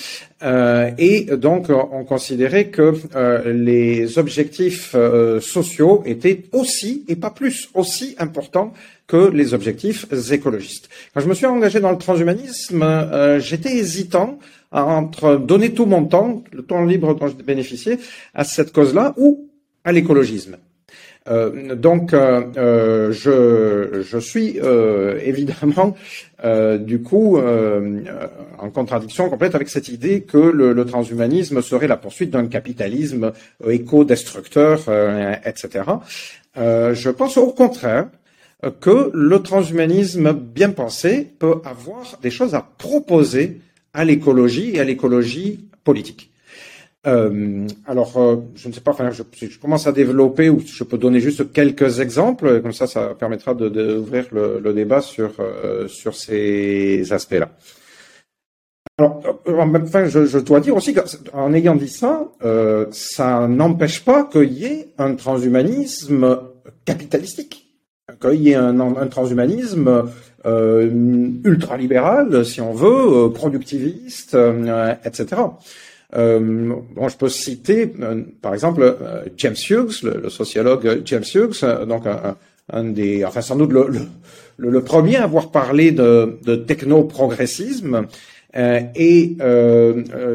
Euh, 0.42 0.90
et 0.98 1.24
donc, 1.36 1.68
on 1.70 2.04
considérait 2.04 2.68
que 2.68 2.94
les 3.46 4.18
objectifs 4.18 4.94
sociaux 5.40 6.02
étaient 6.06 6.44
aussi, 6.52 7.04
et 7.08 7.16
pas 7.16 7.30
plus, 7.30 7.68
aussi 7.74 8.14
importants 8.18 8.72
que 9.06 9.30
les 9.30 9.54
objectifs 9.54 10.06
écologistes. 10.30 10.88
Quand 11.12 11.20
je 11.20 11.28
me 11.28 11.34
suis 11.34 11.46
engagé 11.46 11.80
dans 11.80 11.90
le 11.90 11.98
transhumanisme, 11.98 13.38
j'étais 13.40 13.76
hésitant 13.76 14.38
entre 14.72 15.36
donner 15.36 15.72
tout 15.72 15.86
mon 15.86 16.04
temps, 16.04 16.42
le 16.52 16.62
temps 16.62 16.84
libre 16.84 17.14
dont 17.14 17.26
je 17.26 17.34
bénéficiais, 17.34 17.98
à 18.34 18.44
cette 18.44 18.72
cause-là 18.72 19.14
ou 19.16 19.48
à 19.84 19.92
l'écologisme. 19.92 20.56
Euh, 21.28 21.74
donc, 21.74 22.14
euh, 22.14 22.42
euh, 22.56 23.12
je, 23.12 24.02
je 24.02 24.18
suis 24.18 24.58
évidemment 25.22 25.94
du 26.78 27.02
coup 27.02 27.38
en 27.38 28.70
contradiction 28.70 29.28
complète 29.28 29.54
avec 29.54 29.68
cette 29.68 29.88
idée 29.88 30.22
que 30.22 30.38
le, 30.38 30.84
transhumanisme 30.84 31.60
serait 31.62 31.86
la 31.86 31.96
poursuite 31.96 32.30
d'un 32.30 32.46
capitalisme 32.46 33.32
éco-destructeur, 33.66 34.80
etc. 35.44 35.84
Je 36.56 37.10
pense 37.10 37.36
au 37.36 37.52
contraire 37.52 38.08
que 38.80 39.10
le 39.12 39.42
transhumanisme 39.42 40.32
bien 40.32 40.70
pensé 40.70 41.30
peut 41.38 41.60
avoir 41.64 42.18
des 42.22 42.30
choses 42.30 42.54
à 42.54 42.66
proposer 42.78 43.60
à 43.92 44.04
l'écologie 44.04 44.76
et 44.76 44.80
à 44.80 44.84
l'écologie 44.84 45.68
politique. 45.84 46.30
Euh, 47.06 47.66
alors, 47.86 48.18
euh, 48.18 48.36
je 48.54 48.68
ne 48.68 48.74
sais 48.74 48.82
pas, 48.82 48.90
enfin, 48.90 49.10
je, 49.10 49.22
commence 49.58 49.86
à 49.86 49.92
développer 49.92 50.50
ou 50.50 50.60
je 50.60 50.84
peux 50.84 50.98
donner 50.98 51.20
juste 51.20 51.50
quelques 51.52 52.00
exemples, 52.00 52.60
comme 52.60 52.72
ça, 52.72 52.86
ça 52.86 53.14
permettra 53.14 53.54
d'ouvrir 53.54 54.26
le, 54.32 54.72
débat 54.74 55.00
sur 55.00 55.32
euh, 55.40 55.88
sur 55.88 56.14
ces 56.14 57.10
aspects-là. 57.10 57.50
Alors, 59.00 59.22
euh, 59.48 59.80
enfin, 59.82 60.04
je, 60.08 60.38
dois 60.40 60.60
dire 60.60 60.76
aussi 60.76 60.92
qu'en 60.92 61.54
ayant 61.54 61.74
dit 61.74 61.88
ça, 61.88 62.28
euh, 62.44 62.84
ça 62.90 63.48
n'empêche 63.48 64.04
pas 64.04 64.24
qu'il 64.24 64.52
y 64.52 64.66
ait 64.66 64.88
un 64.98 65.14
transhumanisme 65.14 66.38
capitalistique, 66.84 67.66
qu'il 68.20 68.42
y 68.42 68.50
ait 68.50 68.56
un 68.56 69.06
transhumanisme 69.06 70.10
euh, 70.46 70.88
ultralibéral, 71.44 72.44
si 72.44 72.60
on 72.60 72.72
veut, 72.72 73.26
euh, 73.26 73.28
productiviste, 73.28 74.34
euh, 74.34 74.94
etc. 75.04 75.42
Euh, 76.16 76.72
bon, 76.94 77.08
je 77.08 77.16
peux 77.16 77.28
citer, 77.28 77.92
euh, 78.00 78.22
par 78.40 78.54
exemple, 78.54 78.96
James 79.36 79.54
Hughes, 79.68 80.02
le, 80.02 80.20
le 80.22 80.30
sociologue 80.30 81.02
James 81.04 81.24
Hughes, 81.34 81.64
donc 81.86 82.06
un, 82.06 82.36
un 82.72 82.84
des, 82.84 83.24
enfin 83.24 83.42
sans 83.42 83.56
doute 83.56 83.72
le, 83.72 83.86
le, 84.56 84.70
le, 84.70 84.80
premier 84.82 85.16
à 85.16 85.24
avoir 85.24 85.50
parlé 85.50 85.92
de, 85.92 86.38
de 86.44 86.56
techno-progressisme. 86.56 88.06
Et 88.52 89.36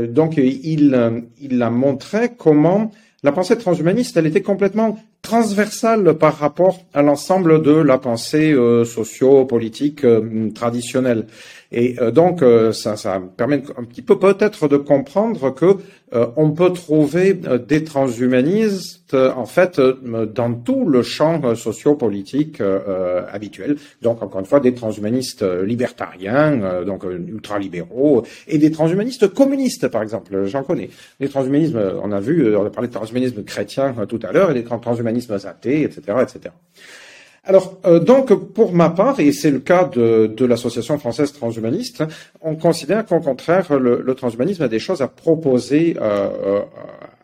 donc 0.09 0.37
il, 0.37 1.21
il 1.41 1.61
a 1.61 1.69
montré 1.69 2.29
comment 2.37 2.91
la 3.25 3.31
pensée 3.31 3.57
transhumaniste, 3.57 4.17
elle 4.17 4.27
était 4.27 4.43
complètement 4.43 4.99
transversale 5.23 6.13
par 6.13 6.37
rapport 6.37 6.77
à 6.93 7.01
l'ensemble 7.01 7.63
de 7.63 7.71
la 7.71 7.97
pensée 7.97 8.51
euh, 8.53 8.85
socio-politique 8.85 10.05
euh, 10.05 10.51
traditionnelle. 10.53 11.25
Et 11.75 11.95
euh, 11.99 12.09
donc, 12.09 12.43
ça, 12.73 12.95
ça 12.95 13.21
permet 13.37 13.61
un 13.77 13.83
petit 13.83 14.01
peu 14.01 14.17
peut-être 14.17 14.67
de 14.67 14.77
comprendre 14.77 15.53
que 15.53 15.77
euh, 16.13 16.27
on 16.35 16.51
peut 16.51 16.71
trouver 16.71 17.33
des 17.33 17.83
transhumanistes 17.83 19.13
en 19.13 19.45
fait 19.45 19.79
dans 19.79 20.53
tout 20.53 20.87
le 20.87 21.03
champ 21.03 21.55
socio-politique 21.55 22.61
euh, 22.61 23.23
habituel. 23.31 23.77
Donc, 24.01 24.21
encore 24.21 24.39
une 24.39 24.45
fois, 24.45 24.59
des 24.59 24.73
transhumanistes 24.73 25.43
libertariens, 25.43 26.61
euh, 26.61 26.85
donc 26.85 27.03
ultralibéraux, 27.03 28.23
et 28.47 28.57
des 28.57 28.71
transhumanistes 28.71 29.27
communistes, 29.33 29.87
par 29.87 30.03
exemple. 30.03 30.45
J'en 30.45 30.63
connais. 30.63 30.89
Les 31.19 31.27
transhumanismes, 31.27 31.81
on 32.01 32.11
a 32.11 32.19
vu, 32.19 32.55
on 32.55 32.65
a 32.65 32.69
parlé 32.69 32.87
de 32.87 32.93
transhumanisme 32.93 33.43
chrétien 33.43 33.93
tout 34.07 34.19
à 34.23 34.31
l'heure, 34.31 34.51
et 34.51 34.53
des 34.53 34.63
transhumanismes 34.63 35.33
athées, 35.33 35.83
etc., 35.83 36.17
etc. 36.21 36.53
Alors, 37.47 37.77
euh, 37.85 37.99
donc, 37.99 38.33
pour 38.53 38.73
ma 38.73 38.89
part, 38.89 39.19
et 39.19 39.31
c'est 39.31 39.51
le 39.51 39.59
cas 39.59 39.85
de, 39.85 40.45
l'association 40.45 40.97
française 40.97 41.31
transhumaniste, 41.31 42.03
on 42.41 42.55
considère 42.55 43.05
qu'au 43.05 43.19
contraire, 43.19 43.77
le, 43.77 44.15
transhumanisme 44.15 44.63
a 44.63 44.67
des 44.67 44.79
choses 44.79 45.01
à 45.01 45.07
proposer 45.07 45.95
euh, 46.01 46.61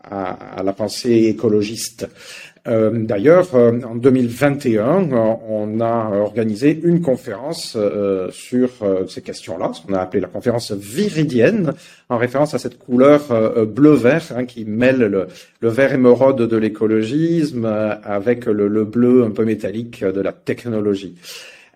à, 0.04 0.58
à, 0.58 0.62
la 0.62 0.72
pensée 0.72 1.24
écologiste. 1.26 2.08
Euh, 2.68 2.90
D'ailleurs, 2.92 3.54
euh, 3.54 3.80
en 3.82 3.96
2021, 3.96 5.08
on 5.48 5.80
a 5.80 6.10
organisé 6.16 6.78
une 6.84 7.00
conférence 7.00 7.74
euh, 7.76 8.30
sur 8.30 8.70
euh, 8.82 9.06
ces 9.08 9.20
questions-là, 9.20 9.72
ce 9.74 9.82
qu'on 9.82 9.94
a 9.94 10.00
appelé 10.00 10.20
la 10.20 10.28
conférence 10.28 10.70
viridienne, 10.70 11.72
en 12.08 12.18
référence 12.18 12.54
à 12.54 12.58
cette 12.58 12.78
couleur 12.78 13.22
bleu-vert 13.66 14.32
hein, 14.36 14.44
qui 14.44 14.64
mêle 14.64 14.98
le, 15.60 15.68
vert 15.68 15.92
émeraude 15.92 16.46
de 16.46 16.56
l'écologisme 16.56 17.64
avec 17.64 18.46
le, 18.46 18.68
le, 18.68 18.84
bleu 18.84 19.24
un 19.24 19.30
peu 19.30 19.44
métallique 19.44 20.04
de 20.04 20.20
la 20.20 20.32
technologie. 20.32 21.16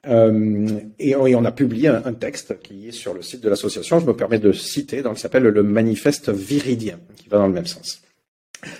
Euh, 0.08 0.68
et, 0.98 1.16
on 1.16 1.44
a 1.44 1.52
publié 1.52 1.88
un, 1.88 2.02
un, 2.04 2.12
texte 2.12 2.60
qui 2.60 2.88
est 2.88 2.92
sur 2.92 3.12
le 3.12 3.22
site 3.22 3.42
de 3.42 3.48
l'association, 3.48 3.98
je 3.98 4.06
me 4.06 4.14
permets 4.14 4.38
de 4.38 4.52
citer, 4.52 5.02
donc, 5.02 5.14
qui 5.14 5.20
s'appelle 5.20 5.42
le 5.42 5.62
manifeste 5.62 6.30
viridien, 6.30 6.98
qui 7.16 7.28
va 7.28 7.38
dans 7.38 7.48
le 7.48 7.52
même 7.52 7.66
sens. 7.66 8.05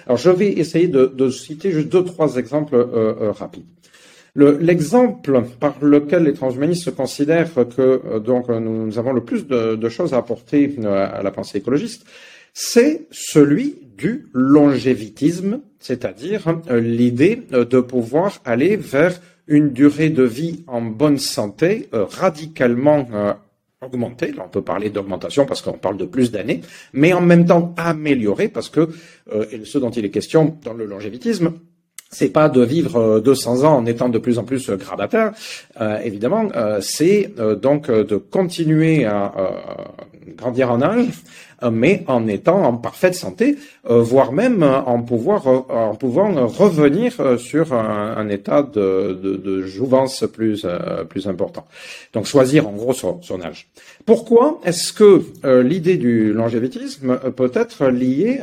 Alors, 0.07 0.19
je 0.19 0.31
vais 0.31 0.53
essayer 0.53 0.89
de, 0.89 1.31
citer 1.31 1.71
juste 1.71 1.89
deux, 1.89 2.05
trois 2.05 2.37
exemples 2.37 2.75
euh, 2.75 3.15
euh, 3.21 3.33
rapides. 3.33 3.65
L'exemple 4.35 5.45
par 5.59 5.83
lequel 5.83 6.25
les 6.25 6.35
transhumanistes 6.35 6.85
se 6.85 6.91
considèrent 6.91 7.55
que 7.55 8.03
euh, 8.05 8.61
nous 8.61 8.99
avons 8.99 9.15
le 9.15 9.25
plus 9.25 9.47
de, 9.47 9.89
choses 9.89 10.13
à 10.13 10.19
apporter 10.19 10.77
à 10.85 11.23
la 11.23 11.31
pensée 11.31 11.59
écologiste, 11.59 12.05
c'est 12.53 13.07
celui 13.11 13.79
du 13.97 14.29
longévitisme, 14.35 15.61
c'est-à-dire 15.79 16.61
l'idée 16.71 17.43
de 17.51 17.81
pouvoir 17.81 18.41
aller 18.45 18.77
vers 18.77 19.19
une 19.47 19.71
durée 19.71 20.11
de 20.11 20.25
vie 20.25 20.65
en 20.67 20.83
bonne 20.83 21.19
santé 21.19 21.89
radicalement 21.93 23.09
augmenter, 23.83 24.33
là 24.33 24.45
on 24.47 24.49
peut 24.49 24.63
parler 24.63 24.91
d'augmentation 24.91 25.45
parce 25.45 25.63
qu'on 25.63 25.79
parle 25.79 25.97
de 25.97 26.07
plus 26.07 26.31
d'années, 26.31 26.63
mais 26.93 27.13
en 27.13 27.21
même 27.21 27.45
temps 27.45 27.75
améliorer 27.77 28.49
parce 28.49 28.71
que 28.71 28.89
euh, 29.33 29.47
et 29.51 29.65
ce 29.65 29.79
dont 29.79 29.91
il 29.91 30.05
est 30.05 30.11
question 30.11 30.59
dans 30.65 30.73
le 30.73 30.87
longévitisme, 30.87 31.53
c'est 32.11 32.31
pas 32.31 32.49
de 32.49 32.63
vivre 32.63 33.21
200 33.21 33.65
euh, 33.65 33.67
ans 33.67 33.77
en 33.77 33.87
étant 33.87 34.09
de 34.09 34.19
plus 34.19 34.39
en 34.39 34.45
plus 34.45 34.71
grabataire, 34.71 35.33
euh, 35.81 35.99
évidemment, 35.99 36.49
euh, 36.55 36.79
c'est 36.81 37.33
euh, 37.39 37.57
donc 37.57 37.91
de 37.91 38.17
continuer 38.17 39.05
à 39.05 39.33
grandir 40.37 40.71
en 40.71 40.83
âge, 40.83 41.07
mais 41.71 42.05
en 42.09 42.27
étant 42.27 42.65
en 42.65 42.77
parfaite 42.77 43.15
santé, 43.15 43.57
voire 43.85 44.33
même 44.33 44.63
en 44.63 45.01
pouvant 45.03 45.39
revenir 45.39 47.39
sur 47.39 47.73
un, 47.73 48.29
état 48.29 48.63
de, 48.63 49.41
de, 49.43 49.63
jouvence 49.63 50.25
plus 50.31 50.67
important. 51.27 51.65
Donc 52.13 52.27
choisir 52.27 52.69
en 52.69 52.73
gros 52.73 52.93
son, 52.93 53.23
son 53.23 53.41
âge. 53.41 53.69
Pourquoi 54.05 54.61
est-ce 54.65 54.93
que 54.93 55.23
l'idée 55.63 55.97
du 55.97 56.35
longévitisme 56.35 57.19
peut 57.35 57.53
être 57.55 57.87
liée 57.87 58.41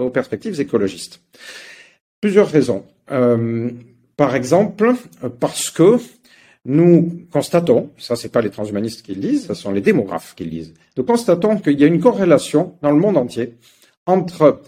aux 0.00 0.10
perspectives 0.10 0.60
écologistes? 0.60 1.20
Plusieurs 2.24 2.48
raisons. 2.48 2.86
Euh, 3.10 3.68
par 4.16 4.34
exemple, 4.34 4.94
parce 5.40 5.68
que 5.68 5.98
nous 6.64 7.26
constatons, 7.30 7.90
ça 7.98 8.16
c'est 8.16 8.30
pas 8.30 8.40
les 8.40 8.48
transhumanistes 8.48 9.02
qui 9.02 9.14
le 9.14 9.20
disent, 9.20 9.46
ce 9.46 9.52
sont 9.52 9.72
les 9.72 9.82
démographes 9.82 10.34
qui 10.34 10.44
le 10.44 10.50
disent, 10.50 10.72
nous 10.96 11.04
constatons 11.04 11.58
qu'il 11.58 11.78
y 11.78 11.84
a 11.84 11.86
une 11.86 12.00
corrélation 12.00 12.76
dans 12.80 12.92
le 12.92 12.96
monde 12.96 13.18
entier 13.18 13.56
entre 14.06 14.62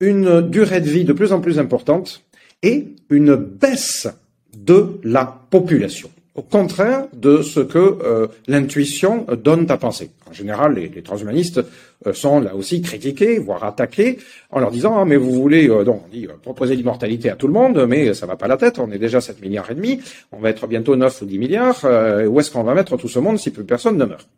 une 0.00 0.40
durée 0.50 0.80
de 0.80 0.90
vie 0.90 1.04
de 1.04 1.12
plus 1.12 1.32
en 1.32 1.40
plus 1.40 1.60
importante 1.60 2.24
et 2.64 2.88
une 3.08 3.36
baisse 3.36 4.08
de 4.56 4.98
la 5.04 5.26
population 5.48 6.10
au 6.36 6.42
contraire 6.42 7.06
de 7.14 7.42
ce 7.42 7.60
que 7.60 7.78
euh, 7.78 8.28
l'intuition 8.46 9.26
donne 9.42 9.70
à 9.70 9.78
penser. 9.78 10.10
En 10.28 10.32
général, 10.32 10.74
les, 10.74 11.02
transhumanistes 11.02 11.64
euh, 12.06 12.12
sont 12.12 12.40
là 12.40 12.54
aussi 12.54 12.82
critiqués, 12.82 13.38
voire 13.38 13.64
attaqués, 13.64 14.18
en 14.50 14.60
leur 14.60 14.70
disant 14.70 14.98
ah, 14.98 15.04
mais 15.04 15.16
vous 15.16 15.32
voulez 15.32 15.68
euh, 15.68 15.82
donc 15.82 16.02
proposer 16.42 16.76
l'immortalité 16.76 17.30
à 17.30 17.36
tout 17.36 17.46
le 17.46 17.54
monde, 17.54 17.86
mais 17.88 18.12
ça 18.12 18.26
va 18.26 18.36
pas 18.36 18.48
la 18.48 18.58
tête. 18.58 18.78
On 18.78 18.90
est 18.90 18.98
déjà 18.98 19.20
7 19.20 19.40
milliards 19.40 19.70
et 19.70 19.74
demi, 19.74 20.00
on 20.30 20.38
va 20.38 20.50
être 20.50 20.66
bientôt 20.66 20.94
9 20.94 21.22
ou 21.22 21.24
10 21.24 21.38
milliards. 21.38 21.84
où 22.28 22.40
est-ce 22.40 22.50
qu'on 22.50 22.64
va 22.64 22.74
mettre 22.74 22.96
tout 22.96 23.08
ce 23.08 23.18
monde 23.18 23.38
si 23.38 23.50
plus 23.50 23.64
personne 23.64 23.96
ne 23.96 24.04
meurt? 24.04 24.28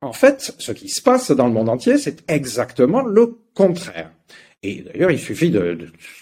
En 0.00 0.12
fait, 0.12 0.52
ce 0.58 0.72
qui 0.72 0.88
se 0.88 1.00
passe 1.00 1.30
dans 1.30 1.46
le 1.46 1.52
monde 1.52 1.68
entier, 1.68 1.96
c'est 1.96 2.28
exactement 2.28 3.02
le 3.02 3.36
contraire. 3.54 4.10
Et 4.64 4.82
d'ailleurs, 4.82 5.10
il 5.10 5.18
suffit 5.18 5.50
de, 5.50 5.76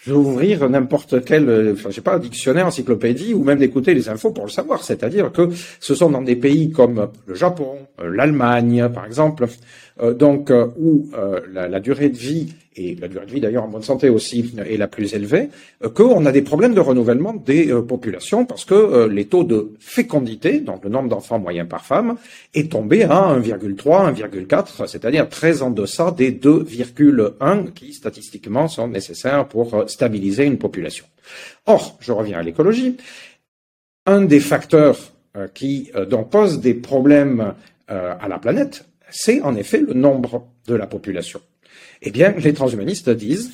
d'ouvrir 0.06 0.66
n'importe 0.70 1.22
quel, 1.26 1.72
enfin, 1.74 1.90
je 1.90 1.96
sais 1.96 2.00
pas, 2.00 2.18
dictionnaire, 2.18 2.66
encyclopédie, 2.66 3.34
ou 3.34 3.44
même 3.44 3.58
d'écouter 3.58 3.92
les 3.92 4.08
infos 4.08 4.30
pour 4.30 4.44
le 4.44 4.50
savoir. 4.50 4.82
C'est-à-dire 4.82 5.30
que 5.30 5.50
ce 5.78 5.94
sont 5.94 6.08
dans 6.08 6.22
des 6.22 6.36
pays 6.36 6.70
comme 6.70 7.10
le 7.26 7.34
Japon, 7.34 7.86
euh, 8.00 8.08
l'Allemagne, 8.08 8.88
par 8.94 9.04
exemple, 9.04 9.46
donc 10.00 10.50
euh, 10.50 10.68
où 10.78 11.10
la, 11.52 11.68
la, 11.68 11.80
durée 11.80 12.08
de 12.08 12.16
vie 12.16 12.54
et 12.74 12.94
la 12.94 13.08
durée 13.08 13.26
de 13.26 13.32
vie 13.32 13.40
d'ailleurs 13.40 13.64
en 13.64 13.68
bonne 13.68 13.82
santé 13.82 14.08
aussi 14.08 14.54
est 14.66 14.76
la 14.76 14.88
plus 14.88 15.14
élevée, 15.14 15.50
qu'on 15.94 16.24
a 16.24 16.32
des 16.32 16.40
problèmes 16.42 16.72
de 16.72 16.80
renouvellement 16.80 17.34
des 17.34 17.66
populations 17.86 18.46
parce 18.46 18.64
que 18.64 19.06
les 19.06 19.26
taux 19.26 19.44
de 19.44 19.72
fécondité, 19.78 20.60
donc 20.60 20.84
le 20.84 20.90
nombre 20.90 21.08
d'enfants 21.08 21.38
moyens 21.38 21.68
par 21.68 21.84
femme, 21.84 22.16
est 22.54 22.72
tombé 22.72 23.04
à 23.04 23.36
1,3, 23.38 24.14
1,4, 24.14 24.86
c'est-à-dire 24.86 25.28
très 25.28 25.62
en 25.62 25.70
deçà 25.70 26.12
des 26.12 26.32
2,1 26.32 27.72
qui 27.72 27.92
statistiquement 27.92 28.68
sont 28.68 28.88
nécessaires 28.88 29.48
pour 29.48 29.84
stabiliser 29.88 30.44
une 30.44 30.58
population. 30.58 31.04
Or, 31.66 31.98
je 32.00 32.12
reviens 32.12 32.38
à 32.38 32.42
l'écologie, 32.42 32.96
un 34.06 34.22
des 34.22 34.40
facteurs 34.40 34.96
qui 35.54 35.90
donc 36.08 36.30
pose 36.30 36.60
des 36.60 36.74
problèmes 36.74 37.54
à 37.88 38.28
la 38.28 38.38
planète, 38.38 38.84
c'est 39.10 39.40
en 39.42 39.54
effet 39.56 39.80
le 39.80 39.94
nombre 39.94 40.46
de 40.66 40.74
la 40.74 40.86
population. 40.86 41.40
Eh 42.02 42.10
bien, 42.10 42.34
les 42.38 42.54
transhumanistes 42.54 43.10
disent, 43.10 43.50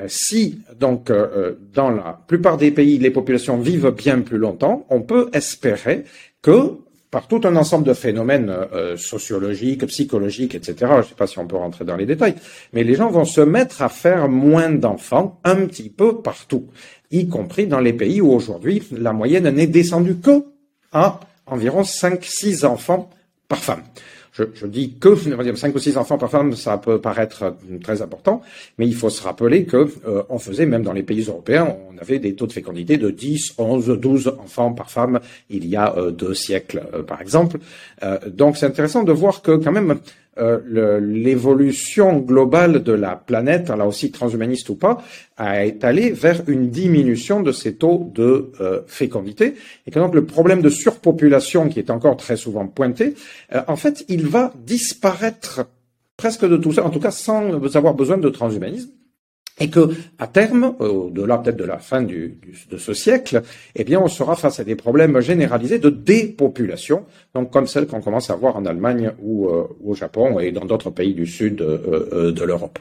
euh, 0.00 0.04
si 0.08 0.60
donc 0.78 1.10
euh, 1.10 1.26
euh, 1.36 1.58
dans 1.72 1.90
la 1.90 2.20
plupart 2.26 2.56
des 2.56 2.70
pays 2.70 2.98
les 2.98 3.10
populations 3.10 3.58
vivent 3.58 3.90
bien 3.90 4.20
plus 4.20 4.38
longtemps, 4.38 4.86
on 4.90 5.02
peut 5.02 5.28
espérer 5.32 6.04
que 6.42 6.76
par 7.10 7.26
tout 7.26 7.40
un 7.44 7.56
ensemble 7.56 7.86
de 7.86 7.94
phénomènes 7.94 8.54
sociologiques, 8.96 9.86
psychologiques, 9.86 10.54
etc. 10.54 10.74
Je 10.80 10.96
ne 10.98 11.02
sais 11.04 11.14
pas 11.16 11.26
si 11.26 11.38
on 11.38 11.46
peut 11.46 11.56
rentrer 11.56 11.86
dans 11.86 11.96
les 11.96 12.04
détails, 12.04 12.34
mais 12.74 12.84
les 12.84 12.96
gens 12.96 13.08
vont 13.08 13.24
se 13.24 13.40
mettre 13.40 13.80
à 13.80 13.88
faire 13.88 14.28
moins 14.28 14.68
d'enfants 14.68 15.40
un 15.42 15.66
petit 15.66 15.88
peu 15.88 16.20
partout, 16.20 16.66
y 17.10 17.26
compris 17.26 17.66
dans 17.66 17.80
les 17.80 17.94
pays 17.94 18.20
où 18.20 18.30
aujourd'hui 18.30 18.82
la 18.92 19.14
moyenne 19.14 19.48
n'est 19.48 19.66
descendue 19.66 20.16
que 20.16 20.44
à 20.92 21.18
environ 21.46 21.80
5-6 21.80 22.66
enfants 22.66 23.08
par 23.48 23.64
femme. 23.64 23.84
Je, 24.38 24.44
je, 24.54 24.66
dis 24.66 24.94
que 25.00 25.16
5 25.16 25.74
ou 25.74 25.78
6 25.80 25.96
enfants 25.96 26.16
par 26.16 26.30
femme, 26.30 26.54
ça 26.54 26.78
peut 26.78 27.00
paraître 27.00 27.56
très 27.82 28.02
important, 28.02 28.40
mais 28.78 28.86
il 28.86 28.94
faut 28.94 29.10
se 29.10 29.20
rappeler 29.20 29.64
que 29.64 29.88
euh, 30.06 30.22
on 30.28 30.38
faisait, 30.38 30.64
même 30.64 30.82
dans 30.82 30.92
les 30.92 31.02
pays 31.02 31.22
européens, 31.22 31.76
on 31.90 31.98
avait 31.98 32.20
des 32.20 32.36
taux 32.36 32.46
de 32.46 32.52
fécondité 32.52 32.98
de 32.98 33.10
10, 33.10 33.54
11, 33.58 33.98
12 33.98 34.34
enfants 34.38 34.72
par 34.72 34.92
femme 34.92 35.18
il 35.50 35.66
y 35.66 35.74
a 35.74 35.96
euh, 35.96 36.12
deux 36.12 36.34
siècles, 36.34 36.82
euh, 36.94 37.02
par 37.02 37.20
exemple. 37.20 37.58
Euh, 38.04 38.18
donc 38.28 38.56
c'est 38.56 38.66
intéressant 38.66 39.02
de 39.02 39.12
voir 39.12 39.42
que 39.42 39.56
quand 39.56 39.72
même 39.72 39.98
euh, 40.38 41.00
l'évolution 41.00 42.18
globale 42.18 42.82
de 42.82 42.92
la 42.92 43.16
planète, 43.16 43.68
là 43.68 43.86
aussi 43.86 44.10
transhumaniste 44.10 44.68
ou 44.68 44.76
pas, 44.76 45.02
est 45.38 45.84
allée 45.84 46.10
vers 46.10 46.42
une 46.46 46.70
diminution 46.70 47.42
de 47.42 47.52
ces 47.52 47.76
taux 47.76 48.10
de 48.14 48.52
euh, 48.60 48.80
fécondité. 48.86 49.54
Et 49.86 49.90
que 49.90 49.98
donc 49.98 50.14
le 50.14 50.24
problème 50.24 50.62
de 50.62 50.68
surpopulation, 50.68 51.68
qui 51.68 51.78
est 51.78 51.90
encore 51.90 52.16
très 52.16 52.36
souvent 52.36 52.66
pointé, 52.66 53.14
euh, 53.54 53.62
en 53.68 53.76
fait, 53.76 54.04
il 54.08 54.26
va 54.26 54.52
disparaître 54.64 55.68
presque 56.16 56.46
de 56.46 56.56
tout 56.56 56.72
ça, 56.72 56.84
en 56.84 56.90
tout 56.90 57.00
cas 57.00 57.12
sans 57.12 57.76
avoir 57.76 57.94
besoin 57.94 58.18
de 58.18 58.28
transhumanisme 58.28 58.90
et 59.60 59.70
que 59.70 59.90
à 60.18 60.26
terme, 60.26 60.74
au-delà 60.78 61.38
peut-être 61.38 61.56
de 61.56 61.64
la 61.64 61.78
fin 61.78 62.02
de 62.02 62.32
ce 62.76 62.94
siècle, 62.94 63.42
eh 63.74 63.84
bien, 63.84 64.00
on 64.00 64.08
sera 64.08 64.36
face 64.36 64.60
à 64.60 64.64
des 64.64 64.76
problèmes 64.76 65.20
généralisés 65.20 65.78
de 65.78 65.90
dépopulation, 65.90 67.04
donc 67.34 67.50
comme 67.50 67.66
celles 67.66 67.86
qu'on 67.86 68.00
commence 68.00 68.30
à 68.30 68.36
voir 68.36 68.56
en 68.56 68.66
Allemagne 68.66 69.12
ou, 69.20 69.48
euh, 69.48 69.64
au 69.84 69.94
Japon 69.94 70.38
et 70.38 70.52
dans 70.52 70.64
d'autres 70.64 70.90
pays 70.90 71.14
du 71.14 71.26
sud 71.26 71.60
euh, 71.60 72.08
euh 72.12 72.32
de 72.32 72.44
l'Europe. 72.44 72.78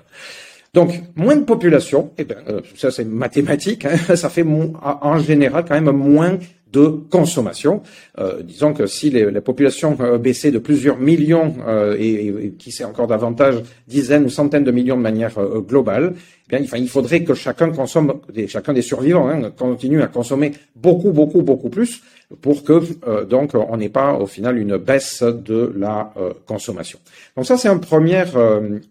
Donc, 0.73 0.91
moins 1.15 1.35
de 1.35 1.43
population, 1.43 2.11
eh 2.17 2.23
bien, 2.23 2.37
euh, 2.49 2.61
ça 2.75 2.91
c'est 2.91 3.05
mathématique, 3.05 3.85
hein, 3.85 3.97
ça 4.15 4.29
fait 4.29 4.45
en 4.81 5.17
général 5.19 5.65
quand 5.67 5.79
même 5.79 5.95
moins 5.95 6.37
de 6.71 6.87
consommation. 7.09 7.81
Euh, 8.19 8.41
disons 8.43 8.73
que 8.73 8.87
si 8.87 9.09
les, 9.09 9.31
la 9.31 9.41
population 9.41 9.97
euh, 10.01 10.17
baissait 10.17 10.51
de 10.51 10.59
plusieurs 10.59 10.97
millions 10.97 11.55
euh, 11.65 11.95
et, 11.97 12.27
et, 12.27 12.51
qui 12.57 12.71
sait 12.71 12.83
encore 12.83 13.07
davantage 13.07 13.63
dizaines 13.87 14.25
ou 14.25 14.29
centaines 14.29 14.63
de 14.63 14.71
millions 14.71 14.97
de 14.97 15.01
manière 15.01 15.37
euh, 15.37 15.61
globale, 15.61 16.13
eh 16.51 16.57
bien, 16.57 16.77
il 16.77 16.89
faudrait 16.89 17.23
que 17.23 17.33
chacun 17.33 17.71
consomme, 17.71 18.19
des, 18.33 18.47
chacun 18.47 18.73
des 18.73 18.81
survivants 18.81 19.29
hein, 19.29 19.51
continue 19.57 20.01
à 20.01 20.07
consommer 20.07 20.51
beaucoup, 20.75 21.11
beaucoup, 21.11 21.41
beaucoup 21.41 21.69
plus 21.69 22.01
pour 22.41 22.63
que 22.63 22.81
euh, 23.07 23.23
donc 23.23 23.51
on 23.55 23.77
n'ait 23.77 23.89
pas 23.89 24.13
au 24.13 24.27
final 24.27 24.57
une 24.57 24.77
baisse 24.77 25.23
de 25.23 25.73
la 25.77 26.13
consommation. 26.45 26.99
Donc 27.37 27.45
ça 27.45 27.57
c'est 27.57 27.69
un 27.69 27.77
premier 27.77 28.23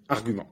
argument. 0.08 0.46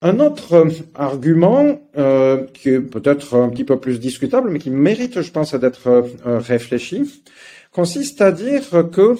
Un 0.00 0.20
autre 0.20 0.68
argument 0.94 1.80
euh, 1.96 2.44
qui 2.54 2.68
est 2.68 2.80
peut-être 2.80 3.36
un 3.36 3.48
petit 3.48 3.64
peu 3.64 3.80
plus 3.80 3.98
discutable, 3.98 4.48
mais 4.48 4.60
qui 4.60 4.70
mérite, 4.70 5.20
je 5.20 5.30
pense, 5.32 5.54
d'être 5.54 5.88
euh, 5.88 6.38
réfléchi, 6.38 7.24
consiste 7.72 8.20
à 8.20 8.30
dire 8.30 8.62
que 8.92 9.16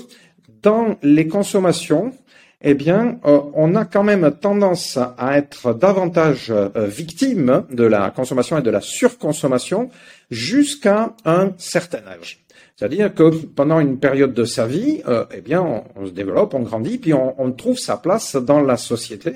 dans 0.62 0.96
les 1.02 1.26
consommations, 1.26 2.12
eh 2.62 2.74
bien, 2.74 3.18
euh, 3.24 3.40
on 3.55 3.74
a 3.74 3.86
quand 3.86 4.05
même 4.05 4.30
tendance 4.40 4.96
à 4.96 5.36
être 5.36 5.74
davantage 5.74 6.52
victime 6.76 7.64
de 7.72 7.84
la 7.84 8.10
consommation 8.10 8.56
et 8.56 8.62
de 8.62 8.70
la 8.70 8.80
surconsommation 8.80 9.90
jusqu'à 10.30 11.16
un 11.24 11.55
certain 11.59 12.06
âge. 12.06 12.44
C'est-à-dire 12.76 13.12
que 13.12 13.30
pendant 13.46 13.80
une 13.80 13.98
période 13.98 14.32
de 14.32 14.44
sa 14.44 14.68
vie, 14.68 15.02
eh 15.34 15.40
bien, 15.40 15.82
on, 15.96 16.06
se 16.06 16.12
développe, 16.12 16.55
on 16.55 16.60
grandit, 16.60 16.98
puis 16.98 17.12
on 17.12 17.50
trouve 17.50 17.76
sa 17.76 17.96
place 17.96 18.36
dans 18.36 18.60
la 18.60 18.76
société. 18.76 19.34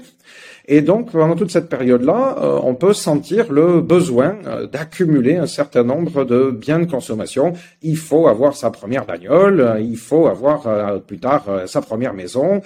Et 0.74 0.80
donc, 0.80 1.10
pendant 1.10 1.36
toute 1.36 1.50
cette 1.50 1.68
période-là, 1.68 2.38
euh, 2.40 2.58
on 2.62 2.74
peut 2.74 2.94
sentir 2.94 3.52
le 3.52 3.82
besoin 3.82 4.36
euh, 4.46 4.66
d'accumuler 4.66 5.36
un 5.36 5.44
certain 5.44 5.84
nombre 5.84 6.24
de 6.24 6.50
biens 6.50 6.78
de 6.78 6.90
consommation. 6.90 7.52
Il 7.82 7.98
faut 7.98 8.26
avoir 8.26 8.56
sa 8.56 8.70
première 8.70 9.04
bagnole, 9.04 9.60
euh, 9.60 9.78
il 9.78 9.98
faut 9.98 10.28
avoir 10.28 10.62
plus 11.02 11.18
tard 11.18 11.44
sa 11.66 11.82
première 11.82 12.14
maison, 12.14 12.62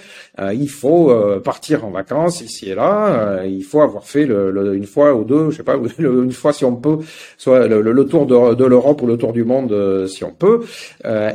il 0.53 0.69
faut 0.69 1.11
partir 1.43 1.83
en 1.85 1.89
vacances 1.89 2.39
ici 2.39 2.69
et 2.69 2.75
là, 2.75 3.43
il 3.43 3.63
faut 3.63 3.81
avoir 3.81 4.05
fait 4.05 4.25
le, 4.25 4.75
une 4.75 4.85
fois 4.85 5.13
ou 5.13 5.25
deux, 5.25 5.51
je 5.51 5.57
sais 5.57 5.63
pas, 5.63 5.75
une 5.99 6.31
fois 6.31 6.53
si 6.53 6.63
on 6.63 6.75
peut, 6.75 6.99
soit 7.37 7.67
le, 7.67 8.05
tour 8.05 8.25
de, 8.25 8.53
de 8.53 8.65
l'Europe 8.65 9.01
ou 9.01 9.07
le 9.07 9.17
tour 9.17 9.33
du 9.33 9.43
monde 9.43 10.07
si 10.07 10.23
on 10.23 10.31
peut, 10.31 10.61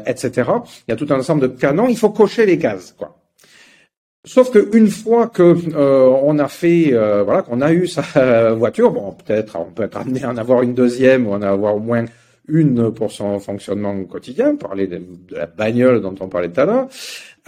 etc. 0.06 0.50
Il 0.88 0.90
y 0.90 0.92
a 0.92 0.96
tout 0.96 1.08
un 1.10 1.18
ensemble 1.18 1.42
de 1.42 1.48
canons. 1.48 1.88
Il 1.88 1.98
faut 1.98 2.10
cocher 2.10 2.46
les 2.46 2.58
cases, 2.58 2.94
quoi. 2.98 3.21
Sauf 4.24 4.52
qu'une 4.52 4.88
fois 4.88 5.26
que 5.26 5.42
euh, 5.42 6.06
on 6.22 6.38
a 6.38 6.46
fait, 6.46 6.90
euh, 6.92 7.24
voilà, 7.24 7.42
qu'on 7.42 7.60
a 7.60 7.72
eu 7.72 7.88
sa 7.88 8.52
voiture, 8.54 8.92
bon, 8.92 9.12
peut-être 9.12 9.58
on 9.58 9.72
peut 9.72 9.82
être 9.82 9.96
amené 9.96 10.22
à 10.22 10.30
en 10.30 10.36
avoir 10.36 10.62
une 10.62 10.74
deuxième 10.74 11.26
ou 11.26 11.32
en 11.32 11.42
avoir 11.42 11.74
au 11.74 11.80
moins 11.80 12.04
une 12.46 12.92
pour 12.92 13.10
son 13.10 13.40
fonctionnement 13.40 14.04
quotidien, 14.04 14.54
parler 14.54 14.86
de, 14.86 15.02
la 15.30 15.46
bagnole 15.46 16.00
dont 16.00 16.14
on 16.20 16.28
parlait 16.28 16.50
tout 16.50 16.60
à 16.60 16.64
l'heure. 16.66 16.88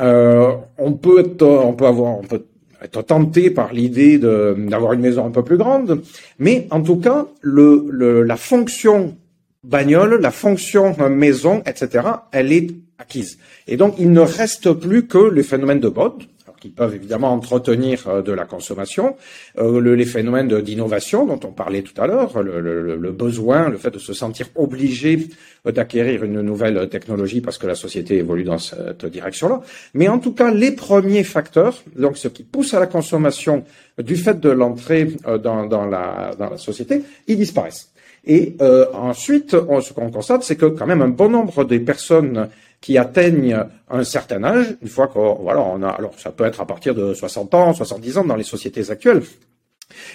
Euh, 0.01 0.52
on 0.76 0.94
peut 0.94 1.20
être, 1.20 1.44
on 1.44 1.74
peut 1.74 1.86
avoir, 1.86 2.18
on 2.18 2.22
peut 2.22 2.44
être 2.82 3.02
tenté 3.02 3.51
par 3.51 3.72
l'idée 3.72 4.18
d'avoir 4.18 4.94
une 4.94 5.01
maison 5.01 5.26
un 5.26 5.30
peu 5.30 5.44
plus 5.44 5.56
grande, 5.56 6.02
mais 6.40 6.66
en 6.70 6.82
tout 6.82 6.96
cas, 6.96 7.26
le, 7.40 7.86
le, 7.88 8.24
la 8.24 8.36
fonction 8.36 9.16
bagnole, 9.62 10.20
la 10.20 10.32
fonction 10.32 10.96
maison, 11.09 11.62
etc., 11.66 12.09
elle 12.32 12.52
est 12.52 12.70
acquise. 12.98 13.38
Et 13.68 13.76
donc, 13.76 13.94
il 13.98 14.10
ne 14.10 14.20
reste 14.20 14.72
plus 14.72 15.06
que 15.06 15.18
le 15.18 15.42
phénomène 15.42 15.80
de 15.80 15.88
mode, 15.88 16.24
qui 16.64 16.70
peuvent 16.70 16.94
évidemment 16.94 17.30
entretenir 17.30 18.08
euh, 18.08 18.22
de 18.22 18.32
la 18.32 18.46
consommation, 18.46 19.16
euh, 19.58 19.94
les 19.94 20.06
phénomènes 20.06 20.62
d'innovation 20.62 21.26
dont 21.26 21.38
on 21.44 21.52
parlait 21.52 21.82
tout 21.82 22.00
à 22.00 22.06
l'heure, 22.06 22.42
le, 22.42 23.12
besoin, 23.12 23.68
le 23.68 23.76
fait 23.76 23.90
de 23.90 23.98
se 23.98 24.14
sentir 24.14 24.46
obligé 24.54 25.28
euh, 25.66 25.72
d'acquérir 25.72 26.24
une 26.24 26.40
nouvelle 26.40 26.88
technologie 26.88 27.42
parce 27.42 27.58
que 27.58 27.66
la 27.66 27.74
société 27.74 28.16
évolue 28.16 28.44
dans 28.44 28.56
cette 28.56 29.04
direction-là. 29.04 29.60
Mais 29.92 30.08
en 30.08 30.18
tout 30.18 30.32
cas, 30.32 30.50
les 30.54 30.72
premiers 30.72 31.22
facteurs, 31.22 31.82
donc 31.96 32.16
ce 32.16 32.28
qui 32.28 32.44
pousse 32.44 32.72
à 32.72 32.80
la 32.80 32.86
consommation 32.86 33.64
du 33.98 34.16
fait 34.16 34.40
de 34.40 34.48
l'entrée 34.48 35.08
dans, 35.42 35.66
dans, 35.66 35.84
la, 35.84 36.30
dans 36.38 36.48
la 36.48 36.56
société, 36.56 37.02
ils 37.26 37.36
disparaissent. 37.36 37.90
Et 38.26 38.56
ensuite, 38.94 39.50
ce 39.50 39.92
qu'on 39.92 40.10
constate, 40.10 40.44
c'est 40.44 40.56
que 40.56 40.64
quand 40.64 40.86
même 40.86 41.02
un 41.02 41.08
bon 41.08 41.28
nombre 41.28 41.64
des 41.64 41.78
personnes 41.78 42.48
qui 42.85 42.98
atteignent 42.98 43.65
un 43.89 44.05
certain 44.05 44.44
âge, 44.44 44.77
une 44.82 44.89
fois 44.89 45.06
qu'on, 45.06 45.36
voilà, 45.36 45.62
on 45.62 45.82
a, 45.82 45.89
alors 45.89 46.12
ça 46.19 46.32
peut 46.32 46.44
être 46.44 46.61
à 46.61 46.66
partir 46.66 46.94
de 46.94 47.15
60 47.15 47.55
ans, 47.55 47.73
70 47.73 48.19
ans 48.19 48.24
dans 48.24 48.36
les 48.36 48.44
sociétés 48.44 48.90
actuelles, 48.90 49.23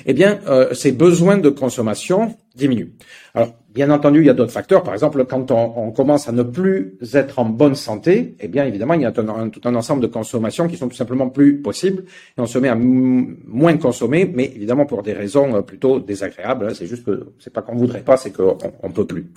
eh 0.06 0.14
bien, 0.14 0.40
euh, 0.48 0.72
ces 0.76 0.92
besoins 0.92 1.40
de 1.40 1.50
consommation 1.50 2.36
diminuent. 2.54 2.92
Alors, 3.34 3.56
bien 3.74 3.90
entendu, 3.90 4.20
il 4.20 4.28
y 4.28 4.30
a 4.30 4.36
d'autres 4.36 4.52
facteurs. 4.52 4.84
Par 4.84 4.94
exemple, 4.94 5.26
quand 5.26 5.50
on, 5.50 5.90
commence 5.90 6.30
à 6.30 6.32
ne 6.32 6.44
plus 6.44 7.00
être 7.16 7.40
en 7.40 7.46
bonne 7.46 7.74
santé, 7.74 8.36
eh 8.40 8.48
bien, 8.48 8.66
évidemment, 8.66 8.94
il 8.94 9.02
y 9.02 9.06
a 9.06 9.12
tout 9.12 9.22
un, 9.24 9.76
ensemble 9.76 10.04
de 10.04 10.08
consommations 10.08 10.68
qui 10.68 10.78
sont 10.78 10.90
tout 10.90 10.96
simplement 10.96 11.30
plus 11.30 11.64
possibles 11.64 12.04
et 12.38 12.40
on 12.40 12.46
se 12.46 12.60
met 12.60 12.70
à 12.70 12.76
moins 12.76 13.78
consommer, 13.78 14.32
mais 14.32 14.46
évidemment 14.46 14.86
pour 14.86 15.02
des 15.02 15.14
raisons 15.14 15.56
euh, 15.56 15.62
plutôt 15.62 16.00
désagréables. 16.00 16.76
C'est 16.76 16.86
juste 16.86 17.04
que 17.04 17.34
c'est 17.40 17.52
pas 17.52 17.64
qu'on 17.64 17.78
voudrait 17.78 18.04
pas, 18.04 18.16
c'est 18.16 18.32
qu'on 18.32 18.60
on 18.84 18.92
peut 18.92 19.08
plus. 19.08 19.32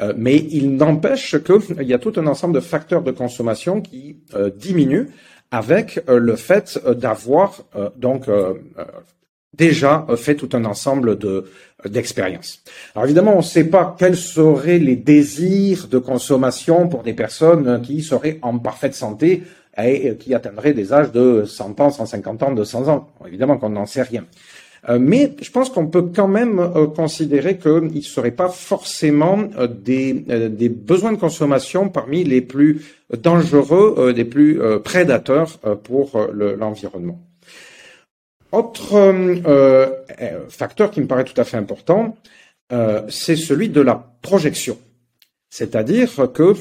Euh, 0.00 0.12
mais 0.16 0.36
il 0.36 0.76
n'empêche 0.76 1.36
qu'il 1.42 1.82
y 1.82 1.94
a 1.94 1.98
tout 1.98 2.12
un 2.16 2.26
ensemble 2.26 2.54
de 2.54 2.60
facteurs 2.60 3.02
de 3.02 3.12
consommation 3.12 3.80
qui 3.80 4.16
euh, 4.34 4.50
diminuent 4.54 5.08
avec 5.50 6.00
euh, 6.08 6.18
le 6.18 6.36
fait 6.36 6.78
d'avoir 6.86 7.62
donc 7.96 8.28
déjà 9.54 10.06
fait 10.16 10.34
tout 10.34 10.50
un 10.52 10.64
ensemble 10.64 11.18
de 11.18 11.44
d'expériences. 11.84 12.62
Alors 12.94 13.04
évidemment, 13.04 13.34
on 13.34 13.38
ne 13.38 13.42
sait 13.42 13.64
pas 13.64 13.94
quels 13.98 14.16
seraient 14.16 14.78
les 14.78 14.96
désirs 14.96 15.86
de 15.88 15.98
consommation 15.98 16.88
pour 16.88 17.02
des 17.02 17.12
personnes 17.12 17.80
qui 17.82 18.02
seraient 18.02 18.38
en 18.42 18.58
parfaite 18.58 18.94
santé 18.94 19.44
et 19.78 20.16
qui 20.16 20.34
atteindraient 20.34 20.72
des 20.72 20.92
âges 20.92 21.12
de 21.12 21.44
100 21.46 21.80
ans, 21.80 21.90
150 21.90 22.42
ans, 22.42 22.52
200 22.52 22.88
ans. 22.88 23.08
Évidemment 23.26 23.58
qu'on 23.58 23.68
n'en 23.68 23.86
sait 23.86 24.02
rien. 24.02 24.24
Euh, 24.88 24.98
mais 25.00 25.34
je 25.40 25.50
pense 25.50 25.70
qu'on 25.70 25.88
peut 25.88 26.10
quand 26.14 26.28
même 26.28 26.58
euh, 26.60 26.86
considérer 26.86 27.58
qu'il 27.58 27.92
ne 27.92 28.00
serait 28.00 28.30
pas 28.30 28.48
forcément 28.48 29.48
euh, 29.58 29.66
des, 29.66 30.12
des, 30.12 30.68
besoins 30.68 31.12
de 31.12 31.18
consommation 31.18 31.88
parmi 31.88 32.22
les 32.22 32.40
plus 32.40 32.84
dangereux, 33.10 34.12
des 34.14 34.24
plus 34.24 34.60
prédateurs 34.82 35.58
pour 35.84 36.18
l'environnement. 36.32 37.20
Autre 38.50 39.14
facteur 40.48 40.90
qui 40.90 41.00
me 41.00 41.06
paraît 41.06 41.24
tout 41.24 41.40
à 41.40 41.44
fait 41.44 41.56
important, 41.56 42.16
c'est 43.08 43.36
celui 43.36 43.68
de 43.68 43.80
la 43.80 44.12
projection. 44.22 44.76
C'est-à-dire 45.50 46.10
que 46.34 46.54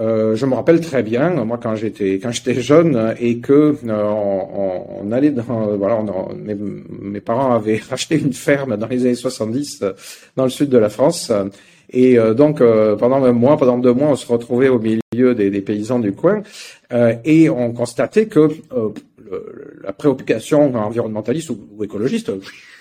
euh, 0.00 0.36
je 0.36 0.46
me 0.46 0.54
rappelle 0.54 0.80
très 0.80 1.02
bien, 1.02 1.44
moi 1.44 1.58
quand 1.62 1.74
j'étais 1.74 2.14
quand 2.14 2.30
j'étais 2.30 2.54
jeune 2.62 3.14
et 3.20 3.40
que 3.40 3.76
euh, 3.86 4.02
on, 4.02 5.02
on, 5.02 5.12
allait 5.12 5.30
dans 5.30 5.42
voilà, 5.76 5.96
on, 5.96 6.34
mes, 6.34 6.54
mes, 6.54 7.20
parents 7.20 7.52
avaient 7.52 7.76
racheté 7.90 8.18
une 8.18 8.32
ferme 8.32 8.78
dans 8.78 8.86
les 8.86 9.02
années 9.02 9.14
70 9.14 9.80
euh, 9.82 9.92
dans 10.34 10.44
le 10.44 10.50
sud 10.50 10.70
de 10.70 10.78
la 10.78 10.88
France. 10.88 11.30
Et 11.94 12.16
donc 12.34 12.62
pendant 12.98 13.22
un 13.22 13.32
mois, 13.32 13.58
pendant 13.58 13.76
deux 13.76 13.92
mois, 13.92 14.08
on 14.08 14.16
se 14.16 14.26
retrouvait 14.26 14.70
au 14.70 14.78
milieu 14.78 15.34
des, 15.34 15.50
des 15.50 15.60
paysans 15.60 15.98
du 15.98 16.12
coin 16.12 16.42
et 17.22 17.50
on 17.50 17.72
constatait 17.74 18.24
que 18.28 18.48
le, 18.70 19.80
la 19.84 19.92
préoccupation 19.92 20.74
environnementaliste 20.74 21.50
ou, 21.50 21.68
ou, 21.76 21.84
écologiste, 21.84 22.32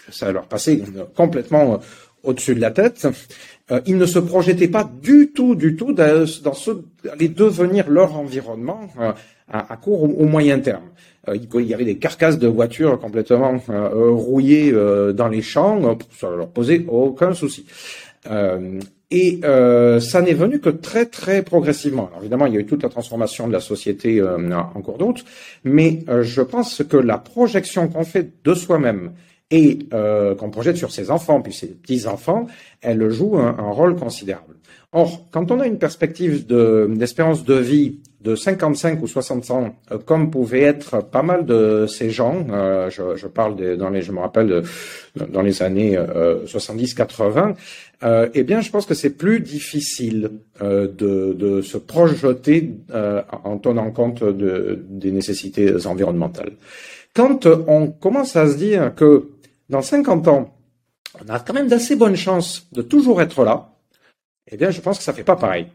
ça 0.09 0.31
leur 0.31 0.45
passait 0.45 0.81
complètement 1.13 1.81
au-dessus 2.23 2.55
de 2.55 2.61
la 2.61 2.71
tête. 2.71 3.07
Euh, 3.71 3.79
ils 3.85 3.97
ne 3.97 4.05
se 4.05 4.19
projetaient 4.19 4.67
pas 4.67 4.89
du 5.01 5.31
tout, 5.31 5.55
du 5.55 5.75
tout 5.75 5.93
dans, 5.93 6.25
ce, 6.53 6.71
d'aller 7.03 7.29
devenir 7.29 7.89
leur 7.89 8.17
environnement 8.17 8.81
euh, 8.99 9.11
à, 9.49 9.77
court 9.77 10.03
ou 10.03 10.15
au 10.23 10.25
moyen 10.25 10.59
terme. 10.59 10.89
Euh, 11.29 11.37
il 11.37 11.65
y 11.65 11.73
avait 11.73 11.85
des 11.85 11.97
carcasses 11.97 12.39
de 12.39 12.47
voitures 12.47 12.99
complètement 12.99 13.61
rouillées 13.67 14.71
dans 15.13 15.27
les 15.27 15.41
champs, 15.41 15.97
ça 16.19 16.29
ne 16.29 16.37
leur 16.37 16.49
posait 16.49 16.85
aucun 16.87 17.33
souci. 17.33 17.65
et 19.11 19.41
ça 19.41 20.21
n'est 20.21 20.33
venu 20.33 20.59
que 20.59 20.69
très 20.69 21.05
très 21.05 21.43
progressivement. 21.43 22.07
Alors 22.07 22.21
évidemment, 22.21 22.47
il 22.47 22.53
y 22.55 22.57
a 22.57 22.61
eu 22.61 22.65
toute 22.65 22.83
la 22.83 22.89
transformation 22.89 23.47
de 23.47 23.53
la 23.53 23.59
société 23.59 24.21
en 24.23 24.81
cours 24.81 24.97
d'autre, 24.97 25.23
mais 25.63 25.99
je 26.21 26.41
pense 26.41 26.81
que 26.89 26.97
la 26.97 27.17
projection 27.17 27.87
qu'on 27.87 28.05
fait 28.05 28.31
de 28.43 28.53
soi-même 28.53 29.11
et 29.51 29.79
euh, 29.93 30.33
qu'on 30.33 30.49
projette 30.49 30.77
sur 30.77 30.91
ses 30.91 31.11
enfants, 31.11 31.41
puis 31.41 31.53
ses 31.53 31.67
petits-enfants, 31.67 32.47
elle 32.81 33.09
joue 33.09 33.37
un, 33.37 33.51
rôle 33.71 33.95
considérable. 33.95 34.55
Or, 34.93 35.27
quand 35.31 35.51
on 35.51 35.59
a 35.59 35.67
une 35.67 35.77
perspective 35.77 36.45
d'espérance 36.47 37.45
de, 37.45 37.53
vie 37.55 37.99
de 38.21 38.35
55 38.35 39.01
ou 39.01 39.07
60 39.07 39.51
ans, 39.51 39.75
euh, 39.91 39.97
comme 39.97 40.31
pouvaient 40.31 40.61
être 40.61 41.01
pas 41.01 41.21
mal 41.21 41.45
de 41.45 41.85
ces 41.87 42.09
gens, 42.09 42.45
euh, 42.49 42.89
je, 42.89 43.15
je, 43.15 43.27
parle 43.27 43.55
de, 43.55 43.75
dans 43.75 43.89
les, 43.89 44.01
je 44.01 44.11
me 44.11 44.19
rappelle 44.19 44.63
dans 45.15 45.41
les 45.41 45.61
années 45.61 45.97
70-80, 45.97 47.55
eh 48.33 48.43
bien, 48.43 48.61
je 48.61 48.71
pense 48.71 48.85
que 48.85 48.93
c'est 48.93 49.11
plus 49.11 49.41
difficile 49.41 50.31
de, 50.61 50.87
de, 50.87 51.61
se 51.61 51.77
projeter 51.77 52.71
en 53.43 53.57
tenant 53.57 53.91
compte 53.91 54.23
de, 54.23 54.83
des 54.89 55.11
nécessités 55.11 55.85
environnementales. 55.85 56.53
Quand 57.13 57.45
on 57.45 57.87
commence 57.87 58.37
à 58.37 58.47
se 58.47 58.55
dire 58.55 58.95
que 58.95 59.30
dans 59.71 59.81
50 59.81 60.27
ans, 60.27 60.53
on 61.23 61.29
a 61.29 61.39
quand 61.39 61.53
même 61.53 61.67
d'assez 61.67 61.95
bonnes 61.95 62.15
chances 62.15 62.67
de 62.73 62.81
toujours 62.81 63.21
être 63.21 63.43
là, 63.43 63.73
eh 64.51 64.57
bien, 64.57 64.69
je 64.69 64.81
pense 64.81 64.97
que 64.97 65.03
ça 65.03 65.13
fait 65.13 65.23
pas 65.23 65.37
pareil. 65.37 65.67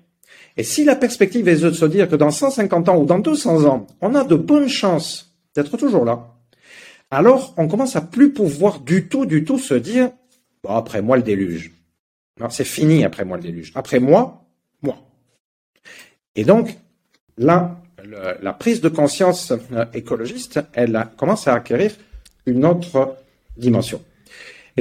Et 0.56 0.64
si 0.64 0.84
la 0.84 0.96
perspective 0.96 1.48
est 1.48 1.62
de 1.62 1.70
se 1.70 1.84
dire 1.86 2.08
que 2.08 2.16
dans 2.16 2.30
150 2.30 2.88
ans 2.90 2.98
ou 2.98 3.06
dans 3.06 3.18
200 3.18 3.64
ans, 3.64 3.86
on 4.02 4.14
a 4.14 4.22
de 4.24 4.36
bonnes 4.36 4.68
chances 4.68 5.34
d'être 5.54 5.76
toujours 5.78 6.04
là, 6.04 6.34
alors 7.10 7.54
on 7.56 7.68
commence 7.68 7.96
à 7.96 8.02
plus 8.02 8.32
pouvoir 8.32 8.80
du 8.80 9.08
tout, 9.08 9.24
du 9.24 9.44
tout 9.44 9.58
se 9.58 9.74
dire, 9.74 10.10
bon, 10.62 10.70
après 10.70 11.00
moi 11.00 11.16
le 11.16 11.22
déluge. 11.22 11.72
C'est 12.50 12.64
fini 12.64 13.02
après 13.02 13.24
moi 13.24 13.38
le 13.38 13.44
déluge. 13.44 13.72
Après 13.74 13.98
moi, 13.98 14.44
moi. 14.82 14.98
Et 16.34 16.44
donc, 16.44 16.76
là, 17.38 17.80
la 18.42 18.52
prise 18.52 18.82
de 18.82 18.90
conscience 18.90 19.52
euh, 19.72 19.86
écologiste, 19.94 20.60
elle 20.74 21.08
commence 21.16 21.48
à 21.48 21.54
acquérir 21.54 21.92
une 22.44 22.66
autre 22.66 23.16
dimension. 23.56 24.00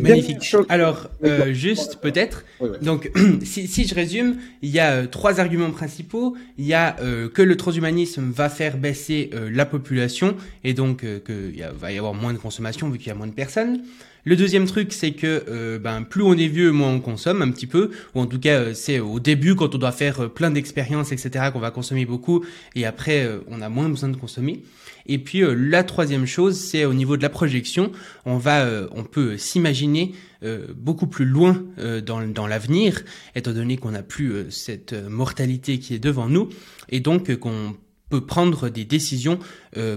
Magnifique. 0.01 0.55
Alors, 0.67 1.09
euh, 1.23 1.53
juste 1.53 1.99
peut-être. 2.01 2.43
Donc, 2.81 3.11
si, 3.43 3.67
si, 3.67 3.87
je 3.87 3.95
résume, 3.95 4.37
il 4.61 4.69
y 4.69 4.79
a 4.79 4.91
euh, 4.91 5.07
trois 5.07 5.39
arguments 5.39 5.71
principaux. 5.71 6.35
Il 6.57 6.65
y 6.65 6.73
a 6.73 6.97
euh, 6.99 7.29
que 7.29 7.41
le 7.41 7.55
transhumanisme 7.55 8.29
va 8.31 8.49
faire 8.49 8.77
baisser 8.77 9.29
la 9.51 9.65
population 9.65 10.35
et 10.63 10.73
donc 10.73 11.05
qu'il 11.25 11.65
va 11.77 11.91
y 11.91 11.97
avoir 11.97 12.13
moins 12.13 12.33
de 12.33 12.37
consommation 12.37 12.89
vu 12.89 12.97
qu'il 12.97 13.07
y 13.07 13.11
a 13.11 13.15
moins 13.15 13.27
de 13.27 13.33
personnes. 13.33 13.81
Le 14.27 14.35
deuxième 14.35 14.65
truc, 14.65 14.91
c'est 14.91 15.11
que 15.11 15.77
ben 15.77 16.01
plus 16.01 16.23
on 16.23 16.33
est 16.33 16.47
vieux, 16.47 16.71
moins 16.71 16.89
on 16.89 16.99
consomme 16.99 17.43
un 17.43 17.51
petit 17.51 17.67
peu, 17.67 17.91
ou 18.15 18.21
en 18.21 18.25
tout 18.25 18.39
cas 18.39 18.73
c'est 18.73 18.99
au 18.99 19.19
début 19.19 19.55
quand 19.55 19.75
on 19.75 19.77
doit 19.77 19.91
faire 19.91 20.31
plein 20.31 20.49
d'expériences, 20.49 21.11
etc., 21.11 21.49
qu'on 21.53 21.59
va 21.59 21.69
consommer 21.69 22.05
beaucoup, 22.05 22.43
et 22.75 22.85
après 22.85 23.29
on 23.47 23.61
a 23.61 23.69
moins 23.69 23.87
besoin 23.87 24.09
de 24.09 24.17
consommer. 24.17 24.63
Et 25.05 25.19
puis 25.19 25.43
euh, 25.43 25.53
la 25.53 25.83
troisième 25.83 26.25
chose, 26.25 26.57
c'est 26.59 26.85
au 26.85 26.93
niveau 26.93 27.17
de 27.17 27.21
la 27.21 27.29
projection, 27.29 27.91
on 28.25 28.37
va, 28.37 28.65
euh, 28.65 28.87
on 28.91 29.03
peut 29.03 29.37
s'imaginer 29.37 30.13
euh, 30.43 30.67
beaucoup 30.75 31.07
plus 31.07 31.25
loin 31.25 31.63
dans, 32.05 32.21
dans 32.21 32.47
l'avenir, 32.47 33.03
étant 33.35 33.51
donné 33.51 33.77
qu'on 33.77 33.91
n'a 33.91 34.03
plus 34.03 34.51
cette 34.51 34.93
mortalité 34.93 35.79
qui 35.79 35.93
est 35.93 35.99
devant 35.99 36.27
nous, 36.27 36.49
et 36.89 36.99
donc 36.99 37.35
qu'on 37.37 37.75
peut 38.09 38.25
prendre 38.25 38.69
des 38.69 38.85
décisions 38.85 39.39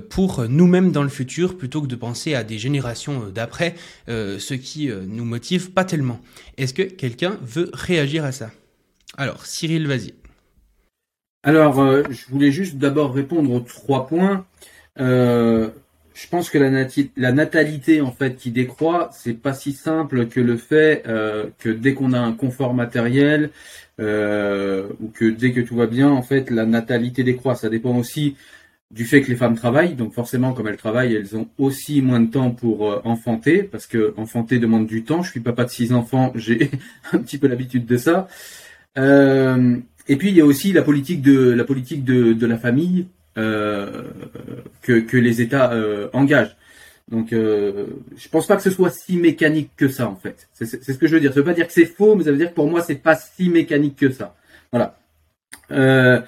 pour 0.09 0.49
nous-mêmes 0.49 0.93
dans 0.93 1.03
le 1.03 1.09
futur 1.09 1.59
plutôt 1.59 1.83
que 1.83 1.87
de 1.87 1.97
penser 1.97 2.35
à 2.35 2.45
des 2.45 2.59
générations 2.59 3.29
d'après, 3.29 3.75
ce 4.07 4.55
qui 4.55 4.89
nous 4.89 5.25
motive 5.25 5.73
pas 5.73 5.85
tellement. 5.85 6.21
Est-ce 6.57 6.73
que 6.73 6.83
quelqu'un 6.83 7.39
veut 7.43 7.71
réagir 7.75 8.25
à 8.25 8.33
ça? 8.33 8.51
Alors, 9.17 9.45
Cyril, 9.45 9.87
vas-y. 9.87 10.15
Alors, 11.43 11.77
je 12.11 12.31
voulais 12.31 12.53
juste 12.53 12.77
d'abord 12.77 13.13
répondre 13.13 13.53
aux 13.53 13.61
trois 13.61 14.07
points. 14.07 14.47
Euh, 15.01 15.69
je 16.15 16.27
pense 16.27 16.51
que 16.51 16.59
la, 16.59 17.33
natalité 17.33 18.01
en 18.01 18.11
fait 18.11 18.35
qui 18.37 18.51
décroît, 18.51 19.11
c'est 19.13 19.35
pas 19.35 19.55
si 19.55 19.73
simple 19.73 20.27
que 20.27 20.41
le 20.41 20.57
fait 20.57 21.05
euh, 21.07 21.47
que 21.59 21.69
dès 21.69 21.95
qu'on 21.95 22.13
a 22.13 22.19
un 22.19 22.33
confort 22.33 22.75
matériel 22.75 23.51
euh, 24.01 24.89
ou 25.01 25.09
que 25.09 25.25
dès 25.25 25.53
que 25.53 25.61
tout 25.61 25.77
va 25.77 25.87
bien, 25.87 26.11
en 26.11 26.23
fait, 26.23 26.51
la 26.51 26.67
natalité 26.67 27.25
décroît. 27.25 27.55
Ça 27.55 27.69
dépend 27.69 27.97
aussi 27.97 28.37
du 28.91 29.05
fait 29.05 29.23
que 29.23 29.29
les 29.29 29.37
femmes 29.37 29.55
travaillent, 29.57 29.95
donc 29.95 30.15
forcément, 30.15 30.55
comme 30.55 30.69
elles 30.69 30.77
travaillent, 30.77 31.15
elles 31.15 31.37
ont 31.37 31.49
aussi 31.59 32.01
moins 32.01 32.21
de 32.21 32.31
temps 32.31 32.51
pour 32.51 32.91
euh, 32.91 33.01
enfanter, 33.05 33.63
parce 33.63 33.87
que 33.87 34.15
enfanter 34.17 34.59
demande 34.59 34.87
du 34.87 35.05
temps. 35.05 35.23
Je 35.23 35.31
suis 35.31 35.41
papa 35.41 35.65
de 35.65 35.71
six 35.71 35.93
enfants, 35.93 36.33
j'ai 36.37 36.71
un 37.13 37.19
petit 37.19 37.39
peu 37.39 37.49
l'habitude 37.49 37.87
de 37.87 37.97
ça. 37.97 38.29
Euh, 38.99 39.77
et 40.09 40.17
puis 40.17 40.31
il 40.31 40.37
y 40.37 40.41
a 40.41 40.47
aussi 40.47 40.73
la 40.73 40.83
politique 40.83 41.23
de 41.23 41.51
la 41.51 41.65
politique 41.65 42.05
de, 42.05 42.33
de 42.33 42.47
la 42.47 42.57
famille 42.57 43.07
que, 43.39 45.01
que, 45.01 45.17
les 45.17 45.41
États 45.41 45.73
euh, 45.73 46.09
engagent. 46.13 46.57
Donc, 47.11 47.33
euh, 47.33 47.87
je 48.17 48.29
pense 48.29 48.47
pas 48.47 48.57
que 48.57 48.63
ce 48.63 48.71
soit 48.71 48.91
si 48.91 49.17
mécanique 49.17 49.71
que 49.77 49.89
ça, 49.89 50.09
en 50.09 50.17
fait. 50.17 50.49
C'est 50.53 50.67
ce 50.67 50.93
que 50.93 51.07
je 51.07 51.15
veux 51.15 51.21
dire. 51.21 51.33
Ça 51.33 51.41
veut 51.41 51.45
pas 51.45 51.55
dire 51.55 51.67
que 51.67 51.73
c'est 51.73 51.87
faux, 51.87 52.15
mais 52.15 52.25
ça 52.25 52.31
veut 52.31 52.37
dire 52.37 52.51
que 52.51 52.55
pour 52.55 52.69
moi, 52.69 52.83
c'est 52.83 52.97
pas 52.97 53.17
si 53.17 53.49
mécanique 53.49 53.97
que 53.97 54.11
ça. 54.11 54.37
Voilà. 54.71 54.99
Euh, 55.71 56.21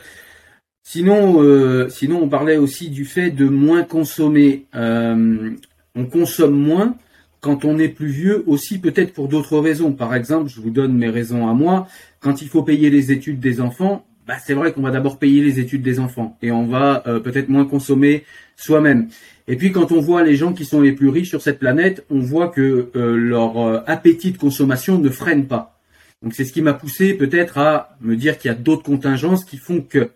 sinon, 0.82 1.42
euh, 1.42 1.88
sinon, 1.90 2.22
on 2.22 2.28
parlait 2.28 2.56
aussi 2.56 2.88
du 2.88 3.04
fait 3.04 3.30
de 3.30 3.44
moins 3.44 3.82
consommer. 3.82 4.66
Euh, 4.74 5.50
on 5.94 6.06
consomme 6.06 6.58
moins 6.58 6.96
quand 7.40 7.64
on 7.64 7.78
est 7.78 7.88
plus 7.88 8.08
vieux, 8.08 8.44
aussi 8.46 8.78
peut-être 8.78 9.12
pour 9.12 9.28
d'autres 9.28 9.58
raisons. 9.58 9.92
Par 9.92 10.14
exemple, 10.14 10.48
je 10.48 10.60
vous 10.60 10.70
donne 10.70 10.96
mes 10.96 11.08
raisons 11.08 11.48
à 11.48 11.54
moi. 11.54 11.88
Quand 12.20 12.42
il 12.42 12.48
faut 12.48 12.62
payer 12.62 12.90
les 12.90 13.12
études 13.12 13.40
des 13.40 13.60
enfants, 13.60 14.06
bah, 14.30 14.36
c'est 14.40 14.54
vrai 14.54 14.72
qu'on 14.72 14.82
va 14.82 14.92
d'abord 14.92 15.18
payer 15.18 15.42
les 15.42 15.58
études 15.58 15.82
des 15.82 15.98
enfants 15.98 16.38
et 16.40 16.52
on 16.52 16.64
va 16.64 17.02
euh, 17.08 17.18
peut-être 17.18 17.48
moins 17.48 17.64
consommer 17.64 18.22
soi-même. 18.54 19.08
Et 19.48 19.56
puis 19.56 19.72
quand 19.72 19.90
on 19.90 20.00
voit 20.00 20.22
les 20.22 20.36
gens 20.36 20.52
qui 20.52 20.64
sont 20.64 20.80
les 20.80 20.92
plus 20.92 21.08
riches 21.08 21.30
sur 21.30 21.42
cette 21.42 21.58
planète, 21.58 22.04
on 22.10 22.20
voit 22.20 22.46
que 22.46 22.90
euh, 22.94 23.16
leur 23.16 23.58
euh, 23.58 23.80
appétit 23.88 24.30
de 24.30 24.38
consommation 24.38 25.00
ne 25.00 25.10
freine 25.10 25.48
pas. 25.48 25.80
Donc 26.22 26.32
c'est 26.34 26.44
ce 26.44 26.52
qui 26.52 26.62
m'a 26.62 26.74
poussé 26.74 27.14
peut-être 27.14 27.58
à 27.58 27.96
me 28.02 28.14
dire 28.14 28.38
qu'il 28.38 28.52
y 28.52 28.54
a 28.54 28.56
d'autres 28.56 28.84
contingences 28.84 29.44
qui 29.44 29.56
font 29.56 29.80
que 29.80 30.10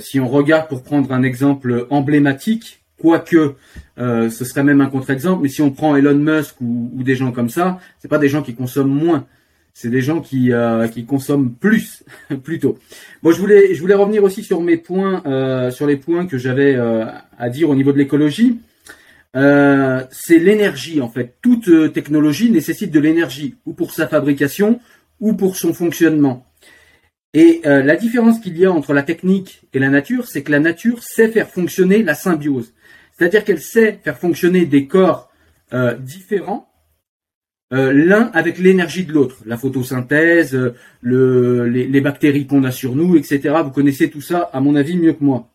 si 0.00 0.18
on 0.18 0.26
regarde 0.26 0.66
pour 0.66 0.82
prendre 0.82 1.12
un 1.12 1.22
exemple 1.22 1.86
emblématique, 1.90 2.80
quoique 2.98 3.54
ce 3.96 4.44
serait 4.44 4.64
même 4.64 4.80
un 4.80 4.88
contre-exemple, 4.88 5.42
mais 5.44 5.48
si 5.48 5.62
on 5.62 5.70
prend 5.70 5.94
Elon 5.96 6.16
Musk 6.16 6.56
ou, 6.60 7.02
des 7.04 7.14
gens 7.14 7.30
comme 7.30 7.48
ça, 7.48 7.78
c'est 8.00 8.08
pas 8.08 8.18
des 8.18 8.28
gens 8.28 8.42
qui 8.42 8.54
consomment 8.54 8.92
moins, 8.92 9.26
c'est 9.78 9.90
des 9.90 10.00
gens 10.00 10.22
qui, 10.22 10.52
euh, 10.52 10.88
qui 10.88 11.04
consomment 11.04 11.52
plus 11.52 12.02
plutôt. 12.42 12.78
Bon, 13.22 13.30
je 13.30 13.38
voulais 13.38 13.74
je 13.74 13.80
voulais 13.82 13.94
revenir 13.94 14.24
aussi 14.24 14.42
sur 14.42 14.62
mes 14.62 14.78
points 14.78 15.22
euh, 15.26 15.70
sur 15.70 15.86
les 15.86 15.98
points 15.98 16.26
que 16.26 16.38
j'avais 16.38 16.74
euh, 16.74 17.04
à 17.36 17.50
dire 17.50 17.68
au 17.68 17.74
niveau 17.74 17.92
de 17.92 17.98
l'écologie. 17.98 18.58
c'est 19.34 20.38
l'énergie 20.38 21.02
en 21.02 21.10
fait. 21.10 21.36
Toute 21.42 21.92
technologie 21.92 22.50
nécessite 22.50 22.90
de 22.90 23.00
l'énergie 23.00 23.56
ou 23.66 23.74
pour 23.74 23.92
sa 23.92 24.08
fabrication 24.08 24.80
ou 25.20 25.34
pour 25.34 25.56
son 25.56 25.74
fonctionnement. 25.74 26.46
Et 27.34 27.60
la 27.64 27.96
différence 27.96 28.40
qu'il 28.40 28.56
y 28.56 28.64
a 28.64 28.72
entre 28.72 28.94
la 28.94 29.02
technique 29.02 29.60
et 29.74 29.78
la 29.78 29.90
nature, 29.90 30.26
c'est 30.26 30.42
que 30.42 30.52
la 30.52 30.60
nature 30.60 31.02
sait 31.02 31.28
faire 31.28 31.50
fonctionner 31.50 32.02
la 32.02 32.14
symbiose. 32.14 32.72
C'est-à-dire 33.12 33.44
qu'elle 33.44 33.60
sait 33.60 34.00
faire 34.02 34.16
fonctionner 34.16 34.64
des 34.64 34.86
corps 34.86 35.30
différents 36.00 36.66
euh, 37.72 37.92
l'un 37.92 38.30
avec 38.32 38.58
l'énergie 38.58 39.04
de 39.04 39.12
l'autre, 39.12 39.38
la 39.44 39.56
photosynthèse, 39.56 40.54
euh, 40.54 40.74
le, 41.00 41.66
les, 41.66 42.00
bactéries 42.00 42.46
qu'on 42.46 42.62
a 42.62 42.70
sur 42.70 42.94
nous, 42.94 43.16
etc. 43.16 43.56
Vous 43.64 43.70
connaissez 43.70 44.08
tout 44.08 44.20
ça, 44.20 44.48
à 44.52 44.60
mon 44.60 44.76
avis, 44.76 44.96
mieux 44.96 45.14
que 45.14 45.24
moi. 45.24 45.50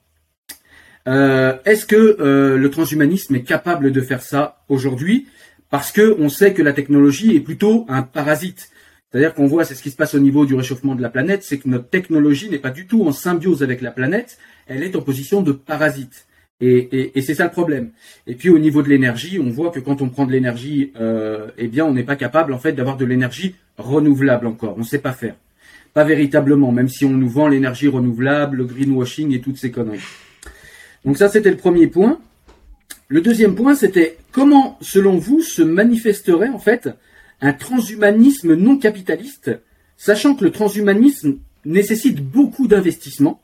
Euh, 1.07 1.53
est-ce 1.63 1.85
que 1.85 2.17
le 2.57 2.69
transhumanisme 2.69 3.35
est 3.35 3.43
capable 3.43 3.91
de 3.91 4.01
faire 4.01 4.21
ça 4.21 4.63
aujourd'hui? 4.67 5.27
Parce 5.69 5.93
que 5.93 6.17
on 6.19 6.27
sait 6.27 6.53
que 6.53 6.61
la 6.61 6.73
technologie 6.73 7.35
est 7.35 7.39
plutôt 7.39 7.85
un 7.87 8.01
parasite. 8.01 8.69
C'est-à-dire 9.09 9.33
qu'on 9.33 9.47
voit, 9.47 9.63
c'est 9.63 9.75
ce 9.75 9.83
qui 9.83 9.91
se 9.91 9.95
passe 9.95 10.13
au 10.13 10.19
niveau 10.19 10.45
du 10.45 10.53
réchauffement 10.53 10.95
de 10.95 11.01
la 11.01 11.09
planète, 11.09 11.43
c'est 11.43 11.59
que 11.59 11.69
notre 11.69 11.89
technologie 11.89 12.49
n'est 12.49 12.59
pas 12.59 12.71
du 12.71 12.87
tout 12.87 13.05
en 13.05 13.13
symbiose 13.13 13.63
avec 13.63 13.81
la 13.81 13.91
planète, 13.91 14.37
elle 14.67 14.83
est 14.83 14.95
en 14.95 15.01
position 15.01 15.41
de 15.41 15.51
parasite. 15.53 16.27
Et, 16.61 17.11
c'est 17.21 17.33
ça 17.33 17.45
le 17.45 17.51
problème. 17.51 17.89
Et 18.27 18.35
puis 18.35 18.49
au 18.49 18.59
niveau 18.59 18.83
de 18.83 18.89
l'énergie, 18.89 19.39
on 19.39 19.49
voit 19.49 19.71
que 19.71 19.79
quand 19.79 20.01
on 20.01 20.09
prend 20.09 20.25
de 20.25 20.31
l'énergie, 20.31 20.91
euh, 20.99 21.47
eh 21.57 21.67
bien, 21.67 21.85
on 21.85 21.93
n'est 21.93 22.03
pas 22.03 22.15
capable 22.15 22.53
en 22.53 22.59
fait 22.59 22.73
d'avoir 22.73 22.97
de 22.97 23.05
l'énergie 23.05 23.55
renouvelable 23.77 24.45
encore. 24.45 24.75
On 24.77 24.81
ne 24.81 24.85
sait 24.85 24.99
pas 24.99 25.11
faire, 25.11 25.35
pas 25.93 26.03
véritablement, 26.03 26.71
même 26.71 26.87
si 26.87 27.03
on 27.03 27.09
nous 27.09 27.29
vend 27.29 27.47
l'énergie 27.47 27.87
renouvelable, 27.87 28.57
le 28.57 28.65
greenwashing 28.65 29.33
et 29.33 29.41
toutes 29.41 29.57
ces 29.57 29.71
conneries. 29.71 30.03
Donc 31.03 31.17
ça, 31.17 31.29
c'était 31.29 31.49
le 31.49 31.57
premier 31.57 31.87
point. 31.87 32.19
Le 33.07 33.21
deuxième 33.21 33.55
point, 33.55 33.73
c'était 33.73 34.17
comment, 34.31 34.77
selon 34.81 35.17
vous, 35.17 35.41
se 35.41 35.63
manifesterait 35.63 36.49
en 36.49 36.59
fait 36.59 36.89
un 37.41 37.53
transhumanisme 37.53 38.53
non 38.53 38.77
capitaliste, 38.77 39.51
sachant 39.97 40.35
que 40.35 40.45
le 40.45 40.51
transhumanisme 40.51 41.39
nécessite 41.65 42.21
beaucoup 42.21 42.67
d'investissement 42.67 43.41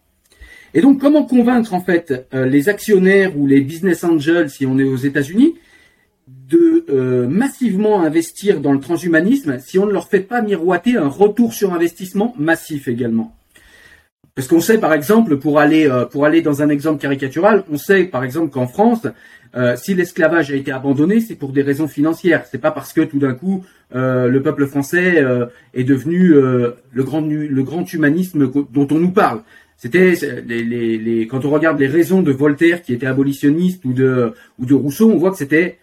et 0.77 0.81
donc, 0.81 1.01
comment 1.01 1.23
convaincre 1.23 1.73
en 1.73 1.81
fait 1.81 2.27
euh, 2.35 2.45
les 2.45 2.69
actionnaires 2.69 3.35
ou 3.35 3.47
les 3.47 3.61
business 3.61 4.03
angels, 4.03 4.51
si 4.51 4.67
on 4.67 4.77
est 4.77 4.83
aux 4.83 4.95
États-Unis, 4.95 5.55
de 6.27 6.85
euh, 6.89 7.27
massivement 7.27 8.03
investir 8.03 8.61
dans 8.61 8.73
le 8.73 8.79
transhumanisme 8.79 9.57
si 9.57 9.79
on 9.79 9.87
ne 9.87 9.91
leur 9.91 10.07
fait 10.07 10.19
pas 10.19 10.43
miroiter 10.43 10.95
un 10.95 11.07
retour 11.07 11.55
sur 11.55 11.73
investissement 11.73 12.35
massif 12.37 12.87
également? 12.87 13.35
Parce 14.35 14.47
qu'on 14.47 14.59
sait 14.59 14.77
par 14.77 14.93
exemple, 14.93 15.37
pour 15.37 15.59
aller 15.59 15.89
euh, 15.89 16.41
dans 16.41 16.61
un 16.61 16.69
exemple 16.69 17.01
caricatural, 17.01 17.63
on 17.71 17.77
sait 17.77 18.03
par 18.03 18.23
exemple 18.23 18.51
qu'en 18.51 18.67
France, 18.67 19.07
si 19.77 19.95
l'esclavage 19.95 20.51
a 20.51 20.55
été 20.55 20.71
abandonné, 20.71 21.19
c'est 21.21 21.33
pour 21.33 21.51
des 21.51 21.63
raisons 21.63 21.87
financières. 21.87 22.45
C'est 22.51 22.59
pas 22.59 22.69
parce 22.69 22.93
que 22.93 23.01
tout 23.01 23.17
d'un 23.17 23.33
coup 23.33 23.65
le 23.91 24.37
peuple 24.39 24.67
français 24.67 25.25
est 25.73 25.83
devenu 25.83 26.35
le 26.91 27.63
grand 27.63 27.91
humanisme 27.91 28.51
dont 28.51 28.87
on 28.91 28.99
nous 28.99 29.09
parle. 29.09 29.41
C'était 29.77 30.15
les, 30.47 31.27
quand 31.29 31.45
on 31.45 31.51
regarde 31.51 31.79
les 31.79 31.87
raisons 31.87 32.23
de 32.23 32.31
Voltaire 32.31 32.81
qui 32.81 32.93
était 32.93 33.05
abolitionniste 33.05 33.85
ou 33.85 33.93
de 33.93 34.33
ou 34.57 34.65
de 34.65 34.73
Rousseau, 34.73 35.11
on 35.11 35.17
voit 35.17 35.29
que 35.29 35.37
c'était 35.37 35.77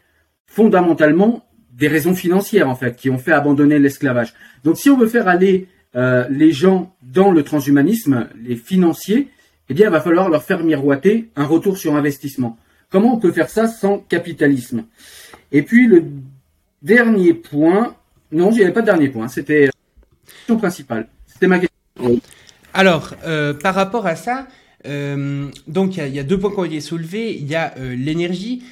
fondamentalement 0.46 1.46
des 1.72 1.86
raisons 1.86 2.14
financières 2.14 2.68
en 2.68 2.74
fait 2.74 2.96
qui 2.96 3.08
ont 3.08 3.18
fait 3.18 3.32
abandonner 3.32 3.78
l'esclavage. 3.78 4.34
Donc 4.64 4.78
si 4.78 4.90
on 4.90 4.98
veut 4.98 5.06
faire 5.06 5.28
aller 5.28 5.68
euh, 5.94 6.26
les 6.28 6.50
gens 6.50 6.94
dans 7.02 7.30
le 7.30 7.44
transhumanisme, 7.44 8.28
les 8.42 8.56
financiers, 8.56 9.28
eh 9.68 9.74
bien 9.74 9.86
il 9.86 9.92
va 9.92 10.00
falloir 10.00 10.28
leur 10.28 10.42
faire 10.42 10.64
miroiter 10.64 11.30
un 11.36 11.44
retour 11.44 11.78
sur 11.78 11.94
investissement. 11.94 12.58
Comment 12.90 13.14
on 13.14 13.18
peut 13.18 13.32
faire 13.32 13.48
ça 13.48 13.68
sans 13.68 13.98
capitalisme? 13.98 14.86
Et 15.52 15.62
puis 15.62 15.86
le 15.86 16.04
dernier 16.82 17.32
point, 17.32 17.94
non, 18.32 18.50
il 18.50 18.56
n'y 18.56 18.64
avait 18.64 18.72
pas 18.72 18.80
de 18.80 18.86
dernier 18.86 19.08
point, 19.08 19.28
c'était 19.28 19.66
la 19.66 19.72
question 20.26 20.56
principale. 20.56 21.08
C'était 21.26 21.46
ma 21.46 21.60
question. 21.60 22.20
Alors, 22.76 23.14
euh, 23.24 23.54
par 23.54 23.76
rapport 23.76 24.04
à 24.04 24.16
ça, 24.16 24.48
euh, 24.84 25.48
donc 25.68 25.96
il 25.96 26.08
y, 26.08 26.18
a 26.18 26.24
deux 26.24 26.38
points 26.38 26.50
qui 26.50 26.58
ont 26.58 26.64
été 26.64 26.80
soulevés. 26.80 27.36
Il 27.36 27.46
y 27.48 27.54
a 27.54 27.72
euh, 27.78 27.94
l'énergie. 27.94 28.62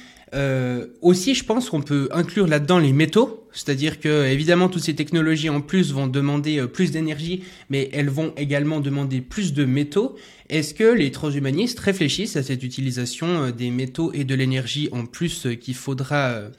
aussi, 1.01 1.35
je 1.35 1.45
pense 1.45 1.69
qu'on 1.69 1.81
peut 1.81 2.09
inclure 2.11 2.47
là-dedans 2.47 2.79
les 2.79 2.91
métaux, 2.91 3.47
c'est-à-dire 3.53 3.99
que 3.99 4.25
évidemment 4.25 4.67
toutes 4.67 4.81
ces 4.81 4.95
technologies 4.95 5.49
en 5.49 5.61
plus 5.61 5.93
vont 5.93 6.07
demander 6.07 6.65
plus 6.67 6.91
d'énergie, 6.91 7.43
mais 7.69 7.89
elles 7.93 8.09
vont 8.09 8.33
également 8.35 8.79
demander 8.81 9.21
plus 9.21 9.53
de 9.53 9.63
métaux. 9.63 10.15
Est-ce 10.49 10.73
que 10.73 10.91
les 10.91 11.11
transhumanistes 11.11 11.79
réfléchissent 11.79 12.35
à 12.35 12.41
cette 12.43 12.63
utilisation 12.63 13.51
des 13.51 13.69
métaux 13.69 14.11
et 14.13 14.23
de 14.23 14.33
l'énergie 14.35 14.89
en 14.91 15.05
plus 15.05 15.47
qu'il 15.61 15.75
faudra 15.75 16.49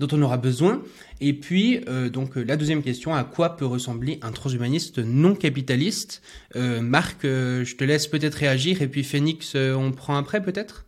dont 0.00 0.08
on 0.12 0.22
aura 0.22 0.36
besoin. 0.36 0.82
Et 1.20 1.32
puis, 1.32 1.80
euh, 1.88 2.08
donc 2.08 2.36
la 2.36 2.56
deuxième 2.56 2.82
question, 2.82 3.14
à 3.14 3.24
quoi 3.24 3.56
peut 3.56 3.66
ressembler 3.66 4.18
un 4.22 4.32
transhumaniste 4.32 4.98
non 4.98 5.34
capitaliste? 5.34 6.22
Marc, 6.54 7.18
je 7.22 7.74
te 7.74 7.84
laisse 7.84 8.06
peut-être 8.06 8.34
réagir, 8.34 8.82
et 8.82 8.88
puis 8.88 9.04
Phoenix, 9.04 9.54
on 9.54 9.92
prend 9.92 10.16
après 10.16 10.42
peut-être? 10.42 10.84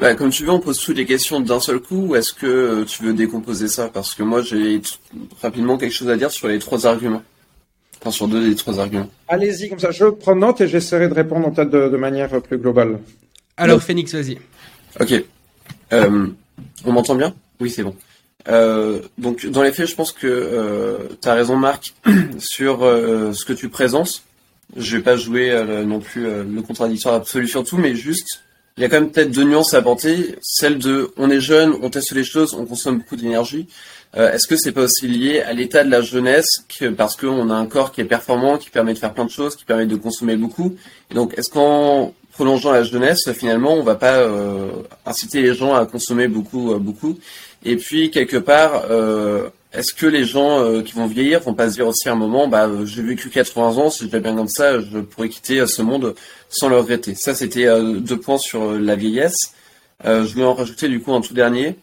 Bah, 0.00 0.14
comme 0.14 0.30
tu 0.30 0.44
veux, 0.44 0.50
on 0.50 0.60
pose 0.60 0.78
toutes 0.78 0.96
les 0.96 1.06
questions 1.06 1.40
d'un 1.40 1.60
seul 1.60 1.78
coup 1.78 2.08
ou 2.08 2.16
est-ce 2.16 2.32
que 2.32 2.84
tu 2.84 3.04
veux 3.04 3.14
décomposer 3.14 3.68
ça? 3.68 3.88
Parce 3.88 4.14
que 4.14 4.22
moi, 4.22 4.42
j'ai 4.42 4.80
rapidement 5.40 5.78
quelque 5.78 5.92
chose 5.92 6.10
à 6.10 6.16
dire 6.16 6.30
sur 6.30 6.48
les 6.48 6.58
trois 6.58 6.86
arguments. 6.86 7.22
Enfin, 8.00 8.10
sur 8.10 8.28
deux 8.28 8.48
des 8.48 8.54
trois 8.54 8.80
arguments. 8.80 9.08
Allez-y, 9.28 9.70
comme 9.70 9.78
ça, 9.78 9.90
je 9.90 10.06
prends 10.06 10.36
note 10.36 10.60
et 10.60 10.68
j'essaierai 10.68 11.08
de 11.08 11.14
répondre 11.14 11.50
peut-être 11.52 11.70
de, 11.70 11.88
de, 11.88 11.96
manière 11.96 12.42
plus 12.42 12.58
globale. 12.58 12.98
Alors, 13.56 13.82
Phoenix, 13.82 14.14
vas-y. 14.14 14.36
Ok. 15.00 15.24
Euh, 15.92 16.26
on 16.84 16.92
m'entend 16.92 17.14
bien? 17.14 17.34
Oui, 17.60 17.70
c'est 17.70 17.82
bon. 17.82 17.94
Euh, 18.48 19.00
donc, 19.18 19.46
dans 19.46 19.62
les 19.62 19.72
faits, 19.72 19.88
je 19.88 19.94
pense 19.94 20.12
que 20.12 20.26
euh, 20.26 20.98
tu 21.20 21.28
as 21.28 21.34
raison, 21.34 21.56
Marc, 21.56 21.94
sur 22.38 22.84
euh, 22.84 23.32
ce 23.32 23.44
que 23.44 23.52
tu 23.52 23.68
présentes. 23.68 24.22
Je 24.76 24.96
vais 24.96 25.02
pas 25.02 25.16
jouer 25.16 25.50
euh, 25.50 25.84
non 25.84 26.00
plus 26.00 26.26
euh, 26.26 26.42
le 26.44 26.62
contradictoire 26.62 27.14
absolu 27.14 27.46
sur 27.46 27.64
tout, 27.64 27.76
mais 27.76 27.94
juste 27.94 28.40
il 28.76 28.82
y 28.82 28.84
a 28.84 28.88
quand 28.88 29.00
même 29.00 29.10
peut-être 29.10 29.30
deux 29.30 29.44
nuances 29.44 29.72
à 29.74 29.78
apporter. 29.78 30.34
Celle 30.42 30.78
de 30.78 31.12
on 31.16 31.30
est 31.30 31.40
jeune, 31.40 31.74
on 31.80 31.90
teste 31.90 32.12
les 32.12 32.24
choses, 32.24 32.54
on 32.54 32.66
consomme 32.66 32.98
beaucoup 32.98 33.16
d'énergie. 33.16 33.68
Est-ce 34.16 34.46
que 34.46 34.56
c'est 34.56 34.70
pas 34.70 34.82
aussi 34.82 35.08
lié 35.08 35.40
à 35.40 35.52
l'état 35.52 35.82
de 35.82 35.90
la 35.90 36.00
jeunesse 36.00 36.64
que, 36.68 36.88
parce 36.88 37.16
qu'on 37.16 37.50
a 37.50 37.54
un 37.54 37.66
corps 37.66 37.90
qui 37.90 38.00
est 38.00 38.04
performant, 38.04 38.58
qui 38.58 38.70
permet 38.70 38.94
de 38.94 38.98
faire 38.98 39.12
plein 39.12 39.24
de 39.24 39.30
choses, 39.30 39.56
qui 39.56 39.64
permet 39.64 39.86
de 39.86 39.96
consommer 39.96 40.36
beaucoup? 40.36 40.76
Et 41.10 41.14
donc, 41.14 41.34
est-ce 41.36 41.50
qu'en 41.50 42.14
prolongeant 42.32 42.70
la 42.70 42.84
jeunesse, 42.84 43.28
finalement, 43.32 43.74
on 43.74 43.82
va 43.82 43.96
pas 43.96 44.24
inciter 45.04 45.42
les 45.42 45.54
gens 45.54 45.74
à 45.74 45.84
consommer 45.84 46.28
beaucoup, 46.28 46.76
beaucoup? 46.78 47.18
Et 47.64 47.76
puis, 47.76 48.10
quelque 48.10 48.36
part, 48.36 48.86
euh, 48.90 49.48
est-ce 49.72 49.92
que 49.92 50.06
les 50.06 50.24
gens 50.24 50.60
euh, 50.60 50.82
qui 50.82 50.92
vont 50.92 51.06
vieillir 51.06 51.40
vont 51.40 51.54
pas 51.54 51.68
se 51.68 51.74
dire 51.74 51.86
aussi 51.86 52.08
à 52.08 52.12
un 52.12 52.16
moment, 52.16 52.46
bah, 52.46 52.70
j'ai 52.84 53.02
vécu 53.02 53.30
80 53.30 53.78
ans, 53.78 53.90
si 53.90 54.08
je 54.08 54.18
bien 54.18 54.36
comme 54.36 54.48
ça, 54.48 54.80
je 54.80 54.98
pourrais 54.98 55.28
quitter 55.28 55.66
ce 55.66 55.82
monde 55.82 56.14
sans 56.54 56.68
le 56.68 56.76
regretter. 56.76 57.14
Ça, 57.14 57.34
c'était 57.34 57.66
euh, 57.66 57.94
deux 57.94 58.18
points 58.18 58.38
sur 58.38 58.62
euh, 58.62 58.78
la 58.78 58.96
vieillesse. 58.96 59.54
Euh, 60.04 60.24
je 60.24 60.34
vais 60.34 60.44
en 60.44 60.54
rajouter 60.54 60.88
du 60.88 61.00
coup 61.00 61.12
un 61.12 61.20
tout 61.20 61.34
dernier 61.34 61.76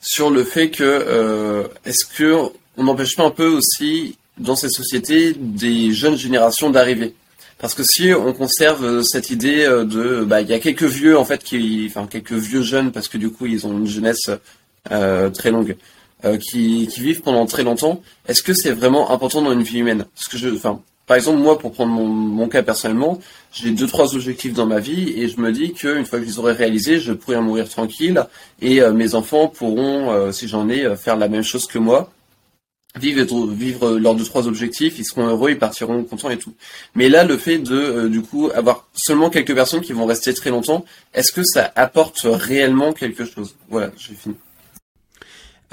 sur 0.00 0.30
le 0.30 0.44
fait 0.44 0.70
que 0.70 1.68
est-ce 1.84 2.06
que 2.06 2.36
on 2.76 2.84
n'empêche 2.84 3.16
pas 3.16 3.24
un 3.24 3.30
peu 3.30 3.48
aussi 3.48 4.16
dans 4.38 4.54
ces 4.54 4.68
sociétés 4.68 5.34
des 5.36 5.90
jeunes 5.90 6.16
générations 6.16 6.70
d'arriver? 6.70 7.14
Parce 7.58 7.74
que 7.74 7.82
si 7.82 8.12
on 8.12 8.32
conserve 8.32 9.02
cette 9.02 9.30
idée 9.30 9.64
de 9.66 10.22
bah 10.22 10.40
il 10.40 10.48
y 10.48 10.52
a 10.52 10.60
quelques 10.60 10.84
vieux 10.84 11.18
en 11.18 11.24
fait 11.24 11.42
qui 11.42 11.86
enfin 11.90 12.06
quelques 12.06 12.34
vieux 12.34 12.62
jeunes 12.62 12.92
parce 12.92 13.08
que 13.08 13.18
du 13.18 13.30
coup 13.30 13.46
ils 13.46 13.66
ont 13.66 13.72
une 13.72 13.88
jeunesse 13.88 14.28
euh, 14.28 14.36
très 14.88 15.50
longue 15.50 15.76
euh, 16.24 16.36
qui, 16.36 16.86
vivent 16.98 17.20
pendant 17.20 17.46
très 17.46 17.62
longtemps 17.62 18.02
est-ce 18.26 18.42
que 18.42 18.52
c'est 18.52 18.72
vraiment 18.72 19.12
important 19.12 19.40
dans 19.40 19.52
une 19.52 19.62
vie 19.62 19.78
humaine? 19.78 20.04
Par 21.06 21.16
exemple, 21.16 21.38
moi, 21.38 21.58
pour 21.58 21.72
prendre 21.72 21.92
mon, 21.92 22.48
cas 22.48 22.64
personnellement, 22.64 23.20
j'ai 23.52 23.70
deux, 23.70 23.86
trois 23.86 24.16
objectifs 24.16 24.52
dans 24.52 24.66
ma 24.66 24.80
vie 24.80 25.12
et 25.16 25.28
je 25.28 25.40
me 25.40 25.52
dis 25.52 25.72
qu'une 25.72 26.04
fois 26.04 26.18
que 26.18 26.24
je 26.24 26.30
les 26.30 26.38
aurai 26.40 26.54
réalisés, 26.54 26.98
je 26.98 27.12
pourrai 27.12 27.40
mourir 27.40 27.68
tranquille 27.68 28.26
et 28.60 28.82
euh, 28.82 28.92
mes 28.92 29.14
enfants 29.14 29.46
pourront, 29.46 30.10
euh, 30.10 30.32
si 30.32 30.48
j'en 30.48 30.68
ai, 30.68 30.96
faire 30.96 31.16
la 31.16 31.28
même 31.28 31.44
chose 31.44 31.66
que 31.66 31.78
moi. 31.78 32.10
Vivre, 32.98 33.46
vivre 33.46 33.96
leurs 33.96 34.16
deux, 34.16 34.24
trois 34.24 34.48
objectifs, 34.48 34.98
ils 34.98 35.04
seront 35.04 35.28
heureux, 35.28 35.50
ils 35.50 35.58
partiront 35.58 36.02
contents 36.02 36.30
et 36.30 36.38
tout. 36.38 36.54
Mais 36.96 37.08
là, 37.08 37.22
le 37.22 37.36
fait 37.36 37.58
de, 37.58 37.76
euh, 37.76 38.08
du 38.08 38.22
coup, 38.22 38.50
avoir 38.52 38.88
seulement 38.92 39.30
quelques 39.30 39.54
personnes 39.54 39.82
qui 39.82 39.92
vont 39.92 40.04
rester 40.04 40.34
très 40.34 40.50
longtemps, 40.50 40.84
est-ce 41.14 41.30
que 41.30 41.44
ça 41.44 41.72
apporte 41.76 42.22
réellement 42.24 42.92
quelque 42.92 43.24
chose? 43.24 43.54
Voilà, 43.68 43.92
j'ai 43.96 44.14
fini. 44.14 44.34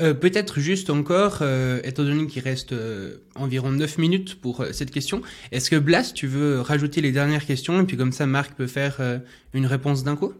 Euh, 0.01 0.13
Peut-être 0.13 0.59
juste 0.59 0.89
encore, 0.89 1.39
euh, 1.41 1.79
étant 1.83 2.03
donné 2.03 2.27
qu'il 2.27 2.43
reste 2.43 2.73
euh, 2.73 3.17
environ 3.35 3.71
9 3.71 3.97
minutes 3.97 4.35
pour 4.41 4.61
euh, 4.61 4.73
cette 4.73 4.91
question, 4.91 5.21
est-ce 5.51 5.69
que 5.69 5.77
Blas, 5.77 6.11
tu 6.13 6.27
veux 6.27 6.59
rajouter 6.59 6.99
les 6.99 7.11
dernières 7.11 7.45
questions 7.45 7.79
et 7.79 7.83
puis 7.83 7.95
comme 7.95 8.11
ça 8.11 8.25
Marc 8.25 8.55
peut 8.55 8.67
faire 8.67 8.97
euh, 8.99 9.19
une 9.53 9.65
réponse 9.65 10.03
d'un 10.03 10.17
coup? 10.17 10.33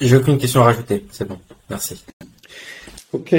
J'ai 0.00 0.16
aucune 0.16 0.38
question 0.38 0.60
à 0.60 0.66
rajouter, 0.66 1.04
c'est 1.10 1.26
bon, 1.26 1.38
merci. 1.70 2.04
Ok. 3.12 3.34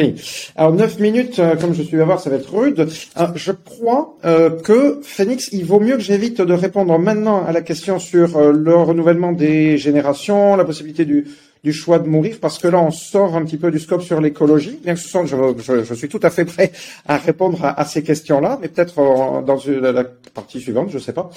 Alors 0.56 0.74
9 0.74 1.00
minutes, 1.00 1.40
euh, 1.40 1.56
comme 1.56 1.74
je 1.74 1.84
suis 1.84 2.02
à 2.02 2.06
voir, 2.06 2.20
ça 2.20 2.30
va 2.30 2.38
être 2.38 2.54
rude. 2.54 2.88
Euh, 3.18 3.28
je 3.36 3.52
crois 3.52 4.18
euh, 4.26 4.50
que 4.50 5.00
Phoenix, 5.04 5.50
il 5.52 5.66
vaut 5.66 5.80
mieux 5.80 5.98
que 5.98 6.02
j'évite 6.02 6.42
de 6.42 6.54
répondre 6.54 6.98
maintenant 6.98 7.46
à 7.46 7.52
la 7.52 7.62
question 7.62 8.00
sur 8.00 8.52
le 8.52 8.76
renouvellement 8.76 9.34
des 9.34 9.78
générations, 9.78 10.56
la 10.56 10.66
possibilité 10.66 11.06
du, 11.06 11.28
du 11.68 11.74
choix 11.74 12.00
de 12.00 12.08
mourir, 12.08 12.38
parce 12.40 12.60
que 12.60 12.70
là, 12.70 12.80
on 12.80 12.92
sort 12.92 13.36
un 13.36 13.44
petit 13.44 13.58
peu 13.58 13.72
du 13.72 13.80
scope 13.80 14.02
sur 14.02 14.22
l'écologie, 14.22 14.80
bien 14.82 14.94
que 14.94 15.02
ce 15.02 15.10
soit, 15.10 15.26
je, 15.26 15.36
je, 15.58 15.84
je, 15.84 15.94
suis 15.94 16.08
tout 16.08 16.22
à 16.24 16.30
fait 16.30 16.46
prêt 16.46 16.72
à 17.06 17.18
répondre 17.18 17.60
à, 17.62 17.78
à 17.78 17.84
ces 17.84 18.04
questions-là, 18.04 18.58
mais 18.62 18.70
peut-être 18.70 18.96
dans 19.44 19.58
une, 19.58 19.80
la 19.80 20.06
partie 20.34 20.62
suivante, 20.62 20.92
je 20.92 20.98
sais 20.98 21.12
pas. 21.12 21.30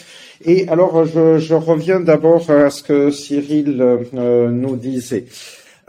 Et 0.45 0.69
alors, 0.69 1.05
je, 1.05 1.39
je 1.39 1.55
reviens 1.55 1.99
d'abord 1.99 2.49
à 2.49 2.71
ce 2.71 2.85
que 2.85 3.11
Cyril 3.11 3.83
euh, 3.83 4.49
nous 4.51 4.77
disait. 4.77 5.25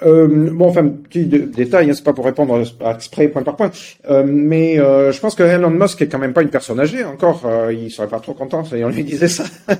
Euh, 0.04 0.50
bon, 0.52 0.68
enfin, 0.68 0.88
petit 0.88 1.26
détail, 1.26 1.90
hein, 1.90 1.94
c'est 1.94 2.04
pas 2.04 2.14
pour 2.14 2.26
répondre 2.26 2.62
exprès 2.90 3.28
point 3.28 3.44
par 3.44 3.56
point, 3.56 3.72
euh, 4.10 4.24
mais 4.26 4.80
euh, 4.80 5.12
je 5.12 5.20
pense 5.20 5.36
que 5.36 5.44
Elon 5.44 5.70
Musk 5.70 6.02
est 6.02 6.08
quand 6.08 6.18
même 6.18 6.34
pas 6.34 6.42
une 6.42 6.50
personne 6.50 6.80
âgée 6.80 7.04
encore. 7.04 7.44
Euh, 7.46 7.72
il 7.74 7.92
serait 7.92 8.08
pas 8.08 8.20
trop 8.20 8.34
content 8.34 8.64
si 8.64 8.76
on 8.84 8.90
lui 8.90 9.04
disait 9.04 9.28
ça. 9.28 9.44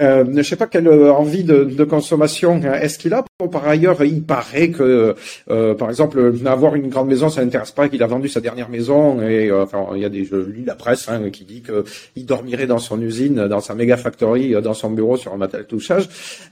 euh, 0.00 0.24
je 0.34 0.42
sais 0.42 0.56
pas 0.56 0.66
quelle 0.66 0.88
envie 0.88 1.44
de, 1.44 1.64
de 1.64 1.84
consommation 1.84 2.60
est-ce 2.62 2.98
qu'il 2.98 3.12
a? 3.12 3.24
Par 3.50 3.66
ailleurs, 3.66 4.02
il 4.02 4.22
paraît 4.22 4.70
que, 4.70 5.14
euh, 5.50 5.74
par 5.74 5.88
exemple, 5.88 6.32
avoir 6.46 6.74
une 6.74 6.88
grande 6.88 7.08
maison, 7.08 7.28
ça 7.28 7.44
n'intéresse 7.44 7.72
pas. 7.72 7.88
Qu'il 7.88 8.02
a 8.02 8.06
vendu 8.06 8.28
sa 8.28 8.40
dernière 8.40 8.68
maison 8.68 9.20
et 9.22 9.50
enfin, 9.50 9.86
il 9.94 10.00
y 10.00 10.04
a 10.04 10.08
des, 10.08 10.24
je 10.24 10.36
lis 10.36 10.64
la 10.64 10.74
presse 10.74 11.08
hein, 11.08 11.30
qui 11.30 11.44
dit 11.44 11.62
que 11.62 11.84
il 12.16 12.26
dormirait 12.26 12.66
dans 12.66 12.78
son 12.78 13.00
usine, 13.00 13.48
dans 13.48 13.60
sa 13.60 13.74
méga 13.74 13.96
factory, 13.96 14.54
dans 14.62 14.74
son 14.74 14.90
bureau 14.90 15.16
sur 15.16 15.32
un 15.32 15.36
matériel 15.36 15.66
touchage. 15.66 16.08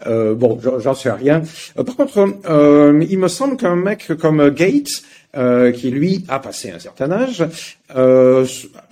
bon, 0.06 0.58
j'en 0.78 0.94
sais 0.94 1.10
rien. 1.10 1.42
par 1.76 1.96
contre 1.96 2.28
il 3.02 3.18
me 3.18 3.28
semble 3.28 3.56
qu'un 3.56 3.76
mec 3.76 4.12
comme 4.18 4.50
Gates, 4.50 5.02
euh, 5.38 5.72
qui 5.72 5.90
lui 5.90 6.24
a 6.28 6.38
passé 6.40 6.70
un 6.70 6.78
certain 6.78 7.10
âge, 7.10 7.44
euh, 7.96 8.44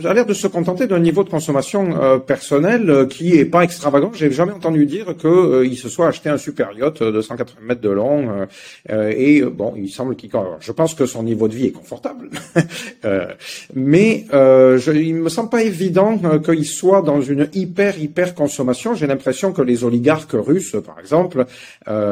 a 0.04 0.14
l'air 0.14 0.24
de 0.24 0.32
se 0.32 0.46
contenter 0.46 0.86
d'un 0.86 1.00
niveau 1.00 1.22
de 1.22 1.28
consommation 1.28 2.00
euh, 2.00 2.18
personnel 2.18 2.88
euh, 2.88 3.06
qui 3.06 3.34
est 3.34 3.44
pas 3.44 3.62
extravagant. 3.62 4.10
J'ai 4.14 4.32
jamais 4.32 4.52
entendu 4.52 4.86
dire 4.86 5.16
que 5.18 5.28
euh, 5.28 5.66
il 5.66 5.76
se 5.76 5.88
soit 5.88 6.08
acheté 6.08 6.30
un 6.30 6.38
super 6.38 6.72
yacht 6.72 7.02
de 7.02 7.20
180 7.20 7.60
mètres 7.62 7.80
de 7.80 7.90
long. 7.90 8.46
Et 8.88 9.42
bon, 9.42 9.74
il 9.76 9.90
semble 9.90 10.16
qu'il. 10.16 10.30
Je 10.60 10.72
pense 10.72 10.94
que 10.94 11.06
son 11.06 11.22
niveau 11.22 11.48
de 11.48 11.54
vie 11.54 11.66
est 11.66 11.72
confortable, 11.72 12.30
mais 13.74 14.26
je, 14.30 14.92
il 14.92 15.14
me 15.14 15.28
semble 15.28 15.50
pas 15.50 15.62
évident 15.62 16.18
qu'il 16.44 16.66
soit 16.66 17.02
dans 17.02 17.20
une 17.20 17.48
hyper 17.54 17.98
hyper 17.98 18.34
consommation. 18.34 18.94
J'ai 18.94 19.06
l'impression 19.06 19.52
que 19.52 19.62
les 19.62 19.84
oligarques 19.84 20.32
russes, 20.32 20.76
par 20.84 20.98
exemple, 21.00 21.46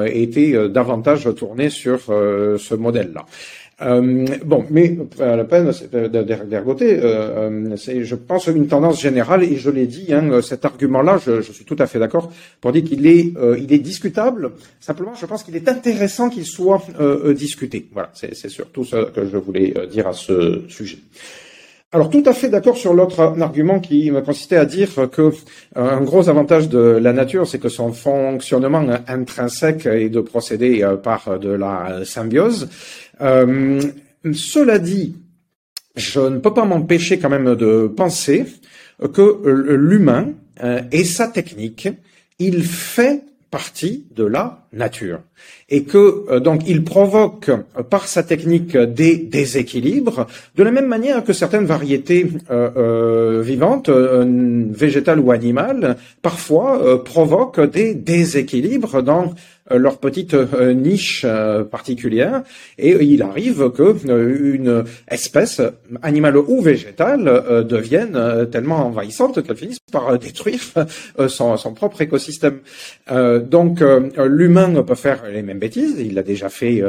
étaient 0.06 0.68
davantage 0.68 1.28
tournés 1.34 1.70
sur 1.70 2.00
ce 2.00 2.74
modèle-là. 2.74 3.26
Euh, 3.82 4.26
bon, 4.44 4.64
mais 4.70 4.96
à 5.18 5.34
la 5.34 5.44
peine 5.44 5.72
d'ergoter, 5.92 7.00
euh, 7.02 7.76
c'est, 7.76 8.04
je 8.04 8.14
pense, 8.14 8.46
une 8.46 8.68
tendance 8.68 9.00
générale, 9.00 9.42
et 9.42 9.56
je 9.56 9.68
l'ai 9.68 9.86
dit, 9.86 10.12
hein, 10.12 10.40
cet 10.42 10.64
argument-là, 10.64 11.18
je, 11.24 11.40
je, 11.40 11.52
suis 11.52 11.64
tout 11.64 11.76
à 11.80 11.86
fait 11.86 11.98
d'accord 11.98 12.30
pour 12.60 12.70
dire 12.70 12.84
qu'il 12.84 13.06
est, 13.06 13.36
euh, 13.36 13.56
est 13.56 13.78
discutable. 13.78 14.52
Simplement, 14.80 15.14
je 15.14 15.26
pense 15.26 15.42
qu'il 15.42 15.56
est 15.56 15.68
intéressant 15.68 16.30
qu'il 16.30 16.46
soit 16.46 16.82
euh, 17.00 17.34
discuté. 17.34 17.88
Voilà, 17.92 18.10
c'est, 18.14 18.34
surtout 18.48 18.84
ce 18.84 19.10
que 19.10 19.26
je 19.26 19.36
voulais 19.36 19.74
euh, 19.76 19.86
dire 19.86 20.06
à 20.06 20.12
ce 20.12 20.62
sujet. 20.68 20.98
Alors 21.94 22.10
tout 22.10 22.24
à 22.26 22.32
fait 22.32 22.48
d'accord 22.48 22.76
sur 22.76 22.92
l'autre 22.92 23.20
argument 23.20 23.78
qui 23.78 24.10
consistait 24.26 24.56
à 24.56 24.64
dire 24.64 24.88
que 25.12 25.22
euh, 25.22 25.30
un 25.76 26.00
gros 26.00 26.28
avantage 26.28 26.68
de 26.68 26.80
la 26.80 27.12
nature, 27.12 27.46
c'est 27.46 27.60
que 27.60 27.68
son 27.68 27.92
fonctionnement 27.92 28.84
intrinsèque 29.06 29.86
est 29.86 30.08
de 30.08 30.20
procéder 30.20 30.82
euh, 30.82 30.96
par 30.96 31.38
de 31.38 31.50
la 31.50 32.04
symbiose. 32.04 32.68
Euh, 33.20 33.80
cela 34.32 34.78
dit, 34.78 35.16
je 35.96 36.20
ne 36.20 36.38
peux 36.38 36.54
pas 36.54 36.64
m'empêcher 36.64 37.18
quand 37.18 37.30
même 37.30 37.54
de 37.54 37.86
penser 37.86 38.46
que 39.12 39.42
l'humain 39.74 40.32
et 40.92 41.04
sa 41.04 41.28
technique, 41.28 41.88
il 42.38 42.62
fait 42.62 43.22
partie 43.54 44.04
de 44.16 44.24
la 44.24 44.66
nature. 44.72 45.20
Et 45.68 45.84
que 45.84 46.24
euh, 46.28 46.40
donc 46.40 46.62
il 46.66 46.82
provoque 46.82 47.50
euh, 47.50 47.84
par 47.84 48.08
sa 48.08 48.24
technique 48.24 48.76
des 48.76 49.16
déséquilibres 49.16 50.26
de 50.56 50.62
la 50.64 50.72
même 50.72 50.88
manière 50.88 51.22
que 51.22 51.32
certaines 51.32 51.64
variétés 51.64 52.26
euh, 52.50 53.42
vivantes, 53.42 53.88
végétales 53.90 55.20
ou 55.20 55.30
animales, 55.30 55.96
parfois 56.20 57.04
provoquent 57.04 57.70
des 57.78 57.94
déséquilibres 57.94 59.04
dans 59.04 59.32
leur 59.70 59.98
petite 59.98 60.34
niche 60.74 61.24
particulière 61.70 62.42
et 62.78 63.02
il 63.02 63.22
arrive 63.22 63.70
que 63.70 63.94
une 64.06 64.84
espèce 65.10 65.62
animale 66.02 66.36
ou 66.36 66.60
végétale 66.60 67.64
devienne 67.66 68.48
tellement 68.50 68.86
envahissante 68.86 69.42
qu'elle 69.42 69.56
finisse 69.56 69.78
par 69.90 70.18
détruire 70.18 70.60
son, 71.28 71.56
propre 71.74 72.02
écosystème. 72.02 72.58
donc 73.08 73.82
l'humain 74.18 74.82
peut 74.82 74.94
faire 74.94 75.22
les 75.32 75.42
mêmes 75.42 75.58
bêtises, 75.58 75.96
il 75.98 76.14
l'a 76.14 76.22
déjà 76.22 76.48
fait 76.48 76.82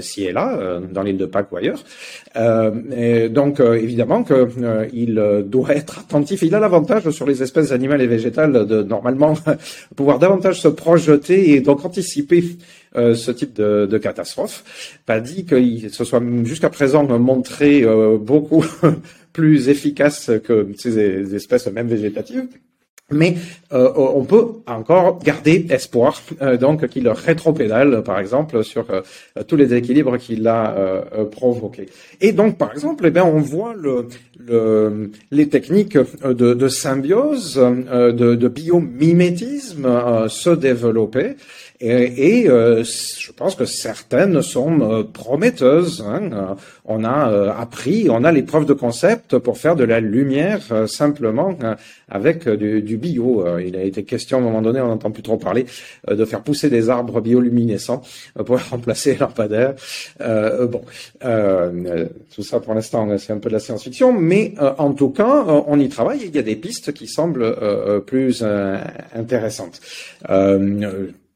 ci 0.00 0.24
et 0.24 0.32
là 0.32 0.80
dans 0.90 1.02
l'île 1.02 1.18
de 1.18 1.26
Pâques 1.26 1.52
ou 1.52 1.56
ailleurs. 1.56 1.84
Donc 3.30 3.60
évidemment 3.60 4.24
qu'il 4.24 5.42
doit 5.46 5.74
être 5.74 5.98
attentif. 6.00 6.42
Il 6.42 6.54
a 6.54 6.60
l'avantage 6.60 7.10
sur 7.10 7.26
les 7.26 7.42
espèces 7.42 7.72
animales 7.72 8.00
et 8.00 8.06
végétales 8.06 8.66
de 8.66 8.82
normalement 8.82 9.34
pouvoir 9.96 10.18
davantage 10.18 10.60
se 10.60 10.68
projeter 10.68 11.50
et 11.50 11.60
donc 11.60 11.84
anticiper 11.84 12.21
euh, 12.94 13.14
ce 13.14 13.30
type 13.30 13.54
de, 13.54 13.98
catastrophe. 13.98 14.98
Pas 15.06 15.20
dit 15.20 15.46
qu'il 15.46 15.90
se 15.90 16.04
soit 16.04 16.22
jusqu'à 16.44 16.68
présent 16.68 17.04
montré 17.18 17.84
euh, 17.84 18.18
beaucoup 18.18 18.66
plus 19.32 19.70
efficace 19.70 20.30
que 20.44 20.68
ces 20.76 21.34
espèces 21.34 21.66
même 21.68 21.88
végétatives 21.88 22.48
mais 23.10 23.34
euh, 23.74 23.92
on 23.94 24.24
peut 24.24 24.62
encore 24.66 25.18
garder 25.18 25.66
espoir, 25.68 26.22
donc 26.58 26.88
qu'il 26.88 27.06
rétropédale, 27.10 28.02
par 28.02 28.18
exemple, 28.18 28.64
sur 28.64 28.86
tous 29.46 29.56
les 29.56 29.74
équilibres 29.74 30.16
qu'il 30.16 30.48
a 30.48 31.04
provoqués. 31.30 31.90
Et 32.22 32.32
donc, 32.32 32.56
par 32.56 32.72
exemple, 32.72 33.04
eh 33.06 33.10
bien, 33.10 33.26
on 33.26 33.40
voit 33.40 33.74
le, 33.74 34.08
le, 34.38 35.10
les 35.30 35.50
techniques 35.50 35.98
de, 36.24 36.68
symbiose, 36.68 37.56
de 37.56 38.48
biomimétisme 38.48 39.86
se 40.28 40.50
développer, 40.50 41.36
et, 41.82 42.38
et 42.38 42.46
je 42.46 43.32
pense 43.32 43.54
que 43.54 43.64
certaines 43.64 44.40
sont 44.42 45.06
prometteuses. 45.12 46.04
Hein. 46.06 46.56
On 46.84 47.04
a 47.04 47.52
appris, 47.58 48.08
on 48.10 48.24
a 48.24 48.32
les 48.32 48.42
preuves 48.42 48.66
de 48.66 48.72
concept 48.72 49.38
pour 49.38 49.58
faire 49.58 49.76
de 49.76 49.84
la 49.84 50.00
lumière 50.00 50.60
simplement 50.86 51.56
avec 52.08 52.48
du, 52.48 52.96
bio. 52.96 53.46
Euh, 53.46 53.62
il 53.62 53.76
a 53.76 53.82
été 53.82 54.04
question 54.04 54.38
à 54.38 54.40
un 54.40 54.44
moment 54.44 54.62
donné, 54.62 54.80
on 54.80 54.88
n'entend 54.88 55.10
plus 55.10 55.22
trop 55.22 55.36
parler, 55.36 55.66
euh, 56.08 56.14
de 56.14 56.24
faire 56.24 56.42
pousser 56.42 56.68
des 56.68 56.90
arbres 56.90 57.20
bioluminescents 57.20 58.02
euh, 58.38 58.44
pour 58.44 58.60
remplacer 58.70 59.12
les 59.12 59.18
lampadaires. 59.18 59.74
bon, 60.20 60.82
tout 62.34 62.42
ça 62.42 62.60
pour 62.60 62.74
l'instant, 62.74 63.18
c'est 63.18 63.32
un 63.32 63.38
peu 63.38 63.48
de 63.48 63.54
la 63.54 63.60
science-fiction, 63.60 64.12
mais 64.12 64.54
en 64.78 64.92
tout 64.92 65.10
cas, 65.10 65.44
on 65.66 65.78
y 65.78 65.88
travaille. 65.88 66.20
Il 66.24 66.34
y 66.34 66.38
a 66.38 66.42
des 66.42 66.56
pistes 66.56 66.92
qui 66.92 67.06
semblent 67.06 67.56
plus 68.06 68.44
intéressantes 69.14 69.80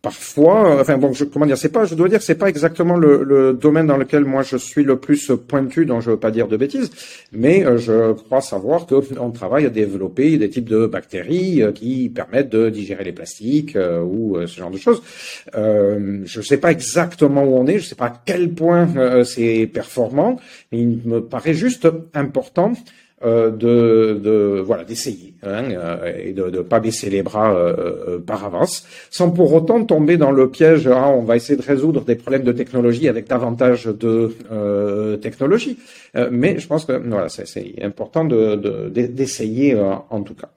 parfois, 0.07 0.81
enfin 0.81 0.99
bon, 0.99 1.13
je, 1.13 1.25
comment 1.25 1.47
dire, 1.47 1.59
c'est 1.59 1.73
pas, 1.73 1.85
je 1.85 1.97
dois 1.97 2.09
dire, 2.09 2.23
c'est 2.23 2.37
pas 2.37 2.49
exactement 2.49 2.97
le, 2.97 3.25
le, 3.25 3.53
domaine 3.53 3.89
dans 3.89 3.97
lequel 3.97 4.25
moi 4.25 4.43
je 4.45 4.57
suis 4.57 4.85
le 4.85 5.01
plus 5.01 5.33
pointu, 5.49 5.85
donc 5.85 6.03
je 6.03 6.11
veux 6.11 6.17
pas 6.17 6.31
dire 6.31 6.47
de 6.47 6.57
bêtises, 6.57 6.93
mais 7.33 7.67
euh, 7.67 7.77
je 7.77 8.13
crois 8.13 8.41
savoir 8.41 8.87
qu'on 8.87 9.31
travaille 9.41 9.67
à 9.67 9.69
développer 9.69 10.39
des 10.39 10.49
types 10.49 10.69
de 10.69 10.87
bactéries 10.87 11.61
euh, 11.61 11.73
qui 11.73 12.09
permettent 12.09 12.51
de 12.51 12.71
digérer 12.71 13.03
les 13.03 13.11
plastiques 13.11 13.75
euh, 13.75 14.01
ou 14.01 14.39
ce 14.47 14.61
genre 14.61 14.71
de 14.71 14.79
choses. 14.79 15.03
je 15.53 16.41
sais 16.41 16.59
pas 16.59 16.71
exactement 16.71 17.43
où 17.43 17.57
on 17.57 17.67
est, 17.67 17.81
je 17.81 17.87
sais 17.89 17.97
pas 17.97 18.07
à 18.07 18.23
quel 18.25 18.55
point 18.55 18.87
c'est 19.25 19.67
performant, 19.67 20.39
mais 20.71 20.79
il 20.83 21.01
me 21.05 21.21
paraît 21.21 21.55
juste 21.55 21.89
important 22.15 22.75
euh, 22.75 23.06
de, 23.25 24.21
de, 24.23 24.61
voilà 24.61 24.85
d'essayer 24.85 25.35
hein, 25.43 25.71
euh, 25.71 26.13
et 26.23 26.33
de 26.33 26.51
ne 26.51 26.61
pas 26.61 26.81
baisser 26.81 27.09
les 27.09 27.23
bras 27.23 27.55
euh, 27.55 28.19
par 28.19 28.45
avance, 28.45 28.87
sans 29.11 29.31
pour 29.31 29.55
autant 29.55 29.83
tomber 29.85 30.19
dans 30.19 30.31
le 30.31 30.51
piège. 30.51 30.87
Hein, 30.87 31.13
on 31.17 31.23
va 31.23 31.37
essayer 31.37 31.57
de 31.57 31.63
résoudre 31.63 32.05
des 32.05 32.17
problèmes 32.17 32.43
de 32.43 32.53
technologie 32.53 33.09
avec 33.09 33.27
davantage 33.27 33.87
de 33.87 35.17
technologie. 35.17 35.79
mais 36.31 36.59
je 36.59 36.67
pense 36.67 36.85
que 36.85 36.93
voilà, 36.93 37.29
c'est 37.29 37.75
important 37.83 38.25
de, 38.25 38.89
d'essayer 38.89 39.75
en 39.77 40.23
tout 40.23 40.35
cas. 40.35 40.51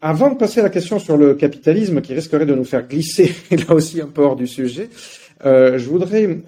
avant 0.00 0.30
de 0.30 0.36
passer 0.36 0.60
à 0.60 0.62
la 0.62 0.70
question 0.70 0.98
sur 0.98 1.16
le 1.16 1.34
capitalisme, 1.34 2.00
qui 2.00 2.14
risquerait 2.14 2.46
de 2.46 2.54
nous 2.54 2.64
faire 2.64 2.88
glisser 2.88 3.34
là 3.50 3.74
aussi 3.74 4.00
un 4.00 4.06
peu 4.06 4.22
hors 4.22 4.36
du 4.36 4.46
sujet, 4.46 4.88
je 5.44 5.86
voudrais 5.86 6.38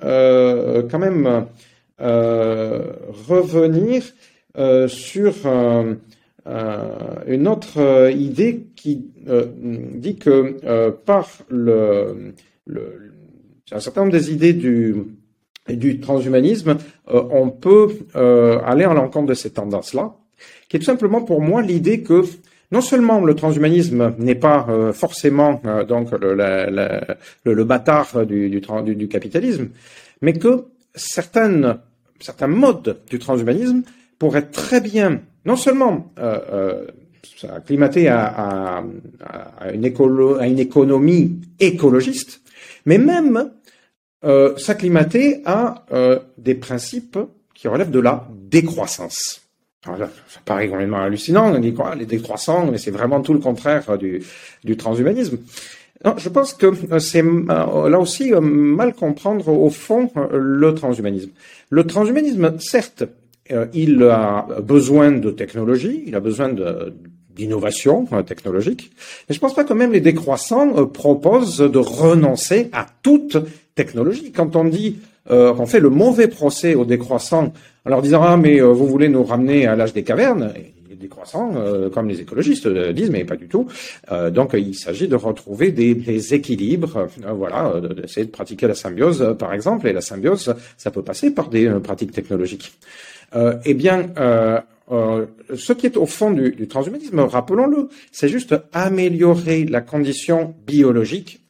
quand 0.91 0.99
même 0.99 1.27
euh, 1.27 1.41
revenir 1.99 4.03
euh, 4.57 4.87
sur 4.87 5.35
euh, 5.47 5.95
une 7.27 7.49
autre 7.49 8.11
idée 8.15 8.67
qui 8.77 9.07
dit 9.55 10.17
que 10.17 10.91
par 11.07 11.27
le, 11.49 12.35
un 13.73 13.81
certain 13.81 14.03
nombre 14.03 14.13
des 14.13 14.31
idées 14.31 14.53
du, 14.53 14.95
du 15.69 16.01
transhumanisme, 16.01 16.77
on 17.07 17.49
peut 17.49 17.89
aller 18.15 18.85
en 18.85 18.93
l'encontre 18.93 19.29
de 19.29 19.35
ces 19.35 19.51
tendances-là, 19.51 20.15
qui 20.69 20.77
est 20.77 20.81
tout 20.81 20.85
simplement 20.85 21.23
pour 21.23 21.41
moi 21.41 21.63
l'idée 21.63 22.03
que 22.03 22.25
non 22.71 22.83
seulement 22.83 23.25
le 23.25 23.35
transhumanisme 23.35 24.15
n'est 24.19 24.35
pas 24.35 24.67
forcément 24.93 25.63
donc 25.89 26.11
le, 26.13 26.35
le, 27.45 27.65
bâtard 27.65 28.27
du, 28.27 28.51
du, 28.51 28.95
du, 28.95 29.09
capitalisme, 29.09 29.71
mais 30.21 30.35
que 30.35 30.67
certaines, 30.95 31.79
certains 32.21 32.47
modes 32.47 33.01
du 33.09 33.19
transhumanisme 33.19 33.83
pourraient 34.19 34.47
très 34.47 34.81
bien, 34.81 35.21
non 35.45 35.57
seulement 35.57 36.13
euh, 36.19 36.41
euh, 36.53 36.87
à, 38.09 38.83
une 39.73 40.59
économie 40.59 41.41
écologiste, 41.59 42.41
mais 42.87 42.99
même 42.99 43.51
euh, 44.25 44.57
s'acclimater 44.57 45.43
à 45.45 45.85
euh, 45.93 46.19
des 46.39 46.55
principes 46.55 47.19
qui 47.55 47.69
relèvent 47.69 47.91
de 47.91 48.01
la 48.01 48.27
décroissance. 48.33 49.43
Alors 49.85 49.99
ça 50.29 50.41
paraît 50.45 50.69
complètement 50.69 51.03
hallucinant, 51.03 51.55
on 51.55 51.59
dit 51.59 51.75
quoi, 51.75 51.95
les 51.95 52.07
décroissants, 52.07 52.67
mais 52.71 52.79
c'est 52.79 52.91
vraiment 52.91 53.21
tout 53.21 53.35
le 53.35 53.39
contraire 53.39 53.99
du, 53.99 54.23
du 54.63 54.77
transhumanisme. 54.77 55.39
Non, 56.05 56.15
je 56.19 56.29
pense 56.29 56.53
que 56.53 56.67
euh, 56.93 56.99
c'est 56.99 57.23
euh, 57.23 57.89
là 57.89 57.99
aussi 57.99 58.35
euh, 58.35 58.41
mal 58.41 58.95
comprendre 58.95 59.49
au 59.49 59.71
fond 59.71 60.11
le 60.33 60.75
transhumanisme. 60.75 61.31
Le 61.71 61.85
transhumanisme, 61.85 62.59
certes, 62.59 63.05
il 63.75 64.03
a 64.05 64.47
besoin 64.63 65.13
de 65.13 65.31
technologie, 65.31 66.05
il 66.07 66.15
a 66.15 66.21
besoin 66.21 66.55
d'innovation 67.31 68.07
technologique, 68.25 68.91
mais 69.29 69.35
je 69.35 69.41
pense 69.41 69.55
pas 69.55 69.65
que 69.65 69.75
même 69.75 69.93
les 69.93 70.01
décroissants 70.01 70.87
proposent 70.87 71.59
de 71.59 71.79
renoncer 71.79 72.71
à 72.73 72.87
toute 73.03 73.37
technologie. 73.75 74.33
Quand 74.33 74.57
on 74.57 74.65
dit 74.65 74.97
qu'on 75.29 75.67
fait 75.67 75.81
le 75.81 75.91
mauvais 75.91 76.29
procès 76.29 76.75
aux 76.75 76.87
décroissants 76.87 77.53
en 77.85 77.91
leur 77.91 78.01
disant 78.01 78.23
ah 78.23 78.39
mais 78.39 78.61
vous 78.61 78.87
voulez 78.87 79.11
nous 79.11 79.25
ramener 79.25 79.67
à 79.67 79.77
l'âge 79.77 79.93
des 79.93 80.05
cavernes, 80.05 80.55
décroissants, 81.05 81.53
euh, 81.57 81.91
comme 81.91 82.09
les 82.09 82.21
écologistes 82.21 82.67
disent, 82.69 83.11
mais 83.11 83.25
pas 83.25 83.37
du 83.37 83.49
tout. 83.49 83.69
Euh, 84.11 84.31
donc 84.31 84.51
il 84.55 84.75
s'agit 84.75 85.09
de 85.09 85.17
retrouver 85.17 85.71
des, 85.71 86.35
équilibres, 86.35 86.97
euh, 86.97 87.33
voilà, 87.33 87.81
d'essayer 87.81 88.27
de 88.27 88.31
pratiquer 88.31 88.67
la 88.67 88.75
symbiose, 88.75 89.37
par 89.39 89.53
exemple, 89.53 89.87
et 89.87 89.93
la 89.93 90.01
symbiose, 90.01 90.55
ça 90.77 90.91
peut 90.91 91.03
passer 91.03 91.33
par 91.33 91.49
des 91.49 91.69
pratiques 91.83 92.13
technologiques. 92.13 92.73
eh 93.65 93.75
bien, 93.75 93.97
ce 95.67 95.73
qui 95.73 95.87
est 95.87 95.97
au 95.97 96.07
fond 96.07 96.31
du, 96.31 96.67
transhumanisme, 96.69 97.21
rappelons-le, 97.21 97.89
c'est 98.13 98.29
juste 98.29 98.55
améliorer 98.73 99.65
la 99.65 99.81
condition 99.81 100.55
biologique 100.67 101.41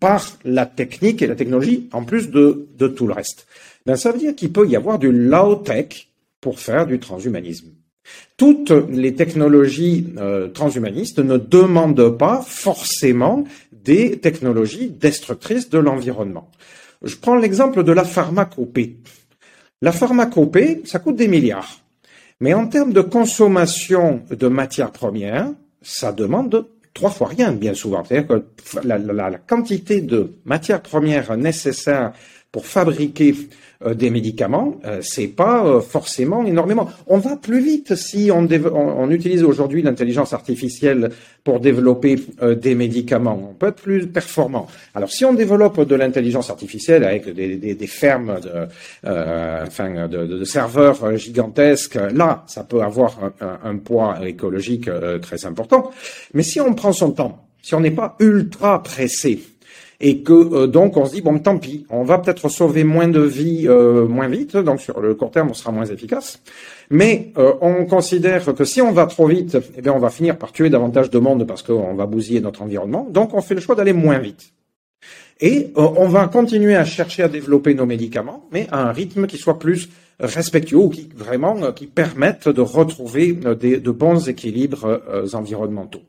par 0.00 0.22
la 0.44 0.66
technique 0.66 1.22
et 1.22 1.26
la 1.26 1.34
technologie, 1.34 1.88
en 1.92 2.04
plus 2.04 2.30
de, 2.30 2.68
de 2.76 2.88
tout 2.88 3.06
le 3.06 3.14
reste. 3.14 3.46
Ben, 3.86 3.96
ça 3.96 4.12
veut 4.12 4.18
dire 4.18 4.34
qu'il 4.36 4.52
peut 4.52 4.68
y 4.68 4.76
avoir 4.76 4.98
du 4.98 5.10
low-tech 5.10 6.08
pour 6.40 6.60
faire 6.60 6.86
du 6.86 6.98
transhumanisme 6.98 7.77
toutes 8.36 8.70
les 8.70 9.14
technologies 9.14 10.12
euh, 10.16 10.48
transhumanistes 10.48 11.18
ne 11.18 11.36
demandent 11.36 12.16
pas 12.16 12.42
forcément 12.46 13.44
des 13.72 14.18
technologies 14.18 14.90
destructrices 14.90 15.68
de 15.70 15.78
l'environnement. 15.78 16.50
Je 17.02 17.16
prends 17.16 17.36
l'exemple 17.36 17.82
de 17.84 17.92
la 17.92 18.04
pharmacopée. 18.04 18.96
La 19.82 19.92
pharmacopée, 19.92 20.82
ça 20.84 20.98
coûte 20.98 21.16
des 21.16 21.28
milliards. 21.28 21.80
Mais 22.40 22.54
en 22.54 22.66
termes 22.68 22.92
de 22.92 23.00
consommation 23.00 24.22
de 24.30 24.48
matières 24.48 24.92
premières, 24.92 25.50
ça 25.82 26.12
demande 26.12 26.66
trois 26.94 27.10
fois 27.10 27.28
rien, 27.28 27.52
bien 27.52 27.74
souvent. 27.74 28.04
C'est-à-dire 28.04 28.28
que 28.28 28.44
la, 28.84 28.98
la, 28.98 29.38
quantité 29.38 30.00
de 30.00 30.34
matières 30.44 30.82
premières 30.82 31.36
nécessaires 31.36 32.12
pour 32.52 32.66
fabriquer 32.66 33.34
des 33.94 34.10
médicaments, 34.10 34.74
euh, 34.84 34.98
c'est 35.02 35.28
pas 35.28 35.64
euh, 35.64 35.80
forcément 35.80 36.44
énormément. 36.44 36.90
On 37.06 37.18
va 37.18 37.36
plus 37.36 37.60
vite 37.60 37.94
si 37.94 38.28
on, 38.32 38.48
on, 38.74 39.10
utilise 39.10 39.44
aujourd'hui 39.44 39.82
l'intelligence 39.82 40.32
artificielle 40.32 41.10
pour 41.44 41.60
développer 41.60 42.16
des 42.60 42.74
médicaments. 42.74 43.50
On 43.50 43.54
peut 43.54 43.68
être 43.68 43.80
plus 43.80 44.06
performant. 44.08 44.66
Alors 44.94 45.10
si 45.10 45.24
on 45.24 45.32
développe 45.32 45.80
de 45.80 45.94
l'intelligence 45.94 46.50
artificielle 46.50 47.04
avec 47.04 47.28
des, 47.28 47.86
fermes 47.86 48.38
de, 48.40 48.66
enfin, 49.66 50.08
de, 50.08 50.44
serveurs 50.44 51.16
gigantesques, 51.16 51.98
là, 52.12 52.44
ça 52.48 52.64
peut 52.64 52.82
avoir 52.82 53.32
un, 53.40 53.58
un 53.64 53.76
poids 53.76 54.18
écologique 54.26 54.90
très 55.22 55.46
important. 55.46 55.90
Mais 56.34 56.42
si 56.42 56.60
on 56.60 56.74
prend 56.74 56.92
son 56.92 57.12
temps, 57.12 57.46
si 57.62 57.74
on 57.74 57.80
n'est 57.80 57.92
pas 57.92 58.16
ultra 58.20 58.82
pressé, 58.82 59.40
et 60.00 60.22
que 60.22 60.66
donc 60.66 60.96
on 60.96 61.06
se 61.06 61.14
dit 61.14 61.20
bon 61.20 61.38
tant 61.38 61.58
pis, 61.58 61.84
on 61.90 62.04
va 62.04 62.18
peut-être 62.18 62.48
sauver 62.48 62.84
moins 62.84 63.08
de 63.08 63.20
vies 63.20 63.68
moins 63.68 64.28
vite, 64.28 64.56
donc 64.56 64.80
sur 64.80 65.00
le 65.00 65.14
court 65.14 65.30
terme 65.30 65.50
on 65.50 65.54
sera 65.54 65.72
moins 65.72 65.86
efficace, 65.86 66.40
mais 66.90 67.32
on 67.36 67.84
considère 67.84 68.54
que 68.54 68.64
si 68.64 68.80
on 68.80 68.92
va 68.92 69.06
trop 69.06 69.26
vite, 69.26 69.58
eh 69.76 69.82
bien 69.82 69.92
on 69.92 69.98
va 69.98 70.10
finir 70.10 70.38
par 70.38 70.52
tuer 70.52 70.70
davantage 70.70 71.10
de 71.10 71.18
monde 71.18 71.46
parce 71.46 71.62
qu'on 71.62 71.94
va 71.94 72.06
bousiller 72.06 72.40
notre 72.40 72.62
environnement, 72.62 73.08
donc 73.10 73.34
on 73.34 73.40
fait 73.40 73.54
le 73.54 73.60
choix 73.60 73.74
d'aller 73.74 73.92
moins 73.92 74.18
vite. 74.18 74.52
Et 75.40 75.72
on 75.76 76.08
va 76.08 76.26
continuer 76.26 76.74
à 76.74 76.84
chercher 76.84 77.22
à 77.22 77.28
développer 77.28 77.72
nos 77.74 77.86
médicaments, 77.86 78.48
mais 78.52 78.66
à 78.72 78.88
un 78.88 78.92
rythme 78.92 79.28
qui 79.28 79.36
soit 79.36 79.60
plus 79.60 79.88
respectueux 80.18 80.78
ou 80.78 80.88
qui 80.88 81.08
vraiment 81.14 81.70
qui 81.72 81.86
permettent 81.86 82.48
de 82.48 82.60
retrouver 82.60 83.32
de 83.32 83.90
bons 83.90 84.28
équilibres 84.28 85.00
environnementaux. 85.34 86.02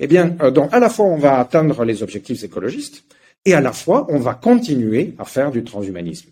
Eh 0.00 0.06
bien, 0.06 0.34
donc 0.50 0.72
à 0.72 0.80
la 0.80 0.88
fois 0.88 1.04
on 1.04 1.18
va 1.18 1.38
atteindre 1.38 1.84
les 1.84 2.02
objectifs 2.02 2.42
écologistes 2.42 3.04
et 3.44 3.54
à 3.54 3.60
la 3.60 3.72
fois 3.72 4.06
on 4.10 4.18
va 4.18 4.34
continuer 4.34 5.14
à 5.18 5.24
faire 5.24 5.50
du 5.50 5.64
transhumanisme. 5.64 6.30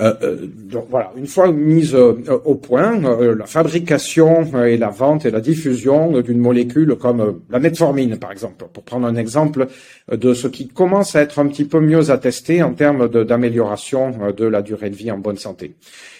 Euh, 0.00 0.14
euh, 0.22 0.46
donc 0.46 0.86
voilà, 0.90 1.12
une 1.16 1.26
fois 1.26 1.50
mise 1.52 1.94
euh, 1.94 2.14
au 2.44 2.56
point, 2.56 2.98
la 2.98 3.46
fabrication 3.46 4.64
et 4.64 4.76
la 4.76 4.88
vente 4.88 5.24
et 5.26 5.30
la 5.30 5.40
diffusion 5.40 6.20
d'une 6.20 6.38
molécule 6.38 6.96
comme 6.96 7.42
la 7.48 7.60
metformine, 7.60 8.18
par 8.18 8.32
exemple, 8.32 8.66
pour 8.72 8.82
prendre 8.82 9.06
un 9.06 9.16
exemple 9.16 9.68
de 10.10 10.34
ce 10.34 10.48
qui 10.48 10.68
commence 10.68 11.14
à 11.14 11.22
être 11.22 11.38
un 11.38 11.46
petit 11.46 11.64
peu 11.64 11.80
mieux 11.80 12.10
attesté 12.10 12.62
en 12.62 12.72
termes 12.72 13.08
d'amélioration 13.08 14.32
de, 14.36 14.44
la 14.44 14.62
durée 14.62 14.90
de 14.90 14.96
vie 14.96 15.10
en 15.10 15.18
bonne 15.18 15.38
santé. 15.38 15.76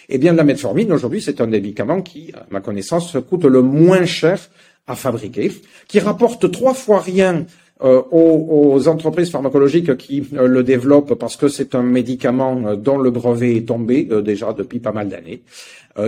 Eh 0.07 0.17
bien, 0.17 0.33
la 0.33 0.43
metformine, 0.43 0.91
aujourd'hui, 0.91 1.21
c'est 1.21 1.41
un 1.41 1.47
des 1.47 1.59
médicaments 1.59 2.01
qui, 2.01 2.31
à 2.33 2.45
ma 2.51 2.61
connaissance, 2.61 3.17
coûte 3.27 3.45
le 3.45 3.61
moins 3.61 4.05
cher 4.05 4.39
à 4.87 4.95
fabriquer, 4.95 5.51
qui 5.87 5.99
rapporte 5.99 6.51
trois 6.51 6.75
fois 6.75 6.99
rien 6.99 7.45
euh, 7.83 8.01
aux, 8.09 8.87
entreprises 8.87 9.29
pharmacologiques 9.29 9.97
qui 9.97 10.25
euh, 10.33 10.47
le 10.47 10.63
développent 10.63 11.15
parce 11.15 11.35
que 11.35 11.49
c'est 11.49 11.75
un 11.75 11.83
médicament 11.83 12.63
euh, 12.65 12.75
dont 12.77 12.97
le 12.97 13.11
brevet 13.11 13.57
est 13.57 13.67
tombé 13.67 14.07
déjà 14.23 14.53
depuis 14.53 14.79
pas 14.79 14.93
mal 14.93 15.09
d'années. 15.09 15.43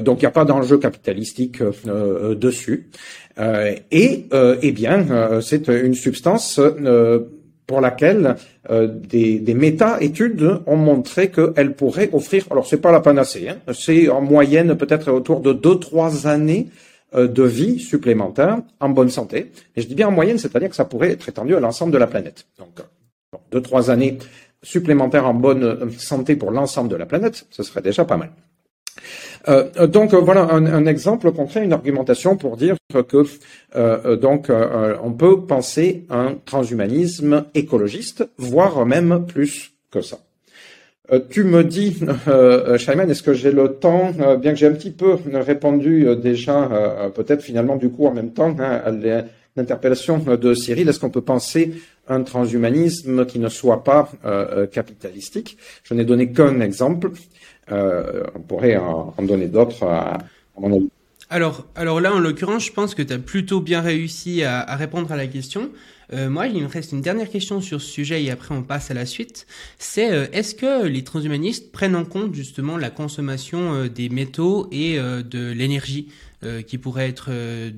donc 0.01 0.19
il 0.19 0.23
n'y 0.23 0.27
a 0.27 0.31
pas 0.31 0.45
d'enjeu 0.45 0.77
capitalistique 0.77 1.61
dessus. 2.35 2.89
et 3.91 4.25
eh 4.61 4.71
bien, 4.71 5.41
c'est 5.41 5.67
une 5.67 5.93
substance 5.93 6.61
pour 7.65 7.81
laquelle 7.81 8.35
des, 8.69 9.39
des 9.39 9.53
méta-études 9.53 10.59
ont 10.65 10.77
montré 10.77 11.31
qu'elle 11.31 11.73
pourrait 11.73 12.09
offrir, 12.13 12.45
alors 12.49 12.65
c'est 12.65 12.81
pas 12.81 12.93
la 12.93 13.01
panacée, 13.01 13.49
hein, 13.49 13.57
c'est 13.73 14.07
en 14.07 14.21
moyenne 14.21 14.75
peut-être 14.75 15.11
autour 15.11 15.41
de 15.41 15.51
deux 15.51 15.79
trois 15.79 16.27
années 16.27 16.67
euh, 16.67 16.85
de 17.13 17.43
vie 17.43 17.79
supplémentaire 17.79 18.59
en 18.79 18.89
bonne 18.89 19.09
santé. 19.09 19.51
Et 19.75 19.81
je 19.81 19.87
dis 19.87 19.95
bien 19.95 20.09
en 20.09 20.11
moyenne, 20.11 20.37
c'est-à-dire 20.37 20.69
que 20.69 20.75
ça 20.75 20.85
pourrait 20.85 21.11
être 21.11 21.29
étendu 21.29 21.55
à 21.55 21.59
l'ensemble 21.59 21.91
de 21.91 21.97
la 21.97 22.07
planète. 22.07 22.47
Donc, 22.59 22.79
euh, 22.79 23.37
deux, 23.51 23.61
trois 23.61 23.89
années 23.91 24.17
supplémentaires 24.63 25.27
en 25.27 25.33
bonne 25.33 25.63
euh, 25.63 25.89
santé 25.97 26.35
pour 26.35 26.51
l'ensemble 26.51 26.89
de 26.89 26.95
la 26.95 27.05
planète, 27.05 27.45
ce 27.49 27.63
serait 27.63 27.81
déjà 27.81 28.05
pas 28.05 28.17
mal. 28.17 28.31
Euh, 29.47 29.87
donc 29.87 30.13
voilà 30.13 30.41
un, 30.51 30.85
exemple 30.87 31.31
concret, 31.31 31.63
une 31.63 31.71
argumentation 31.71 32.35
pour 32.35 32.57
dire 32.57 32.75
que 33.07 33.23
euh, 33.75 34.17
donc 34.17 34.51
on 34.51 35.13
peut 35.13 35.45
penser 35.45 36.05
un 36.09 36.35
transhumanisme 36.43 37.45
écologiste, 37.53 38.27
voire 38.37 38.85
même 38.85 39.25
plus 39.25 39.71
que 39.91 40.01
ça. 40.01 40.17
Euh, 41.11 41.19
tu 41.29 41.43
me 41.43 41.63
dis, 41.63 41.97
euh, 42.27 42.77
Shaiman, 42.77 43.09
est-ce 43.09 43.23
que 43.23 43.33
j'ai 43.33 43.51
le 43.51 43.75
temps, 43.75 44.11
euh, 44.19 44.35
bien 44.35 44.51
que 44.51 44.57
j'ai 44.57 44.67
un 44.67 44.73
petit 44.73 44.91
peu 44.91 45.17
répondu 45.33 46.07
euh, 46.07 46.15
déjà, 46.15 46.69
peut-être 47.15 47.41
finalement 47.41 47.75
du 47.75 47.89
coup 47.89 48.05
en 48.07 48.13
même 48.13 48.33
temps, 48.33 48.55
hein, 48.59 48.81
à 48.85 48.91
l'interpellation 49.55 50.17
de 50.17 50.53
Cyril, 50.53 50.89
est-ce 50.89 50.99
qu'on 50.99 51.09
peut 51.09 51.21
penser 51.21 51.73
un 52.07 52.23
transhumanisme 52.23 53.25
qui 53.25 53.39
ne 53.39 53.49
soit 53.49 53.83
pas 53.83 54.09
capitalistique? 54.71 55.57
Je 55.83 55.93
n'ai 55.93 56.05
donné 56.05 56.31
qu'un 56.31 56.59
exemple, 56.61 57.11
on 57.71 58.39
pourrait 58.47 58.77
en, 58.77 59.13
donner 59.23 59.47
d'autres 59.47 59.83
à, 59.83 60.19
mon 60.59 60.75
avis. 60.75 60.89
Alors, 61.29 61.65
alors 61.75 61.99
là, 61.99 62.13
en 62.13 62.19
l'occurrence, 62.19 62.65
je 62.65 62.71
pense 62.71 62.93
que 62.93 63.01
tu 63.01 63.13
as 63.13 63.19
plutôt 63.19 63.59
bien 63.59 63.81
réussi 63.81 64.43
à 64.43 64.75
répondre 64.75 65.11
à 65.11 65.15
la 65.15 65.27
question. 65.27 65.71
Euh, 66.13 66.29
moi, 66.29 66.47
il 66.47 66.61
me 66.61 66.67
reste 66.67 66.91
une 66.93 67.01
dernière 67.01 67.29
question 67.29 67.59
sur 67.61 67.81
ce 67.81 67.87
sujet 67.87 68.23
et 68.23 68.31
après 68.31 68.55
on 68.55 68.63
passe 68.63 68.91
à 68.91 68.93
la 68.93 69.05
suite. 69.05 69.45
C'est 69.77 70.11
euh, 70.11 70.27
est-ce 70.31 70.55
que 70.55 70.85
les 70.85 71.03
transhumanistes 71.03 71.71
prennent 71.71 71.95
en 71.95 72.05
compte 72.05 72.33
justement 72.33 72.77
la 72.77 72.89
consommation 72.89 73.73
euh, 73.73 73.89
des 73.89 74.09
métaux 74.09 74.67
et 74.71 74.97
de 74.97 75.51
l'énergie? 75.51 76.07
Euh, 76.43 76.61
qui 76.61 76.77
pourrait 76.77 77.09
être 77.09 77.29
euh, 77.31 77.71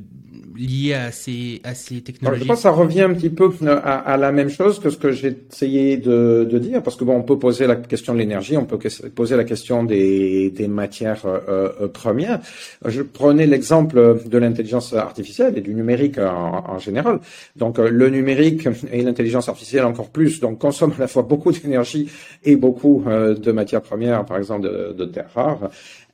lié 0.53 0.93
à 0.93 1.13
ces, 1.13 1.61
à 1.63 1.73
ces 1.73 2.01
technologies. 2.01 2.41
je 2.41 2.47
pense 2.47 2.57
que 2.57 2.63
ça 2.63 2.71
revient 2.71 3.03
un 3.03 3.13
petit 3.13 3.29
peu 3.29 3.49
à, 3.65 3.99
à 3.99 4.17
la 4.17 4.33
même 4.33 4.49
chose 4.49 4.79
que 4.79 4.89
ce 4.89 4.97
que 4.97 5.13
j'ai 5.13 5.33
essayé 5.49 5.95
de, 5.95 6.45
de, 6.49 6.59
dire, 6.59 6.83
parce 6.83 6.97
que 6.97 7.05
bon, 7.05 7.15
on 7.15 7.23
peut 7.23 7.39
poser 7.39 7.67
la 7.67 7.77
question 7.77 8.13
de 8.13 8.19
l'énergie, 8.19 8.57
on 8.57 8.65
peut 8.65 8.77
poser 9.15 9.37
la 9.37 9.45
question 9.45 9.85
des, 9.85 10.49
des 10.49 10.67
matières 10.67 11.25
euh, 11.25 11.69
euh, 11.79 11.87
premières. 11.87 12.41
Je 12.85 13.01
prenais 13.01 13.45
l'exemple 13.47 14.19
de 14.25 14.37
l'intelligence 14.37 14.93
artificielle 14.93 15.57
et 15.57 15.61
du 15.61 15.73
numérique 15.73 16.17
en, 16.17 16.65
en 16.67 16.79
général. 16.79 17.21
Donc 17.55 17.77
le 17.77 18.09
numérique 18.09 18.67
et 18.91 19.03
l'intelligence 19.03 19.47
artificielle 19.47 19.85
encore 19.85 20.09
plus, 20.09 20.41
donc 20.41 20.59
consomment 20.59 20.95
à 20.97 20.99
la 20.99 21.07
fois 21.07 21.23
beaucoup 21.23 21.53
d'énergie 21.53 22.09
et 22.43 22.57
beaucoup 22.57 23.05
de 23.07 23.51
matières 23.53 23.81
premières, 23.81 24.25
par 24.25 24.35
exemple 24.35 24.63
de, 24.63 24.91
de 24.91 25.05
terres 25.05 25.31
rares. 25.33 25.69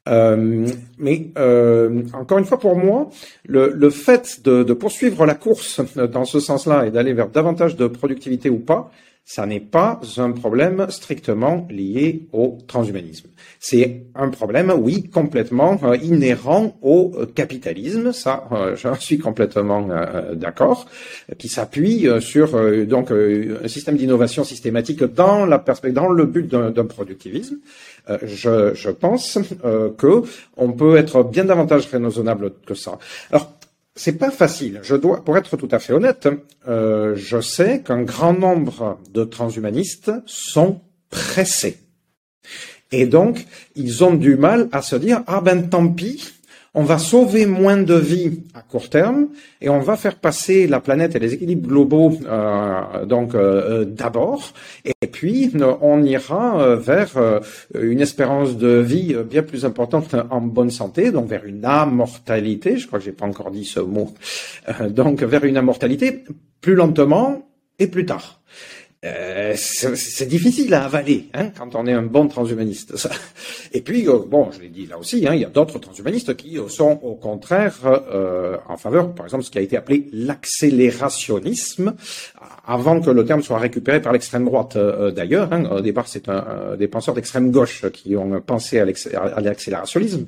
Euh, 0.08 0.68
mais 1.00 1.30
euh, 1.38 2.04
encore 2.14 2.38
une 2.38 2.46
fois, 2.46 2.60
pour 2.60 2.76
moi, 2.76 3.10
le, 3.48 3.90
fait 3.90 4.42
de, 4.44 4.64
de, 4.64 4.74
poursuivre 4.74 5.26
la 5.26 5.34
course 5.34 5.82
dans 5.96 6.26
ce 6.26 6.40
sens-là 6.40 6.86
et 6.86 6.92
d'aller 6.92 7.14
vers 7.14 7.30
davantage 7.30 7.76
de 7.76 7.88
productivité 7.88 8.50
ou 8.50 8.60
pas, 8.60 8.92
ça 9.28 9.48
n'est 9.48 9.60
pas 9.60 10.00
un 10.18 10.32
problème 10.32 10.86
strictement 10.90 11.68
lié 11.72 12.28
au 12.32 12.60
transhumanisme. 12.68 13.30
C'est 13.60 14.04
un 14.14 14.30
problème, 14.30 14.72
oui, 14.78 15.10
complètement 15.10 15.80
euh, 15.84 15.98
inhérent 15.98 16.78
au 16.84 17.12
capitalisme, 17.34 18.14
ça, 18.14 18.48
euh, 18.52 18.76
je 18.96 19.00
suis 19.00 19.18
complètement 19.18 19.90
euh, 19.90 20.36
d'accord, 20.36 20.86
qui 21.40 21.50
s'appuie 21.50 22.08
sur 22.20 22.52
donc 22.86 23.10
un 23.12 23.68
système 23.68 23.98
d'innovation 23.98 24.44
systématique 24.44 25.04
dans 25.04 25.48
la 25.48 25.58
perspective, 25.58 25.96
dans 25.96 26.10
le 26.10 26.26
but 26.26 26.48
d'un 26.48 26.86
productivisme. 26.86 27.58
Je, 28.24 28.90
pense 28.92 29.40
que 29.98 30.22
on 30.58 30.72
peut 30.74 30.98
être 30.98 31.24
bien 31.24 31.46
davantage 31.46 31.88
raisonnable 31.88 32.54
que 32.66 32.76
ça. 32.76 33.00
C'est 33.96 34.18
pas 34.18 34.32
facile. 34.32 34.82
Je 34.84 34.96
dois, 34.96 35.24
pour 35.24 35.38
être 35.38 35.56
tout 35.58 35.70
à 35.72 35.80
fait 35.80 35.94
honnête, 35.94 36.28
euh, 36.68 37.16
je 37.16 37.40
sais 37.40 37.82
qu'un 37.82 38.04
grand 38.04 38.34
nombre 38.34 39.00
de 39.14 39.24
transhumanistes 39.24 40.12
sont 40.26 40.82
pressés. 41.10 41.78
Et 42.92 43.06
donc, 43.06 43.46
ils 43.76 44.04
ont 44.04 44.14
du 44.14 44.36
mal 44.36 44.70
à 44.72 44.82
se 44.82 44.96
dire, 44.96 45.24
ah 45.28 45.42
ben 45.42 45.70
tant 45.70 45.88
pis, 45.88 46.35
on 46.76 46.84
va 46.84 46.98
sauver 46.98 47.46
moins 47.46 47.78
de 47.78 47.96
vies 47.96 48.44
à 48.54 48.62
court 48.62 48.90
terme 48.90 49.30
et 49.62 49.70
on 49.70 49.80
va 49.80 49.96
faire 49.96 50.18
passer 50.18 50.68
la 50.68 50.82
planète 50.82 51.16
et 51.16 51.20
les 51.20 51.34
équilibres 51.34 51.70
globaux 51.70 52.20
euh, 52.26 53.06
donc 53.06 53.34
euh, 53.34 53.84
euh, 53.84 53.86
d'abord. 53.86 54.52
Et 54.84 55.08
puis 55.08 55.52
on 55.82 56.04
ira 56.04 56.76
vers 56.76 57.42
une 57.80 58.02
espérance 58.02 58.58
de 58.58 58.68
vie 58.68 59.16
bien 59.28 59.44
plus 59.44 59.66
importante 59.66 60.16
en 60.30 60.42
bonne 60.42 60.70
santé 60.70 61.12
donc 61.12 61.30
vers 61.30 61.46
une 61.46 61.64
amortalité. 61.64 62.78
Je 62.78 62.88
crois 62.88 63.00
que 63.00 63.06
j'ai 63.06 63.14
pas 63.14 63.26
encore 63.26 63.52
dit 63.52 63.66
ce 63.66 63.80
mot. 63.80 64.14
Donc 64.90 65.24
vers 65.24 65.46
une 65.46 65.56
immortalité 65.56 66.26
plus 66.60 66.76
lentement 66.76 67.48
et 67.80 67.88
plus 67.88 68.06
tard 68.06 68.42
euh, 69.06 69.54
c'est 69.56 70.26
difficile 70.26 70.74
à 70.74 70.86
avaler 70.86 71.30
hein, 71.34 71.52
quand 71.56 71.76
on 71.76 71.86
est 71.86 71.94
un 71.94 72.02
bon 72.02 72.28
transhumaniste. 72.28 73.08
Et 73.72 73.82
puis, 73.82 74.08
euh, 74.08 74.20
bon, 74.28 74.50
je 74.52 74.62
l'ai 74.62 74.70
dit 74.70 74.88
là 74.88 74.98
aussi, 74.98 75.28
hein, 75.28 75.36
il 75.36 75.42
y 75.42 75.46
a 75.46 75.50
d'autres 75.50 75.78
transhumanistes 75.80 76.36
qui 76.36 76.58
sont 76.70 77.00
au 77.04 77.14
contraire 77.16 77.76
euh, 77.86 78.58
en 78.68 78.78
faveur, 78.78 79.14
par 79.14 79.26
exemple, 79.26 79.44
ce 79.44 79.52
qui 79.52 79.60
a 79.60 79.62
été 79.62 79.78
appelé 79.78 80.08
l'accélérationnisme, 80.12 81.94
avant 82.66 83.00
que 83.02 83.10
le 83.10 83.26
terme 83.26 83.42
soit 83.42 83.60
récupéré 83.60 84.02
par 84.02 84.14
l'extrême 84.14 84.46
droite 84.46 84.78
d'ailleurs. 85.16 85.52
Hein. 85.52 85.66
Au 85.66 85.82
départ, 85.82 86.08
c'est 86.08 86.30
un, 86.30 86.76
des 86.78 86.88
penseurs 86.88 87.14
d'extrême 87.14 87.52
gauche 87.52 87.86
qui 87.92 88.16
ont 88.16 88.42
pensé 88.42 88.80
à 88.80 88.86
l'accélérationnisme. 89.42 90.26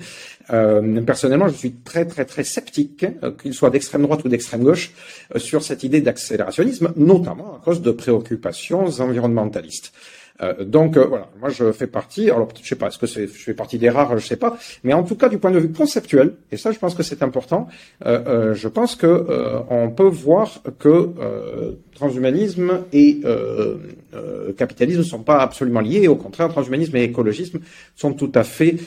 personnellement, 1.05 1.47
je 1.47 1.55
suis 1.55 1.73
très 1.83 2.05
très 2.05 2.25
très 2.25 2.43
sceptique, 2.43 3.05
qu'il 3.41 3.53
soit 3.53 3.69
d'extrême 3.69 4.03
droite 4.03 4.23
ou 4.25 4.29
d'extrême 4.29 4.63
gauche, 4.63 4.91
sur 5.35 5.63
cette 5.63 5.83
idée 5.83 6.01
d'accélérationnisme, 6.01 6.93
notamment 6.95 7.55
à 7.55 7.61
cause 7.63 7.81
de 7.81 7.91
préoccupations 7.91 8.85
environnementalistes. 8.99 9.93
Euh, 10.41 10.63
donc 10.63 10.97
euh, 10.97 11.05
voilà, 11.05 11.29
moi 11.39 11.49
je 11.49 11.71
fais 11.71 11.87
partie. 11.87 12.29
Alors 12.29 12.49
je 12.61 12.67
sais 12.67 12.75
pas, 12.75 12.87
est-ce 12.87 12.97
que 12.97 13.07
je 13.07 13.25
fais 13.25 13.53
partie 13.53 13.77
des 13.77 13.89
rares, 13.89 14.17
je 14.17 14.25
sais 14.25 14.35
pas, 14.35 14.57
mais 14.83 14.93
en 14.93 15.03
tout 15.03 15.15
cas 15.15 15.29
du 15.29 15.37
point 15.37 15.51
de 15.51 15.59
vue 15.59 15.71
conceptuel, 15.71 16.33
et 16.51 16.57
ça 16.57 16.71
je 16.71 16.79
pense 16.79 16.95
que 16.95 17.03
c'est 17.03 17.23
important. 17.23 17.67
Euh, 18.05 18.53
je 18.53 18.67
pense 18.67 18.95
que 18.95 19.25
on 19.69 19.89
peut 19.89 20.07
voir 20.07 20.61
que 20.79 21.09
transhumanisme 21.95 22.83
et 22.93 23.21
capitalisme 24.57 24.99
ne 24.99 25.03
sont 25.03 25.23
pas 25.23 25.39
absolument 25.39 25.81
liés. 25.81 26.07
Au 26.07 26.15
contraire, 26.15 26.49
transhumanisme 26.49 26.95
et 26.97 27.03
écologisme 27.03 27.59
sont 27.95 28.13
tout 28.13 28.31
à 28.35 28.43
fait 28.43 28.77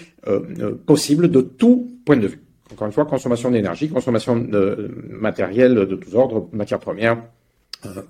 possibles 0.87 1.31
de 1.31 1.41
tout 1.41 1.91
point 2.05 2.17
de 2.17 2.27
vue. 2.27 2.41
Encore 2.73 2.87
une 2.87 2.93
fois, 2.93 3.05
consommation 3.05 3.51
d'énergie, 3.51 3.89
consommation 3.89 4.37
de 4.37 4.91
matériel 5.09 5.75
de 5.75 5.97
tous 5.97 6.15
ordres, 6.15 6.49
matières 6.53 6.79
premières, 6.79 7.21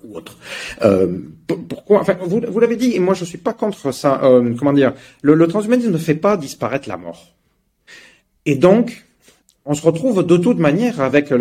ou 0.04 0.16
autre. 0.16 0.36
pourquoi 1.68 2.00
Enfin, 2.00 2.16
vous, 2.20 2.40
vous 2.48 2.60
l'avez 2.60 2.76
dit, 2.76 2.94
et 2.94 2.98
moi 2.98 3.14
je 3.14 3.24
suis 3.24 3.38
pas 3.38 3.52
contre 3.52 3.92
ça. 3.92 4.20
comment 4.58 4.72
dire 4.72 4.94
le, 5.22 5.34
le 5.34 5.46
transhumanisme 5.46 5.92
ne 5.92 5.98
fait 5.98 6.14
pas 6.14 6.36
disparaître 6.36 6.88
la 6.88 6.96
mort. 6.96 7.34
Et 8.46 8.56
donc, 8.56 9.04
on 9.64 9.74
se 9.74 9.82
retrouve 9.82 10.26
de 10.26 10.36
toute 10.36 10.58
manière 10.58 11.00
avec 11.00 11.32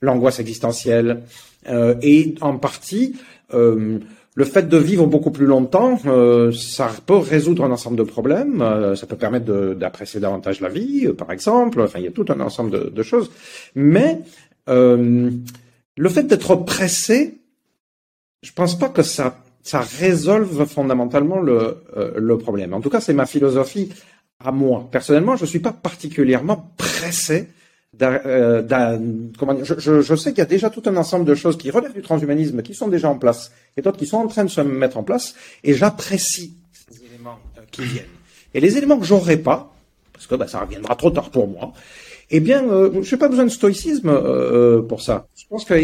l'angoisse 0.00 0.38
existentielle 0.38 1.22
euh, 1.68 1.94
et 2.02 2.34
en 2.40 2.56
partie 2.56 3.16
euh, 3.54 3.98
le 4.34 4.44
fait 4.44 4.68
de 4.68 4.76
vivre 4.76 5.06
beaucoup 5.06 5.32
plus 5.32 5.46
longtemps, 5.46 5.98
euh, 6.06 6.52
ça 6.52 6.90
peut 7.04 7.16
résoudre 7.16 7.64
un 7.64 7.72
ensemble 7.72 7.96
de 7.96 8.04
problèmes. 8.04 8.64
ça 8.94 9.06
peut 9.06 9.16
permettre 9.16 9.74
d'apprécier 9.74 10.20
davantage 10.20 10.60
la 10.60 10.68
vie, 10.68 11.08
par 11.08 11.32
exemple. 11.32 11.80
Enfin, 11.80 11.98
il 11.98 12.04
y 12.04 12.08
a 12.08 12.12
tout 12.12 12.26
un 12.28 12.38
ensemble 12.38 12.70
de, 12.70 12.90
de 12.90 13.02
choses. 13.02 13.32
Mais 13.74 14.20
le 14.68 16.08
fait 16.08 16.22
d'être 16.22 16.54
pressé, 16.54 17.37
je 18.42 18.52
pense 18.52 18.78
pas 18.78 18.88
que 18.88 19.02
ça 19.02 19.34
résolve 19.98 20.66
fondamentalement 20.66 21.40
le, 21.40 21.82
le 22.16 22.38
problème. 22.38 22.74
En 22.74 22.80
tout 22.80 22.90
cas, 22.90 23.00
c'est 23.00 23.12
ma 23.12 23.26
philosophie 23.26 23.92
à 24.44 24.52
moi. 24.52 24.88
Personnellement, 24.90 25.36
je 25.36 25.42
ne 25.42 25.48
suis 25.48 25.58
pas 25.58 25.72
particulièrement 25.72 26.72
pressé. 26.76 27.48
Euh, 28.00 28.62
je, 29.78 30.14
sais 30.14 30.30
qu'il 30.30 30.38
y 30.38 30.42
a 30.42 30.46
déjà 30.46 30.70
tout 30.70 30.82
un 30.86 30.96
ensemble 30.96 31.24
de 31.24 31.34
choses 31.34 31.56
qui 31.56 31.70
relèvent 31.70 31.94
du 31.94 32.02
transhumanisme, 32.02 32.62
qui 32.62 32.74
sont 32.74 32.88
déjà 32.88 33.08
en 33.08 33.18
place, 33.18 33.50
et 33.76 33.82
d'autres 33.82 33.98
qui 33.98 34.06
sont 34.06 34.18
en 34.18 34.28
train 34.28 34.44
de 34.44 34.50
se 34.50 34.60
mettre 34.60 34.98
en 34.98 35.02
place, 35.02 35.34
et 35.64 35.74
j'apprécie 35.74 36.54
ces 36.72 37.04
éléments 37.04 37.38
euh, 37.56 37.62
qui 37.70 37.82
viennent. 37.82 38.04
Et 38.54 38.60
les 38.60 38.76
éléments 38.76 38.98
que 38.98 39.06
j'aurais 39.06 39.38
pas, 39.38 39.74
parce 40.12 40.26
que 40.26 40.34
bah, 40.34 40.46
ça 40.46 40.60
reviendra 40.60 40.94
trop 40.96 41.10
tard 41.10 41.30
pour 41.30 41.48
moi, 41.48 41.72
eh 42.30 42.40
bien, 42.40 42.62
euh, 42.68 43.02
je 43.02 43.14
n'ai 43.14 43.18
pas 43.18 43.28
besoin 43.28 43.46
de 43.46 43.50
stoïcisme 43.50 44.10
euh, 44.10 44.82
pour 44.82 45.02
ça. 45.02 45.26
Je 45.34 45.46
pense 45.48 45.64
que 45.64 45.74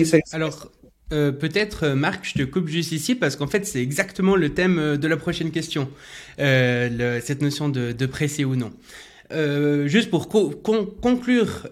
euh, 1.12 1.32
peut-être, 1.32 1.84
euh, 1.84 1.94
Marc, 1.94 2.26
je 2.26 2.32
te 2.32 2.42
coupe 2.42 2.68
juste 2.68 2.92
ici 2.92 3.14
parce 3.14 3.36
qu'en 3.36 3.46
fait, 3.46 3.66
c'est 3.66 3.82
exactement 3.82 4.36
le 4.36 4.48
thème 4.54 4.78
euh, 4.78 4.96
de 4.96 5.06
la 5.06 5.16
prochaine 5.16 5.50
question, 5.50 5.88
cette 6.38 7.42
notion 7.42 7.68
de, 7.68 7.92
de 7.92 8.06
pressé 8.06 8.44
ou 8.44 8.56
non. 8.56 8.72
juste 9.86 10.10
pour 10.10 10.28
conclure 10.28 11.68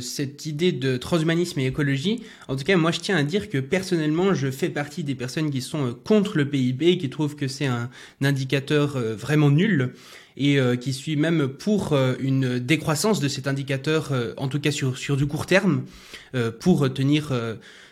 cette 0.00 0.46
idée 0.46 0.72
de 0.72 0.96
transhumanisme 0.96 1.60
et 1.60 1.66
écologie, 1.66 2.22
en 2.48 2.56
tout 2.56 2.64
cas, 2.64 2.76
moi, 2.76 2.92
je 2.92 3.00
tiens 3.00 3.16
à 3.16 3.24
dire 3.24 3.50
que 3.50 3.58
personnellement, 3.58 4.34
je 4.34 4.50
fais 4.50 4.68
partie 4.68 5.04
des 5.04 5.14
personnes 5.14 5.50
qui 5.50 5.60
sont 5.60 5.96
contre 6.04 6.38
le 6.38 6.48
PIB, 6.48 6.98
qui 6.98 7.10
trouvent 7.10 7.36
que 7.36 7.48
c'est 7.48 7.66
un, 7.66 7.90
indicateur 8.22 8.98
vraiment 8.98 9.50
nul 9.50 9.92
et 10.38 10.58
qui 10.80 10.92
suis 10.92 11.16
même 11.16 11.48
pour 11.48 11.96
une 12.20 12.58
décroissance 12.58 13.20
de 13.20 13.28
cet 13.28 13.46
indicateur, 13.46 14.12
en 14.36 14.48
tout 14.48 14.60
cas 14.60 14.70
sur, 14.70 14.96
sur 14.96 15.16
du 15.16 15.26
court 15.26 15.46
terme, 15.46 15.82
pour 16.60 16.92
tenir 16.92 17.32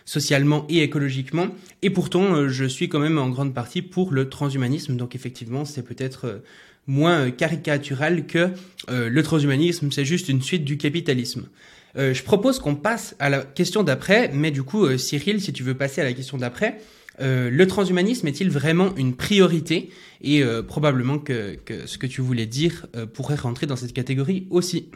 socialement 0.05 0.67
et 0.69 0.83
écologiquement. 0.83 1.49
Et 1.83 1.91
pourtant, 1.91 2.35
euh, 2.35 2.49
je 2.49 2.65
suis 2.65 2.89
quand 2.89 2.99
même 2.99 3.19
en 3.19 3.29
grande 3.31 3.55
partie 3.55 3.83
pour 3.83 4.13
le 4.13 4.29
transhumanisme. 4.29 4.97
Donc 4.97 5.15
effectivement, 5.15 5.65
c'est 5.65 5.83
peut-être 5.83 6.27
euh, 6.27 6.39
moins 6.87 7.31
caricatural 7.31 8.27
que 8.27 8.51
euh, 8.91 9.09
le 9.09 9.23
transhumanisme, 9.23 9.91
c'est 9.91 10.05
juste 10.05 10.29
une 10.29 10.43
suite 10.43 10.65
du 10.65 10.77
capitalisme. 10.77 11.49
je 11.97 12.23
propose 12.25 12.59
qu'on 12.59 12.75
passe 12.75 13.15
à 13.21 13.31
la 13.31 13.41
question 13.43 13.85
d'après, 13.85 14.29
mais 14.35 14.51
du 14.51 14.65
coup, 14.65 14.99
Cyril, 14.99 15.41
si 15.41 15.53
tu 15.53 15.63
veux 15.63 15.75
passer 15.75 16.01
à 16.01 16.05
la 16.05 16.13
question 16.13 16.37
d'après, 16.37 16.81
le 17.21 17.65
transhumanisme 17.67 18.27
est-il 18.27 18.51
vraiment 18.51 18.93
une 18.97 19.15
priorité? 19.15 19.91
Et 20.21 20.43
probablement 20.67 21.21
que, 21.21 21.57
ce 21.87 21.97
que 21.97 22.09
tu 22.09 22.21
voulais 22.21 22.47
dire 22.47 22.89
pourrait 23.15 23.37
rentrer 23.37 23.69
dans 23.69 23.77
cette 23.77 23.93
catégorie 23.93 24.49
aussi. 24.51 24.89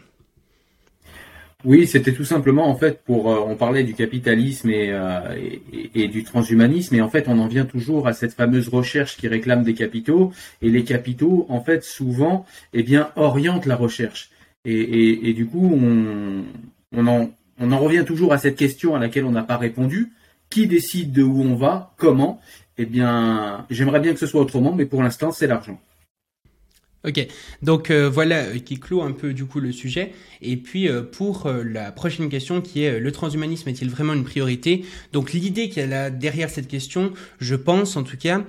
Oui, 1.64 1.88
c'était 1.88 2.12
tout 2.12 2.24
simplement 2.24 2.68
en 2.68 2.76
fait 2.76 3.02
pour 3.02 3.32
euh, 3.32 3.40
on 3.44 3.56
parlait 3.56 3.82
du 3.82 3.92
capitalisme 3.92 4.70
euh, 4.72 5.36
et, 5.92 6.06
du 6.06 6.22
transhumanisme 6.22 6.94
et 6.94 7.00
en 7.00 7.08
fait 7.08 7.26
on 7.26 7.36
en 7.40 7.48
vient 7.48 7.64
toujours 7.64 8.06
à 8.06 8.12
cette 8.12 8.32
fameuse 8.32 8.68
recherche 8.68 9.16
qui 9.16 9.26
réclame 9.26 9.64
des 9.64 9.74
capitaux 9.74 10.32
et 10.62 10.70
les 10.70 10.84
capitaux 10.84 11.46
en 11.48 11.60
fait 11.60 11.82
souvent 11.82 12.46
eh 12.74 12.84
bien 12.84 13.10
orientent 13.16 13.66
la 13.66 13.74
recherche. 13.74 14.30
Et, 14.64 15.28
et 15.28 15.32
du 15.34 15.46
coup 15.46 15.68
on, 15.74 16.44
on, 16.96 17.06
en, 17.08 17.30
on 17.58 17.72
en 17.72 17.78
revient 17.80 18.04
toujours 18.06 18.32
à 18.32 18.38
cette 18.38 18.56
question 18.56 18.94
à 18.94 19.00
laquelle 19.00 19.24
on 19.24 19.32
n'a 19.32 19.42
pas 19.42 19.56
répondu. 19.56 20.12
Qui 20.50 20.68
décide 20.68 21.12
de 21.12 21.24
où 21.24 21.42
on 21.42 21.56
va? 21.56 21.92
Comment? 21.96 22.40
Eh 22.78 22.86
bien 22.86 23.66
j'aimerais 23.68 23.98
bien 23.98 24.12
que 24.12 24.20
ce 24.20 24.26
soit 24.26 24.40
autrement 24.40 24.76
mais 24.76 24.86
pour 24.86 25.02
l'instant 25.02 25.32
c'est 25.32 25.48
l'argent. 25.48 25.80
Ok, 27.06 27.24
donc 27.62 27.92
euh, 27.92 28.10
voilà 28.10 28.38
euh, 28.38 28.58
qui 28.58 28.80
clôt 28.80 29.02
un 29.02 29.12
peu 29.12 29.32
du 29.32 29.44
coup 29.44 29.60
le 29.60 29.70
sujet. 29.70 30.12
Et 30.42 30.56
puis 30.56 30.88
euh, 30.88 31.02
pour 31.02 31.48
la 31.48 31.92
prochaine 31.92 32.28
question 32.28 32.60
qui 32.60 32.82
est 32.82 32.98
le 32.98 33.12
transhumanisme 33.12 33.68
est-il 33.68 33.88
vraiment 33.88 34.14
une 34.14 34.24
priorité? 34.24 34.84
Donc 35.12 35.32
l'idée 35.32 35.68
qu'il 35.68 35.88
y 35.88 35.94
a 35.94 36.10
derrière 36.10 36.50
cette 36.50 36.66
question, 36.66 37.12
je 37.38 37.54
pense 37.54 37.96
en 37.96 38.02
tout 38.02 38.16
cas, 38.16 38.42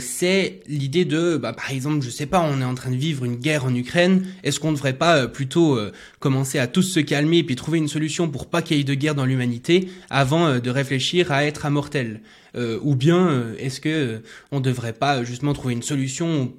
c'est 0.00 0.60
l'idée 0.66 1.04
de, 1.04 1.36
bah, 1.36 1.52
par 1.52 1.70
exemple, 1.70 2.04
je 2.04 2.10
sais 2.10 2.26
pas, 2.26 2.40
on 2.40 2.60
est 2.60 2.64
en 2.64 2.74
train 2.74 2.90
de 2.90 2.96
vivre 2.96 3.24
une 3.24 3.36
guerre 3.36 3.64
en 3.64 3.74
Ukraine. 3.74 4.26
Est-ce 4.42 4.60
qu'on 4.60 4.70
ne 4.70 4.76
devrait 4.76 4.94
pas 4.94 5.26
plutôt 5.26 5.78
commencer 6.20 6.58
à 6.58 6.66
tous 6.66 6.82
se 6.82 7.00
calmer 7.00 7.38
et 7.38 7.44
puis 7.44 7.56
trouver 7.56 7.78
une 7.78 7.88
solution 7.88 8.28
pour 8.28 8.46
pas 8.46 8.62
qu'il 8.62 8.76
y 8.76 8.80
ait 8.80 8.84
de 8.84 8.94
guerre 8.94 9.14
dans 9.14 9.26
l'humanité 9.26 9.88
avant 10.10 10.58
de 10.58 10.70
réfléchir 10.70 11.32
à 11.32 11.44
être 11.44 11.66
immortel? 11.66 12.20
Euh, 12.56 12.78
ou 12.82 12.94
bien 12.94 13.28
euh, 13.28 13.56
est-ce 13.58 13.80
que 13.80 13.88
euh, 13.88 14.18
on 14.52 14.60
devrait 14.60 14.92
pas 14.92 15.24
justement 15.24 15.52
trouver 15.54 15.74
une 15.74 15.82
solution 15.82 16.52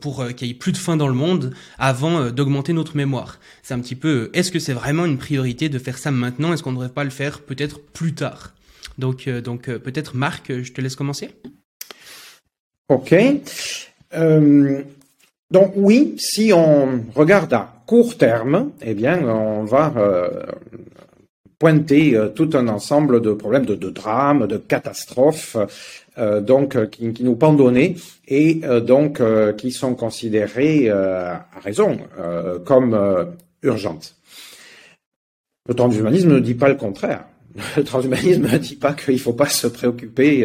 pour 0.00 0.26
qu'il 0.34 0.48
y 0.48 0.50
ait 0.50 0.54
plus 0.54 0.72
de 0.72 0.76
faim 0.76 0.96
dans 0.96 1.08
le 1.08 1.14
monde 1.14 1.54
avant 1.78 2.30
d'augmenter 2.30 2.72
notre 2.72 2.96
mémoire? 2.96 3.40
C'est 3.62 3.74
un 3.74 3.80
petit 3.80 3.96
peu 3.96 4.30
est-ce 4.32 4.52
que 4.52 4.58
c'est 4.58 4.72
vraiment 4.72 5.04
une 5.04 5.18
priorité 5.18 5.68
de 5.68 5.78
faire 5.78 5.98
ça 5.98 6.10
maintenant? 6.10 6.52
Est-ce 6.52 6.62
qu'on 6.62 6.70
ne 6.70 6.76
devrait 6.76 6.90
pas 6.90 7.04
le 7.04 7.10
faire 7.10 7.40
peut-être 7.40 7.80
plus 7.80 8.14
tard? 8.14 8.54
Donc 8.98 9.28
donc 9.28 9.70
peut-être 9.70 10.16
Marc, 10.16 10.52
je 10.62 10.72
te 10.72 10.80
laisse 10.80 10.96
commencer. 10.96 11.30
Ok. 12.88 13.14
donc 15.50 15.72
oui, 15.76 16.14
si 16.18 16.52
on 16.52 17.04
regarde 17.14 17.52
à 17.52 17.82
court 17.86 18.16
terme, 18.16 18.70
eh 18.82 18.94
bien, 18.94 19.22
on 19.28 19.64
va 19.64 19.92
pointer 21.60 22.16
euh, 22.16 22.28
tout 22.28 22.50
un 22.54 22.66
ensemble 22.66 23.20
de 23.20 23.32
problèmes, 23.32 23.66
de, 23.66 23.90
drames, 23.90 24.48
de 24.48 24.56
catastrophes, 24.56 25.56
euh, 26.18 26.40
donc 26.40 26.74
euh, 26.74 26.86
qui, 26.86 27.12
nous 27.22 27.36
pendonnaient 27.36 27.94
et 28.26 28.62
donc 28.86 29.20
qui 29.56 29.70
sont 29.70 29.94
considérés 29.94 30.88
à 30.88 31.46
raison 31.62 31.98
comme 32.64 32.96
urgentes. 33.62 34.14
Le 35.68 35.74
transhumanisme 35.74 36.28
ne 36.28 36.38
dit 36.38 36.54
pas 36.54 36.68
le 36.68 36.76
contraire. 36.76 37.24
Le 37.76 37.82
transhumanisme 37.82 38.46
ne 38.46 38.56
dit 38.56 38.76
pas 38.76 38.92
qu'il 38.92 39.14
ne 39.14 39.18
faut 39.18 39.32
pas 39.32 39.48
se 39.48 39.66
préoccuper 39.66 40.42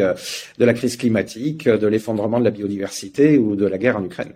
de 0.58 0.64
la 0.64 0.74
crise 0.74 0.96
climatique, 0.96 1.68
de 1.68 1.86
l'effondrement 1.86 2.40
de 2.40 2.44
la 2.44 2.50
biodiversité 2.50 3.38
ou 3.38 3.54
de 3.54 3.66
la 3.66 3.78
guerre 3.78 3.98
en 3.98 4.04
Ukraine. 4.04 4.32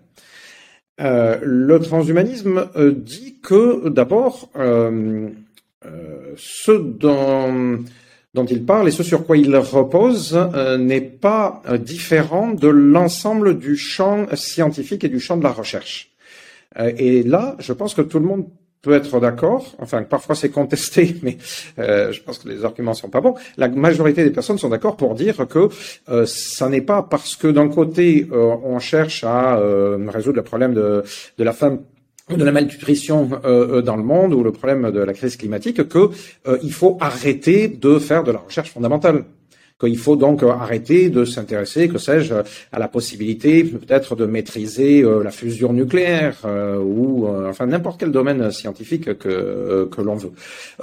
le 1.01 1.79
transhumanisme 1.79 2.69
dit 2.95 3.41
que 3.43 3.89
d'abord, 3.89 4.49
ce 6.37 6.73
dont, 6.73 7.85
il 8.49 8.65
parle 8.65 8.89
et 8.89 8.91
ce 8.91 9.03
sur 9.03 9.27
quoi 9.27 9.37
il 9.37 9.55
repose 9.57 10.39
euh, 10.55 10.79
n'est 10.79 11.01
pas 11.01 11.63
euh, 11.69 11.79
différent 11.79 12.51
de 12.53 12.69
l'ensemble 12.69 13.59
du 13.59 13.77
champ 13.77 14.27
scientifique 14.35 15.05
et 15.05 15.09
du 15.09 15.21
champ 15.21 15.37
de 15.37 15.43
la 15.43 15.53
recherche. 15.53 16.13
et 16.77 17.23
là, 17.23 17.57
je 17.59 17.73
pense 17.73 17.95
que 17.95 18.03
tout 18.03 18.19
le 18.19 18.27
monde 18.27 18.47
peut 18.83 18.95
être 18.95 19.21
d'accord, 19.21 19.75
enfin 19.79 20.03
parfois 20.05 20.35
c'est 20.35 20.49
contesté, 20.49 21.17
mais 21.23 21.37
euh, 21.79 22.13
je 22.13 22.23
pense 22.23 22.39
que 22.39 22.49
les 22.49 22.65
arguments 22.65 22.95
sont 22.95 23.11
pas 23.11 23.21
bons. 23.21 23.35
La 23.59 23.69
majorité 23.69 24.25
des 24.25 24.31
personnes 24.31 24.57
sont 24.57 24.71
d'accord 24.71 24.97
pour 24.97 25.15
dire 25.15 25.47
que 25.49 25.69
euh, 26.09 26.25
ça 26.27 26.69
n'est 26.69 26.81
pas 26.81 27.03
parce 27.03 27.37
que 27.37 27.49
d'un 27.49 27.69
côté 27.69 28.29
on 28.33 28.79
cherche 28.79 29.25
à 29.25 29.57
résoudre 30.09 30.37
le 30.37 30.45
problème 30.45 30.75
de, 30.75 31.05
la 31.39 31.53
faim 31.53 31.81
de 32.37 32.45
la 32.45 32.53
malnutrition 32.53 33.29
euh, 33.45 33.79
euh, 33.79 33.83
dans 33.83 33.97
le 33.97 34.03
monde 34.03 34.35
ou 34.35 34.43
le 34.43 34.53
problème 34.53 34.91
de 34.91 35.01
la 35.01 35.13
crise 35.13 35.37
climatique 35.37 35.89
que 35.89 36.11
euh, 36.47 36.59
il 36.63 36.73
faut 36.73 36.97
arrêter 37.01 37.69
de 37.69 37.99
faire 37.99 38.25
de 38.25 38.33
la 38.33 38.39
recherche 38.39 38.71
fondamentale 38.71 39.25
qu'il 39.79 39.97
faut 39.97 40.15
donc 40.15 40.43
arrêter 40.43 41.09
de 41.09 41.25
s'intéresser, 41.25 41.89
que 41.89 41.97
sais-je, 41.97 42.35
à 42.71 42.79
la 42.79 42.87
possibilité 42.87 43.65
peut-être 43.65 44.15
de 44.15 44.27
maîtriser 44.27 45.03
la 45.03 45.31
fusion 45.31 45.73
nucléaire 45.73 46.37
ou 46.85 47.27
enfin 47.27 47.65
n'importe 47.65 48.01
quel 48.01 48.13
domaine 48.13 48.51
scientifique 48.51 49.17
que, 49.17 49.89
que 49.91 50.03
l'on 50.03 50.17
veut. 50.17 50.33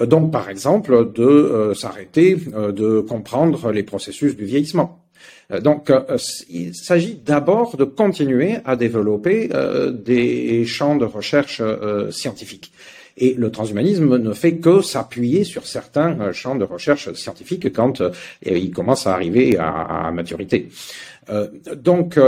donc 0.07 0.31
par 0.31 0.49
exemple 0.49 1.11
de 1.13 1.73
s'arrêter 1.75 2.37
de 2.37 3.01
comprendre 3.01 3.71
les 3.71 3.83
processus 3.83 4.35
du 4.35 4.45
vieillissement. 4.45 5.06
Euh, 5.51 5.61
donc, 5.61 5.89
euh, 5.89 6.17
il 6.49 6.75
s'agit 6.75 7.15
d'abord 7.15 7.77
de 7.77 7.83
continuer 7.83 8.57
à 8.65 8.75
développer 8.75 9.49
euh, 9.53 9.91
des 9.91 10.65
champs 10.65 10.95
de 10.95 11.05
recherche 11.05 11.61
scientifiques. 12.11 12.71
Et 13.19 13.33
le 13.33 13.49
transhumanisme 13.49 14.17
ne 14.17 14.31
fait 14.31 14.57
que 14.57 14.81
s'appuyer 14.81 15.43
sur 15.43 15.65
certains 15.65 16.31
champs 16.33 16.53
de 16.53 16.63
recherche 16.63 17.11
scientifiques 17.13 17.73
quand 17.73 18.03
il 18.45 18.69
commence 18.69 19.07
à 19.07 19.13
arriver 19.13 19.57
à, 19.57 20.11
maturité. 20.11 20.69
donc 21.75 22.19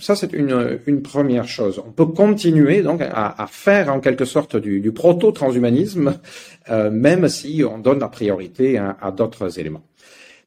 ça 0.00 0.16
c'est 0.16 0.32
une, 0.32 1.02
première 1.02 1.46
chose. 1.46 1.80
On 1.86 1.92
peut 1.92 2.06
continuer 2.06 2.82
donc 2.82 3.00
à, 3.00 3.46
faire 3.48 3.94
en 3.94 4.00
quelque 4.00 4.24
sorte 4.24 4.56
du, 4.56 4.90
proto-transhumanisme, 4.90 6.18
même 6.90 7.28
si 7.28 7.62
on 7.62 7.78
donne 7.78 8.00
la 8.00 8.08
priorité 8.08 8.78
à 8.78 9.12
d'autres 9.16 9.60
éléments. 9.60 9.84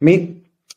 Mais 0.01 0.31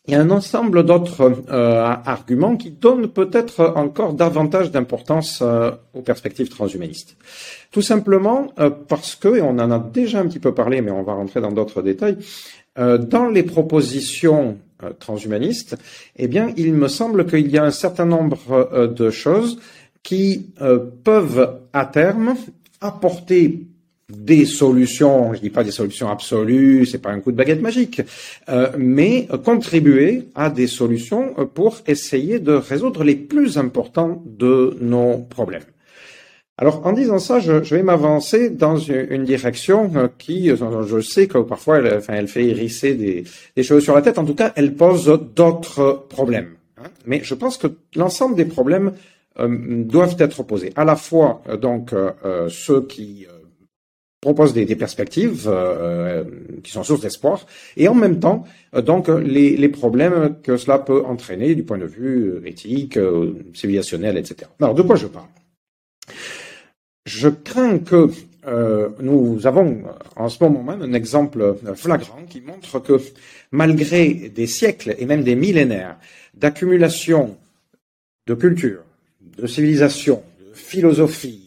il 0.09 0.15
y 0.15 0.17
a 0.17 0.21
un 0.21 0.31
ensemble 0.31 0.85
d'autres 0.85 1.33
euh, 1.49 1.95
arguments 2.05 2.57
qui 2.57 2.73
donnent 2.73 3.07
peut-être 3.07 3.73
encore 3.77 4.15
davantage 4.15 4.73
d'importance 4.73 5.41
euh, 5.43 5.71
aux 5.95 6.03
perspectives 6.03 6.49
transhumanistes. 6.49 7.17
Tout 7.71 7.83
simplement 7.83 8.53
euh, 8.59 8.71
parce 8.71 9.15
que, 9.15 9.37
et 9.37 9.43
on 9.43 9.51
en 9.51 9.71
a 9.71 9.79
déjà 9.79 10.19
un 10.19 10.27
petit 10.27 10.41
peu 10.41 10.55
parlé, 10.55 10.81
mais 10.81 10.91
on 10.91 11.05
va 11.05 11.15
rentrer 11.15 11.41
dans 11.41 11.53
d'autres 11.53 11.83
détails, 11.83 12.19
dans 12.75 13.29
les 13.29 13.43
propositions 13.43 14.57
transhumanistes, 14.99 15.77
eh 16.17 16.27
bien, 16.27 16.55
il 16.57 16.73
me 16.73 16.89
semble 16.89 17.27
qu'il 17.27 17.51
y 17.51 17.59
a 17.59 17.65
un 17.65 17.71
certain 17.71 18.07
nombre 18.07 18.89
de 18.89 19.11
choses 19.11 19.61
qui 20.03 20.55
peuvent 21.05 21.61
à 21.75 21.85
terme 21.85 22.35
apporter 22.81 23.67
des 24.17 24.45
solutions, 24.45 25.35
je 25.35 25.41
dis 25.41 25.51
pas 25.51 25.65
des 25.65 25.71
solutions 25.71 26.09
absolues, 26.09 26.87
c'est 26.87 26.99
pas 26.99 27.11
un 27.11 27.21
coup 27.21 27.33
de 27.33 27.37
baguette 27.37 27.61
magique, 27.61 28.03
euh, 28.49 28.71
mais 28.79 29.29
contribuer 29.45 30.29
à 30.35 30.51
des 30.51 30.67
solutions 30.67 31.35
pour 31.55 31.81
essayer 31.87 32.39
de 32.39 32.53
résoudre 32.53 33.05
les 33.05 33.17
plus 33.17 33.59
importants 33.59 34.23
de 34.27 34.77
nos 34.81 35.19
problèmes. 35.19 35.65
Alors, 36.59 36.87
en 36.87 36.93
disant 36.93 37.19
ça, 37.19 37.41
je, 37.41 37.53
vais 37.53 37.83
m'avancer 37.83 38.51
dans 38.51 38.77
une, 38.77 39.25
direction 39.25 39.91
euh, 39.97 40.09
qui, 40.19 40.51
euh, 40.51 40.87
je 40.87 41.01
sais 41.01 41.27
que 41.27 41.39
parfois, 41.39 41.79
elle, 41.79 41.97
enfin, 41.97 42.13
elle 42.15 42.29
fait 42.29 42.45
hérisser 42.45 42.95
des, 42.95 43.25
des 43.57 43.63
choses 43.63 43.83
sur 43.83 43.95
la 43.95 44.03
tête. 44.03 44.19
En 44.19 44.25
tout 44.25 44.35
cas, 44.35 44.53
elle 44.55 44.75
pose 44.75 45.07
d'autres 45.35 46.07
problèmes. 46.09 46.51
Hein. 46.77 46.89
Mais 47.07 47.21
je 47.25 47.35
pense 47.35 47.57
que 47.57 47.69
l'ensemble 47.97 48.37
des 48.37 48.45
problèmes 48.45 48.93
doivent 49.39 50.17
être 50.19 50.43
posés. 50.43 50.75
À 50.77 50.85
la 50.85 50.95
fois, 50.95 51.43
donc, 51.59 51.95
ceux 52.51 52.83
qui 52.83 53.27
propose 54.23 54.55
des, 54.55 54.77
perspectives 54.77 55.47
euh, 55.49 56.23
qui 56.63 56.71
sont 56.71 56.85
source 56.85 57.01
d'espoir, 57.01 57.45
et 57.77 57.89
en 57.89 57.95
même 57.95 58.21
temps, 58.21 58.47
euh, 58.75 58.81
donc, 58.81 59.09
les, 59.09 59.69
problèmes 59.69 60.37
que 60.45 60.57
cela 60.57 60.79
peut 60.79 61.05
entraîner 61.05 61.57
du 61.57 61.65
point 61.65 61.77
de 61.77 61.87
vue 61.87 62.31
euh, 62.31 62.47
éthique, 62.47 62.99
civilisationnel, 63.53 64.17
etc. 64.17 64.49
Alors, 64.61 64.75
de 64.75 64.83
quoi 64.83 64.95
je 64.97 65.09
parle? 65.09 65.27
Je 67.05 67.29
crains 67.29 67.79
que 67.79 68.11
nous 69.01 69.47
avons 69.47 69.83
en 70.17 70.29
ce 70.29 70.43
moment 70.43 70.63
même 70.65 70.83
un 70.83 70.95
exemple 70.95 71.57
flagrant 71.77 72.23
qui 72.29 72.41
montre 72.41 72.81
que 72.81 73.01
malgré 73.53 74.15
des 74.15 74.49
siècles 74.49 74.97
et 74.99 75.07
même 75.07 75.23
des 75.23 75.37
millénaires 75.37 75.97
d'accumulation 76.35 77.37
de 78.27 78.35
culture, 78.35 78.83
de 79.39 79.47
civilisation, 79.47 80.23
de 80.41 80.55
philosophie, 80.55 81.42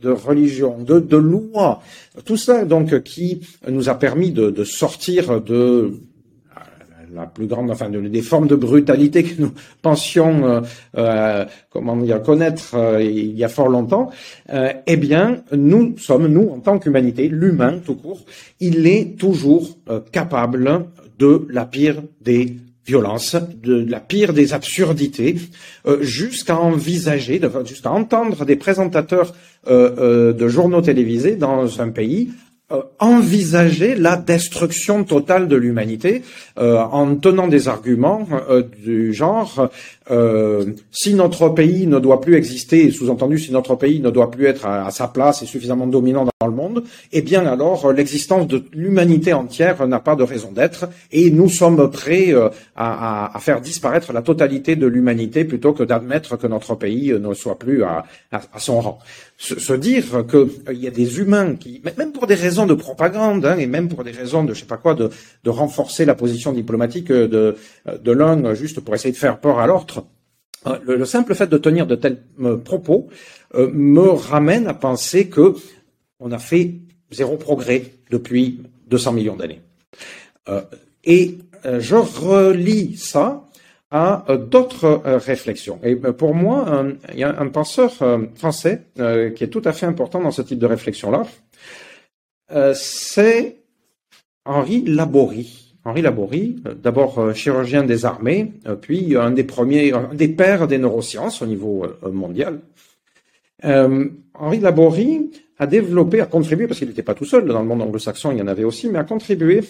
de 0.00 0.10
religion, 0.10 0.78
de, 0.82 1.00
de 1.00 1.16
loi, 1.16 1.82
tout 2.24 2.36
ça 2.36 2.64
donc 2.64 3.02
qui 3.02 3.40
nous 3.68 3.88
a 3.88 3.94
permis 3.94 4.30
de, 4.30 4.50
de 4.50 4.64
sortir 4.64 5.40
de 5.40 5.92
la 7.16 7.26
plus 7.26 7.46
grande, 7.46 7.70
enfin, 7.70 7.88
des 7.88 8.22
formes 8.22 8.46
de 8.46 8.54
brutalité 8.54 9.22
que 9.22 9.40
nous 9.40 9.52
pensions, 9.82 10.46
euh, 10.46 10.60
euh 10.96 11.44
comment 11.70 11.96
dire, 11.96 12.22
connaître 12.22 12.74
euh, 12.74 13.02
il 13.02 13.36
y 13.36 13.44
a 13.44 13.48
fort 13.48 13.68
longtemps, 13.68 14.10
euh, 14.52 14.72
eh 14.86 14.96
bien, 14.96 15.42
nous 15.52 15.96
sommes, 15.98 16.26
nous, 16.26 16.50
en 16.50 16.60
tant 16.60 16.78
qu'humanité, 16.78 17.28
l'humain 17.28 17.78
tout 17.84 17.94
court, 17.94 18.20
il 18.60 18.86
est 18.86 19.18
toujours 19.18 19.78
capable 20.12 20.86
de 21.18 21.46
la 21.50 21.64
pire 21.64 22.02
des 22.20 22.56
violence, 22.86 23.36
de 23.62 23.84
la 23.88 24.00
pire 24.00 24.32
des 24.32 24.54
absurdités, 24.54 25.36
euh, 25.86 26.02
jusqu'à 26.02 26.58
envisager, 26.58 27.40
jusqu'à 27.66 27.90
entendre 27.90 28.44
des 28.44 28.56
présentateurs 28.56 29.34
euh, 29.68 29.90
euh, 29.98 30.32
de 30.32 30.48
journaux 30.48 30.80
télévisés 30.80 31.36
dans 31.36 31.80
un 31.80 31.88
pays 31.90 32.30
envisager 32.98 33.94
la 33.94 34.16
destruction 34.16 35.04
totale 35.04 35.46
de 35.46 35.54
l'humanité 35.54 36.24
en 36.56 37.14
tenant 37.14 37.46
des 37.46 37.68
arguments 37.68 38.26
du 38.84 39.14
genre 39.14 39.70
si 40.90 41.14
notre 41.14 41.50
pays 41.50 41.86
ne 41.86 42.00
doit 42.00 42.20
plus 42.20 42.34
exister, 42.34 42.90
sous-entendu 42.90 43.38
si 43.38 43.52
notre 43.52 43.76
pays 43.76 44.00
ne 44.00 44.10
doit 44.10 44.32
plus 44.32 44.46
être 44.46 44.66
à, 44.66 44.90
sa 44.90 45.06
place 45.06 45.44
et 45.44 45.46
suffisamment 45.46 45.86
dominant 45.86 46.26
le 46.46 46.54
monde, 46.54 46.84
eh 47.12 47.22
bien 47.22 47.46
alors 47.46 47.92
l'existence 47.92 48.46
de 48.46 48.64
l'humanité 48.72 49.32
entière 49.32 49.86
n'a 49.86 50.00
pas 50.00 50.16
de 50.16 50.22
raison 50.22 50.52
d'être 50.52 50.88
et 51.12 51.30
nous 51.30 51.48
sommes 51.48 51.90
prêts 51.90 52.34
à, 52.74 53.36
à, 53.36 53.38
faire 53.40 53.60
disparaître 53.60 54.12
la 54.12 54.22
totalité 54.22 54.76
de 54.76 54.86
l'humanité 54.86 55.44
plutôt 55.44 55.72
que 55.72 55.82
d'admettre 55.82 56.36
que 56.36 56.46
notre 56.46 56.74
pays 56.74 57.12
ne 57.12 57.34
soit 57.34 57.58
plus 57.58 57.82
à, 57.84 58.04
son 58.58 58.80
rang. 58.80 58.98
Se, 59.38 59.72
dire 59.74 60.26
qu'il 60.26 60.38
euh, 60.68 60.72
y 60.72 60.86
a 60.86 60.90
des 60.90 61.18
humains 61.18 61.56
qui, 61.56 61.82
même 61.98 62.12
pour 62.12 62.26
des 62.26 62.34
raisons 62.34 62.66
de 62.66 62.74
propagande 62.74 63.44
hein, 63.44 63.58
et 63.58 63.66
même 63.66 63.88
pour 63.88 64.02
des 64.02 64.10
raisons 64.10 64.44
de 64.44 64.54
je 64.54 64.60
sais 64.60 64.66
pas 64.66 64.78
quoi, 64.78 64.94
de, 64.94 65.10
renforcer 65.46 66.04
la 66.04 66.14
position 66.14 66.52
diplomatique 66.52 67.12
de, 67.12 67.56
de 67.86 68.12
l'un 68.12 68.54
juste 68.54 68.80
pour 68.80 68.94
essayer 68.94 69.12
de 69.12 69.18
faire 69.18 69.38
peur 69.38 69.58
à 69.58 69.66
l'autre, 69.66 70.04
euh, 70.66 70.78
le, 70.84 71.04
simple 71.04 71.34
fait 71.34 71.46
de 71.46 71.58
tenir 71.58 71.86
de 71.86 71.94
tels 71.94 72.22
euh, 72.40 72.56
propos 72.56 73.08
me 73.54 74.08
ramène 74.10 74.66
à 74.66 74.74
penser 74.74 75.28
que 75.28 75.54
on 76.20 76.32
a 76.32 76.38
fait 76.38 76.74
zéro 77.10 77.36
progrès 77.36 77.84
depuis 78.10 78.62
200 78.88 79.12
millions 79.12 79.36
d'années. 79.36 79.60
et 81.04 81.38
je 81.64 81.96
relis 81.96 82.96
ça 82.96 83.46
à 83.90 84.24
euh, 84.28 84.36
d'autres 84.36 84.84
euh, 84.84 85.18
réflexions. 85.18 85.78
Et 85.82 85.98
euh, 86.04 86.12
pour 86.12 86.34
moi, 86.34 86.84
il 87.12 87.18
y 87.18 87.24
a 87.24 87.40
un 87.40 87.48
penseur 87.48 87.92
français 88.34 88.82
qui 88.94 89.44
est 89.44 89.50
tout 89.50 89.62
à 89.64 89.72
fait 89.72 89.86
important 89.86 90.20
dans 90.20 90.30
ce 90.30 90.42
type 90.42 90.58
de 90.58 90.66
réflexion-là. 90.66 91.24
C'est 92.74 93.56
Henri 94.44 94.82
Laborie. 94.82 95.74
Henri 95.84 96.02
Laborie, 96.02 96.56
d'abord 96.82 97.32
chirurgien 97.34 97.84
des 97.84 98.04
armées, 98.04 98.52
puis 98.80 99.16
un 99.16 99.30
des 99.30 99.44
premiers, 99.44 99.92
un 99.92 100.14
des 100.14 100.28
pères 100.28 100.66
des 100.66 100.78
neurosciences 100.78 101.42
au 101.42 101.46
niveau 101.46 101.86
mondial. 102.12 102.60
Henri 103.62 104.60
Laborie 104.60 105.30
a 105.58 105.66
développé, 105.66 106.20
a 106.20 106.26
contribué, 106.26 106.66
parce 106.66 106.78
qu'il 106.78 106.88
n'était 106.88 107.02
pas 107.02 107.14
tout 107.14 107.24
seul, 107.24 107.46
dans 107.46 107.60
le 107.60 107.66
monde 107.66 107.82
anglo-saxon 107.82 108.32
il 108.32 108.38
y 108.38 108.42
en 108.42 108.46
avait 108.46 108.64
aussi, 108.64 108.88
mais 108.88 108.98
a 108.98 109.04
contribué 109.04 109.62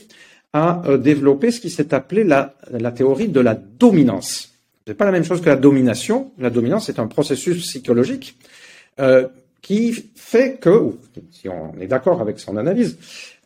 a 0.53 0.83
euh, 0.87 0.97
développé 0.97 1.51
ce 1.51 1.61
qui 1.61 1.71
s'est 1.71 1.93
appelé 1.93 2.25
la, 2.25 2.55
la, 2.71 2.93
théorie 2.93 3.29
de 3.29 3.41
la 3.41 3.55
dominance. 3.55 4.53
C'est 4.87 4.95
pas 4.95 5.05
la 5.05 5.13
même 5.13 5.25
chose 5.25 5.41
que 5.41 5.49
la 5.49 5.57
domination. 5.57 6.31
La 6.39 6.51
dominance 6.51 6.89
est 6.89 6.99
un 6.99 7.09
processus 7.09 7.59
psychologique 7.59 8.37
euh, 9.01 9.27
qui 9.63 9.93
fait 10.15 10.59
que, 10.61 10.93
si 11.33 11.49
on 11.49 11.75
est 11.81 11.89
d'accord 11.89 12.21
avec 12.21 12.39
son 12.39 12.57
analyse, 12.57 12.97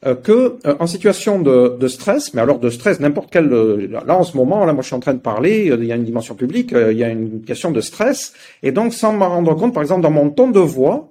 euh, 0.04 0.14
que 0.14 0.58
euh, 0.66 0.76
en 0.78 0.86
situation 0.86 1.40
de, 1.40 1.76
de, 1.80 1.88
stress, 1.88 2.34
mais 2.34 2.42
alors 2.42 2.58
de 2.58 2.68
stress, 2.68 3.00
n'importe 3.00 3.30
quel, 3.32 3.48
là 3.48 4.16
en 4.16 4.24
ce 4.24 4.36
moment, 4.36 4.66
là 4.66 4.74
moi 4.74 4.82
je 4.82 4.88
suis 4.88 4.94
en 4.94 5.00
train 5.00 5.14
de 5.14 5.20
parler, 5.20 5.72
il 5.74 5.84
y 5.84 5.92
a 5.92 5.96
une 5.96 6.04
dimension 6.04 6.34
publique, 6.34 6.72
il 6.72 6.96
y 6.96 7.04
a 7.04 7.08
une 7.08 7.40
question 7.42 7.70
de 7.70 7.80
stress, 7.80 8.34
et 8.62 8.70
donc 8.70 8.92
sans 8.92 9.14
m'en 9.14 9.30
rendre 9.30 9.54
compte, 9.54 9.72
par 9.72 9.82
exemple 9.82 10.02
dans 10.02 10.10
mon 10.10 10.28
ton 10.28 10.50
de 10.50 10.60
voix, 10.60 11.09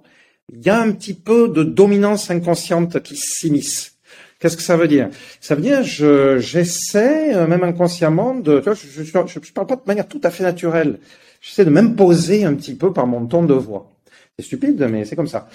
il 0.53 0.65
y 0.65 0.69
a 0.69 0.79
un 0.79 0.91
petit 0.91 1.13
peu 1.13 1.49
de 1.49 1.63
dominance 1.63 2.29
inconsciente 2.29 3.01
qui 3.01 3.15
s'immisce. 3.15 3.93
Qu'est-ce 4.39 4.55
que 4.55 4.63
ça 4.63 4.77
veut 4.77 4.87
dire? 4.87 5.09
Ça 5.41 5.55
veut 5.55 5.61
dire 5.61 5.83
je 5.83 6.39
j'essaie 6.39 7.35
euh, 7.35 7.45
même 7.45 7.63
inconsciemment 7.63 8.35
de 8.35 8.63
je, 8.65 9.03
je, 9.03 9.03
je, 9.03 9.51
parle 9.51 9.67
pas 9.67 9.75
de 9.75 9.81
manière 9.85 10.07
tout 10.07 10.21
à 10.23 10.29
fait 10.29 10.43
naturelle. 10.43 10.99
J'essaie 11.41 11.65
de 11.65 11.69
m'imposer 11.69 12.45
un 12.45 12.53
petit 12.53 12.75
peu 12.75 12.93
par 12.93 13.07
mon 13.07 13.25
ton 13.25 13.43
de 13.43 13.53
voix. 13.53 13.91
C'est 14.37 14.45
stupide, 14.45 14.87
mais 14.89 15.03
c'est 15.03 15.17
comme 15.17 15.27
ça. 15.27 15.49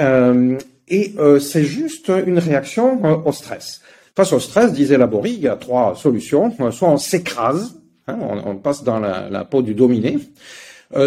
Euh, 0.00 0.56
et 0.86 1.14
euh, 1.18 1.40
c'est 1.40 1.64
juste 1.64 2.08
une 2.08 2.38
réaction 2.38 3.04
euh, 3.04 3.16
au 3.24 3.32
stress. 3.32 3.80
Face 4.14 4.32
au 4.32 4.40
stress, 4.40 4.72
disait 4.72 4.98
Laborie, 4.98 5.32
il 5.32 5.40
y 5.40 5.48
a 5.48 5.56
trois 5.56 5.96
solutions. 5.96 6.52
Soit 6.70 6.88
on 6.88 6.98
s'écrase, 6.98 7.74
hein, 8.06 8.16
on, 8.20 8.56
passe 8.56 8.84
dans 8.84 9.00
la, 9.00 9.28
la 9.28 9.44
peau 9.44 9.62
du 9.62 9.74
dominé, 9.74 10.18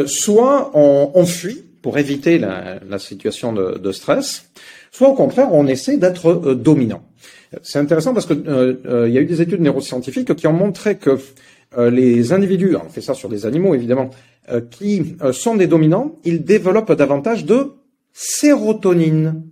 soit 0.05 0.71
on, 0.73 1.11
on, 1.13 1.25
fuit 1.25 1.65
pour 1.81 1.97
éviter 1.97 2.37
la, 2.37 2.79
la 2.87 2.99
situation 2.99 3.53
de, 3.53 3.77
de, 3.77 3.91
stress, 3.91 4.49
soit 4.91 5.09
au 5.09 5.15
contraire 5.15 5.49
on 5.51 5.67
essaie 5.67 5.97
d'être 5.97 6.53
dominant. 6.53 7.03
C'est 7.63 7.79
intéressant 7.79 8.13
parce 8.13 8.25
que 8.25 8.33
euh, 8.33 8.81
euh, 8.85 9.09
il 9.09 9.13
y 9.13 9.17
a 9.17 9.21
eu 9.21 9.25
des 9.25 9.41
études 9.41 9.61
neuroscientifiques 9.61 10.33
qui 10.35 10.47
ont 10.47 10.53
montré 10.53 10.97
que 10.97 11.19
euh, 11.77 11.89
les 11.89 12.31
individus, 12.31 12.75
on 12.75 12.89
fait 12.89 13.01
ça 13.01 13.13
sur 13.13 13.29
des 13.29 13.45
animaux 13.45 13.75
évidemment, 13.75 14.09
qui 14.71 15.15
sont 15.31 15.55
des 15.55 15.67
dominants, 15.67 16.15
ils 16.25 16.43
développent 16.43 16.91
davantage 16.91 17.45
de 17.45 17.73
sérotonine. 18.11 19.43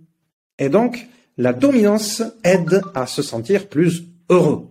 Et 0.58 0.68
donc, 0.68 1.06
la 1.38 1.54
dominance 1.54 2.22
aide 2.44 2.82
à 2.94 3.06
se 3.06 3.22
sentir 3.22 3.68
plus 3.68 4.04
heureux. 4.28 4.66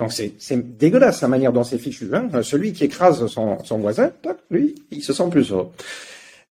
Donc 0.00 0.12
c'est, 0.12 0.32
dégueulasse 0.78 1.20
la 1.20 1.28
manière 1.28 1.52
dont 1.52 1.64
c'est 1.64 1.76
fichu. 1.76 2.08
Hein. 2.14 2.28
Celui 2.42 2.72
qui 2.72 2.84
écrase 2.84 3.26
son, 3.26 3.62
son 3.64 3.78
voisin, 3.78 4.12
lui, 4.50 4.74
il 4.90 5.02
se 5.02 5.12
sent 5.12 5.28
plus 5.30 5.50
heureux. 5.50 5.70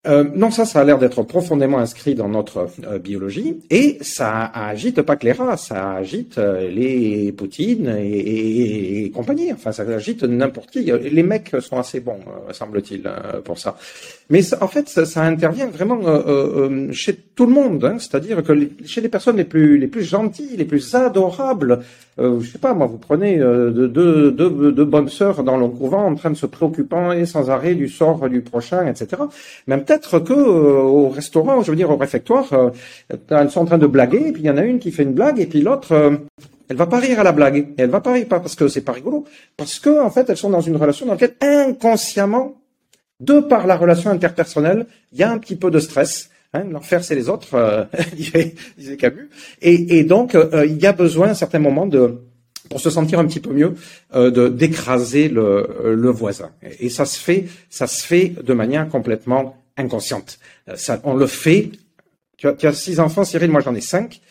Euh, 0.05 0.25
non, 0.35 0.51
ça, 0.51 0.65
ça 0.65 0.81
a 0.81 0.83
l'air 0.83 0.97
d'être 0.99 1.23
profondément 1.23 1.77
inscrit 1.77 2.13
dans 2.13 2.27
notre 2.27 2.67
euh, 2.85 2.99
biologie, 2.99 3.61
et 3.69 3.97
ça 4.01 4.51
agite 4.53 5.01
pas 5.01 5.15
que 5.15 5.25
les 5.25 5.31
rats, 5.31 5.55
ça 5.55 5.93
agite 5.93 6.37
euh, 6.37 6.69
les 6.69 7.31
Poutines 7.31 7.95
et, 7.97 9.09
compagnie. 9.15 9.53
Enfin, 9.53 9.71
ça 9.71 9.83
agite 9.83 10.23
n'importe 10.23 10.71
qui. 10.71 10.91
Les 10.91 11.23
mecs 11.23 11.55
sont 11.61 11.77
assez 11.77 12.01
bons, 12.01 12.19
semble-t-il, 12.51 13.09
pour 13.45 13.57
ça. 13.57 13.77
Mais 14.29 14.41
en 14.61 14.67
fait, 14.67 14.89
ça, 14.89 15.21
intervient 15.23 15.67
vraiment 15.67 16.01
chez 16.91 17.15
tout 17.15 17.45
le 17.45 17.53
monde, 17.53 17.85
hein. 17.85 17.97
c'est-à-dire 17.99 18.43
que 18.43 18.53
chez 18.85 19.01
les 19.01 19.09
personnes 19.09 19.37
les 19.37 19.43
plus 19.43 19.77
les 19.77 19.87
plus 19.87 20.03
gentilles, 20.03 20.57
les 20.57 20.65
plus 20.65 20.95
adorables, 20.95 21.79
je 22.17 22.45
sais 22.45 22.57
pas, 22.57 22.73
moi, 22.73 22.87
vous 22.87 22.97
prenez 22.97 23.37
deux, 23.37 24.85
bonnes 24.85 25.09
sœurs 25.09 25.43
dans 25.43 25.57
le 25.57 25.67
couvent 25.67 26.05
en 26.05 26.15
train 26.15 26.31
de 26.31 26.35
se 26.35 26.45
préoccuper 26.45 27.25
sans 27.25 27.49
arrêt 27.49 27.75
du 27.75 27.87
sort 27.87 28.29
du 28.29 28.41
prochain, 28.41 28.87
etc. 28.87 29.23
peut-être 29.93 30.19
que 30.19 30.33
euh, 30.33 30.81
au 30.81 31.09
restaurant, 31.09 31.61
je 31.61 31.71
veux 31.71 31.77
dire 31.77 31.89
au 31.89 31.97
réfectoire, 31.97 32.51
euh, 32.53 32.69
elles 33.29 33.49
sont 33.49 33.61
en 33.61 33.65
train 33.65 33.77
de 33.77 33.87
blaguer, 33.87 34.27
et 34.27 34.31
puis 34.31 34.43
il 34.43 34.45
y 34.45 34.49
en 34.49 34.57
a 34.57 34.63
une 34.63 34.79
qui 34.79 34.91
fait 34.91 35.03
une 35.03 35.13
blague, 35.13 35.39
et 35.39 35.45
puis 35.45 35.61
l'autre, 35.61 36.19
elle 36.69 36.77
va 36.77 36.87
pas 36.87 36.99
rire 36.99 37.19
à 37.19 37.23
la 37.23 37.31
blague, 37.31 37.57
et 37.57 37.67
elle 37.77 37.89
va 37.89 38.01
pas 38.01 38.13
rire 38.13 38.27
pas 38.27 38.39
parce 38.39 38.55
que 38.55 38.67
c'est 38.67 38.81
pas 38.81 38.93
rigolo, 38.93 39.25
parce 39.57 39.79
que 39.79 40.01
en 40.01 40.09
fait, 40.09 40.29
elles 40.29 40.37
sont 40.37 40.49
dans 40.49 40.61
une 40.61 40.75
relation 40.75 41.05
dans 41.05 41.13
laquelle 41.13 41.35
inconsciemment, 41.41 42.55
de 43.19 43.39
par 43.39 43.67
la 43.67 43.77
relation 43.77 44.09
interpersonnelle, 44.09 44.87
il 45.11 45.19
y 45.19 45.23
a 45.23 45.31
un 45.31 45.37
petit 45.37 45.55
peu 45.55 45.71
de 45.71 45.79
stress 45.79 46.29
Hein, 46.53 46.65
L'enfer, 46.69 47.03
c'est 47.03 47.15
les 47.15 47.29
autres, 47.29 47.55
euh, 47.55 47.83
disait, 48.77 48.97
Camus. 48.97 49.29
Et, 49.61 50.03
donc, 50.03 50.35
euh, 50.35 50.65
il 50.67 50.79
y 50.79 50.85
a 50.85 50.93
besoin 50.93 51.27
à 51.27 51.31
un 51.31 51.35
certain 51.35 51.57
moment 51.57 51.87
de, 51.87 52.19
pour 52.69 52.79
se 52.79 52.91
sentir 52.91 53.19
un 53.19 53.25
petit 53.25 53.39
peu 53.39 53.51
mieux, 53.51 53.73
euh, 54.13 54.29
de 54.29 54.49
d'écraser 54.49 55.29
le, 55.29 55.95
le 55.95 56.09
voisin. 56.11 56.51
Et 56.79 56.89
ça 56.89 57.05
se 57.05 57.19
fait, 57.19 57.45
ça 57.69 57.87
se 57.87 58.05
fait 58.05 58.35
de 58.43 58.53
manière 58.53 58.87
complètement 58.87 59.62
inconsciente. 59.77 60.39
Euh, 60.69 60.75
ça, 60.75 60.99
on 61.03 61.13
le 61.13 61.27
fait. 61.27 61.71
Tu 62.37 62.47
as, 62.47 62.73
six 62.73 62.99
enfants, 62.99 63.23
Cyril. 63.23 63.51
Moi, 63.51 63.61
j'en 63.61 63.75
ai 63.75 63.81
cinq. 63.81 64.21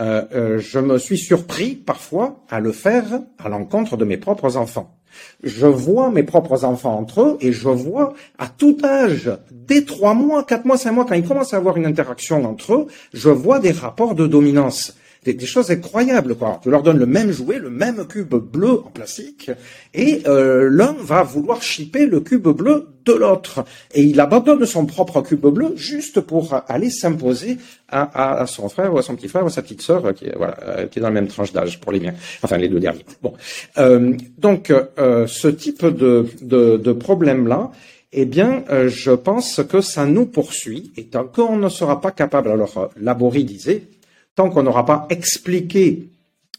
Euh, 0.00 0.58
je 0.58 0.78
me 0.78 0.98
suis 0.98 1.18
surpris 1.18 1.74
parfois 1.74 2.44
à 2.48 2.60
le 2.60 2.72
faire 2.72 3.20
à 3.38 3.48
l'encontre 3.48 3.96
de 3.96 4.04
mes 4.04 4.16
propres 4.16 4.56
enfants. 4.56 4.98
Je 5.42 5.66
vois 5.66 6.10
mes 6.10 6.22
propres 6.22 6.64
enfants 6.64 6.98
entre 6.98 7.20
eux 7.20 7.36
et 7.40 7.52
je 7.52 7.68
vois 7.68 8.14
à 8.38 8.48
tout 8.48 8.78
âge, 8.82 9.30
dès 9.50 9.84
trois 9.84 10.14
mois, 10.14 10.44
quatre 10.44 10.64
mois, 10.64 10.78
cinq 10.78 10.92
mois, 10.92 11.04
quand 11.04 11.14
ils 11.14 11.26
commencent 11.26 11.52
à 11.52 11.58
avoir 11.58 11.76
une 11.76 11.84
interaction 11.84 12.44
entre 12.44 12.74
eux, 12.74 12.86
je 13.12 13.28
vois 13.28 13.58
des 13.58 13.72
rapports 13.72 14.14
de 14.14 14.26
dominance 14.26 14.96
des, 15.24 15.38
choses 15.46 15.70
incroyables. 15.70 16.34
Quoi. 16.34 16.60
Tu 16.62 16.70
leur 16.70 16.82
donnes 16.82 16.98
le 16.98 17.06
même 17.06 17.30
jouet, 17.30 17.58
le 17.58 17.70
même 17.70 18.06
cube 18.06 18.34
bleu 18.34 18.80
en 18.84 18.90
plastique, 18.90 19.50
et 19.94 20.22
euh, 20.26 20.68
l'un 20.70 20.94
va 21.00 21.22
vouloir 21.22 21.62
chipper 21.62 22.06
le 22.06 22.20
cube 22.20 22.48
bleu 22.48 22.88
de 23.04 23.12
l'autre. 23.12 23.64
Et 23.94 24.02
il 24.02 24.20
abandonne 24.20 24.64
son 24.66 24.86
propre 24.86 25.22
cube 25.22 25.46
bleu 25.46 25.72
juste 25.76 26.20
pour 26.20 26.62
aller 26.68 26.90
s'imposer 26.90 27.58
à, 27.88 28.44
son 28.46 28.68
frère 28.68 28.94
ou 28.94 28.98
à 28.98 29.02
son 29.02 29.16
petit 29.16 29.28
frère 29.28 29.44
ou 29.44 29.48
à 29.48 29.50
sa 29.50 29.62
petite 29.62 29.82
sœur 29.82 30.14
qui, 30.14 30.26
est, 30.26 30.36
voilà, 30.36 30.56
euh, 30.62 30.86
qui 30.86 30.98
est 30.98 31.02
dans 31.02 31.08
la 31.08 31.14
même 31.14 31.28
tranche 31.28 31.52
d'âge 31.52 31.78
pour 31.80 31.92
les 31.92 32.00
miens. 32.00 32.14
Enfin, 32.42 32.56
les 32.56 32.68
deux 32.68 32.80
derniers. 32.80 33.04
Bon. 33.22 33.34
Euh, 33.78 34.16
donc, 34.38 34.70
euh, 34.70 35.26
ce 35.26 35.48
type 35.48 35.84
de, 35.84 36.26
de, 36.40 36.76
de 36.76 36.92
problème-là, 36.92 37.70
eh 38.12 38.26
bien, 38.26 38.64
euh, 38.70 38.88
je 38.88 39.10
pense 39.10 39.62
que 39.68 39.80
ça 39.80 40.04
nous 40.04 40.26
poursuit 40.26 40.92
et 40.96 41.06
tant 41.06 41.24
qu'on 41.24 41.56
ne 41.56 41.68
sera 41.68 42.00
pas 42.00 42.10
capable, 42.10 42.50
alors 42.50 42.90
Laborie 43.00 43.44
disait, 43.44 43.84
tant 44.34 44.50
qu'on 44.50 44.62
n'aura 44.62 44.86
pas 44.86 45.06
expliqué 45.10 46.08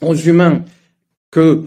aux 0.01 0.15
humains 0.15 0.63
que 1.31 1.63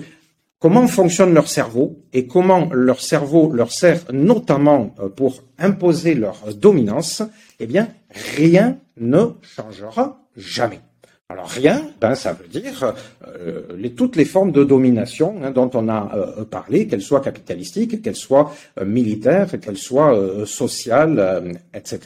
comment 0.58 0.86
fonctionne 0.86 1.34
leur 1.34 1.48
cerveau 1.48 1.98
et 2.12 2.26
comment 2.26 2.68
leur 2.72 3.00
cerveau 3.00 3.52
leur 3.52 3.72
sert 3.72 4.00
notamment 4.12 4.94
euh, 5.00 5.08
pour 5.08 5.42
imposer 5.58 6.14
leur 6.14 6.54
dominance, 6.54 7.22
eh 7.60 7.66
bien, 7.66 7.88
rien 8.36 8.78
ne 8.96 9.26
changera 9.42 10.20
jamais. 10.36 10.80
Alors 11.28 11.48
rien, 11.48 11.90
ben, 12.00 12.14
ça 12.14 12.32
veut 12.32 12.46
dire 12.46 12.94
euh, 13.26 13.88
toutes 13.96 14.14
les 14.14 14.24
formes 14.24 14.52
de 14.52 14.62
domination 14.62 15.34
hein, 15.42 15.50
dont 15.50 15.70
on 15.74 15.88
a 15.88 16.12
euh, 16.14 16.44
parlé, 16.44 16.86
qu'elles 16.86 17.02
soient 17.02 17.20
capitalistiques, 17.20 18.00
qu'elles 18.00 18.14
soient 18.14 18.52
militaires, 18.84 19.48
qu'elles 19.60 19.76
soient 19.76 20.16
sociales, 20.46 21.58
etc. 21.74 22.00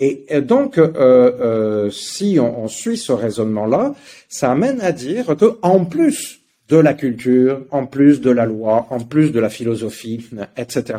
Et 0.00 0.40
donc, 0.40 0.78
euh, 0.78 0.92
euh, 0.96 1.90
si 1.90 2.38
on, 2.40 2.68
suit 2.68 2.96
ce 2.96 3.12
raisonnement-là, 3.12 3.94
ça 4.28 4.52
amène 4.52 4.80
à 4.80 4.92
dire 4.92 5.36
que 5.36 5.58
en 5.62 5.84
plus 5.84 6.40
de 6.68 6.76
la 6.76 6.94
culture, 6.94 7.62
en 7.70 7.86
plus 7.86 8.20
de 8.20 8.30
la 8.30 8.44
loi, 8.44 8.86
en 8.90 9.00
plus 9.00 9.32
de 9.32 9.40
la 9.40 9.48
philosophie, 9.48 10.28
etc. 10.56 10.98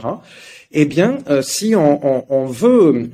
Eh 0.72 0.86
bien, 0.86 1.20
euh, 1.30 1.42
si 1.42 1.76
on, 1.76 2.46
veut 2.48 3.10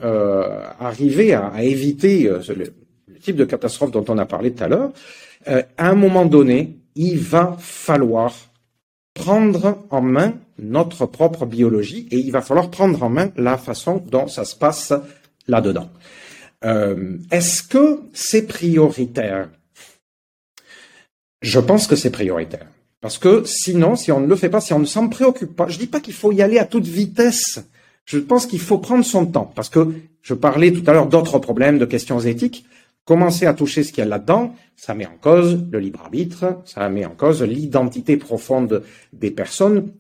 arriver 0.80 1.34
à, 1.34 1.52
éviter 1.62 2.32
le, 2.48 2.74
type 3.22 3.36
de 3.36 3.46
catastrophe 3.46 3.92
dont 3.92 4.06
on 4.08 4.18
a 4.18 4.26
parlé 4.26 4.54
tout 4.54 4.64
à 4.64 4.68
l'heure, 4.68 4.92
à 5.46 5.90
un 5.90 5.96
moment 5.96 6.26
donné, 6.26 6.78
il 6.96 7.20
va 7.20 7.58
falloir 7.60 8.34
prendre 9.14 9.86
en 9.92 10.02
main 10.02 10.34
notre 10.58 11.06
propre 11.06 11.46
biologie 11.46 12.08
et 12.12 12.18
il 12.18 12.32
va 12.32 12.42
falloir 12.42 12.72
prendre 12.72 13.04
en 13.04 13.10
main 13.10 13.32
la 13.36 13.58
façon 13.58 14.04
dont 14.10 14.28
ça 14.28 14.46
se 14.46 14.56
passe 14.56 14.94
là-dedans. 15.48 15.90
Euh, 16.64 17.18
est-ce 17.32 17.64
que 17.64 18.02
c'est 18.14 18.48
prioritaire? 18.48 19.50
Je 21.42 21.60
pense 21.60 21.88
que 21.88 21.96
c'est 21.96 22.10
prioritaire. 22.10 22.68
Parce 23.02 23.18
que 23.20 23.44
sinon, 23.46 23.96
si 23.96 24.12
on 24.12 24.20
ne 24.20 24.28
le 24.28 24.36
fait 24.36 24.50
pas, 24.50 24.62
si 24.62 24.74
on 24.74 24.80
ne 24.80 24.86
s'en 24.86 25.10
préoccupe 25.10 25.56
pas, 25.56 25.68
je 25.68 25.78
dis 25.78 25.88
pas 25.88 26.00
qu'il 26.00 26.14
faut 26.14 26.32
y 26.32 26.42
aller 26.42 26.58
à 26.58 26.66
toute 26.66 26.88
vitesse. 26.88 27.64
Je 28.06 28.18
pense 28.18 28.48
qu'il 28.48 28.60
faut 28.60 28.80
prendre 28.80 29.06
son 29.06 29.28
temps. 29.28 29.52
Parce 29.56 29.70
que 29.70 29.94
je 30.22 30.34
parlais 30.34 30.72
tout 30.72 30.84
à 30.88 30.94
l'heure 30.94 31.08
d'autres 31.08 31.38
problèmes, 31.38 31.78
de 31.78 31.86
questions 31.86 32.20
éthiques. 32.20 32.66
Commencer 33.04 33.46
à 33.46 33.54
toucher 33.54 33.84
ce 33.84 33.92
qu'il 33.92 34.00
y 34.00 34.08
a 34.08 34.10
là-dedans, 34.10 34.56
ça 34.76 34.96
met 34.96 35.06
en 35.06 35.18
cause 35.22 35.64
le 35.72 35.78
libre 35.78 36.02
arbitre, 36.02 36.62
ça 36.66 36.90
met 36.90 37.06
en 37.06 37.12
cause 37.12 37.44
l'identité 37.44 38.18
profonde 38.18 38.82
des 39.14 39.30
personnes, 39.30 39.92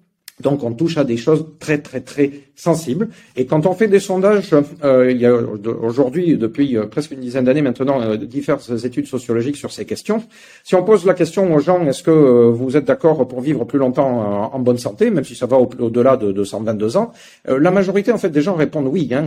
donc 0.41 0.64
on 0.64 0.74
touche 0.74 0.98
à 0.98 1.03
des 1.03 1.18
choses 1.18 1.45
très 1.60 1.78
très 1.78 2.02
très 2.02 2.32
sensibles. 2.56 3.10
Et 3.36 3.45
quand 3.45 3.66
on 3.66 3.74
fait 3.74 3.88
des 3.88 3.99
sondages, 3.99 4.52
euh, 4.84 5.12
il 5.12 5.18
y 5.18 5.26
a 5.26 5.34
aujourd'hui, 5.34 6.38
depuis 6.38 6.78
euh, 6.78 6.86
presque 6.86 7.12
une 7.12 7.20
dizaine 7.20 7.45
d'années 7.45 7.62
maintenant, 7.62 8.02
euh, 8.02 8.18
diverses 8.18 8.86
études 8.86 9.07
sociologiques 9.07 9.57
sur 9.57 9.72
ces 9.72 9.86
questions. 9.86 10.24
Si 10.64 10.76
on 10.76 10.84
pose 10.84 11.06
la 11.06 11.14
question 11.14 11.53
aux 11.53 11.60
gens, 11.60 11.86
est-ce 11.86 12.03
que 12.03 12.12
euh, 12.12 12.49
vous 12.49 12.78
êtes 12.78 12.86
d'accord 12.86 13.28
pour 13.28 13.41
vivre 13.41 13.66
plus 13.66 13.80
longtemps 13.80 14.52
en, 14.53 14.60
bonne 14.60 14.78
santé, 14.78 15.12
même 15.12 15.24
si 15.24 15.36
ça 15.36 15.45
va 15.45 15.57
au-delà 15.57 16.18
de, 16.18 16.32
de 16.32 16.44
122 16.44 16.98
ans, 16.98 17.12
la 17.48 17.70
majorité 17.70 18.12
en 18.12 18.18
fait 18.18 18.30
des 18.30 18.41
gens 18.41 18.56
répondent 18.56 18.88
oui. 18.88 19.10
Hein, 19.12 19.26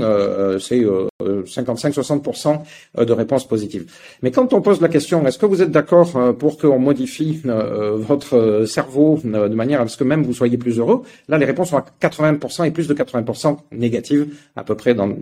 c'est 0.59 0.85
55-60% 1.21 2.59
de 2.99 3.13
réponses 3.13 3.47
positives. 3.47 3.87
Mais 4.23 4.33
quand 4.33 4.53
on 4.53 4.61
pose 4.61 4.81
la 4.81 4.89
question, 4.89 5.25
est-ce 5.27 5.39
que 5.39 5.47
vous 5.47 5.63
êtes 5.63 5.71
d'accord 5.71 6.35
pour 6.39 6.59
qu'on 6.59 6.81
modifie 6.81 7.41
votre 7.45 8.65
cerveau 8.67 9.21
de 9.23 9.55
manière 9.55 9.83
à 9.83 9.87
ce 9.87 9.97
que 9.97 10.05
même 10.05 10.25
vous 10.25 10.35
soyez 10.35 10.57
plus 10.57 10.79
heureux 10.79 10.98
Là, 11.29 11.39
les 11.39 11.45
réponses 11.45 11.71
sont 11.71 11.77
à 11.77 11.87
80% 12.01 12.67
et 12.67 12.71
plus 12.71 12.89
de 12.89 12.95
80% 12.95 13.59
négatives, 13.73 14.35
à 14.57 14.65
peu 14.65 14.75
près 14.75 14.95
dans, 14.95 15.15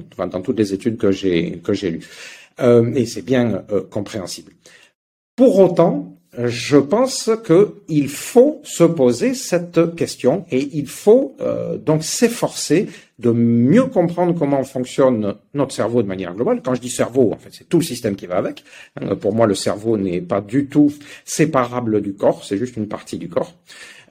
toutes 0.42 0.58
les 0.58 0.72
études 0.72 0.96
que 0.96 1.10
j'ai 1.10 1.60
que 1.62 1.72
j'ai 1.72 1.90
lues. 1.90 2.06
Euh, 2.60 2.92
et 2.94 3.06
c'est 3.06 3.22
bien 3.22 3.64
euh, 3.70 3.82
compréhensible. 3.82 4.52
Pour 5.36 5.58
autant, 5.58 6.16
je 6.38 6.76
pense 6.76 7.30
qu'il 7.46 8.08
faut 8.08 8.60
se 8.62 8.84
poser 8.84 9.34
cette 9.34 9.94
question 9.94 10.44
et 10.50 10.68
il 10.72 10.86
faut 10.86 11.34
euh, 11.40 11.78
donc 11.78 12.04
s'efforcer 12.04 12.88
de 13.18 13.30
mieux 13.30 13.84
comprendre 13.84 14.34
comment 14.38 14.62
fonctionne 14.64 15.34
notre 15.54 15.74
cerveau 15.74 16.02
de 16.02 16.08
manière 16.08 16.34
globale. 16.34 16.60
Quand 16.62 16.74
je 16.74 16.80
dis 16.80 16.90
cerveau, 16.90 17.32
en 17.32 17.38
fait, 17.38 17.50
c'est 17.52 17.68
tout 17.68 17.78
le 17.78 17.84
système 17.84 18.16
qui 18.16 18.26
va 18.26 18.36
avec. 18.36 18.64
pour 19.20 19.34
moi, 19.34 19.46
le 19.46 19.54
cerveau 19.54 19.96
n'est 19.96 20.20
pas 20.20 20.42
du 20.42 20.66
tout 20.66 20.92
séparable 21.24 22.02
du 22.02 22.12
corps, 22.12 22.44
c'est 22.44 22.58
juste 22.58 22.76
une 22.76 22.88
partie 22.88 23.16
du 23.16 23.30
corps. 23.30 23.54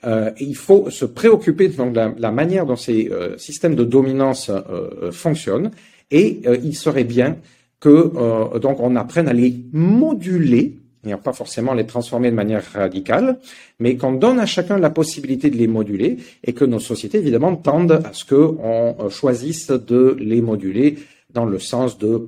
Euh, 0.06 0.32
il 0.40 0.56
faut 0.56 0.90
se 0.90 1.06
préoccuper 1.06 1.68
de 1.68 2.22
la, 2.22 2.32
manière 2.32 2.66
dont 2.66 2.76
ces 2.76 3.10
euh, 3.12 3.38
systèmes 3.38 3.76
de 3.76 3.84
dominance 3.84 4.50
euh, 4.50 5.12
fonctionnent. 5.12 5.72
Et 6.12 6.42
il 6.64 6.76
serait 6.76 7.04
bien 7.04 7.38
que 7.80 8.60
donc 8.60 8.80
on 8.80 8.96
apprenne 8.96 9.28
à 9.28 9.34
les 9.34 9.56
moduler 9.74 10.78
et 11.04 11.16
pas 11.16 11.34
forcément 11.34 11.74
les 11.74 11.88
transformer 11.88 12.30
de 12.30 12.36
manière 12.36 12.64
radicale, 12.74 13.40
mais 13.80 13.98
qu'on 13.98 14.14
donne 14.14 14.40
à 14.40 14.46
chacun 14.46 14.78
la 14.78 14.92
possibilité 14.92 15.50
de 15.50 15.58
les 15.58 15.68
moduler 15.68 16.18
et 16.44 16.54
que 16.54 16.64
nos 16.64 16.80
sociétés, 16.80 17.18
évidemment, 17.18 17.56
tendent 17.56 18.04
à 18.04 18.14
ce 18.14 18.24
qu'on 18.24 19.10
choisisse 19.10 19.72
de 19.72 20.16
les 20.20 20.42
moduler 20.42 21.00
dans 21.32 21.46
le 21.46 21.58
sens 21.58 21.98
de 21.98 22.28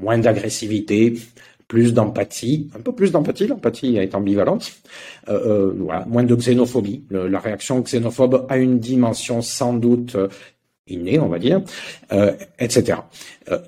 moins 0.00 0.18
d'agressivité, 0.18 1.14
plus 1.68 1.94
d'empathie, 1.94 2.70
un 2.76 2.80
peu 2.80 2.92
plus 2.92 3.10
d'empathie, 3.10 3.46
l'empathie 3.46 3.96
est 3.96 4.14
ambivalente, 4.14 4.72
euh, 5.28 5.72
euh, 5.74 6.04
moins 6.06 6.22
de 6.22 6.34
xénophobie. 6.34 7.04
la 7.10 7.40
réaction 7.40 7.82
xénophobe 7.82 8.46
a 8.48 8.56
une 8.56 8.78
dimension 8.78 9.42
sans 9.42 9.74
doute 9.74 10.14
euh, 10.14 10.28
innée, 10.86 11.18
on 11.18 11.28
va 11.28 11.40
dire, 11.40 11.62
etc. 12.60 13.00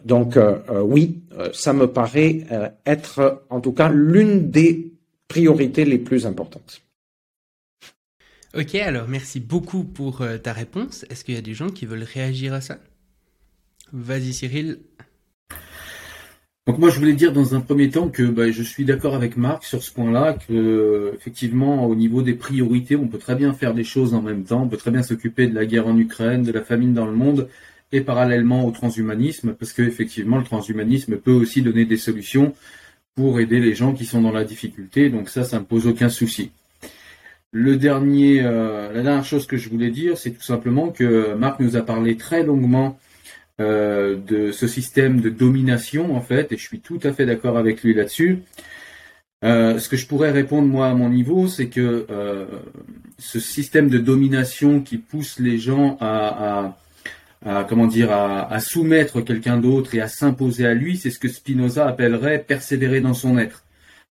Donc 0.04 0.38
oui, 0.84 1.18
ça 1.52 1.72
me 1.72 1.88
paraît 1.88 2.46
être 2.86 3.42
en 3.50 3.60
tout 3.60 3.72
cas 3.72 3.88
l'une 3.88 4.52
des 4.52 4.92
priorités 5.26 5.84
les 5.84 5.98
plus 5.98 6.26
importantes. 6.26 6.80
Ok, 8.54 8.76
alors 8.76 9.08
merci 9.08 9.40
beaucoup 9.40 9.82
pour 9.82 10.22
ta 10.44 10.52
réponse. 10.52 11.04
Est-ce 11.10 11.24
qu'il 11.24 11.34
y 11.34 11.38
a 11.38 11.42
des 11.42 11.54
gens 11.54 11.70
qui 11.70 11.86
veulent 11.86 12.04
réagir 12.04 12.54
à 12.54 12.60
ça? 12.60 12.78
Vas-y 13.92 14.32
Cyril. 14.32 14.78
Donc 16.68 16.76
moi 16.76 16.90
je 16.90 16.98
voulais 16.98 17.14
dire 17.14 17.32
dans 17.32 17.54
un 17.54 17.60
premier 17.60 17.88
temps 17.88 18.10
que 18.10 18.22
bah, 18.24 18.50
je 18.50 18.62
suis 18.62 18.84
d'accord 18.84 19.14
avec 19.14 19.38
Marc 19.38 19.64
sur 19.64 19.82
ce 19.82 19.90
point-là, 19.90 20.36
que 20.46 21.12
effectivement 21.16 21.86
au 21.86 21.94
niveau 21.94 22.20
des 22.20 22.34
priorités, 22.34 22.94
on 22.94 23.08
peut 23.08 23.16
très 23.16 23.36
bien 23.36 23.54
faire 23.54 23.72
des 23.72 23.84
choses 23.84 24.12
en 24.12 24.20
même 24.20 24.44
temps, 24.44 24.64
on 24.64 24.68
peut 24.68 24.76
très 24.76 24.90
bien 24.90 25.02
s'occuper 25.02 25.46
de 25.46 25.54
la 25.54 25.64
guerre 25.64 25.86
en 25.86 25.96
Ukraine, 25.96 26.42
de 26.42 26.52
la 26.52 26.60
famine 26.60 26.92
dans 26.92 27.06
le 27.06 27.14
monde, 27.14 27.48
et 27.90 28.02
parallèlement 28.02 28.66
au 28.66 28.70
transhumanisme, 28.70 29.54
parce 29.54 29.72
que 29.72 29.80
effectivement 29.80 30.36
le 30.36 30.44
transhumanisme 30.44 31.16
peut 31.16 31.32
aussi 31.32 31.62
donner 31.62 31.86
des 31.86 31.96
solutions 31.96 32.52
pour 33.14 33.40
aider 33.40 33.60
les 33.60 33.74
gens 33.74 33.94
qui 33.94 34.04
sont 34.04 34.20
dans 34.20 34.30
la 34.30 34.44
difficulté, 34.44 35.08
donc 35.08 35.30
ça, 35.30 35.44
ça 35.44 35.60
ne 35.60 35.64
pose 35.64 35.86
aucun 35.86 36.10
souci. 36.10 36.50
Le 37.50 37.78
dernier, 37.78 38.42
la 38.42 39.02
dernière 39.02 39.24
chose 39.24 39.46
que 39.46 39.56
je 39.56 39.70
voulais 39.70 39.90
dire, 39.90 40.18
c'est 40.18 40.32
tout 40.32 40.42
simplement 40.42 40.90
que 40.90 41.32
Marc 41.32 41.60
nous 41.60 41.76
a 41.76 41.80
parlé 41.80 42.18
très 42.18 42.42
longuement 42.42 42.98
de 43.58 44.52
ce 44.52 44.66
système 44.68 45.20
de 45.20 45.30
domination 45.30 46.16
en 46.16 46.20
fait, 46.20 46.52
et 46.52 46.56
je 46.56 46.62
suis 46.62 46.80
tout 46.80 47.00
à 47.02 47.12
fait 47.12 47.26
d'accord 47.26 47.58
avec 47.58 47.82
lui 47.82 47.94
là-dessus. 47.94 48.42
Euh, 49.44 49.78
ce 49.78 49.88
que 49.88 49.96
je 49.96 50.06
pourrais 50.06 50.32
répondre 50.32 50.66
moi 50.66 50.88
à 50.88 50.94
mon 50.94 51.08
niveau, 51.08 51.46
c'est 51.46 51.68
que 51.68 52.06
euh, 52.10 52.46
ce 53.18 53.38
système 53.38 53.88
de 53.88 53.98
domination 53.98 54.80
qui 54.80 54.98
pousse 54.98 55.38
les 55.38 55.58
gens 55.58 55.96
à, 56.00 56.76
à, 57.44 57.64
comment 57.68 57.86
dire 57.86 58.10
à, 58.10 58.58
soumettre 58.58 59.20
quelqu'un 59.20 59.58
d'autre 59.58 59.94
et 59.94 60.00
à 60.00 60.08
s'imposer 60.08 60.66
à 60.66 60.74
lui, 60.74 60.96
c'est 60.96 61.10
ce 61.10 61.20
que 61.20 61.28
Spinoza 61.28 61.86
appellerait 61.86 62.40
persévérer 62.40 63.00
dans 63.00 63.14
son 63.14 63.38
être. 63.38 63.64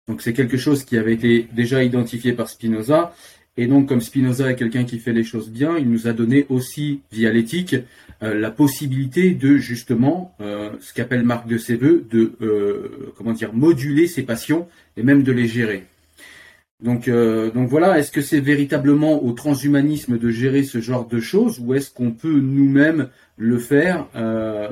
Donc 0.08 0.22
c'est 0.22 0.32
quelque 0.32 0.56
chose 0.56 0.84
qui 0.84 0.96
avait 0.96 1.12
été 1.12 1.46
déjà 1.52 1.84
identifié 1.84 2.32
par 2.32 2.48
Spinoza 2.48 3.12
et 3.58 3.66
donc, 3.66 3.88
comme 3.88 4.00
Spinoza 4.00 4.52
est 4.52 4.54
quelqu'un 4.54 4.84
qui 4.84 5.00
fait 5.00 5.12
les 5.12 5.24
choses 5.24 5.50
bien, 5.50 5.76
il 5.78 5.90
nous 5.90 6.06
a 6.06 6.12
donné 6.12 6.46
aussi, 6.48 7.00
via 7.10 7.32
l'éthique, 7.32 7.74
euh, 7.74 7.82
la 8.20 8.50
possibilité 8.50 9.30
de 9.32 9.56
justement, 9.56 10.34
euh, 10.40 10.70
ce 10.80 10.92
qu'appelle 10.92 11.22
Marc 11.22 11.46
de 11.46 11.58
Séveux, 11.58 12.04
de 12.10 12.32
euh, 12.42 13.12
comment 13.16 13.32
dire, 13.32 13.52
moduler 13.52 14.06
ses 14.06 14.22
passions 14.22 14.66
et 14.96 15.02
même 15.02 15.22
de 15.22 15.32
les 15.32 15.46
gérer. 15.46 15.84
Donc, 16.80 17.10
donc 17.10 17.68
voilà, 17.68 17.98
est-ce 17.98 18.12
que 18.12 18.20
c'est 18.20 18.38
véritablement 18.38 19.24
au 19.24 19.32
transhumanisme 19.32 20.16
de 20.16 20.30
gérer 20.30 20.62
ce 20.62 20.80
genre 20.80 21.08
de 21.08 21.18
choses 21.18 21.58
ou 21.58 21.74
est-ce 21.74 21.90
qu'on 21.90 22.12
peut 22.12 22.38
nous-mêmes 22.38 23.08
le 23.36 23.58
faire 23.58 24.06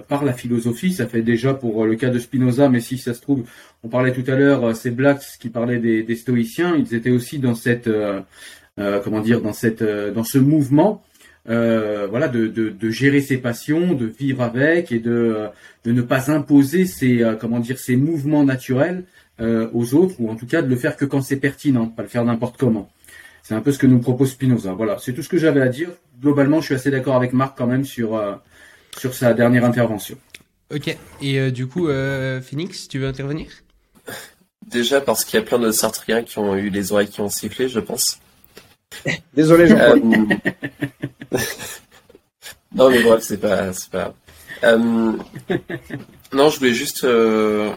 par 0.06 0.24
la 0.24 0.32
philosophie? 0.32 0.93
Ça 0.93 1.09
fait 1.09 1.23
déjà 1.23 1.52
pour 1.52 1.85
le 1.85 1.97
cas 1.97 2.10
de 2.10 2.20
Spinoza, 2.20 2.68
mais 2.68 2.78
si 2.78 2.97
ça 2.97 3.12
se 3.12 3.20
trouve, 3.20 3.43
on 3.82 3.89
parlait 3.89 4.12
tout 4.12 4.23
à 4.31 4.36
l'heure, 4.36 4.77
c'est 4.77 4.93
Blacks 4.93 5.24
qui 5.40 5.48
parlait 5.48 5.81
des, 5.81 6.14
stoïciens, 6.14 6.77
ils 6.77 6.94
étaient 6.94 7.10
aussi 7.10 7.40
dans 7.40 7.56
cette 7.56 7.90
euh, 8.78 9.01
comment 9.02 9.20
dire, 9.20 9.40
dans 9.40 9.55
cette, 9.55 9.81
euh, 9.81 10.12
dans 10.12 10.24
ce 10.24 10.36
mouvement, 10.36 11.02
euh, 11.48 12.06
voilà, 12.09 12.28
de, 12.28 12.47
de, 12.47 12.70
de, 12.70 12.90
gérer 12.90 13.20
ses 13.20 13.39
passions, 13.39 13.94
de 13.94 14.06
vivre 14.06 14.43
avec 14.43 14.93
et 14.93 14.98
de, 14.98 15.47
de 15.85 15.93
ne 15.93 16.02
pas 16.02 16.31
imposer 16.31 16.86
ses, 16.86 17.24
comment 17.40 17.60
dire, 17.60 17.78
ses 17.78 17.97
mouvements 17.97 18.44
naturels 18.44 19.05
aux 19.39 19.94
autres, 19.94 20.14
ou 20.18 20.31
en 20.31 20.35
tout 20.35 20.47
cas 20.47 20.62
de 20.62 20.68
le 20.68 20.77
faire 20.77 20.97
que 20.97 21.05
quand 21.05 21.20
c'est 21.20 21.36
pertinent, 21.36 21.86
pas 21.86 22.02
le 22.02 22.09
faire 22.09 22.24
n'importe 22.24 22.56
comment. 22.56 22.90
C'est 23.43 23.55
un 23.55 23.60
peu 23.60 23.70
ce 23.70 23.78
que 23.78 23.86
nous 23.86 24.01
propose 24.01 24.31
Spinoza. 24.31 24.73
Voilà, 24.73 24.97
c'est 24.98 25.12
tout 25.12 25.23
ce 25.23 25.28
que 25.28 25.39
j'avais 25.39 25.60
à 25.60 25.68
dire. 25.68 25.90
Globalement, 26.20 26.60
je 26.60 26.66
suis 26.66 26.74
assez 26.74 26.90
d'accord 26.90 27.16
avec 27.16 27.32
Marc 27.32 27.56
quand 27.56 27.66
même 27.66 27.85
sur 27.85 28.20
sur 28.97 29.14
sa 29.14 29.35
dernière 29.35 29.64
intervention. 29.64 30.16
Ok. 30.74 30.97
Et 31.20 31.51
du 31.52 31.66
coup, 31.66 31.89
Phoenix, 32.43 32.89
tu 32.89 32.98
veux 32.98 33.06
intervenir? 33.06 33.48
Déjà 34.66 35.01
parce 35.01 35.24
qu'il 35.24 35.39
y 35.39 35.43
a 35.43 35.47
plein 35.47 35.60
de 35.60 35.70
Sartriens 35.70 36.23
qui 36.23 36.39
ont 36.39 36.56
eu 36.56 36.70
les 36.70 36.93
oreilles 36.93 37.09
qui 37.09 37.20
ont 37.20 37.28
sifflé, 37.28 37.68
je 37.68 37.78
pense. 37.78 38.18
Désolé, 39.35 39.68
jean 39.68 39.78
euh, 39.78 39.97
non, 42.75 42.91
mais 42.91 43.03
bref, 43.03 43.23
c'est 43.23 43.39
pas, 43.39 43.73
c'est 43.73 43.91
pas. 43.91 44.15
Euh, 44.65 45.13
non, 46.33 46.51
je 46.51 46.59
voulais 46.59 46.75
juste 46.75 47.05
euh, 47.05 47.71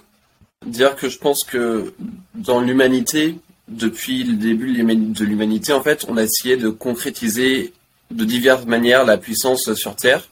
dire 0.65 0.95
que 0.95 1.09
je 1.09 1.17
pense 1.17 1.43
que 1.43 1.93
dans 2.35 2.61
l'humanité, 2.61 3.35
depuis 3.67 4.23
le 4.23 4.33
début 4.33 4.73
de 4.73 5.25
l'humanité, 5.25 5.73
en 5.73 5.81
fait, 5.81 6.05
on 6.07 6.17
a 6.17 6.23
essayé 6.23 6.57
de 6.57 6.69
concrétiser 6.69 7.73
de 8.11 8.25
diverses 8.25 8.65
manières 8.65 9.05
la 9.05 9.17
puissance 9.17 9.73
sur 9.73 9.95
Terre. 9.95 10.27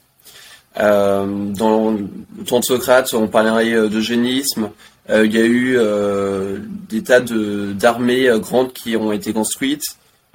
dans 0.75 1.91
le 1.91 2.43
temps 2.43 2.59
de 2.59 2.65
Socrate, 2.65 3.13
on 3.13 3.27
parlait 3.27 3.89
d'eugénisme. 3.89 4.71
Il 5.09 5.31
y 5.31 5.37
a 5.37 5.45
eu 5.45 5.77
des 6.89 7.03
tas 7.03 7.19
de, 7.19 7.73
d'armées 7.73 8.31
grandes 8.39 8.73
qui 8.73 8.97
ont 8.97 9.11
été 9.11 9.31
construites. 9.33 9.85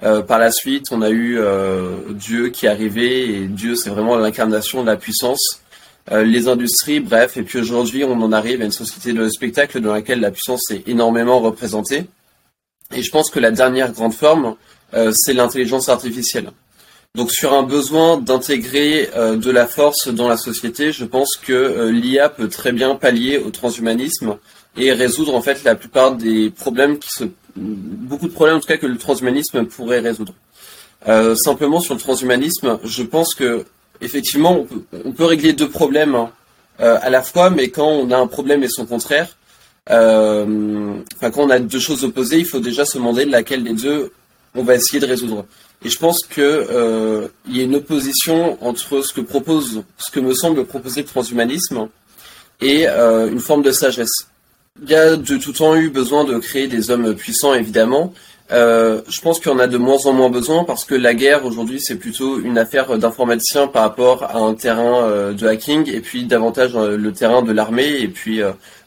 Euh, 0.04 0.22
par 0.22 0.38
la 0.38 0.50
suite, 0.50 0.88
on 0.90 1.00
a 1.00 1.10
eu 1.10 1.38
euh, 1.38 1.96
Dieu 2.10 2.48
qui 2.48 2.66
est 2.66 2.68
arrivé 2.68 3.36
et 3.36 3.46
Dieu, 3.46 3.76
c'est 3.76 3.90
vraiment 3.90 4.16
l'incarnation 4.16 4.82
de 4.82 4.86
la 4.88 4.96
puissance. 4.96 5.60
Euh, 6.10 6.24
les 6.24 6.48
industries, 6.48 6.98
bref, 6.98 7.36
et 7.36 7.42
puis 7.42 7.60
aujourd'hui, 7.60 8.02
on 8.02 8.20
en 8.20 8.32
arrive 8.32 8.60
à 8.62 8.64
une 8.64 8.72
société 8.72 9.12
de 9.12 9.28
spectacle 9.28 9.80
dans 9.80 9.92
laquelle 9.92 10.20
la 10.20 10.32
puissance 10.32 10.70
est 10.70 10.88
énormément 10.88 11.38
représentée. 11.38 12.06
Et 12.92 13.02
je 13.02 13.10
pense 13.10 13.30
que 13.30 13.38
la 13.38 13.52
dernière 13.52 13.92
grande 13.92 14.12
forme, 14.12 14.56
c'est 15.12 15.32
l'intelligence 15.32 15.88
artificielle. 15.88 16.50
Donc 17.14 17.32
sur 17.32 17.54
un 17.54 17.62
besoin 17.62 18.18
d'intégrer 18.18 19.08
de 19.16 19.50
la 19.50 19.66
force 19.66 20.08
dans 20.08 20.28
la 20.28 20.36
société, 20.36 20.92
je 20.92 21.06
pense 21.06 21.36
que 21.36 21.88
l'IA 21.88 22.28
peut 22.28 22.48
très 22.48 22.72
bien 22.72 22.94
pallier 22.96 23.38
au 23.38 23.48
transhumanisme 23.48 24.36
et 24.76 24.92
résoudre 24.92 25.34
en 25.34 25.40
fait 25.40 25.64
la 25.64 25.74
plupart 25.74 26.14
des 26.14 26.50
problèmes 26.50 26.98
qui 26.98 27.08
se 27.08 27.24
beaucoup 27.56 28.28
de 28.28 28.32
problèmes 28.32 28.56
en 28.56 28.60
tout 28.60 28.66
cas 28.66 28.76
que 28.76 28.86
le 28.86 28.98
transhumanisme 28.98 29.64
pourrait 29.66 30.00
résoudre. 30.00 30.34
Euh, 31.08 31.34
simplement 31.34 31.80
sur 31.80 31.94
le 31.94 32.00
transhumanisme, 32.00 32.78
je 32.84 33.02
pense 33.02 33.34
que 33.34 33.64
effectivement 34.00 34.66
on 35.04 35.12
peut, 35.12 35.24
régler 35.24 35.52
deux 35.52 35.68
problèmes 35.68 36.14
hein, 36.14 36.30
euh, 36.80 36.98
à 37.02 37.10
la 37.10 37.22
fois, 37.22 37.50
mais 37.50 37.68
quand 37.68 37.88
on 37.88 38.10
a 38.10 38.16
un 38.16 38.26
problème 38.26 38.62
et 38.62 38.68
son 38.68 38.86
contraire, 38.86 39.36
euh, 39.90 40.94
quand 41.20 41.38
on 41.38 41.50
a 41.50 41.58
deux 41.58 41.80
choses 41.80 42.04
opposées, 42.04 42.38
il 42.38 42.46
faut 42.46 42.60
déjà 42.60 42.84
se 42.84 42.98
demander 42.98 43.24
laquelle 43.24 43.64
des 43.64 43.72
deux 43.72 44.12
on 44.54 44.62
va 44.62 44.76
essayer 44.76 45.00
de 45.00 45.06
résoudre. 45.06 45.44
Et 45.84 45.88
je 45.88 45.98
pense 45.98 46.20
que 46.28 47.28
il 47.48 47.56
y 47.56 47.60
a 47.60 47.64
une 47.64 47.74
opposition 47.74 48.58
entre 48.64 49.02
ce 49.02 49.12
que 49.12 49.20
propose, 49.20 49.82
ce 49.98 50.10
que 50.12 50.20
me 50.20 50.34
semble 50.34 50.64
proposer 50.64 51.00
le 51.02 51.08
transhumanisme 51.08 51.88
et 52.60 52.86
une 52.86 53.40
forme 53.40 53.62
de 53.62 53.72
sagesse. 53.72 54.28
Il 54.84 54.90
y 54.90 54.96
a 54.96 55.14
de 55.14 55.36
tout 55.36 55.52
temps 55.52 55.76
eu 55.76 55.90
besoin 55.90 56.24
de 56.24 56.36
créer 56.38 56.66
des 56.66 56.90
hommes 56.90 57.14
puissants, 57.14 57.54
évidemment. 57.54 58.12
Euh, 58.50 59.00
je 59.08 59.20
pense 59.20 59.46
en 59.46 59.60
a 59.60 59.68
de 59.68 59.78
moins 59.78 60.06
en 60.06 60.12
moins 60.12 60.28
besoin 60.28 60.64
parce 60.64 60.84
que 60.84 60.96
la 60.96 61.14
guerre 61.14 61.46
aujourd'hui 61.46 61.80
c'est 61.80 61.94
plutôt 61.96 62.40
une 62.40 62.58
affaire 62.58 62.98
d'informaticiens 62.98 63.68
par 63.68 63.82
rapport 63.82 64.24
à 64.24 64.38
un 64.38 64.54
terrain 64.54 65.04
euh, 65.04 65.32
de 65.32 65.46
hacking 65.46 65.88
et 65.88 66.00
puis 66.00 66.24
davantage 66.24 66.72
euh, 66.74 66.98
le 66.98 67.12
terrain 67.12 67.42
de 67.42 67.52
l'armée 67.52 68.00
et 68.00 68.08
puis 68.08 68.40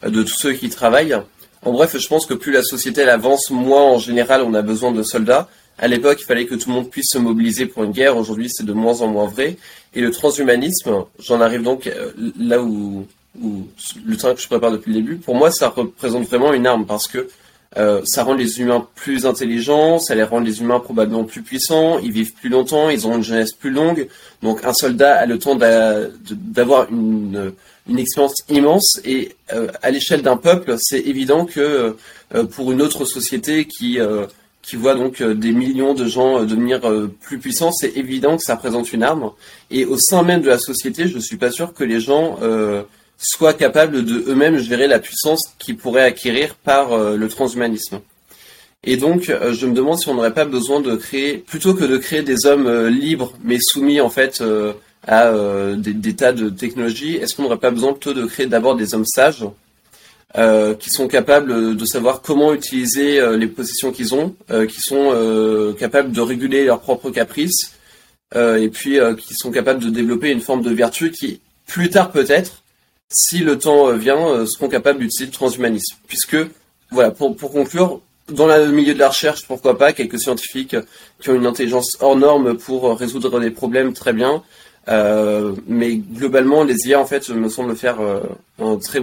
de 0.03 0.23
tous 0.23 0.35
ceux 0.37 0.53
qui 0.53 0.69
travaillent. 0.69 1.17
En 1.63 1.71
bref, 1.71 1.97
je 1.97 2.07
pense 2.07 2.25
que 2.25 2.33
plus 2.33 2.51
la 2.51 2.61
société 2.61 3.03
avance, 3.03 3.49
moins 3.49 3.83
en 3.83 3.97
général 3.97 4.43
on 4.43 4.53
a 4.53 4.61
besoin 4.61 4.91
de 4.91 5.01
soldats. 5.01 5.47
À 5.77 5.87
l'époque, 5.87 6.19
il 6.21 6.25
fallait 6.25 6.45
que 6.45 6.55
tout 6.55 6.69
le 6.69 6.75
monde 6.75 6.89
puisse 6.89 7.09
se 7.09 7.17
mobiliser 7.17 7.65
pour 7.65 7.83
une 7.83 7.91
guerre. 7.91 8.15
Aujourd'hui, 8.17 8.49
c'est 8.49 8.65
de 8.65 8.71
moins 8.71 9.01
en 9.01 9.07
moins 9.07 9.27
vrai. 9.27 9.57
Et 9.93 10.01
le 10.01 10.11
transhumanisme, 10.11 11.05
j'en 11.19 11.41
arrive 11.41 11.63
donc 11.63 11.91
là 12.39 12.61
où 12.61 13.05
ou 13.41 13.67
le 14.05 14.17
travail 14.17 14.35
que 14.35 14.41
je 14.41 14.47
prépare 14.47 14.71
depuis 14.71 14.93
le 14.93 15.01
début, 15.01 15.15
pour 15.17 15.35
moi, 15.35 15.51
ça 15.51 15.69
représente 15.69 16.27
vraiment 16.27 16.53
une 16.53 16.67
arme 16.67 16.85
parce 16.85 17.07
que 17.07 17.27
euh, 17.77 18.01
ça 18.05 18.23
rend 18.23 18.35
les 18.35 18.61
humains 18.61 18.87
plus 18.95 19.25
intelligents, 19.25 19.99
ça 19.99 20.15
les 20.15 20.23
rend 20.23 20.39
les 20.39 20.61
humains 20.61 20.79
probablement 20.79 21.25
plus 21.25 21.41
puissants, 21.41 21.99
ils 21.99 22.11
vivent 22.11 22.33
plus 22.33 22.47
longtemps, 22.47 22.89
ils 22.89 23.05
ont 23.05 23.15
une 23.15 23.23
jeunesse 23.23 23.51
plus 23.51 23.71
longue. 23.71 24.07
Donc 24.41 24.63
un 24.63 24.73
soldat 24.73 25.15
a 25.15 25.25
le 25.25 25.37
temps 25.37 25.55
d'avoir 25.55 26.89
une, 26.89 27.51
une 27.89 27.99
expérience 27.99 28.35
immense 28.49 29.01
et 29.03 29.35
euh, 29.53 29.67
à 29.81 29.91
l'échelle 29.91 30.21
d'un 30.21 30.37
peuple, 30.37 30.75
c'est 30.79 31.01
évident 31.01 31.45
que 31.45 31.97
euh, 32.33 32.43
pour 32.45 32.71
une 32.71 32.81
autre 32.81 33.03
société 33.05 33.65
qui 33.65 33.99
qui 34.61 34.77
voit 34.77 34.95
donc 34.95 35.21
des 35.21 35.51
millions 35.51 35.93
de 35.93 36.05
gens 36.05 36.43
devenir 36.43 36.81
plus 37.21 37.37
puissants, 37.37 37.71
c'est 37.71 37.97
évident 37.97 38.35
que 38.35 38.41
ça 38.41 38.55
représente 38.55 38.91
une 38.93 39.03
arme. 39.03 39.29
Et 39.69 39.85
au 39.85 39.95
sein 39.99 40.23
même 40.23 40.41
de 40.41 40.47
la 40.47 40.57
société, 40.57 41.07
je 41.07 41.19
suis 41.19 41.37
pas 41.37 41.51
sûr 41.51 41.71
que 41.75 41.83
les 41.83 41.99
gens 41.99 42.39
soient 43.17 43.53
capables 43.53 44.03
de 44.03 44.23
eux-mêmes 44.27 44.57
gérer 44.57 44.87
la 44.87 44.99
puissance 44.99 45.43
qu'ils 45.59 45.77
pourraient 45.77 46.03
acquérir 46.03 46.55
par 46.55 46.93
euh, 46.93 47.15
le 47.15 47.27
transhumanisme. 47.27 48.01
Et 48.83 48.97
donc, 48.97 49.29
euh, 49.29 49.53
je 49.53 49.65
me 49.65 49.73
demande 49.73 49.99
si 49.99 50.09
on 50.09 50.13
n'aurait 50.13 50.33
pas 50.33 50.45
besoin 50.45 50.79
de 50.79 50.95
créer, 50.95 51.37
plutôt 51.37 51.73
que 51.73 51.85
de 51.85 51.97
créer 51.97 52.21
des 52.21 52.45
hommes 52.45 52.67
euh, 52.67 52.89
libres, 52.89 53.33
mais 53.43 53.57
soumis 53.59 53.99
en 53.99 54.09
fait 54.09 54.43
à 55.07 55.31
des, 55.77 56.15
tas 56.15 56.33
de 56.33 56.49
technologies, 56.49 57.17
est-ce 57.17 57.35
qu'on 57.35 57.43
n'aurait 57.43 57.57
pas 57.57 57.69
besoin 57.69 57.93
plutôt 57.93 58.13
de 58.13 58.25
créer 58.25 58.47
d'abord 58.47 58.75
des 58.75 58.95
hommes 58.95 59.05
sages 59.05 59.45
qui 60.79 60.89
sont 60.89 61.07
capables 61.07 61.77
de 61.77 61.85
savoir 61.85 62.21
comment 62.21 62.55
utiliser 62.55 63.21
les 63.37 63.45
possessions 63.45 63.91
qu'ils 63.91 64.15
ont, 64.15 64.35
qui 64.67 64.81
sont 64.81 65.75
capables 65.77 66.11
de 66.11 66.21
réguler 66.21 66.65
leurs 66.65 66.79
propres 66.79 67.11
caprices, 67.11 67.75
et 68.35 68.69
puis 68.69 68.97
qui 69.19 69.35
sont 69.35 69.51
capables 69.51 69.83
de 69.83 69.91
développer 69.91 70.31
une 70.31 70.41
forme 70.41 70.63
de 70.63 70.71
vertu 70.71 71.11
qui, 71.11 71.39
plus 71.67 71.91
tard 71.91 72.11
peut-être, 72.11 72.63
si 73.10 73.40
le 73.40 73.57
temps 73.57 73.90
euh, 73.90 73.95
vient, 73.95 74.27
euh, 74.27 74.45
seront 74.45 74.69
capables 74.69 74.99
d'utiliser 74.99 75.26
le 75.26 75.32
transhumanisme. 75.32 75.98
Puisque, 76.07 76.38
voilà, 76.91 77.11
pour, 77.11 77.36
conclure, 77.38 78.02
dans 78.30 78.48
le 78.48 78.72
milieu 78.72 78.94
de 78.94 78.99
la 78.99 79.10
recherche, 79.10 79.45
pourquoi 79.48 79.77
pas, 79.77 79.94
quelques 79.94 80.19
scientifiques 80.19 80.76
qui 81.22 81.30
ont 81.30 81.36
une 81.36 81.45
intelligence 81.45 81.98
hors 81.99 82.15
norme 82.15 82.57
pour 82.57 82.98
résoudre 82.98 83.40
des 83.40 83.52
problèmes 83.52 83.94
très 83.94 84.14
bien. 84.14 84.44
Euh, 84.88 85.53
mais 85.68 85.95
globalement, 85.95 86.64
les 86.64 86.76
IA, 86.88 86.99
en 86.99 87.06
fait, 87.06 87.27
me 87.30 87.49
semblent 87.49 87.76
faire 87.76 87.98
un 88.60 88.77
très 88.77 88.99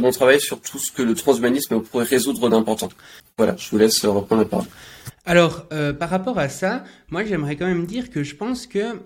bon 0.00 0.10
travail 0.10 0.40
sur 0.40 0.60
tout 0.60 0.78
ce 0.78 0.90
que 0.92 1.02
le 1.02 1.14
transhumanisme 1.14 1.80
pourrait 1.80 2.04
résoudre 2.04 2.48
d'important. 2.48 2.88
Voilà, 3.36 3.54
je 3.56 3.70
vous 3.70 3.78
laisse 3.78 4.04
reprendre 4.04 4.42
la 4.42 4.48
parole. 4.48 4.66
Alors, 5.24 5.66
par 5.98 6.10
rapport 6.10 6.38
à 6.38 6.48
ça, 6.48 6.84
moi, 7.10 7.24
j'aimerais 7.24 7.56
quand 7.56 7.66
même 7.66 7.86
dire 7.86 8.10
que 8.10 8.22
je 8.22 8.34
pense 8.34 8.66
que 8.66 8.96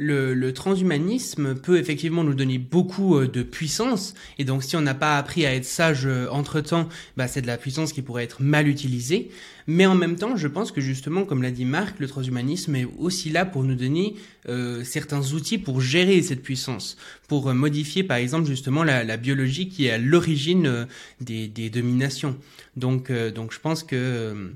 le, 0.00 0.52
transhumanisme 0.52 1.54
peut 1.54 1.78
effectivement 1.78 2.24
nous 2.24 2.34
donner 2.34 2.58
beaucoup 2.58 3.16
euh, 3.16 3.28
de 3.28 3.42
puissance, 3.42 4.14
et 4.38 4.44
donc 4.44 4.64
si 4.64 4.74
on 4.76 4.80
n'a 4.80 4.94
pas 4.94 5.18
appris 5.18 5.44
à 5.44 5.54
être 5.54 5.66
sage 5.66 6.06
euh, 6.06 6.26
entre-temps, 6.30 6.88
bah, 7.16 7.28
c'est 7.28 7.42
de 7.42 7.46
la 7.46 7.58
puissance 7.58 7.92
qui 7.92 8.00
pourrait 8.00 8.24
être 8.24 8.42
mal 8.42 8.66
utilisée. 8.66 9.30
Mais 9.66 9.86
en 9.86 9.94
même 9.94 10.16
temps, 10.16 10.36
je 10.36 10.48
pense 10.48 10.72
que 10.72 10.80
justement, 10.80 11.24
comme 11.24 11.42
l'a 11.42 11.50
dit 11.50 11.66
Marc, 11.66 12.00
le 12.00 12.08
transhumanisme 12.08 12.74
est 12.74 12.88
aussi 12.98 13.28
là 13.28 13.44
pour 13.44 13.62
nous 13.62 13.74
donner 13.74 14.14
euh, 14.48 14.82
certains 14.84 15.20
outils 15.32 15.58
pour 15.58 15.80
gérer 15.80 16.22
cette 16.22 16.42
puissance, 16.42 16.96
pour 17.28 17.52
modifier 17.52 18.02
par 18.02 18.16
exemple 18.16 18.48
justement 18.48 18.82
la, 18.82 19.16
biologie 19.18 19.68
qui 19.68 19.86
est 19.86 19.90
à 19.90 19.98
l'origine 19.98 20.86
des, 21.20 21.46
des, 21.46 21.68
dominations. 21.68 22.36
Donc, 22.76 23.12
donc 23.12 23.52
je 23.52 23.60
pense 23.60 23.82
que 23.84 24.50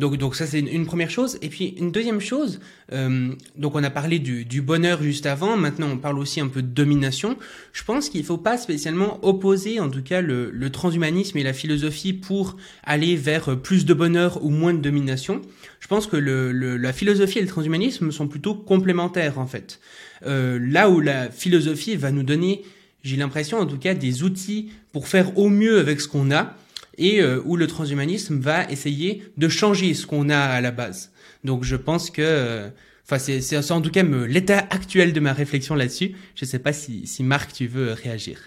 donc, 0.00 0.16
donc 0.16 0.34
ça 0.34 0.46
c'est 0.46 0.58
une, 0.58 0.86
première 0.86 1.10
chose. 1.10 1.38
Et 1.42 1.50
puis 1.50 1.74
une 1.78 1.92
deuxième 1.92 2.20
chose, 2.20 2.58
euh, 2.92 3.32
donc 3.56 3.74
on 3.74 3.84
a 3.84 3.90
parlé 3.90 4.18
du, 4.18 4.46
du, 4.46 4.62
bonheur 4.62 5.02
juste 5.02 5.26
avant. 5.26 5.58
Maintenant 5.58 5.88
on 5.92 5.98
parle 5.98 6.18
aussi 6.18 6.40
un 6.40 6.48
peu 6.48 6.62
de 6.62 6.68
domination. 6.68 7.36
Je 7.74 7.84
pense 7.84 8.08
qu'il 8.08 8.22
ne 8.22 8.26
faut 8.26 8.38
pas 8.38 8.56
spécialement 8.56 9.22
opposer, 9.22 9.78
en 9.78 9.90
tout 9.90 10.02
cas 10.02 10.22
le, 10.22 10.50
le, 10.50 10.70
transhumanisme 10.70 11.36
et 11.36 11.42
la 11.42 11.52
philosophie 11.52 12.14
pour 12.14 12.56
aller 12.82 13.14
vers 13.14 13.60
plus 13.60 13.84
de 13.84 13.92
bonheur 13.92 14.42
ou 14.42 14.48
moins 14.48 14.72
de 14.72 14.80
domination. 14.80 15.42
Je 15.80 15.86
pense 15.86 16.06
que 16.06 16.16
le, 16.16 16.50
le, 16.50 16.78
la 16.78 16.94
philosophie 16.94 17.38
et 17.38 17.42
le 17.42 17.48
transhumanisme 17.48 18.10
sont 18.10 18.26
plutôt 18.26 18.54
complémentaires 18.54 19.38
en 19.38 19.46
fait. 19.46 19.80
Euh, 20.24 20.58
là 20.60 20.88
où 20.88 21.00
la 21.00 21.30
philosophie 21.30 21.96
va 21.96 22.10
nous 22.10 22.22
donner, 22.22 22.62
j'ai 23.02 23.16
l'impression 23.16 23.58
en 23.58 23.66
tout 23.66 23.78
cas, 23.78 23.92
des 23.92 24.22
outils 24.22 24.70
pour 24.92 25.08
faire 25.08 25.36
au 25.36 25.50
mieux 25.50 25.78
avec 25.78 26.00
ce 26.00 26.08
qu'on 26.08 26.30
a 26.30 26.56
et 27.00 27.20
euh, 27.20 27.42
où 27.44 27.56
le 27.56 27.66
transhumanisme 27.66 28.38
va 28.38 28.70
essayer 28.70 29.24
de 29.36 29.48
changer 29.48 29.94
ce 29.94 30.06
qu'on 30.06 30.28
a 30.28 30.38
à 30.38 30.60
la 30.60 30.70
base. 30.70 31.10
Donc 31.42 31.64
je 31.64 31.74
pense 31.74 32.10
que, 32.10 32.22
euh, 32.22 32.68
enfin 33.04 33.18
c'est 33.18 33.72
en 33.72 33.80
tout 33.80 33.90
cas 33.90 34.04
l'état 34.04 34.58
actuel 34.58 35.12
de 35.12 35.18
ma 35.18 35.32
réflexion 35.32 35.74
là-dessus. 35.74 36.14
Je 36.36 36.44
ne 36.44 36.48
sais 36.48 36.60
pas 36.60 36.72
si, 36.72 37.06
si 37.06 37.24
Marc 37.24 37.52
tu 37.52 37.66
veux 37.66 37.92
réagir. 37.92 38.38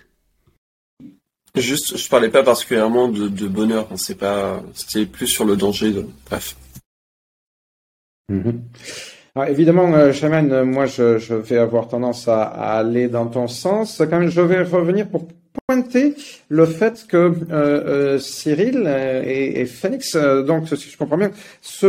Juste, 1.55 1.97
je 1.97 2.09
parlais 2.09 2.29
pas 2.29 2.43
particulièrement 2.43 3.09
de, 3.09 3.27
de 3.27 3.47
bonheur, 3.47 3.87
hein, 3.91 3.97
c'est 3.97 4.17
pas, 4.17 4.63
c'était 4.73 5.05
plus 5.05 5.27
sur 5.27 5.45
le 5.45 5.55
danger. 5.55 5.91
De... 5.91 6.07
Bref. 6.27 6.55
Alors, 9.35 9.47
évidemment, 9.49 9.93
euh, 9.93 10.11
Shaman, 10.11 10.63
moi, 10.63 10.87
je, 10.87 11.19
je, 11.19 11.35
vais 11.35 11.57
avoir 11.57 11.87
tendance 11.87 12.27
à, 12.27 12.41
à, 12.41 12.79
aller 12.79 13.07
dans 13.07 13.27
ton 13.27 13.47
sens. 13.47 13.97
Quand 13.99 14.19
même, 14.19 14.29
je 14.29 14.41
vais 14.41 14.63
revenir 14.63 15.07
pour 15.07 15.27
pointer 15.67 16.15
le 16.49 16.65
fait 16.65 17.05
que 17.07 17.17
euh, 17.17 17.33
euh, 17.51 18.19
Cyril 18.19 18.87
et, 19.25 19.61
et 19.61 19.65
Phoenix, 19.65 20.15
euh, 20.15 20.43
donc 20.43 20.67
si 20.67 20.89
je 20.89 20.97
comprends 20.97 21.17
bien, 21.17 21.31
ce 21.61 21.87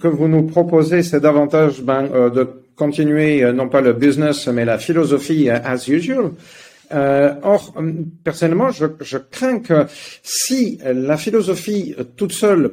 que 0.00 0.08
vous 0.08 0.28
nous 0.28 0.44
proposez, 0.44 1.02
c'est 1.02 1.20
davantage 1.20 1.82
ben, 1.82 2.08
de 2.30 2.48
continuer 2.76 3.52
non 3.52 3.68
pas 3.68 3.80
le 3.80 3.92
business 3.92 4.48
mais 4.48 4.64
la 4.64 4.78
philosophie 4.78 5.50
as 5.50 5.86
usual. 5.88 6.30
or, 6.92 7.74
personnellement, 8.24 8.70
je, 8.70 8.86
je, 9.00 9.18
crains 9.18 9.60
que 9.60 9.86
si 10.22 10.78
la 10.84 11.16
philosophie 11.16 11.94
toute 12.16 12.32
seule 12.32 12.72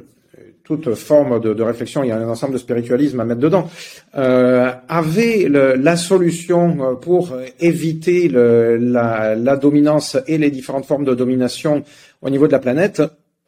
toute 0.68 0.94
forme 0.94 1.40
de, 1.40 1.62
réflexion, 1.62 2.04
il 2.04 2.08
y 2.08 2.10
a 2.10 2.16
un 2.18 2.28
ensemble 2.28 2.52
de 2.52 2.58
spiritualisme 2.58 3.18
à 3.20 3.24
mettre 3.24 3.40
dedans, 3.40 3.70
euh, 4.18 4.70
avait 4.86 5.46
le, 5.48 5.76
la 5.76 5.96
solution 5.96 6.76
euh, 6.82 6.94
pour 6.94 7.34
éviter 7.58 8.28
le, 8.28 8.76
la, 8.76 9.34
la, 9.34 9.56
dominance 9.56 10.18
et 10.26 10.36
les 10.36 10.50
différentes 10.50 10.84
formes 10.84 11.06
de 11.06 11.14
domination 11.14 11.84
au 12.20 12.28
niveau 12.28 12.46
de 12.46 12.52
la 12.52 12.58
planète, 12.58 13.02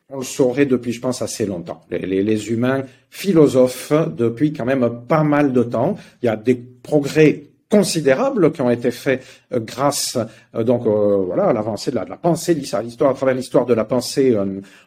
on 0.08 0.16
le 0.16 0.24
saurait 0.24 0.64
depuis, 0.64 0.92
je 0.92 1.00
pense, 1.02 1.20
assez 1.20 1.44
longtemps. 1.44 1.82
Les, 1.90 1.98
les, 1.98 2.22
les 2.22 2.50
humains 2.50 2.84
philosophes 3.10 3.92
depuis 4.16 4.54
quand 4.54 4.64
même 4.64 4.88
pas 5.06 5.22
mal 5.22 5.52
de 5.52 5.62
temps. 5.62 5.98
Il 6.22 6.26
y 6.26 6.30
a 6.30 6.36
des 6.36 6.54
progrès 6.54 7.49
considérables 7.70 8.52
qui 8.52 8.60
ont 8.60 8.70
été 8.70 8.90
faits 8.90 9.22
euh, 9.52 9.60
grâce 9.60 10.18
euh, 10.54 10.64
donc 10.64 10.86
euh, 10.86 11.22
voilà 11.24 11.44
à 11.46 11.52
l'avancée 11.52 11.92
de 11.92 11.96
la, 11.96 12.04
pensée, 12.04 12.60
à 12.72 13.14
travers 13.14 13.34
l'histoire 13.34 13.64
de 13.64 13.74
la 13.74 13.84
pensée 13.84 14.36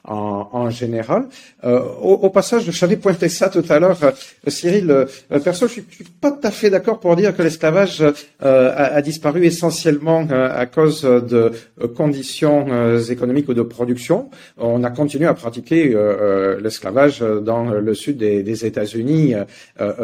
en, 0.03 0.69
général. 0.69 1.27
Au, 1.63 2.29
passage, 2.29 2.63
je 2.65 2.71
savais 2.71 2.97
pointer 2.97 3.29
ça 3.29 3.49
tout 3.49 3.63
à 3.69 3.79
l'heure, 3.79 3.97
Cyril. 4.47 5.05
perso, 5.43 5.67
je 5.67 5.73
suis, 5.73 5.85
suis 5.89 6.03
pas 6.03 6.31
tout 6.31 6.45
à 6.45 6.51
fait 6.51 6.69
d'accord 6.69 6.99
pour 6.99 7.15
dire 7.15 7.35
que 7.35 7.41
l'esclavage 7.41 8.03
a, 8.41 8.47
a, 8.49 9.01
disparu 9.01 9.45
essentiellement 9.45 10.27
à 10.29 10.65
cause 10.65 11.03
de 11.03 11.51
conditions 11.95 12.97
économiques 13.09 13.49
ou 13.49 13.53
de 13.53 13.61
production. 13.61 14.29
On 14.57 14.83
a 14.83 14.89
continué 14.89 15.27
à 15.27 15.33
pratiquer 15.33 15.95
l'esclavage 16.61 17.19
dans 17.19 17.65
le 17.65 17.93
sud 17.93 18.17
des, 18.17 18.43
des 18.43 18.65
États-Unis 18.65 19.35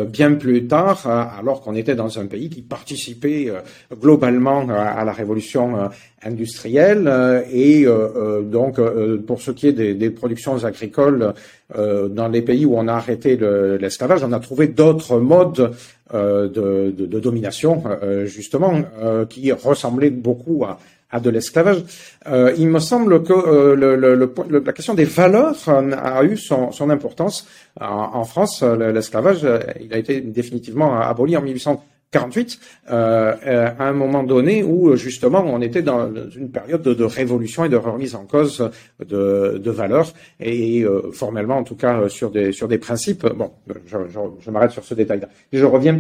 bien 0.08 0.34
plus 0.34 0.68
tard, 0.68 1.08
alors 1.08 1.62
qu'on 1.62 1.76
était 1.76 1.96
dans 1.96 2.20
un 2.20 2.26
pays 2.26 2.50
qui 2.50 2.62
participait 2.70 3.52
globalement 4.00 4.68
à 4.70 5.04
la 5.04 5.12
révolution 5.12 5.76
euh, 5.76 5.88
industrielle 6.24 7.08
euh, 7.08 7.42
et 7.52 7.86
euh, 7.86 8.42
donc 8.42 8.80
pour 9.26 9.42
ce 9.42 9.52
qui 9.52 9.68
est 9.68 9.74
des, 9.74 9.94
des 9.94 10.10
productions 10.10 10.64
agricoles 10.64 11.34
dans 11.76 12.28
les 12.28 12.42
pays 12.42 12.66
où 12.66 12.76
on 12.76 12.88
a 12.88 12.94
arrêté 12.94 13.38
l'esclavage, 13.80 14.24
on 14.24 14.32
a 14.32 14.40
trouvé 14.40 14.68
d'autres 14.68 15.20
modes 15.20 15.72
de, 16.12 16.48
de, 16.48 17.06
de, 17.06 17.20
domination 17.20 17.84
justement 18.26 18.82
qui 19.30 19.52
ressemblaient 19.52 20.10
beaucoup 20.10 20.66
à, 20.66 20.80
à 21.12 21.20
de 21.20 21.30
l'esclavage. 21.30 21.84
Euh, 22.28 22.54
il 22.58 22.68
me 22.70 22.80
semble 22.80 23.24
que 23.24 23.34
euh, 23.34 23.76
le, 23.76 23.96
le, 23.96 24.60
la 24.60 24.74
question 24.74 24.94
des 24.94 25.06
valeurs 25.06 25.58
a 25.68 26.24
eu 26.24 26.38
son, 26.38 26.72
son 26.72 26.90
importance. 26.90 27.48
En, 27.80 27.86
en 28.14 28.24
France, 28.26 28.64
l'esclavage, 28.64 29.46
il 29.82 29.94
a 29.94 29.98
été 29.98 30.22
définitivement 30.22 31.00
aboli 31.00 31.36
en 31.38 31.42
1800. 31.42 31.84
48, 32.12 32.60
euh, 32.90 33.36
euh, 33.46 33.70
à 33.78 33.84
un 33.84 33.94
moment 33.94 34.24
donné 34.24 34.64
où 34.64 34.96
justement 34.96 35.44
on 35.46 35.62
était 35.62 35.84
dans 35.84 36.12
une 36.36 36.50
période 36.52 36.82
de, 36.82 37.04
révolution 37.04 37.66
et 37.66 37.70
de 37.70 37.76
remise 37.76 38.16
en 38.16 38.26
cause 38.26 38.72
de, 39.00 39.60
de 39.64 39.72
valeurs 39.72 40.12
et 40.40 40.84
euh, 40.84 41.12
formellement 41.12 41.58
en 41.58 41.64
tout 41.64 41.76
cas 41.76 42.10
sur 42.10 42.32
des 42.32 42.52
sur 42.52 42.68
des 42.68 42.80
principes. 42.80 43.28
Bon, 43.28 43.52
je, 43.86 43.98
je, 44.08 44.20
je 44.40 44.52
m'arrête 44.52 44.72
sur 44.72 44.84
ce 44.84 44.96
détail-là. 44.96 45.30
Je 45.54 45.66
reviens 45.66 46.00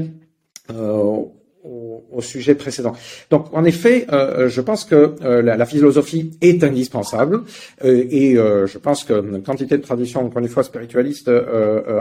au, 2.11 2.21
sujet 2.21 2.55
précédent. 2.55 2.93
Donc, 3.29 3.47
en 3.53 3.63
effet, 3.63 4.05
euh, 4.11 4.49
je 4.49 4.61
pense 4.61 4.85
que 4.85 5.15
euh, 5.23 5.41
la, 5.41 5.65
philosophie 5.65 6.31
est 6.41 6.63
indispensable 6.63 7.41
euh, 7.83 8.05
et 8.09 8.35
je 8.35 8.77
pense 8.77 9.03
que 9.03 9.13
une 9.13 9.43
quantité 9.43 9.77
de 9.77 9.83
traditions, 9.83 10.25
encore 10.25 10.41
une 10.41 10.47
fois, 10.47 10.63
spiritualistes 10.63 11.31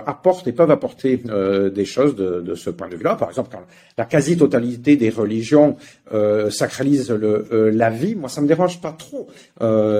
apportent 0.06 0.46
et 0.46 0.52
peuvent 0.52 0.70
apporter 0.70 1.22
des 1.74 1.84
choses 1.84 2.16
de, 2.16 2.54
ce 2.54 2.70
point 2.70 2.88
de 2.88 2.96
vue-là. 2.96 3.16
Par 3.16 3.28
exemple, 3.28 3.50
quand 3.52 3.62
la 3.96 4.04
quasi-totalité 4.04 4.96
des 4.96 5.10
religions 5.10 5.76
sacralisent 6.50 7.10
le, 7.10 7.70
la 7.70 7.90
vie, 7.90 8.14
moi, 8.14 8.28
ça 8.28 8.40
me 8.40 8.46
dérange 8.46 8.80
pas 8.80 8.92
trop. 8.92 9.28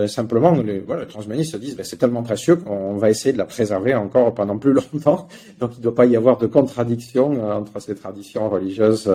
simplement, 0.07 0.53
les, 0.53 0.79
voilà, 0.81 1.07
transhumanistes 1.07 1.53
se 1.53 1.57
disent, 1.57 1.77
ben, 1.77 1.85
c'est 1.85 1.97
tellement 1.97 2.23
précieux 2.23 2.57
qu'on 2.57 2.97
va 2.97 3.11
essayer 3.11 3.33
de 3.33 3.39
la 3.39 3.45
préserver 3.47 3.95
encore 3.95 4.35
pendant 4.35 4.59
plus 4.59 4.73
longtemps. 4.73 5.29
Donc, 5.61 5.73
il 5.75 5.79
ne 5.79 5.83
doit 5.83 5.95
pas 5.95 6.07
y 6.07 6.17
avoir 6.17 6.39
de 6.39 6.47
contradiction 6.47 7.51
entre 7.51 7.81
ces 7.81 7.95
traditions 7.95 8.49
religieuses 8.49 9.11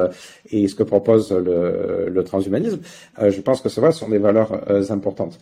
et 0.51 0.67
ce 0.73 0.77
que 0.77 0.83
propose 0.83 1.31
le, 1.31 2.23
transhumanisme, 2.23 2.81
euh, 3.19 3.31
je 3.31 3.41
pense 3.41 3.61
que 3.61 3.69
ce 3.69 3.91
sont 3.91 4.09
des 4.09 4.17
valeurs 4.17 4.69
euh, 4.69 4.83
importantes. 4.89 5.39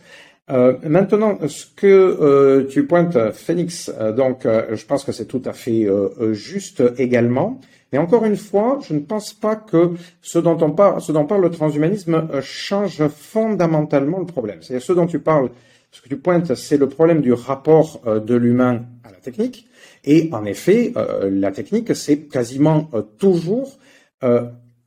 Euh, 0.50 0.76
maintenant, 0.82 1.38
ce 1.46 1.66
que 1.74 2.66
tu 2.68 2.86
pointes, 2.86 3.16
Phoenix, 3.32 3.90
donc 4.16 4.44
je 4.44 4.84
pense 4.86 5.04
que 5.04 5.12
c'est 5.12 5.26
tout 5.26 5.42
à 5.44 5.52
fait 5.52 5.86
juste 6.32 6.82
également. 6.98 7.60
Mais 7.92 7.98
encore 7.98 8.24
une 8.24 8.36
fois, 8.36 8.80
je 8.86 8.94
ne 8.94 9.00
pense 9.00 9.34
pas 9.34 9.54
que 9.54 9.92
ce 10.20 10.38
dont 10.38 10.58
on 10.60 10.72
parle, 10.72 11.00
ce 11.00 11.12
dont 11.12 11.26
parle 11.26 11.42
le 11.42 11.50
transhumanisme 11.50 12.40
change 12.40 13.06
fondamentalement 13.08 14.18
le 14.18 14.26
problème. 14.26 14.58
C'est-à-dire 14.60 14.84
ce 14.84 14.92
dont 14.92 15.06
tu 15.06 15.20
parles, 15.20 15.50
ce 15.92 16.02
que 16.02 16.08
tu 16.08 16.16
pointes, 16.16 16.54
c'est 16.54 16.76
le 16.76 16.88
problème 16.88 17.20
du 17.20 17.32
rapport 17.32 18.00
de 18.04 18.34
l'humain 18.34 18.82
à 19.04 19.12
la 19.12 19.18
technique. 19.18 19.68
Et 20.04 20.28
en 20.32 20.44
effet, 20.44 20.92
la 21.30 21.52
technique, 21.52 21.94
c'est 21.94 22.28
quasiment 22.28 22.90
toujours 23.18 23.78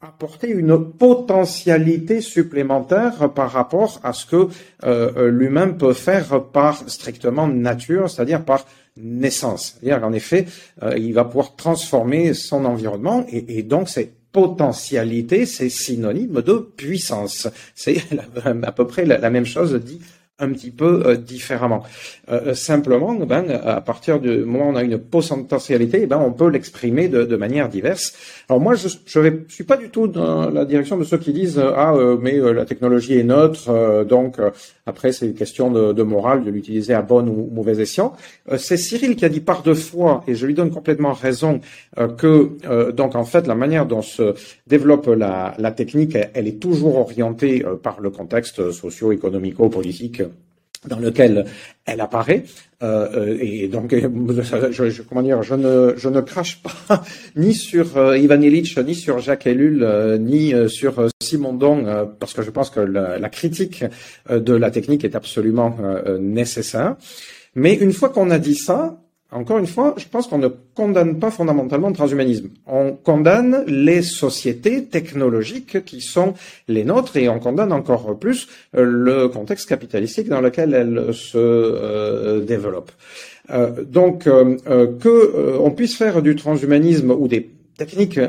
apporter 0.08 0.50
une 0.50 0.92
potentialité 0.92 2.22
supplémentaire 2.22 3.32
par 3.34 3.52
rapport 3.52 4.00
à 4.04 4.14
ce 4.14 4.26
que 4.26 4.48
euh, 4.84 5.30
l'humain 5.30 5.70
peut 5.70 5.94
faire 5.94 6.44
par 6.44 6.88
strictement 6.88 7.48
nature, 7.48 8.10
c'est-à-dire 8.10 8.44
par 8.44 8.66
naissance. 8.98 9.78
C'est-à-dire 9.80 10.02
qu'en 10.02 10.14
effet, 10.14 10.46
euh, 10.84 10.98
il 10.98 11.14
va 11.14 11.26
pouvoir 11.26 11.56
transformer 11.56 12.34
son 12.34 12.66
environnement 12.66 13.26
et, 13.30 13.64
donc 13.64 13.90
c'est 13.90 14.12
potentialité, 14.32 15.46
c'est 15.46 15.70
synonyme 15.70 16.42
de 16.42 16.58
puissance. 16.76 17.48
C'est 17.74 17.98
à 18.64 18.72
peu 18.72 18.86
près 18.86 19.06
la, 19.06 19.30
même 19.30 19.46
chose 19.46 19.74
dit 19.76 20.02
un 20.40 20.50
petit 20.50 20.72
peu 20.72 21.04
euh, 21.06 21.16
différemment. 21.16 21.84
Euh, 22.30 22.54
simplement, 22.54 23.14
ben, 23.14 23.50
à 23.50 23.80
partir 23.80 24.20
du 24.20 24.40
moment 24.40 24.68
où 24.68 24.74
on 24.74 24.76
a 24.76 24.84
une 24.84 24.98
potentialité, 24.98 26.08
ben, 26.08 26.18
on 26.18 26.34
peut 26.34 26.50
l'exprimer 26.50 27.08
de, 27.08 27.36
manière 27.36 27.70
diverse. 27.70 28.14
Alors 28.50 28.62
moi, 28.62 28.76
je 28.76 28.88
ne 29.20 29.46
suis 29.48 29.64
pas 29.64 29.78
du 29.78 29.90
tout 29.90 30.08
dans 30.08 30.50
la 30.50 30.66
direction 30.66 30.98
de 30.98 31.04
ceux 31.04 31.18
qui 31.18 31.34
disent 31.34 31.60
ah 31.60 31.94
mais 32.22 32.38
la 32.38 32.66
technologie 32.66 33.18
est 33.18 33.24
neutre, 33.24 34.06
donc 34.08 34.38
après 34.86 35.12
c'est 35.12 35.26
une 35.26 35.34
question 35.34 35.70
de, 35.70 36.04
morale 36.04 36.46
de 36.46 36.50
l'utiliser 36.50 36.94
à 36.94 37.02
bon 37.02 37.28
ou 37.28 37.50
mauvais 37.54 37.82
escient. 37.82 38.14
c'est 38.58 38.78
Cyril 38.78 39.18
qui 39.18 39.26
a 39.26 39.30
dit 39.30 39.42
par 39.42 39.64
deux 39.64 39.74
fois, 39.74 40.24
et 40.28 40.36
je 40.36 40.46
lui 40.46 40.54
donne 40.54 40.72
complètement 40.72 41.12
raison, 41.12 41.60
que 42.18 42.92
donc 42.92 43.16
en 43.16 43.26
fait 43.26 43.48
la 43.48 43.56
manière 43.56 43.86
dont 43.86 44.02
se 44.02 44.34
développe 44.66 45.08
la, 45.08 45.56
la 45.60 45.72
technique, 45.72 46.18
elle, 46.34 46.48
est 46.48 46.60
toujours 46.62 46.98
orientée 46.98 47.66
par 47.84 48.00
le 48.00 48.12
contexte 48.12 48.72
socio-économico-politique 48.72 50.22
dans 50.88 51.00
lequel 51.00 51.46
elle 51.86 52.02
apparaît. 52.02 52.44
Euh, 52.84 53.08
euh 53.14 53.38
et 53.40 53.68
donc, 53.68 53.96
je, 53.96 54.90
je, 54.90 55.02
comment 55.02 55.22
dire, 55.22 55.44
je 55.44 55.56
ne, 55.56 55.94
je 55.98 56.10
ne 56.10 56.22
crache 56.22 56.62
pas 56.62 57.04
ni 57.36 57.54
sur 57.54 57.98
euh, 57.98 58.18
Ivan 58.18 58.42
Illich, 58.42 58.78
ni 58.80 58.96
sur 58.96 59.20
Jacques 59.20 59.48
Ellul, 59.48 59.84
euh, 59.84 60.18
ni 60.18 60.54
euh, 60.54 60.68
sur 60.68 61.08
Simondon, 61.22 62.10
parce 62.20 62.34
que 62.34 62.42
je 62.42 62.52
pense 62.52 62.70
que 62.70 62.80
la, 62.80 63.18
la 63.20 63.30
critique 63.30 63.84
de 64.30 64.54
la 64.54 64.72
technique 64.72 65.04
est 65.04 65.16
absolument 65.16 65.78
nécessaire. 66.20 66.96
Mais 67.56 67.74
une 67.74 67.94
fois 67.94 68.10
qu'on 68.10 68.30
a 68.30 68.38
dit 68.38 68.56
ça, 68.56 69.00
encore 69.36 69.58
une 69.58 69.68
fois, 69.68 69.94
je 69.98 70.06
pense 70.08 70.28
qu'on 70.28 70.38
ne 70.38 70.48
condamne 70.48 71.20
pas 71.20 71.30
fondamentalement 71.30 71.90
le 71.90 71.94
transhumanisme. 71.94 72.50
On 72.68 72.94
condamne 72.94 73.66
les 73.68 74.02
sociétés 74.02 74.86
technologiques 74.86 75.84
qui 75.84 76.00
sont 76.00 76.36
les 76.70 76.86
nôtres 76.86 77.18
et 77.18 77.28
on 77.28 77.40
condamne 77.40 77.74
encore 77.74 78.18
plus 78.18 78.48
euh, 78.78 78.86
le 78.86 79.28
contexte 79.28 79.68
capitalistique 79.68 80.30
dans 80.30 80.40
lequel 80.40 80.74
elles 80.74 81.14
se 81.14 81.38
euh, 81.38 82.46
développent. 82.46 82.94
Euh, 83.50 83.84
donc, 83.84 84.26
euh, 84.26 84.56
que 84.66 85.58
on 85.60 85.72
puisse 85.72 85.98
faire 85.98 86.22
du 86.22 86.38
transhumanisme 86.38 87.12
ou 87.12 87.28
des 87.28 87.52
techniques 87.78 88.22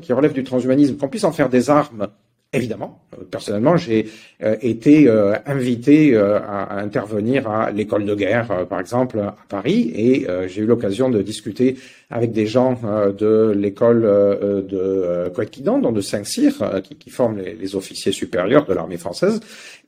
qui 0.00 0.12
relèvent 0.12 0.32
du 0.32 0.44
transhumanisme, 0.44 0.96
qu'on 0.96 1.08
puisse 1.08 1.24
en 1.24 1.32
faire 1.32 1.48
des 1.48 1.70
armes 1.70 2.06
Évidemment, 2.54 3.00
euh, 3.14 3.24
personnellement, 3.30 3.78
j'ai 3.78 4.08
euh, 4.42 4.56
été 4.60 5.08
euh, 5.08 5.34
invité 5.46 6.14
à, 6.16 6.76
intervenir 6.76 7.48
à 7.48 7.70
l'école 7.70 8.04
de 8.04 8.14
guerre, 8.14 8.66
par 8.68 8.78
exemple, 8.78 9.20
à 9.20 9.36
Paris, 9.48 9.90
et 9.94 10.26
j'ai 10.48 10.62
eu 10.62 10.66
l'occasion 10.66 11.08
de 11.08 11.22
discuter 11.22 11.76
avec 12.10 12.32
des 12.32 12.46
gens 12.46 12.78
de 13.18 13.54
l'école 13.56 14.02
de 14.02 15.30
Coët-Quidan, 15.34 15.78
donc 15.78 15.94
de 15.94 16.00
Saint-Cyr, 16.00 16.82
qui, 16.82 17.10
forment 17.10 17.38
les, 17.38 17.76
officiers 17.76 18.12
supérieurs 18.12 18.66
de 18.66 18.74
l'armée 18.74 18.98
française, 18.98 19.40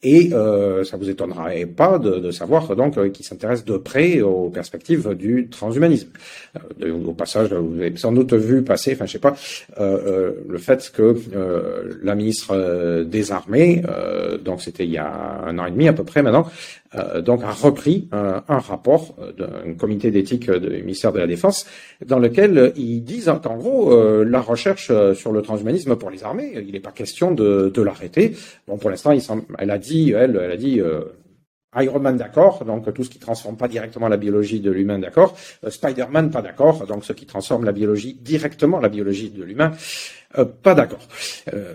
et 0.02 0.30
ça 0.30 0.96
vous 0.96 1.10
étonnerait 1.10 1.66
pas 1.66 1.98
de, 1.98 2.30
savoir 2.30 2.74
donc 2.76 3.12
qu'ils 3.12 3.26
s'intéressent 3.26 3.66
de 3.66 3.76
près 3.76 4.22
aux 4.22 4.48
perspectives 4.48 5.14
du 5.14 5.48
transhumanisme. 5.48 6.08
Au 6.82 7.12
passage, 7.12 7.52
vous 7.52 7.78
avez 7.80 7.96
sans 7.96 8.12
doute 8.12 8.32
vu 8.32 8.62
passer, 8.62 8.92
enfin 8.94 9.06
je 9.06 9.12
sais 9.12 9.18
pas, 9.18 9.36
le 9.78 10.58
fait 10.58 10.90
que 10.94 11.16
la 12.02 12.14
ministre 12.14 12.53
des 13.05 13.32
Armées, 13.32 13.82
donc 14.44 14.62
c'était 14.62 14.85
il 14.85 14.90
y 14.90 14.98
a 14.98 15.40
un 15.44 15.59
an 15.59 15.66
et 15.66 15.70
demi 15.70 15.89
à 15.89 15.93
peu 15.93 16.05
près 16.05 16.22
maintenant, 16.22 16.47
euh, 16.97 17.20
donc 17.20 17.43
a 17.43 17.51
repris 17.51 18.09
un, 18.12 18.43
rapport 18.59 19.14
euh, 19.20 19.32
d'un 19.32 19.74
comité 19.74 20.10
d'éthique 20.10 20.51
du 20.51 20.82
ministère 20.82 21.12
de 21.12 21.18
la 21.18 21.26
Défense 21.26 21.66
dans 22.05 22.18
lequel 22.18 22.56
euh, 22.56 22.70
ils 22.76 23.02
disent 23.02 23.32
qu'en 23.43 23.56
gros 23.56 23.94
la 24.24 24.40
recherche 24.40 24.93
sur 25.14 25.32
le 25.32 25.43
transhumanisme 25.43 25.97
pour 25.97 26.10
les 26.10 26.24
armées, 26.24 26.52
il 26.55 26.72
n'est 26.72 26.81
pas 26.81 26.93
question 26.93 27.32
de, 27.32 27.82
l'arrêter. 27.82 28.36
Bon, 28.66 28.78
pour 28.78 28.90
l'instant, 28.90 29.12
elle 29.59 29.70
a 29.70 29.78
dit, 29.78 30.12
elle, 30.12 30.40
elle 30.43 30.51
a 30.51 30.56
dit. 30.56 30.81
Iron 31.76 31.98
Man 31.98 32.16
d'accord, 32.16 32.64
donc 32.64 32.94
tout 32.94 33.02
ce 33.02 33.10
qui 33.10 33.18
transforme 33.18 33.56
pas 33.56 33.66
directement 33.66 34.06
la 34.06 34.16
biologie 34.16 34.60
de 34.60 34.70
l'humain 34.70 35.01
d'accord. 35.01 35.36
Spider-Man 35.68 36.31
pas 36.31 36.40
d'accord, 36.40 36.86
donc 36.86 37.05
ce 37.05 37.12
qui 37.12 37.26
transforme 37.26 37.64
la 37.64 37.72
biologie 37.72 38.14
directement 38.14 38.78
la 38.78 38.89
biologie 38.89 39.31
de 39.31 39.43
l'humain 39.43 39.72
pas 40.62 40.74
d'accord. 40.74 41.06
Euh, 41.52 41.74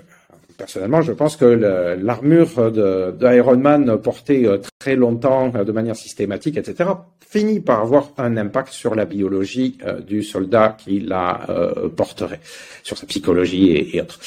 personnellement, 0.60 1.02
je 1.02 1.14
pense 1.14 1.38
que 1.38 1.45
l'armure 1.45 2.72
d'Iron 2.72 3.57
Man 3.57 3.98
portée 3.98 4.45
euh, 4.45 4.57
très 4.77 4.95
longtemps, 4.95 5.52
euh, 5.56 5.64
de 5.64 5.72
manière 5.72 5.95
systématique, 5.95 6.57
etc., 6.57 6.90
finit 7.27 7.60
par 7.60 7.81
avoir 7.81 8.11
un 8.18 8.38
impact 8.38 8.73
sur 8.73 8.94
la 8.94 9.06
biologie 9.06 9.77
euh, 9.86 10.02
du 10.02 10.22
soldat 10.22 10.76
qui 10.77 10.99
la 10.99 11.48
porterait, 11.95 12.41
sur 12.84 12.98
sa 12.98 13.06
psychologie 13.06 13.72
et, 13.94 14.02
autres. 14.02 14.19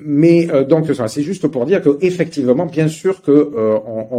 mais 0.00 0.46
donc 0.64 0.86
c'est 1.08 1.22
juste 1.22 1.46
pour 1.48 1.66
dire 1.66 1.82
que 1.82 1.98
effectivement, 2.00 2.66
bien 2.66 2.88
sûr 2.88 3.20
que 3.20 3.50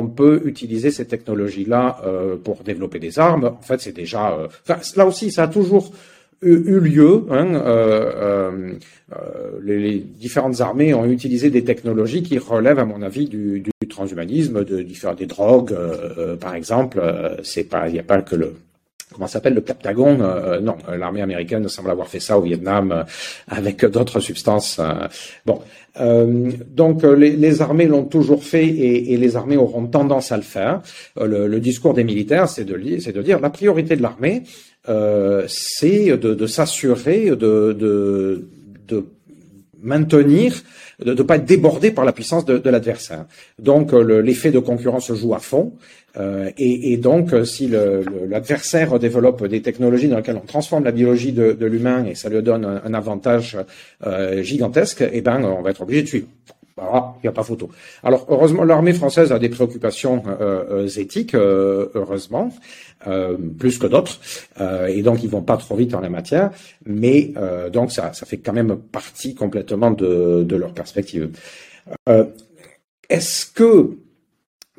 on, 0.02 0.08
peut 0.08 0.42
utiliser 0.46 0.92
ces 0.92 1.06
technologies-là 1.06 2.02
pour 2.44 2.58
développer 2.64 3.00
des 3.00 3.18
armes. 3.18 3.46
En 3.46 3.62
fait, 3.62 3.80
c'est 3.82 3.96
déjà, 3.96 4.38
là 4.96 5.06
aussi, 5.06 5.32
ça 5.32 5.44
a 5.44 5.48
toujours 5.48 5.92
eu, 6.44 6.80
lieu. 6.80 7.26
Hein, 7.30 7.56
euh, 7.56 8.74
euh, 9.14 9.60
les, 9.64 10.00
différentes 10.00 10.62
armées 10.62 10.94
ont 10.94 11.06
utilisé 11.06 11.50
des 11.50 11.64
technologies 11.64 12.24
qui 12.24 12.38
relèvent, 12.38 12.80
à 12.80 12.86
mon 12.86 13.02
avis, 13.02 13.28
du, 13.28 13.64
transhumanisme, 13.90 14.64
de, 14.64 14.82
des 14.82 15.26
drogues, 15.26 15.74
euh, 15.74 16.36
par 16.36 16.56
exemple. 16.56 17.02
C'est 17.44 17.66
pas, 17.66 17.90
il 17.90 17.94
n'y 17.94 18.00
a 18.00 18.04
pas 18.04 18.22
que 18.22 18.36
le 18.36 18.54
comment 19.14 19.28
s'appelle 19.28 19.54
le 19.54 19.62
Captagon 19.62 20.18
Non, 20.62 20.78
l'armée 20.98 21.22
américaine 21.22 21.68
semble 21.68 21.92
avoir 21.92 22.08
fait 22.08 22.20
ça 22.20 22.38
au 22.38 22.42
Vietnam 22.42 23.06
avec 23.48 23.86
d'autres 23.86 24.20
substances. 24.20 24.82
bon, 25.46 25.60
donc 26.00 27.04
les, 27.04 27.62
armées 27.62 27.86
l'ont 27.86 28.06
toujours 28.06 28.44
fait 28.44 28.66
et, 28.66 29.18
les 29.18 29.36
armées 29.36 29.58
auront 29.58 29.86
tendance 29.86 30.32
à 30.32 30.38
le 30.38 30.44
faire. 30.44 30.82
Le, 31.20 31.60
discours 31.60 31.94
des 31.94 32.04
militaires, 32.04 32.50
c'est 32.50 32.66
de, 32.66 33.22
dire 33.22 33.40
la 33.40 33.50
priorité 33.50 33.96
de 33.96 34.02
l'armée, 34.02 34.44
euh, 34.90 35.46
c'est 35.48 36.18
de, 36.18 36.48
s'assurer 36.48 37.32
de, 37.36 38.46
maintenir, 39.82 40.54
de 41.00 41.14
ne 41.14 41.24
pas 41.24 41.36
être 41.38 41.46
débordé 41.46 41.92
par 41.92 42.06
la 42.06 42.12
puissance 42.12 42.46
de 42.46 42.70
l'adversaire. 42.70 43.26
Donc 43.60 43.94
l'effet 43.94 44.52
de 44.52 44.60
concurrence 44.60 45.14
joue 45.14 45.34
à 45.36 45.40
fond. 45.40 45.74
Euh, 46.18 46.52
et, 46.58 46.94
et, 46.94 46.98
donc, 46.98 47.34
si 47.46 47.68
l'adversaire 47.68 49.00
développe 49.00 49.46
des 49.48 49.62
technologies 49.62 50.08
dans 50.08 50.18
lesquelles 50.18 50.40
on 50.42 50.46
transforme 50.46 50.84
la 50.84 50.92
biologie 50.92 51.32
de, 51.32 51.54
de 51.54 51.66
l'humain 51.66 52.06
et 52.06 52.16
ça 52.16 52.30
lui 52.30 52.42
donne 52.42 52.66
un, 52.66 52.82
un 52.86 52.94
avantage 52.94 53.58
euh, 54.06 54.44
gigantesque, 54.44 55.04
eh 55.12 55.22
ben, 55.22 55.44
on 55.44 55.62
va 55.62 55.72
être 55.72 55.82
obligé 55.82 56.04
de 56.04 56.08
suivre. 56.08 56.28
Voilà, 56.76 57.14
il 57.18 57.26
n'y 57.26 57.30
a 57.30 57.32
pas 57.32 57.44
photo. 57.44 57.70
Alors 58.02 58.26
heureusement, 58.30 58.64
l'armée 58.64 58.94
française 58.94 59.32
a 59.32 59.38
des 59.38 59.50
préoccupations 59.50 60.24
euh, 60.28 60.64
euh 60.72 60.88
éthiques, 60.88 61.36
euh, 61.36 61.90
heureusement, 61.94 62.52
euh, 63.06 63.38
plus 63.60 63.78
que 63.78 63.86
d'autres, 63.86 64.20
et 64.88 65.04
donc 65.04 65.24
ils 65.24 65.30
vont 65.30 65.44
pas 65.44 65.58
trop 65.58 65.76
vite 65.76 65.94
en 65.94 66.00
la 66.00 66.10
matière. 66.10 66.50
Mais 66.86 67.34
donc 67.72 67.92
ça, 67.92 68.14
ça 68.14 68.26
fait 68.26 68.38
quand 68.38 68.54
même 68.54 68.76
partie 68.92 69.36
complètement 69.36 69.92
de, 69.92 70.44
de 70.44 70.56
leur 70.56 70.74
perspective. 70.74 71.30
Est-ce 73.10 73.46
que 73.46 73.98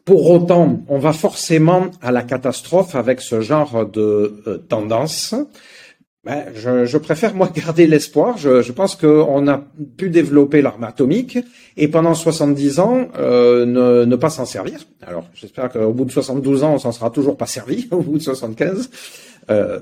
pour 0.05 0.31
autant, 0.31 0.83
on 0.89 0.99
va 0.99 1.13
forcément 1.13 1.87
à 2.03 2.13
la 2.13 2.23
catastrophe 2.23 2.95
avec 2.95 3.21
ce 3.21 3.41
genre 3.41 3.87
de 3.87 4.63
tendance 4.69 5.35
ben, 6.25 6.47
je, 6.55 6.97
préfère 6.97 7.35
moi 7.35 7.51
garder 7.55 7.87
l'espoir. 7.87 8.39
Je, 8.39 8.73
pense 8.73 8.97
qu'on 8.97 9.47
a 9.47 9.63
pu 9.97 10.09
développer 10.09 10.63
l'arme 10.63 10.85
atomique 10.85 11.39
et 11.77 11.89
pendant 11.89 12.15
70 12.15 12.81
ans 12.81 13.09
euh, 13.19 13.67
ne, 13.67 14.05
ne, 14.05 14.17
pas 14.17 14.31
s'en 14.31 14.47
servir. 14.47 14.81
Alors 15.07 15.27
j'espère 15.35 15.71
qu'au 15.71 15.93
bout 15.93 16.07
de 16.07 16.11
72 16.11 16.65
ans, 16.65 16.75
on 16.75 16.79
s'en 16.79 16.93
sera 16.93 17.11
toujours 17.11 17.37
pas 17.37 17.47
servi. 17.47 17.89
Au 17.91 18.01
bout 18.01 18.17
de 18.17 18.23
75, 18.23 18.91
euh, 19.51 19.81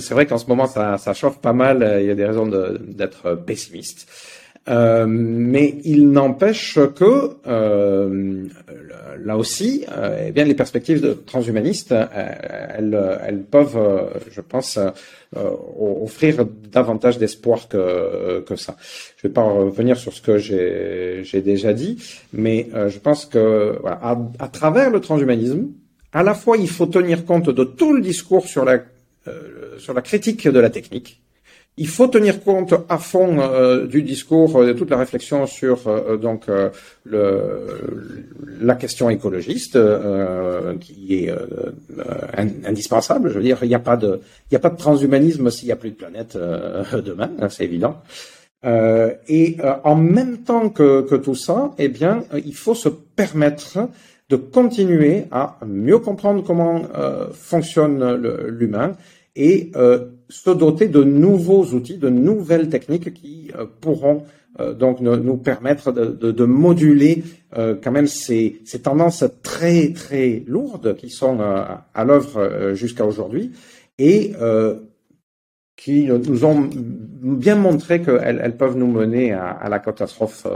c'est 0.00 0.14
vrai 0.14 0.24
qu'en 0.24 0.38
ce 0.38 0.46
moment 0.46 0.66
ça, 0.66 0.96
ça, 0.96 1.12
chauffe 1.12 1.38
pas 1.38 1.52
mal. 1.52 1.98
Il 2.00 2.06
y 2.06 2.10
a 2.10 2.14
des 2.14 2.24
raisons 2.24 2.46
d'être 2.46 3.34
pessimiste. 3.34 4.08
Euh, 4.66 5.04
mais 5.06 5.76
il 5.84 6.10
n'empêche 6.10 6.78
que 6.96 7.36
euh, 7.46 8.44
là 9.22 9.36
aussi, 9.36 9.84
euh, 9.94 10.24
eh 10.28 10.32
bien 10.32 10.44
les 10.44 10.54
perspectives 10.54 11.02
de 11.02 11.12
transhumanistes, 11.12 11.92
euh, 11.92 12.06
elles, 12.14 13.18
elles, 13.26 13.42
peuvent, 13.42 14.10
je 14.30 14.40
pense, 14.40 14.78
offrir 15.36 16.46
davantage 16.70 17.18
d'espoir 17.18 17.68
que, 17.68 18.40
que 18.40 18.56
ça. 18.56 18.76
Je 19.18 19.26
ne 19.26 19.28
vais 19.28 19.34
pas 19.34 19.42
revenir 19.42 19.98
sur 19.98 20.14
ce 20.14 20.22
que 20.22 20.38
j'ai 20.38 21.42
déjà 21.42 21.72
dit, 21.74 21.98
mais 22.32 22.68
je 22.88 22.98
pense 22.98 23.26
que 23.26 23.78
voilà, 23.80 23.98
à, 24.02 24.18
à, 24.38 24.48
travers 24.48 24.90
le 24.90 25.00
transhumanisme, 25.00 25.68
à 26.12 26.22
la 26.22 26.34
fois 26.34 26.56
il 26.56 26.68
faut 26.68 26.86
tenir 26.86 27.26
compte 27.26 27.50
de 27.50 27.64
tout 27.64 27.92
le 27.92 28.00
discours 28.00 28.46
sur 28.46 28.64
la 28.64 28.78
sur 29.78 29.94
la 29.94 30.02
critique 30.02 30.46
de 30.46 30.60
la 30.60 30.70
technique, 30.70 31.22
il 31.76 31.88
faut 31.88 32.06
tenir 32.06 32.42
compte 32.42 32.72
à 32.88 32.98
fond 32.98 33.40
euh, 33.40 33.86
du 33.86 34.02
discours, 34.02 34.56
euh, 34.56 34.66
de 34.66 34.72
toute 34.74 34.90
la 34.90 34.96
réflexion 34.96 35.46
sur 35.46 35.88
euh, 35.88 36.16
donc 36.16 36.46
la 38.60 38.74
question 38.76 39.10
écologiste 39.10 39.78
qui 40.80 41.14
est 41.14 41.34
indispensable. 42.64 43.30
Je 43.30 43.34
veux 43.34 43.42
dire, 43.42 43.58
il 43.62 43.68
n'y 43.68 43.74
a 43.74 43.80
pas 43.80 43.96
de, 43.96 44.20
transhumanisme 44.78 45.50
s'il 45.50 45.66
n'y 45.66 45.72
a 45.72 45.76
plus 45.76 45.90
de 45.90 45.96
planète 45.96 46.36
demain, 47.04 47.30
hein, 47.40 47.48
c'est 47.48 47.64
évident. 47.64 48.02
et 48.64 49.56
en 49.82 49.96
même 49.96 50.38
temps 50.38 50.68
que, 50.70 51.02
que, 51.02 51.16
tout 51.16 51.34
ça, 51.34 51.72
eh 51.78 51.88
bien, 51.88 52.24
il 52.34 52.54
faut 52.54 52.74
se 52.74 52.88
permettre 52.88 53.88
de 54.30 54.36
continuer 54.36 55.24
à 55.30 55.58
mieux 55.66 55.98
comprendre 55.98 56.42
comment 56.44 56.82
fonctionne 57.32 58.14
l'humain 58.48 58.92
et 59.36 59.72
euh, 59.76 60.06
se 60.28 60.50
doter 60.50 60.88
de 60.88 61.02
nouveaux 61.02 61.64
outils, 61.66 61.98
de 61.98 62.08
nouvelles 62.08 62.68
techniques 62.68 63.12
qui 63.14 63.50
euh, 63.56 63.66
pourront 63.80 64.24
donc 64.78 65.00
nous 65.00 65.36
permettre 65.36 65.90
de, 65.90 66.44
moduler 66.44 67.24
quand 67.52 67.90
même 67.90 68.06
ces, 68.06 68.60
ces, 68.64 68.82
tendances 68.82 69.24
très 69.42 69.92
très 69.92 70.44
lourdes 70.46 70.94
qui 70.94 71.10
sont 71.10 71.40
à 71.40 72.04
l'œuvre 72.04 72.72
jusqu'à 72.72 73.04
aujourd'hui 73.04 73.50
et 73.98 74.32
qui 75.74 76.04
nous 76.04 76.44
ont 76.44 76.70
bien 76.70 77.56
montré 77.56 78.00
qu'elles 78.00 78.40
elles 78.40 78.56
peuvent 78.56 78.76
nous 78.76 78.86
mener 78.86 79.32
à, 79.32 79.68
la 79.68 79.80
catastrophe 79.80 80.46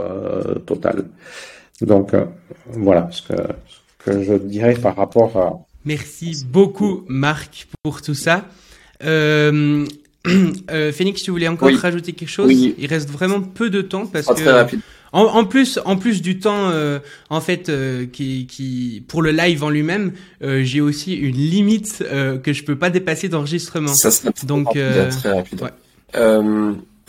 totale. 0.65 1.03
Donc 1.81 2.15
voilà 2.67 3.09
ce 3.11 3.33
que 3.97 4.21
je 4.23 4.35
dirais 4.35 4.75
par 4.75 4.95
rapport 4.95 5.35
à... 5.37 5.59
Merci 5.83 6.45
beaucoup 6.45 7.03
Marc 7.09 7.67
pour 7.83 8.01
tout 8.01 8.13
ça. 8.13 8.45
Euh, 9.03 9.85
euh, 10.71 10.91
Phoenix, 10.91 11.23
tu 11.23 11.31
voulais 11.31 11.47
encore 11.47 11.71
rajouter 11.71 12.13
quelque 12.13 12.29
chose 12.29 12.47
oui. 12.47 12.75
Il 12.77 12.87
reste 12.87 13.09
vraiment 13.09 13.41
peu 13.41 13.69
de 13.69 13.81
temps 13.81 14.05
parce 14.05 14.27
que. 14.27 14.77
En, 15.11 15.23
en, 15.23 15.43
plus, 15.43 15.79
en 15.85 15.95
plus 15.95 16.21
du 16.21 16.37
temps, 16.37 16.69
euh, 16.69 16.99
en 17.31 17.41
fait, 17.41 17.69
euh, 17.69 18.05
qui, 18.05 18.45
qui 18.45 19.03
pour 19.07 19.23
le 19.23 19.31
live 19.31 19.63
en 19.63 19.71
lui-même, 19.71 20.11
euh, 20.43 20.61
j'ai 20.63 20.81
aussi 20.81 21.15
une 21.15 21.35
limite 21.35 22.03
que 22.43 22.53
je 22.53 22.63
peux 22.63 22.77
pas 22.77 22.91
dépasser 22.91 23.27
d'enregistrement. 23.27 23.87
Ça 23.87 24.11
serait 24.11 24.29
donc 24.45 24.67
rapide, 24.67 25.09
très 25.09 25.31
rapide. 25.31 25.61
Ouais. 25.63 25.71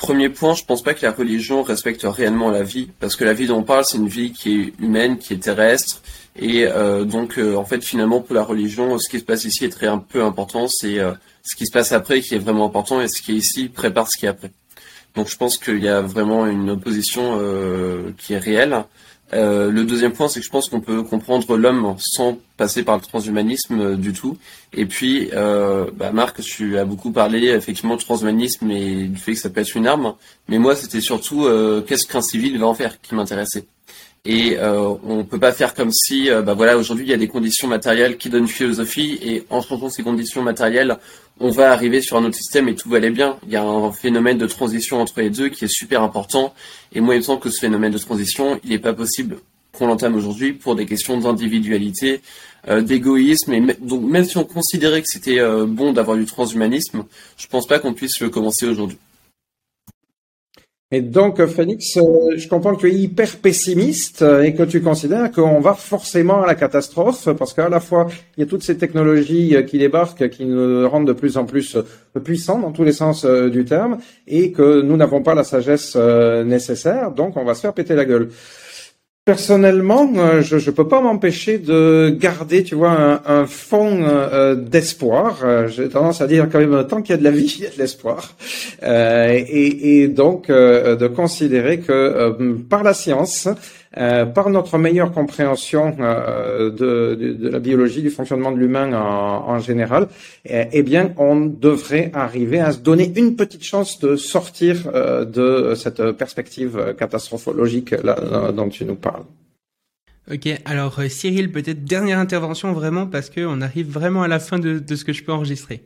Premier 0.01 0.31
point, 0.31 0.55
je 0.55 0.65
pense 0.65 0.83
pas 0.83 0.95
que 0.95 1.05
la 1.05 1.13
religion 1.13 1.63
respecte 1.63 2.05
réellement 2.05 2.51
la 2.51 2.63
vie, 2.63 2.89
parce 3.01 3.17
que 3.17 3.25
la 3.25 3.35
vie 3.35 3.49
dont 3.49 3.59
on 3.59 3.63
parle, 3.63 3.85
c'est 3.85 3.99
une 3.99 4.09
vie 4.09 4.33
qui 4.33 4.59
est 4.59 4.83
humaine, 4.83 5.19
qui 5.19 5.35
est 5.35 5.43
terrestre, 5.43 6.01
et 6.37 6.67
euh, 6.67 7.05
donc 7.05 7.39
euh, 7.39 7.55
en 7.55 7.67
fait 7.67 7.85
finalement 7.85 8.23
pour 8.23 8.35
la 8.35 8.43
religion, 8.43 8.99
ce 8.99 9.11
qui 9.11 9.19
se 9.19 9.25
passe 9.25 9.45
ici 9.45 9.67
est 9.67 9.69
très 9.69 9.89
un 9.89 9.99
peu 9.99 10.23
important, 10.23 10.69
c'est 10.69 10.99
euh, 10.99 11.13
ce 11.43 11.57
qui 11.57 11.67
se 11.67 11.73
passe 11.73 11.93
après 11.93 12.21
qui 12.21 12.35
est 12.35 12.39
vraiment 12.39 12.67
important, 12.67 13.01
et 13.01 13.09
ce 13.09 13.23
qui 13.23 13.33
est 13.33 13.37
ici 13.37 13.69
prépare 13.69 14.11
ce 14.11 14.19
qui 14.19 14.27
est 14.27 14.31
après. 14.31 14.53
Donc 15.15 15.29
je 15.29 15.37
pense 15.37 15.59
qu'il 15.59 15.83
y 15.83 15.89
a 15.89 16.01
vraiment 16.01 16.47
une 16.47 16.71
opposition 16.71 17.39
qui 18.17 18.35
est 18.35 18.39
réelle. 18.39 18.85
Euh, 19.33 19.71
le 19.71 19.85
deuxième 19.85 20.13
point, 20.13 20.29
c'est 20.29 20.41
que 20.41 20.47
je 20.47 20.51
pense 20.51 20.69
qu'on 20.69 20.81
peut 20.81 21.03
comprendre 21.03 21.57
l'homme 21.57 21.95
sans 21.99 22.39
passer 22.57 22.83
par 22.83 22.97
le 22.97 23.03
transhumanisme 23.03 23.81
euh, 23.81 23.97
du 23.97 24.13
tout. 24.13 24.37
Et 24.73 24.87
puis, 24.87 25.31
euh, 25.33 25.91
bah 25.95 26.11
Marc, 26.13 26.41
tu 26.41 26.79
as 26.79 26.85
beaucoup 26.85 27.13
parlé 27.13 27.49
effectivement 27.49 27.97
du 27.97 28.05
transhumanisme 28.05 28.71
et 28.71 29.07
du 29.07 29.19
fait 29.19 29.33
que 29.33 29.39
ça 29.39 29.51
peut 29.51 29.61
être 29.61 29.77
une 29.77 29.87
arme. 29.87 30.15
Mais 30.49 30.59
moi, 30.59 30.75
c'était 30.75 31.01
surtout 31.01 31.45
euh, 31.45 31.83
qu'est-ce 31.83 32.07
qu'un 32.07 32.23
civil 32.23 32.59
va 32.59 32.67
en 32.67 32.75
faire 32.75 33.01
qui 33.01 33.15
m'intéressait? 33.15 33.67
Et 34.27 34.59
euh, 34.59 34.95
on 35.03 35.25
peut 35.25 35.39
pas 35.39 35.53
faire 35.53 35.75
comme 35.75 35.93
si, 35.93 36.29
bah 36.45 36.53
voilà, 36.55 36.77
aujourd'hui 36.77 37.07
il 37.07 37.11
y 37.11 37.15
a 37.15 37.17
des 37.17 37.29
conditions 37.29 37.69
matérielles 37.69 38.19
qui 38.19 38.29
donnent 38.29 38.47
philosophie, 38.47 39.19
et 39.23 39.45
en 39.49 39.63
changeant 39.63 39.89
ces 39.89 40.03
conditions 40.03 40.43
matérielles, 40.43 40.99
on 41.41 41.51
va 41.51 41.73
arriver 41.73 42.03
sur 42.03 42.19
un 42.19 42.25
autre 42.25 42.37
système 42.37 42.69
et 42.69 42.75
tout 42.75 42.91
va 42.91 42.99
aller 42.99 43.11
bien. 43.11 43.39
Il 43.47 43.53
y 43.53 43.57
a 43.57 43.65
un 43.65 43.91
phénomène 43.93 44.37
de 44.37 44.47
transition 44.47 45.01
entre 45.01 45.21
les 45.21 45.31
deux 45.31 45.49
qui 45.49 45.65
est 45.65 45.73
super 45.73 46.03
important. 46.03 46.55
Et 46.93 47.01
moi, 47.01 47.15
il 47.15 47.19
me 47.19 47.23
semble 47.23 47.41
que 47.41 47.51
ce 47.51 47.59
phénomène 47.59 47.93
de 47.93 47.99
transition, 47.99 48.61
il 48.63 48.71
n'est 48.71 48.79
pas 48.79 48.93
possible 48.93 49.39
qu'on 49.73 49.87
l'entame 49.87 50.15
aujourd'hui 50.17 50.53
pour 50.53 50.77
des 50.77 50.85
questions 50.85 51.19
d'individualité, 51.19 52.21
euh, 52.69 52.83
d'égoïsme. 52.83 53.55
Et 53.55 53.77
donc, 53.81 54.03
même 54.03 54.25
si 54.25 54.37
on 54.37 54.45
considérait 54.45 55.01
que 55.01 55.09
c'était 55.09 55.41
euh, 55.41 55.65
bon 55.67 55.95
d'avoir 55.95 56.19
du 56.19 56.27
transhumanisme, 56.27 57.05
je 57.39 57.47
pense 57.47 57.67
pas 57.67 57.79
qu'on 57.79 57.95
puisse 57.95 58.21
le 58.21 58.29
commencer 58.29 58.67
aujourd'hui. 58.67 58.99
Et 60.93 61.03
donc, 61.03 61.45
Phoenix, 61.47 61.97
euh, 61.99 62.37
je 62.37 62.49
comprends 62.49 62.75
que 62.75 62.81
tu 62.81 62.89
es 62.89 62.95
hyper 62.95 63.37
pessimiste 63.37 64.23
euh, 64.23 64.43
et 64.43 64.55
que 64.55 64.65
tu 64.65 64.83
considères 64.83 65.31
qu'on 65.31 65.61
va 65.61 65.75
forcément 65.75 66.43
à 66.43 66.49
la 66.49 66.57
catastrophe 66.57 67.29
parce 67.39 67.55
qu'à 67.55 67.69
la 67.69 67.79
fois, 67.79 68.09
il 68.37 68.41
y 68.41 68.43
a 68.43 68.47
toutes 68.47 68.65
ces 68.65 68.77
technologies 68.77 69.55
euh, 69.55 69.63
qui 69.63 69.79
débarquent, 69.79 70.29
qui 70.31 70.45
nous 70.47 70.89
rendent 70.89 71.07
de 71.07 71.13
plus 71.13 71.37
en 71.37 71.45
plus 71.45 71.79
puissants 72.25 72.59
dans 72.59 72.73
tous 72.73 72.83
les 72.83 72.91
sens 72.91 73.25
du 73.25 73.65
terme 73.65 73.99
et 74.27 74.51
que 74.51 74.83
nous 74.83 74.97
n'avons 74.97 75.23
pas 75.23 75.37
la 75.37 75.45
sagesse 75.45 75.95
nécessaire, 75.95 77.13
donc 77.13 77.37
on 77.37 77.45
va 77.45 77.55
se 77.55 77.61
faire 77.61 77.73
péter 77.73 77.95
la 77.95 78.05
gueule. 78.05 78.31
Personnellement, 79.27 80.11
euh, 80.17 80.41
je 80.41 80.57
ne 80.57 80.75
peux 80.75 80.89
pas 80.89 81.03
m'empêcher 81.03 81.59
de 81.59 82.09
garder, 82.19 82.65
tu 82.65 82.75
vois, 82.75 83.21
un, 83.27 83.47
fond 83.47 84.03
euh, 84.03 84.55
d'espoir. 84.55 85.41
Euh, 85.45 85.69
j'ai 85.69 85.91
tendance 85.91 86.23
à 86.23 86.27
dire 86.27 86.49
quand 86.51 86.59
même, 86.59 86.87
tant 86.89 87.03
qu'il 87.03 87.15
y 87.15 87.15
a 87.15 87.19
de 87.19 87.25
la 87.25 87.31
vie, 87.31 87.55
il 87.59 87.65
y 87.65 87.67
a 87.67 87.71
de 87.71 87.79
l'espoir. 87.79 88.35
et, 88.83 90.09
donc, 90.09 90.49
de 90.49 91.07
considérer 91.07 91.81
que 91.81 92.33
par 92.71 92.83
la 92.83 92.95
science, 92.95 93.47
euh, 93.97 94.25
par 94.25 94.51
notre 94.51 94.79
meilleure 94.79 95.11
compréhension 95.11 95.97
euh, 95.99 96.71
de, 96.71 97.49
la 97.51 97.59
biologie, 97.59 98.03
du 98.03 98.11
fonctionnement 98.11 98.53
de 98.53 98.57
l'humain 98.57 98.93
en, 98.93 99.59
général, 99.59 100.09
eh, 100.45 100.67
eh, 100.71 100.83
bien, 100.85 101.13
on 101.17 101.41
devrait 101.41 102.13
arriver 102.15 102.61
à 102.61 102.71
se 102.71 102.79
donner 102.79 103.13
une 103.17 103.35
petite 103.35 103.65
chance 103.65 103.99
de 103.99 104.15
sortir 104.15 104.89
euh, 104.95 105.25
de 105.25 105.75
cette 105.75 106.13
perspective 106.13 106.95
catastrophologique 106.97 107.91
là, 107.91 108.53
dont 108.53 108.69
tu 108.69 108.85
nous 108.85 108.95
parles. 108.95 109.25
Ok, 110.31 110.49
alors 110.65 111.01
Cyril, 111.09 111.51
peut-être 111.51 111.85
dernière 111.85 112.21
intervention 112.21 112.73
vraiment 112.73 113.09
parce 113.09 113.29
qu'on 113.29 113.61
arrive 113.61 113.91
vraiment 113.91 114.23
à 114.23 114.29
la 114.29 114.39
fin 114.39 114.61
de 114.61 114.95
ce 114.95 115.05
que 115.05 115.13
je 115.13 115.25
peux 115.25 115.33
enregistrer. 115.33 115.83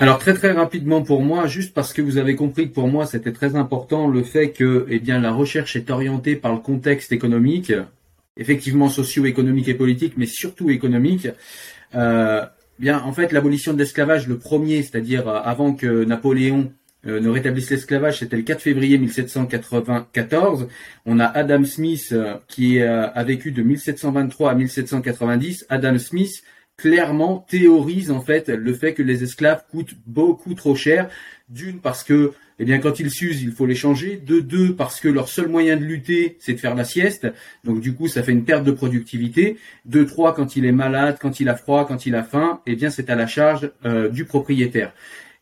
Alors 0.00 0.20
très 0.20 0.32
très 0.32 0.52
rapidement 0.52 1.02
pour 1.02 1.22
moi, 1.22 1.48
juste 1.48 1.74
parce 1.74 1.92
que 1.92 2.00
vous 2.00 2.18
avez 2.18 2.36
compris 2.36 2.68
que 2.68 2.74
pour 2.74 2.86
moi 2.86 3.04
c'était 3.04 3.32
très 3.32 3.56
important 3.56 4.06
le 4.06 4.22
fait 4.22 4.50
que 4.50 4.86
eh 4.88 5.00
bien 5.00 5.18
la 5.18 5.32
recherche 5.32 5.74
est 5.74 5.90
orientée 5.90 6.36
par 6.36 6.52
le 6.52 6.60
contexte 6.60 7.10
économique, 7.10 7.72
effectivement 8.36 8.88
socio-économique 8.88 9.66
et 9.66 9.74
politique, 9.74 10.14
mais 10.16 10.26
surtout 10.26 10.70
économique. 10.70 11.26
Euh, 11.96 12.46
bien 12.78 13.02
en 13.02 13.12
fait 13.12 13.32
l'abolition 13.32 13.72
de 13.72 13.78
l'esclavage, 13.78 14.28
le 14.28 14.38
premier, 14.38 14.82
c'est-à-dire 14.84 15.28
euh, 15.28 15.40
avant 15.42 15.74
que 15.74 16.04
Napoléon 16.04 16.72
euh, 17.06 17.18
ne 17.18 17.28
rétablisse 17.28 17.68
l'esclavage, 17.70 18.20
c'était 18.20 18.36
le 18.36 18.42
4 18.42 18.60
février 18.60 18.98
1794. 18.98 20.68
On 21.06 21.18
a 21.18 21.24
Adam 21.24 21.64
Smith 21.64 22.10
euh, 22.12 22.36
qui 22.46 22.80
a 22.80 23.24
vécu 23.24 23.50
de 23.50 23.62
1723 23.62 24.52
à 24.52 24.54
1790. 24.54 25.66
Adam 25.68 25.98
Smith 25.98 26.44
clairement 26.78 27.44
théorise 27.50 28.10
en 28.10 28.22
fait 28.22 28.48
le 28.48 28.72
fait 28.72 28.94
que 28.94 29.02
les 29.02 29.22
esclaves 29.22 29.64
coûtent 29.70 29.96
beaucoup 30.06 30.54
trop 30.54 30.74
cher. 30.74 31.10
D'une 31.50 31.80
parce 31.80 32.04
que, 32.04 32.32
eh 32.58 32.64
bien, 32.66 32.78
quand 32.78 33.00
ils 33.00 33.10
s'usent, 33.10 33.42
il 33.42 33.52
faut 33.52 33.64
les 33.64 33.74
changer. 33.74 34.16
De 34.16 34.40
deux 34.40 34.74
parce 34.74 35.00
que 35.00 35.08
leur 35.08 35.28
seul 35.28 35.48
moyen 35.48 35.76
de 35.76 35.82
lutter, 35.82 36.36
c'est 36.40 36.52
de 36.52 36.60
faire 36.60 36.74
la 36.74 36.84
sieste. 36.84 37.26
Donc 37.64 37.80
du 37.80 37.94
coup, 37.94 38.06
ça 38.06 38.22
fait 38.22 38.32
une 38.32 38.44
perte 38.44 38.64
de 38.64 38.72
productivité. 38.72 39.56
De 39.86 40.04
trois, 40.04 40.34
quand 40.34 40.56
il 40.56 40.66
est 40.66 40.72
malade, 40.72 41.16
quand 41.20 41.40
il 41.40 41.48
a 41.48 41.56
froid, 41.56 41.86
quand 41.86 42.04
il 42.04 42.14
a 42.14 42.22
faim, 42.22 42.60
eh 42.66 42.76
bien, 42.76 42.90
c'est 42.90 43.08
à 43.10 43.14
la 43.14 43.26
charge 43.26 43.70
euh, 43.86 44.08
du 44.10 44.24
propriétaire. 44.24 44.92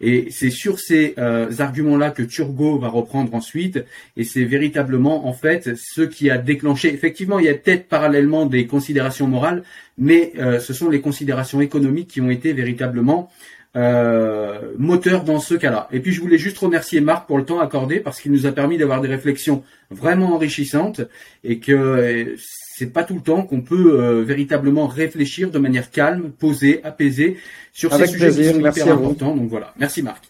Et 0.01 0.29
c'est 0.31 0.51
sur 0.51 0.79
ces 0.79 1.15
euh, 1.19 1.51
arguments-là 1.59 2.11
que 2.11 2.23
Turgot 2.23 2.79
va 2.79 2.89
reprendre 2.89 3.35
ensuite, 3.35 3.83
et 4.17 4.25
c'est 4.25 4.45
véritablement 4.45 5.27
en 5.27 5.33
fait 5.33 5.75
ce 5.77 6.03
qui 6.03 6.29
a 6.29 6.39
déclenché. 6.39 6.93
Effectivement, 6.93 7.39
il 7.39 7.47
y 7.47 7.49
a 7.49 7.55
peut-être 7.55 7.89
parallèlement 7.89 8.47
des 8.47 8.67
considérations 8.67 9.27
morales, 9.27 9.63
mais 9.99 10.33
euh, 10.39 10.61
ce 10.61 10.73
sont 10.73 10.89
les 10.89 11.01
considérations 11.01 11.61
économiques 11.61 12.09
qui 12.09 12.21
ont 12.21 12.31
été 12.31 12.53
véritablement 12.53 13.31
euh, 13.77 14.73
moteurs 14.79 15.25
dans 15.25 15.39
ce 15.39 15.55
cas-là. 15.55 15.89
Et 15.93 16.01
puis 16.01 16.13
je 16.13 16.21
voulais 16.21 16.39
juste 16.39 16.59
remercier 16.59 17.01
Marc 17.01 17.27
pour 17.27 17.39
le 17.39 17.45
temps 17.45 17.61
accordé 17.61 18.01
parce 18.01 18.21
qu'il 18.21 18.33
nous 18.33 18.47
a 18.47 18.53
permis 18.53 18.79
d'avoir 18.79 19.01
des 19.01 19.09
réflexions 19.09 19.65
vraiment 19.91 20.35
enrichissantes 20.35 21.03
et 21.45 21.59
que 21.59 22.37
c'est 22.77 22.93
pas 22.93 23.05
tout 23.05 23.15
le 23.15 23.23
temps 23.23 23.43
qu'on 23.43 23.63
peut 23.63 23.99
euh, 23.99 24.23
véritablement 24.23 24.87
réfléchir 24.87 25.51
de 25.51 25.59
manière 25.59 25.91
calme, 25.91 26.31
posée, 26.31 26.81
apaisée 26.85 27.39
sur 27.73 27.93
ces 27.95 28.07
sujets 28.07 28.31
qui 28.31 28.45
sont 28.45 28.61
hyper 28.61 28.93
importants. 28.93 29.35
Donc 29.35 29.49
voilà, 29.49 29.73
merci 29.79 30.03
Marc. 30.03 30.25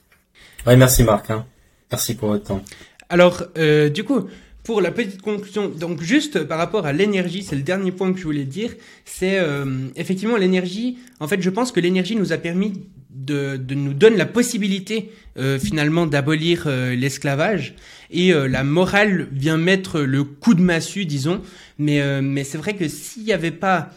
Ouais, 0.65 0.77
merci 0.77 1.03
Marc. 1.03 1.31
Hein. 1.31 1.45
Merci 1.91 2.15
pour 2.15 2.29
votre 2.29 2.45
temps. 2.45 2.63
Alors, 3.09 3.45
euh, 3.59 3.89
du 3.89 4.05
coup, 4.05 4.29
pour 4.67 4.81
la 4.81 4.91
petite 4.91 5.23
conclusion, 5.23 5.69
donc 5.69 6.03
juste 6.03 6.43
par 6.43 6.59
rapport 6.59 6.87
à 6.87 6.93
l'énergie, 6.93 7.45
c'est 7.45 7.55
le 7.55 7.63
dernier 7.63 7.93
point 7.93 8.13
que 8.13 8.19
je 8.19 8.25
voulais 8.25 8.45
dire, 8.45 8.75
c'est 9.05 9.39
euh, 9.39 9.65
effectivement 9.95 10.37
l'énergie. 10.37 10.99
En 11.21 11.29
fait, 11.29 11.41
je 11.41 11.51
pense 11.51 11.71
que 11.71 11.79
l'énergie 11.79 12.17
nous 12.17 12.33
a 12.33 12.37
permis 12.37 12.73
de, 13.17 13.57
de, 13.57 13.77
nous 13.77 13.95
donne 13.95 14.17
la 14.17 14.27
possibilité 14.27 15.13
euh, 15.39 15.61
finalement 15.61 16.07
d'abolir 16.07 16.65
euh, 16.67 16.97
l'esclavage. 16.97 17.75
Et 18.11 18.33
euh, 18.33 18.49
la 18.49 18.65
morale 18.65 19.29
vient 19.31 19.57
mettre 19.57 20.01
le 20.01 20.25
coup 20.25 20.55
de 20.55 20.63
massue 20.63 21.07
disons. 21.07 21.43
Mais 21.79 22.21
mais 22.21 22.43
c'est 22.43 22.59
vrai 22.59 22.75
que 22.75 22.89
s'il 22.89 23.23
n'y 23.23 23.33
avait 23.33 23.51
pas 23.51 23.91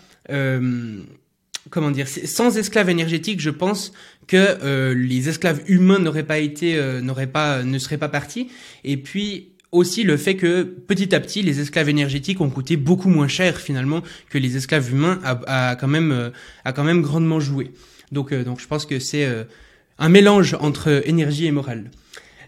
comment 1.69 1.91
dire 1.91 2.07
sans 2.07 2.57
esclaves 2.57 2.89
énergétiques 2.89 3.39
je 3.39 3.49
pense 3.49 3.93
que 4.27 4.93
les 4.93 5.29
esclaves 5.29 5.61
humains 5.67 5.99
n'auraient 5.99 6.23
pas 6.23 6.39
été 6.39 6.77
n'auraient 7.01 7.27
pas 7.27 7.63
ne 7.63 7.79
seraient 7.79 7.97
pas 7.97 8.09
partis. 8.09 8.49
Et 8.83 8.97
puis 8.97 9.53
aussi 9.71 10.03
le 10.03 10.17
fait 10.17 10.35
que 10.35 10.63
petit 10.63 11.13
à 11.13 11.19
petit 11.19 11.41
les 11.41 11.59
esclaves 11.59 11.89
énergétiques 11.89 12.41
ont 12.41 12.49
coûté 12.49 12.77
beaucoup 12.77 13.09
moins 13.09 13.27
cher 13.27 13.57
finalement 13.57 14.01
que 14.29 14.37
les 14.37 14.57
esclaves 14.57 14.91
humains 14.91 15.19
a, 15.23 15.69
a 15.71 15.75
quand 15.75 15.87
même 15.87 16.31
a 16.65 16.73
quand 16.73 16.83
même 16.83 17.01
grandement 17.01 17.39
joué 17.39 17.71
donc, 18.11 18.31
euh, 18.31 18.43
donc 18.43 18.59
je 18.59 18.67
pense 18.67 18.85
que 18.85 18.99
c'est 18.99 19.25
euh, 19.25 19.43
un 19.97 20.09
mélange 20.09 20.55
entre 20.59 21.07
énergie 21.07 21.45
et 21.45 21.51
morale. 21.51 21.91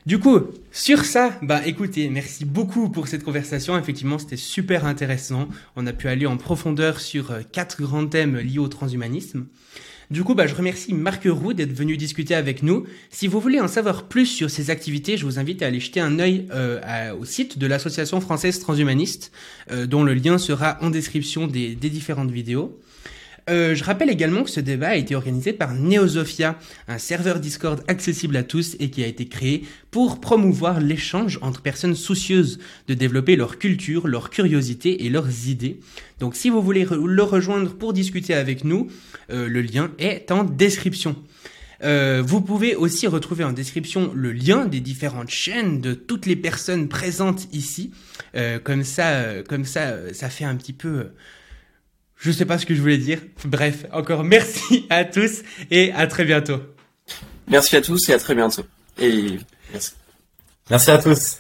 Du 0.07 0.18
coup, 0.18 0.39
sur 0.72 1.06
ça, 1.06 1.38
bah 1.43 1.61
écoutez, 1.65 2.10
merci 2.10 2.43
beaucoup 2.43 2.89
pour 2.89 3.07
cette 3.07 3.23
conversation. 3.23 3.77
Effectivement, 3.77 4.18
c'était 4.18 4.38
super 4.38 4.85
intéressant. 4.85 5.48
On 5.76 5.85
a 5.85 5.93
pu 5.93 6.07
aller 6.07 6.26
en 6.26 6.38
profondeur 6.38 6.99
sur 6.99 7.31
euh, 7.31 7.41
quatre 7.52 7.81
grands 7.81 8.07
thèmes 8.07 8.38
liés 8.38 8.57
au 8.57 8.68
transhumanisme. 8.68 9.45
Du 10.11 10.25
coup, 10.25 10.35
bah, 10.35 10.45
je 10.45 10.53
remercie 10.53 10.93
Marc 10.93 11.23
Roux 11.25 11.53
d'être 11.53 11.71
venu 11.71 11.95
discuter 11.95 12.35
avec 12.35 12.63
nous. 12.63 12.85
Si 13.11 13.27
vous 13.27 13.39
voulez 13.39 13.61
en 13.61 13.69
savoir 13.69 14.09
plus 14.09 14.25
sur 14.25 14.49
ses 14.49 14.69
activités, 14.69 15.15
je 15.15 15.23
vous 15.23 15.39
invite 15.39 15.61
à 15.61 15.67
aller 15.67 15.79
jeter 15.79 16.01
un 16.01 16.19
œil 16.19 16.47
euh, 16.51 17.15
au 17.15 17.23
site 17.23 17.57
de 17.57 17.65
l'Association 17.65 18.19
française 18.19 18.59
transhumaniste, 18.59 19.31
euh, 19.71 19.88
dont 19.88 20.03
le 20.03 20.13
lien 20.13 20.38
sera 20.38 20.77
en 20.81 20.89
description 20.89 21.47
des, 21.47 21.75
des 21.75 21.89
différentes 21.89 22.29
vidéos. 22.29 22.77
Euh, 23.49 23.76
je 23.76 23.84
rappelle 23.84 24.09
également 24.09 24.43
que 24.43 24.49
ce 24.49 24.59
débat 24.59 24.89
a 24.89 24.95
été 24.95 25.15
organisé 25.15 25.53
par 25.53 25.73
Neosofia, 25.73 26.57
un 26.88 26.97
serveur 26.97 27.39
Discord 27.39 27.84
accessible 27.88 28.38
à 28.38 28.43
tous 28.43 28.76
et 28.80 28.89
qui 28.89 29.03
a 29.03 29.07
été 29.07 29.26
créé 29.26 29.63
pour 29.89 30.22
promouvoir 30.22 30.80
l'échange 30.80 31.39
entre 31.41 31.61
personnes 31.61 31.95
soucieuses 31.95 32.59
de 32.88 32.93
développer 32.93 33.35
leur 33.35 33.57
culture, 33.57 34.07
leur 34.07 34.30
curiosité 34.30 35.05
et 35.05 35.09
leurs 35.09 35.47
idées. 35.47 35.80
Donc 36.19 36.35
si 36.35 36.49
vous 36.49 36.61
voulez 36.61 36.85
le 36.85 37.23
rejoindre 37.23 37.73
pour 37.73 37.93
discuter 37.93 38.34
avec 38.34 38.63
nous, 38.63 38.88
euh, 39.31 39.47
le 39.47 39.61
lien 39.61 39.91
est 39.97 40.31
en 40.31 40.43
description. 40.43 41.15
Euh, 41.84 42.22
vous 42.23 42.41
pouvez 42.41 42.76
aussi 42.76 43.07
retrouver 43.07 43.43
en 43.43 43.53
description 43.53 44.11
le 44.13 44.31
lien 44.31 44.65
des 44.65 44.81
différentes 44.81 45.31
chaînes 45.31 45.81
de 45.81 45.93
toutes 45.93 46.27
les 46.27 46.35
personnes 46.35 46.88
présentes 46.89 47.47
ici. 47.53 47.91
comme 48.63 48.84
ça, 48.84 49.41
comme 49.49 49.65
ça, 49.65 50.13
ça 50.13 50.30
fait 50.30 50.45
un 50.45 50.55
petit 50.55 50.73
peu 50.73 51.07
je 52.22 52.31
sais 52.31 52.45
pas 52.45 52.60
ce 52.60 52.65
que 52.68 52.76
je 52.76 52.81
voulais 52.81 52.99
dire. 52.99 53.19
Bref, 53.45 53.85
encore 53.91 54.23
merci 54.23 54.85
à 54.89 55.06
tous 55.06 55.41
et 55.72 55.91
à 55.93 56.06
très 56.06 56.23
bientôt. 56.23 56.61
Merci 57.48 57.76
à 57.76 57.81
tous 57.81 58.07
et 58.10 58.14
à 58.14 58.19
très 58.19 58.35
bientôt. 58.35 58.64
Et 58.99 59.39
merci. 59.73 59.93
Merci 60.69 60.91
à 60.91 60.98
tous. 60.99 61.38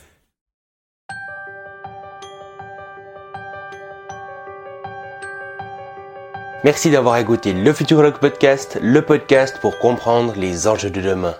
Merci 6.63 6.91
d'avoir 6.91 7.17
écouté 7.17 7.53
le 7.53 7.73
Futurologue 7.73 8.19
Podcast, 8.19 8.79
le 8.81 9.01
podcast 9.01 9.57
pour 9.61 9.79
comprendre 9.79 10.33
les 10.35 10.67
enjeux 10.67 10.91
de 10.91 11.01
demain. 11.01 11.35